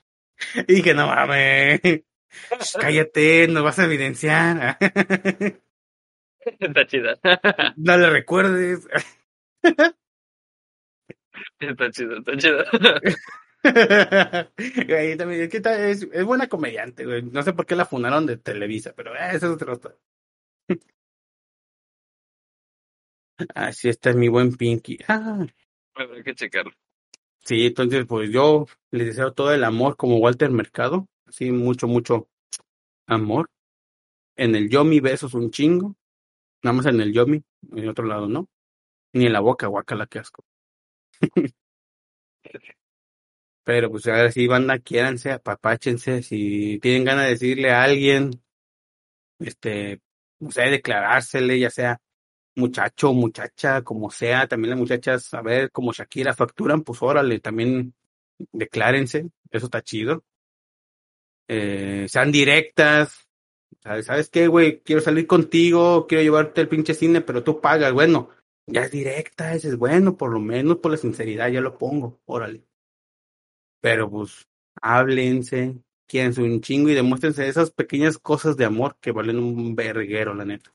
y 0.67 0.81
que 0.81 0.95
no 0.95 1.05
mames. 1.05 1.79
Cállate, 2.81 3.47
nos 3.49 3.61
vas 3.61 3.77
a 3.77 3.85
evidenciar. 3.85 4.79
está 6.59 6.85
chida. 6.87 7.19
no 7.77 7.97
le 7.97 8.09
recuerdes. 8.09 8.87
Está 11.59 11.91
chido, 11.91 12.17
está 12.17 12.37
chido. 12.37 12.63
Güey, 14.87 15.17
también, 15.17 15.41
es, 15.41 15.49
que 15.49 15.59
ta- 15.59 15.89
es, 15.89 16.07
es 16.13 16.23
buena 16.23 16.47
comediante, 16.47 17.05
güey. 17.05 17.23
No 17.23 17.43
sé 17.43 17.51
por 17.53 17.65
qué 17.65 17.75
la 17.75 17.85
fundaron 17.85 18.25
de 18.25 18.37
Televisa, 18.37 18.93
pero 18.95 19.13
eh, 19.15 19.31
eso 19.33 19.47
es 19.47 19.51
otra 19.53 19.67
cosa. 19.75 19.95
Así 23.55 23.89
está 23.89 24.13
mi 24.13 24.27
buen 24.27 24.55
Pinky. 24.55 24.97
Ah, 25.07 25.45
Habrá 25.95 26.23
que 26.23 26.35
checarlo. 26.35 26.71
Sí, 27.45 27.65
entonces 27.67 28.05
pues 28.05 28.31
yo 28.31 28.65
les 28.91 29.07
deseo 29.07 29.33
todo 29.33 29.53
el 29.53 29.63
amor 29.63 29.95
como 29.97 30.17
Walter 30.17 30.51
Mercado, 30.51 31.07
así 31.25 31.51
mucho, 31.51 31.87
mucho 31.87 32.29
amor. 33.07 33.49
En 34.37 34.55
el 34.55 34.69
yomi 34.69 34.99
besos 34.99 35.33
un 35.33 35.51
chingo, 35.51 35.95
nada 36.63 36.73
más 36.75 36.85
en 36.87 37.01
el 37.01 37.13
yomi, 37.13 37.43
en 37.71 37.77
el 37.79 37.89
otro 37.89 38.05
lado 38.05 38.27
no. 38.27 38.47
Ni 39.13 39.25
en 39.27 39.33
la 39.33 39.39
boca, 39.41 39.67
guacala, 39.67 40.07
qué 40.07 40.19
asco. 40.19 40.43
Pero 43.63 43.91
pues 43.91 44.07
ahora 44.07 44.31
sí, 44.31 44.47
banda, 44.47 44.79
quiéranse, 44.79 45.31
apapáchense, 45.31 46.23
si 46.23 46.79
tienen 46.79 47.03
ganas 47.05 47.25
de 47.25 47.31
decirle 47.31 47.71
a 47.71 47.83
alguien, 47.83 48.31
este, 49.39 50.01
no 50.39 50.51
sé, 50.51 50.63
declarársele, 50.63 51.59
ya 51.59 51.69
sea 51.69 52.01
muchacho, 52.55 53.13
muchacha, 53.13 53.83
como 53.83 54.11
sea, 54.11 54.47
también 54.47 54.71
las 54.71 54.79
muchachas, 54.79 55.33
a 55.33 55.41
ver, 55.41 55.71
como 55.71 55.93
Shakira 55.93 56.33
facturan, 56.33 56.83
pues 56.83 57.01
órale, 57.01 57.39
también 57.39 57.93
declárense, 58.51 59.29
eso 59.51 59.65
está 59.67 59.81
chido. 59.81 60.23
Eh, 61.47 62.05
sean 62.09 62.31
directas, 62.31 63.27
¿sabes, 63.83 64.05
¿sabes 64.05 64.29
qué, 64.29 64.47
güey? 64.47 64.81
Quiero 64.81 65.01
salir 65.01 65.27
contigo, 65.27 66.07
quiero 66.07 66.23
llevarte 66.23 66.61
al 66.61 66.69
pinche 66.69 66.93
cine, 66.93 67.21
pero 67.21 67.43
tú 67.43 67.61
pagas, 67.61 67.93
bueno, 67.93 68.29
ya 68.67 68.83
es 68.83 68.91
directa, 68.91 69.53
es 69.53 69.77
bueno, 69.77 70.17
por 70.17 70.31
lo 70.31 70.39
menos 70.39 70.77
por 70.77 70.91
la 70.91 70.97
sinceridad, 70.97 71.49
ya 71.49 71.61
lo 71.61 71.77
pongo, 71.77 72.21
órale. 72.25 72.63
Pero 73.81 74.09
pues, 74.09 74.47
háblense, 74.81 75.81
quierense 76.07 76.41
un 76.41 76.61
chingo 76.61 76.89
y 76.89 76.93
demuéstrense 76.95 77.47
esas 77.47 77.71
pequeñas 77.71 78.17
cosas 78.17 78.57
de 78.57 78.65
amor 78.65 78.97
que 78.99 79.11
valen 79.11 79.39
un 79.39 79.75
verguero, 79.75 80.33
la 80.33 80.45
neta. 80.45 80.73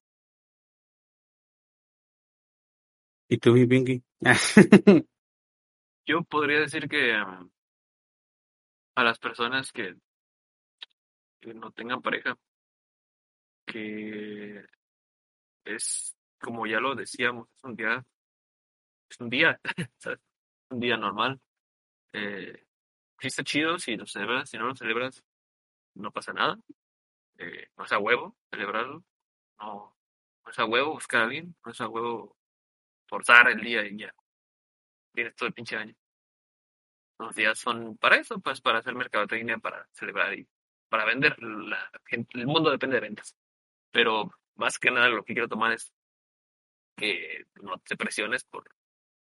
¿Y 3.28 3.38
tú, 3.38 3.54
Pinky? 3.68 4.02
Yo 6.06 6.22
podría 6.22 6.60
decir 6.60 6.88
que 6.88 7.14
um, 7.16 7.50
a 8.94 9.04
las 9.04 9.18
personas 9.18 9.72
que 9.72 9.96
no 11.54 11.72
tengan 11.72 12.02
pareja, 12.02 12.38
que 13.64 14.64
es 15.64 16.16
como 16.40 16.66
ya 16.66 16.80
lo 16.80 16.94
decíamos, 16.94 17.48
es 17.56 17.64
un 17.64 17.76
día, 17.76 18.04
es 19.08 19.20
un 19.20 19.30
día, 19.30 19.60
un 20.70 20.80
día 20.80 20.96
normal. 20.96 21.40
Eh, 22.12 22.66
sí 23.18 23.28
está 23.28 23.42
chido 23.44 23.78
si 23.78 23.96
lo 23.96 24.06
celebras, 24.06 24.50
si 24.50 24.58
no 24.58 24.66
lo 24.66 24.76
celebras, 24.76 25.24
no 25.94 26.10
pasa 26.12 26.32
nada. 26.32 26.58
Eh, 27.38 27.68
no 27.76 27.84
es 27.84 27.92
a 27.92 27.98
huevo 27.98 28.36
celebrarlo, 28.50 29.02
no, 29.58 29.96
no 30.44 30.50
es 30.50 30.58
a 30.58 30.64
huevo 30.66 30.92
buscar 30.92 31.22
a 31.22 31.24
alguien, 31.24 31.56
no 31.64 31.72
es 31.72 31.80
a 31.80 31.88
huevo 31.88 32.36
forzar 33.08 33.48
el 33.48 33.60
día 33.60 33.84
y 33.86 33.98
ya. 33.98 34.14
Tienes 35.12 35.34
todo 35.34 35.48
el 35.48 35.54
pinche 35.54 35.76
año. 35.76 35.94
Los 37.18 37.34
días 37.34 37.58
son 37.58 37.96
para 37.96 38.16
eso, 38.16 38.40
pues 38.40 38.60
para 38.60 38.78
hacer 38.80 38.94
mercadotecnia, 38.94 39.58
para 39.58 39.88
celebrar 39.92 40.34
y 40.34 40.46
para 40.88 41.04
vender. 41.04 41.40
La 41.42 41.90
gente, 42.04 42.38
el 42.38 42.46
mundo 42.46 42.70
depende 42.70 42.96
de 42.96 43.00
ventas. 43.00 43.36
Pero 43.94 44.28
más 44.56 44.80
que 44.80 44.90
nada 44.90 45.08
lo 45.08 45.22
que 45.22 45.34
quiero 45.34 45.48
tomar 45.48 45.72
es 45.72 45.92
que 46.96 47.44
no 47.62 47.78
te 47.78 47.96
presiones 47.96 48.42
por 48.42 48.68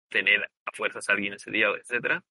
tener 0.09 0.43
a 0.43 0.71
fuerzas 0.71 1.09
a 1.09 1.13
alguien 1.13 1.33
ese 1.33 1.49
día, 1.49 1.69
etcétera. 1.69 2.23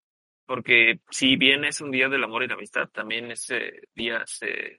Porque 0.46 1.00
si 1.10 1.34
bien 1.34 1.64
es 1.64 1.80
un 1.80 1.90
día 1.90 2.08
del 2.08 2.22
amor 2.22 2.44
y 2.44 2.46
la 2.46 2.54
amistad, 2.54 2.88
también 2.90 3.32
ese 3.32 3.88
día 3.92 4.22
se, 4.26 4.78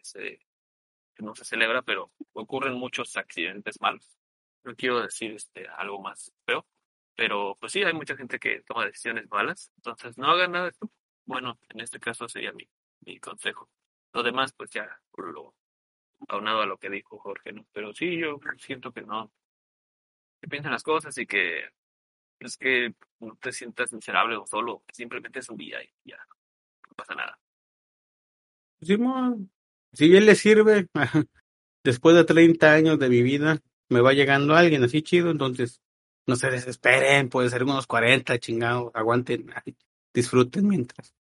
no 1.17 1.35
se 1.35 1.43
celebra, 1.43 1.81
pero 1.81 2.13
ocurren 2.31 2.75
muchos 2.75 3.17
accidentes 3.17 3.81
malos. 3.81 4.07
No 4.63 4.73
quiero 4.75 5.01
decir 5.01 5.33
este 5.33 5.67
algo 5.67 6.01
más 6.01 6.31
feo, 6.45 6.65
pero 7.13 7.57
pues 7.59 7.73
sí, 7.73 7.83
hay 7.83 7.93
mucha 7.93 8.15
gente 8.15 8.39
que 8.39 8.61
toma 8.61 8.85
decisiones 8.85 9.29
malas, 9.29 9.69
entonces 9.75 10.17
no 10.17 10.31
hagan 10.31 10.53
nada 10.53 10.65
de 10.65 10.71
esto. 10.71 10.89
Bueno, 11.25 11.59
en 11.67 11.81
este 11.81 11.99
caso 11.99 12.29
sería 12.29 12.53
mi, 12.53 12.69
mi 13.01 13.19
consejo. 13.19 13.69
Lo 14.13 14.23
demás, 14.23 14.53
pues 14.53 14.69
ya 14.69 14.87
lo 15.17 15.55
aunado 16.27 16.61
a 16.61 16.65
lo 16.65 16.77
que 16.77 16.89
dijo 16.89 17.17
Jorge, 17.17 17.51
¿no? 17.51 17.65
Pero 17.71 17.93
sí, 17.93 18.17
yo 18.17 18.39
siento 18.57 18.91
que 18.91 19.01
no, 19.01 19.31
que 20.41 20.47
piensen 20.47 20.71
las 20.71 20.83
cosas 20.83 21.17
y 21.17 21.25
que 21.25 21.69
es 22.39 22.57
que 22.57 22.93
no 23.19 23.37
te 23.41 23.51
sientas 23.51 23.91
miserable 23.91 24.37
o 24.37 24.45
solo, 24.45 24.83
simplemente 24.91 25.39
es 25.39 25.49
un 25.49 25.57
día 25.57 25.83
y 25.83 25.89
ya, 26.05 26.17
no 26.87 26.95
pasa 26.95 27.15
nada. 27.15 27.39
Simón, 28.81 29.51
si 29.91 30.07
bien 30.07 30.25
le 30.25 30.35
sirve, 30.35 30.87
después 31.83 32.15
de 32.15 32.23
30 32.23 32.73
años 32.73 32.99
de 32.99 33.09
mi 33.09 33.21
vida, 33.21 33.59
me 33.89 34.01
va 34.01 34.13
llegando 34.13 34.55
alguien 34.55 34.83
así 34.83 35.01
chido, 35.01 35.31
entonces 35.31 35.81
no 36.27 36.35
se 36.35 36.49
desesperen, 36.49 37.29
puede 37.29 37.49
ser 37.49 37.63
unos 37.63 37.87
40, 37.87 38.37
chingados, 38.39 38.91
aguanten, 38.93 39.47
disfruten 40.13 40.67
mientras. 40.67 41.13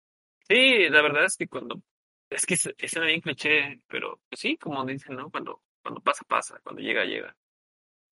Sí, 0.48 0.88
la 0.90 1.02
verdad 1.02 1.26
es 1.26 1.36
que 1.36 1.48
cuando, 1.48 1.82
es 2.30 2.46
que 2.46 2.54
es, 2.56 2.70
es 2.78 3.00
bien 3.00 3.22
cliché, 3.22 3.82
pero 3.88 4.20
pues 4.30 4.40
sí, 4.40 4.58
como 4.58 4.86
dicen, 4.86 5.16
¿no? 5.16 5.30
Cuando, 5.32 5.62
cuando 5.82 6.02
pasa, 6.02 6.24
pasa, 6.26 6.60
cuando 6.64 6.82
llega, 6.82 7.06
llega. 7.06 7.36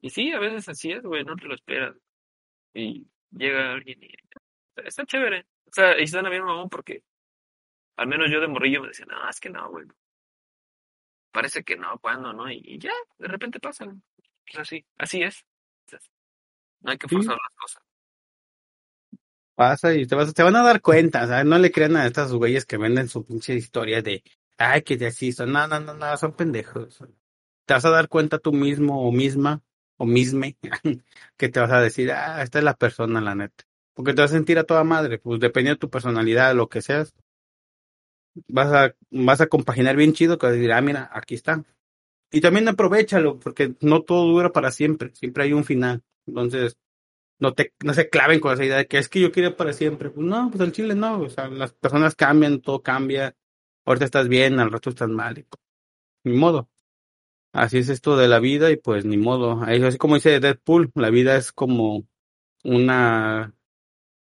Y 0.02 0.10
sí, 0.10 0.32
a 0.32 0.40
veces 0.40 0.68
así 0.70 0.92
es, 0.92 1.04
güey, 1.04 1.24
no 1.24 1.36
te 1.36 1.46
lo 1.46 1.56
esperas. 1.56 1.96
Y 2.74 3.08
llega 3.32 3.74
alguien 3.74 4.04
y 4.04 4.14
está 4.78 5.06
chévere. 5.06 5.46
O 5.66 5.72
sea, 5.74 6.00
y 6.00 6.04
están 6.04 6.26
a 6.26 6.30
bien 6.30 6.44
mamón 6.44 6.70
porque 6.70 7.04
al 7.98 8.08
menos 8.08 8.30
yo 8.32 8.40
de 8.40 8.48
morrillo 8.48 8.82
me 8.82 8.90
decía, 8.90 9.06
no, 9.06 9.30
es 9.30 9.40
que 9.40 9.50
no, 9.50 9.70
güey. 9.70 9.86
Parece 11.32 11.64
que 11.64 11.76
no, 11.76 11.98
cuando, 12.00 12.32
¿no? 12.34 12.50
Y, 12.52 12.62
y 12.64 12.80
ya, 12.80 12.94
de 13.18 13.28
repente 13.28 13.60
pasan. 13.60 14.02
Pues 14.46 14.60
así, 14.60 14.86
así 14.98 15.22
es. 15.24 15.46
No 16.82 16.92
hay 16.92 16.98
que 16.98 17.08
Sí. 17.08 17.16
forzar 17.16 17.38
las 17.42 17.56
cosas. 17.58 17.84
Pasa 19.56 19.94
y 19.94 20.06
te, 20.06 20.16
vas, 20.16 20.34
te 20.34 20.44
van 20.44 20.56
a 20.58 20.64
dar 20.64 20.82
cuenta, 20.82 21.24
o 21.24 21.28
sea, 21.28 21.44
no 21.46 21.58
le 21.58 21.72
crean 21.72 21.96
a 21.96 22.06
estas 22.06 22.34
güeyes 22.34 22.66
que 22.66 22.78
venden 22.78 23.08
su 23.08 23.26
pinche 23.26 23.56
historia 23.56 24.02
de, 24.02 24.22
ay, 24.58 24.82
que 24.82 24.98
de 24.98 25.08
así 25.08 25.32
son, 25.32 25.54
no, 25.54 25.66
no, 25.68 25.80
no, 25.80 25.94
no, 25.94 26.18
son 26.18 26.34
pendejos. 26.34 27.00
Te 27.66 27.74
vas 27.74 27.86
a 27.86 27.90
dar 27.90 28.10
cuenta 28.10 28.38
tú 28.40 28.52
mismo 28.52 29.08
o 29.08 29.12
misma, 29.14 29.64
o 29.98 30.06
misme, 30.06 30.58
que 31.38 31.50
te 31.50 31.60
vas 31.62 31.72
a 31.72 31.80
decir, 31.82 32.12
ah, 32.12 32.44
esta 32.44 32.60
es 32.60 32.66
la 32.66 32.76
persona, 32.76 33.22
la 33.22 33.34
neta. 33.36 33.64
Porque 33.94 34.14
te 34.14 34.22
vas 34.22 34.32
a 34.32 34.36
sentir 34.36 34.60
a 34.60 34.66
toda 34.66 34.84
madre, 34.84 35.20
pues 35.20 35.40
dependiendo 35.40 35.76
de 35.78 35.80
tu 35.80 35.90
personalidad, 35.90 36.54
lo 36.54 36.68
que 36.68 36.82
seas, 36.82 37.14
vas 38.48 38.72
a, 38.74 38.96
vas 39.12 39.42
a 39.42 39.48
compaginar 39.48 39.96
bien 39.96 40.14
chido 40.14 40.38
que 40.38 40.48
vas 40.48 40.54
a 40.54 40.58
decir, 40.58 40.72
ah, 40.74 40.82
mira, 40.82 41.10
aquí 41.14 41.36
está. 41.36 41.64
Y 42.32 42.42
también 42.42 42.68
aprovechalo, 42.68 43.40
porque 43.40 43.76
no 43.82 44.04
todo 44.04 44.28
dura 44.28 44.52
para 44.52 44.72
siempre, 44.72 45.12
siempre 45.16 45.46
hay 45.46 45.54
un 45.54 45.66
final. 45.66 46.04
Entonces, 46.28 46.78
no 47.40 47.54
te, 47.54 47.74
no 47.84 47.94
se 47.94 48.10
claven 48.10 48.40
con 48.40 48.54
esa 48.54 48.66
idea 48.66 48.78
de 48.78 48.88
que 48.88 48.98
es 48.98 49.10
que 49.10 49.20
yo 49.20 49.32
quiero 49.32 49.56
para 49.56 49.74
siempre. 49.74 50.10
Pues 50.10 50.26
no, 50.26 50.50
pues 50.50 50.62
al 50.62 50.72
chile 50.72 50.96
no, 50.96 51.20
o 51.22 51.30
sea, 51.30 51.48
las 51.50 51.74
personas 51.74 52.16
cambian, 52.16 52.62
todo 52.62 52.82
cambia. 52.82 53.36
Ahorita 53.86 54.06
estás 54.06 54.28
bien, 54.28 54.60
al 54.60 54.72
rato 54.72 54.90
estás 54.90 55.10
mal, 55.10 55.38
y 55.40 55.46
ni 56.24 56.36
modo. 56.38 56.70
Así 57.54 57.78
es 57.80 57.90
esto 57.90 58.18
de 58.18 58.28
la 58.28 58.40
vida 58.40 58.72
y 58.72 58.78
pues 58.78 59.06
ni 59.06 59.18
modo. 59.18 59.62
Así 59.64 59.98
como 59.98 60.16
dice 60.16 60.40
Deadpool, 60.40 60.92
la 60.96 61.10
vida 61.10 61.38
es 61.38 61.52
como 61.54 62.06
una, 62.64 63.56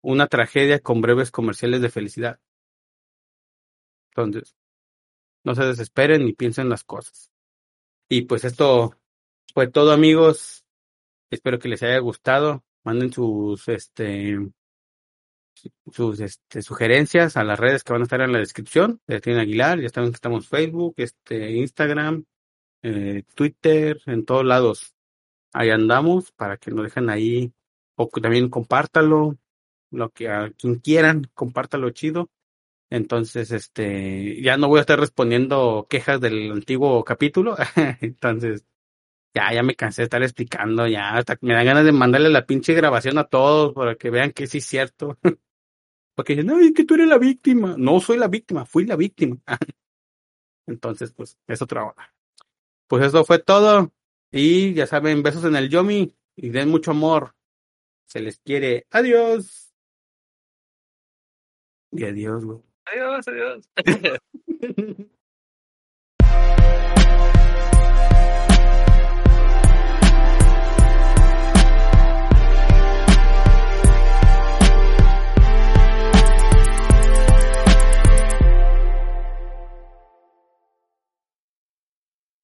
una 0.03 0.27
tragedia 0.29 0.81
con 0.81 1.01
breves 1.01 1.31
comerciales 1.31 1.81
de 1.83 1.91
felicidad. 1.91 2.41
Entonces, 4.11 4.57
no 5.45 5.55
se 5.55 5.65
desesperen 5.65 6.25
ni 6.25 6.33
piensen 6.33 6.69
las 6.69 6.85
cosas. 6.85 7.31
Y 8.09 8.23
pues 8.23 8.45
esto 8.45 8.99
fue 9.55 9.69
todo 9.69 9.93
amigos. 9.93 10.65
Espero 11.31 11.59
que 11.59 11.69
les 11.69 11.83
haya 11.83 11.99
gustado. 11.99 12.65
Manden 12.85 13.13
sus 13.13 13.69
este 13.69 14.39
sus 15.93 16.21
este, 16.21 16.63
sugerencias 16.63 17.37
a 17.37 17.45
las 17.45 17.59
redes 17.59 17.85
que 17.85 17.93
van 17.93 18.03
a 18.03 18.05
estar 18.05 18.21
en 18.21 18.33
la 18.33 18.39
descripción. 18.39 19.01
De 19.07 19.17
Aguilar, 19.17 19.81
ya 19.81 19.89
saben 19.89 20.11
que 20.11 20.17
estamos 20.17 20.49
Facebook, 20.49 20.95
este, 20.97 21.53
Instagram, 21.53 22.25
eh, 22.83 23.25
Twitter, 23.35 24.01
en 24.07 24.25
todos 24.25 24.45
lados. 24.45 24.95
Ahí 25.53 25.71
andamos 25.71 26.33
para 26.33 26.57
que 26.57 26.71
nos 26.71 26.85
dejen 26.85 27.11
ahí. 27.11 27.53
O 27.97 28.09
también 28.09 28.49
compártalo, 28.49 29.37
lo 29.91 30.11
que 30.11 30.29
a 30.29 30.51
quien 30.51 30.77
quieran, 30.77 31.31
compártalo 31.35 31.91
chido. 31.91 32.31
Entonces, 32.91 33.51
este, 33.53 34.43
ya 34.43 34.57
no 34.57 34.69
voy 34.69 34.79
a 34.79 34.83
estar 34.83 34.99
respondiendo 35.01 35.87
quejas 35.89 36.21
del 36.21 36.53
antiguo 36.53 37.05
capítulo. 37.05 37.57
Entonces, 38.01 38.67
ya, 39.35 39.53
ya 39.53 39.63
me 39.63 39.75
cansé 39.75 40.03
de 40.03 40.05
estar 40.05 40.23
explicando, 40.23 40.87
ya, 40.87 41.17
hasta 41.17 41.39
me 41.41 41.55
dan 41.55 41.65
ganas 41.65 41.85
de 41.85 41.93
mandarle 41.93 42.29
la 42.29 42.47
pinche 42.47 42.75
grabación 42.75 43.19
a 43.19 43.25
todos 43.25 43.73
para 43.75 43.95
que 43.97 44.11
vean 44.11 44.33
que 44.33 44.47
sí 44.47 44.59
es 44.59 44.67
cierto. 44.67 45.19
Porque 46.15 46.37
dicen, 46.37 46.51
ay, 46.51 46.73
que 46.73 46.85
tú 46.85 46.95
eres 46.95 47.09
la 47.09 47.19
víctima. 47.19 47.75
No 47.79 48.01
soy 48.01 48.19
la 48.19 48.29
víctima, 48.29 48.67
fui 48.67 48.85
la 48.85 48.97
víctima. 48.97 49.39
Entonces, 50.67 51.13
pues, 51.13 51.39
es 51.47 51.63
otra 51.63 51.85
hora. 51.85 52.15
Pues 52.87 53.05
eso 53.07 53.25
fue 53.25 53.39
todo. 53.39 53.93
Y 54.31 54.75
ya 54.75 54.87
saben, 54.87 55.23
besos 55.23 55.45
en 55.45 55.57
el 55.57 55.71
Yomi 55.71 56.15
y 56.37 56.51
den 56.51 56.69
mucho 56.69 56.91
amor. 56.91 57.35
Se 58.07 58.21
les 58.21 58.39
quiere. 58.39 58.87
Adiós. 58.91 59.73
Y 61.91 62.05
adiós, 62.05 62.45
güey. 62.45 62.61
Adiós, 62.85 63.29
adiós. 63.29 63.69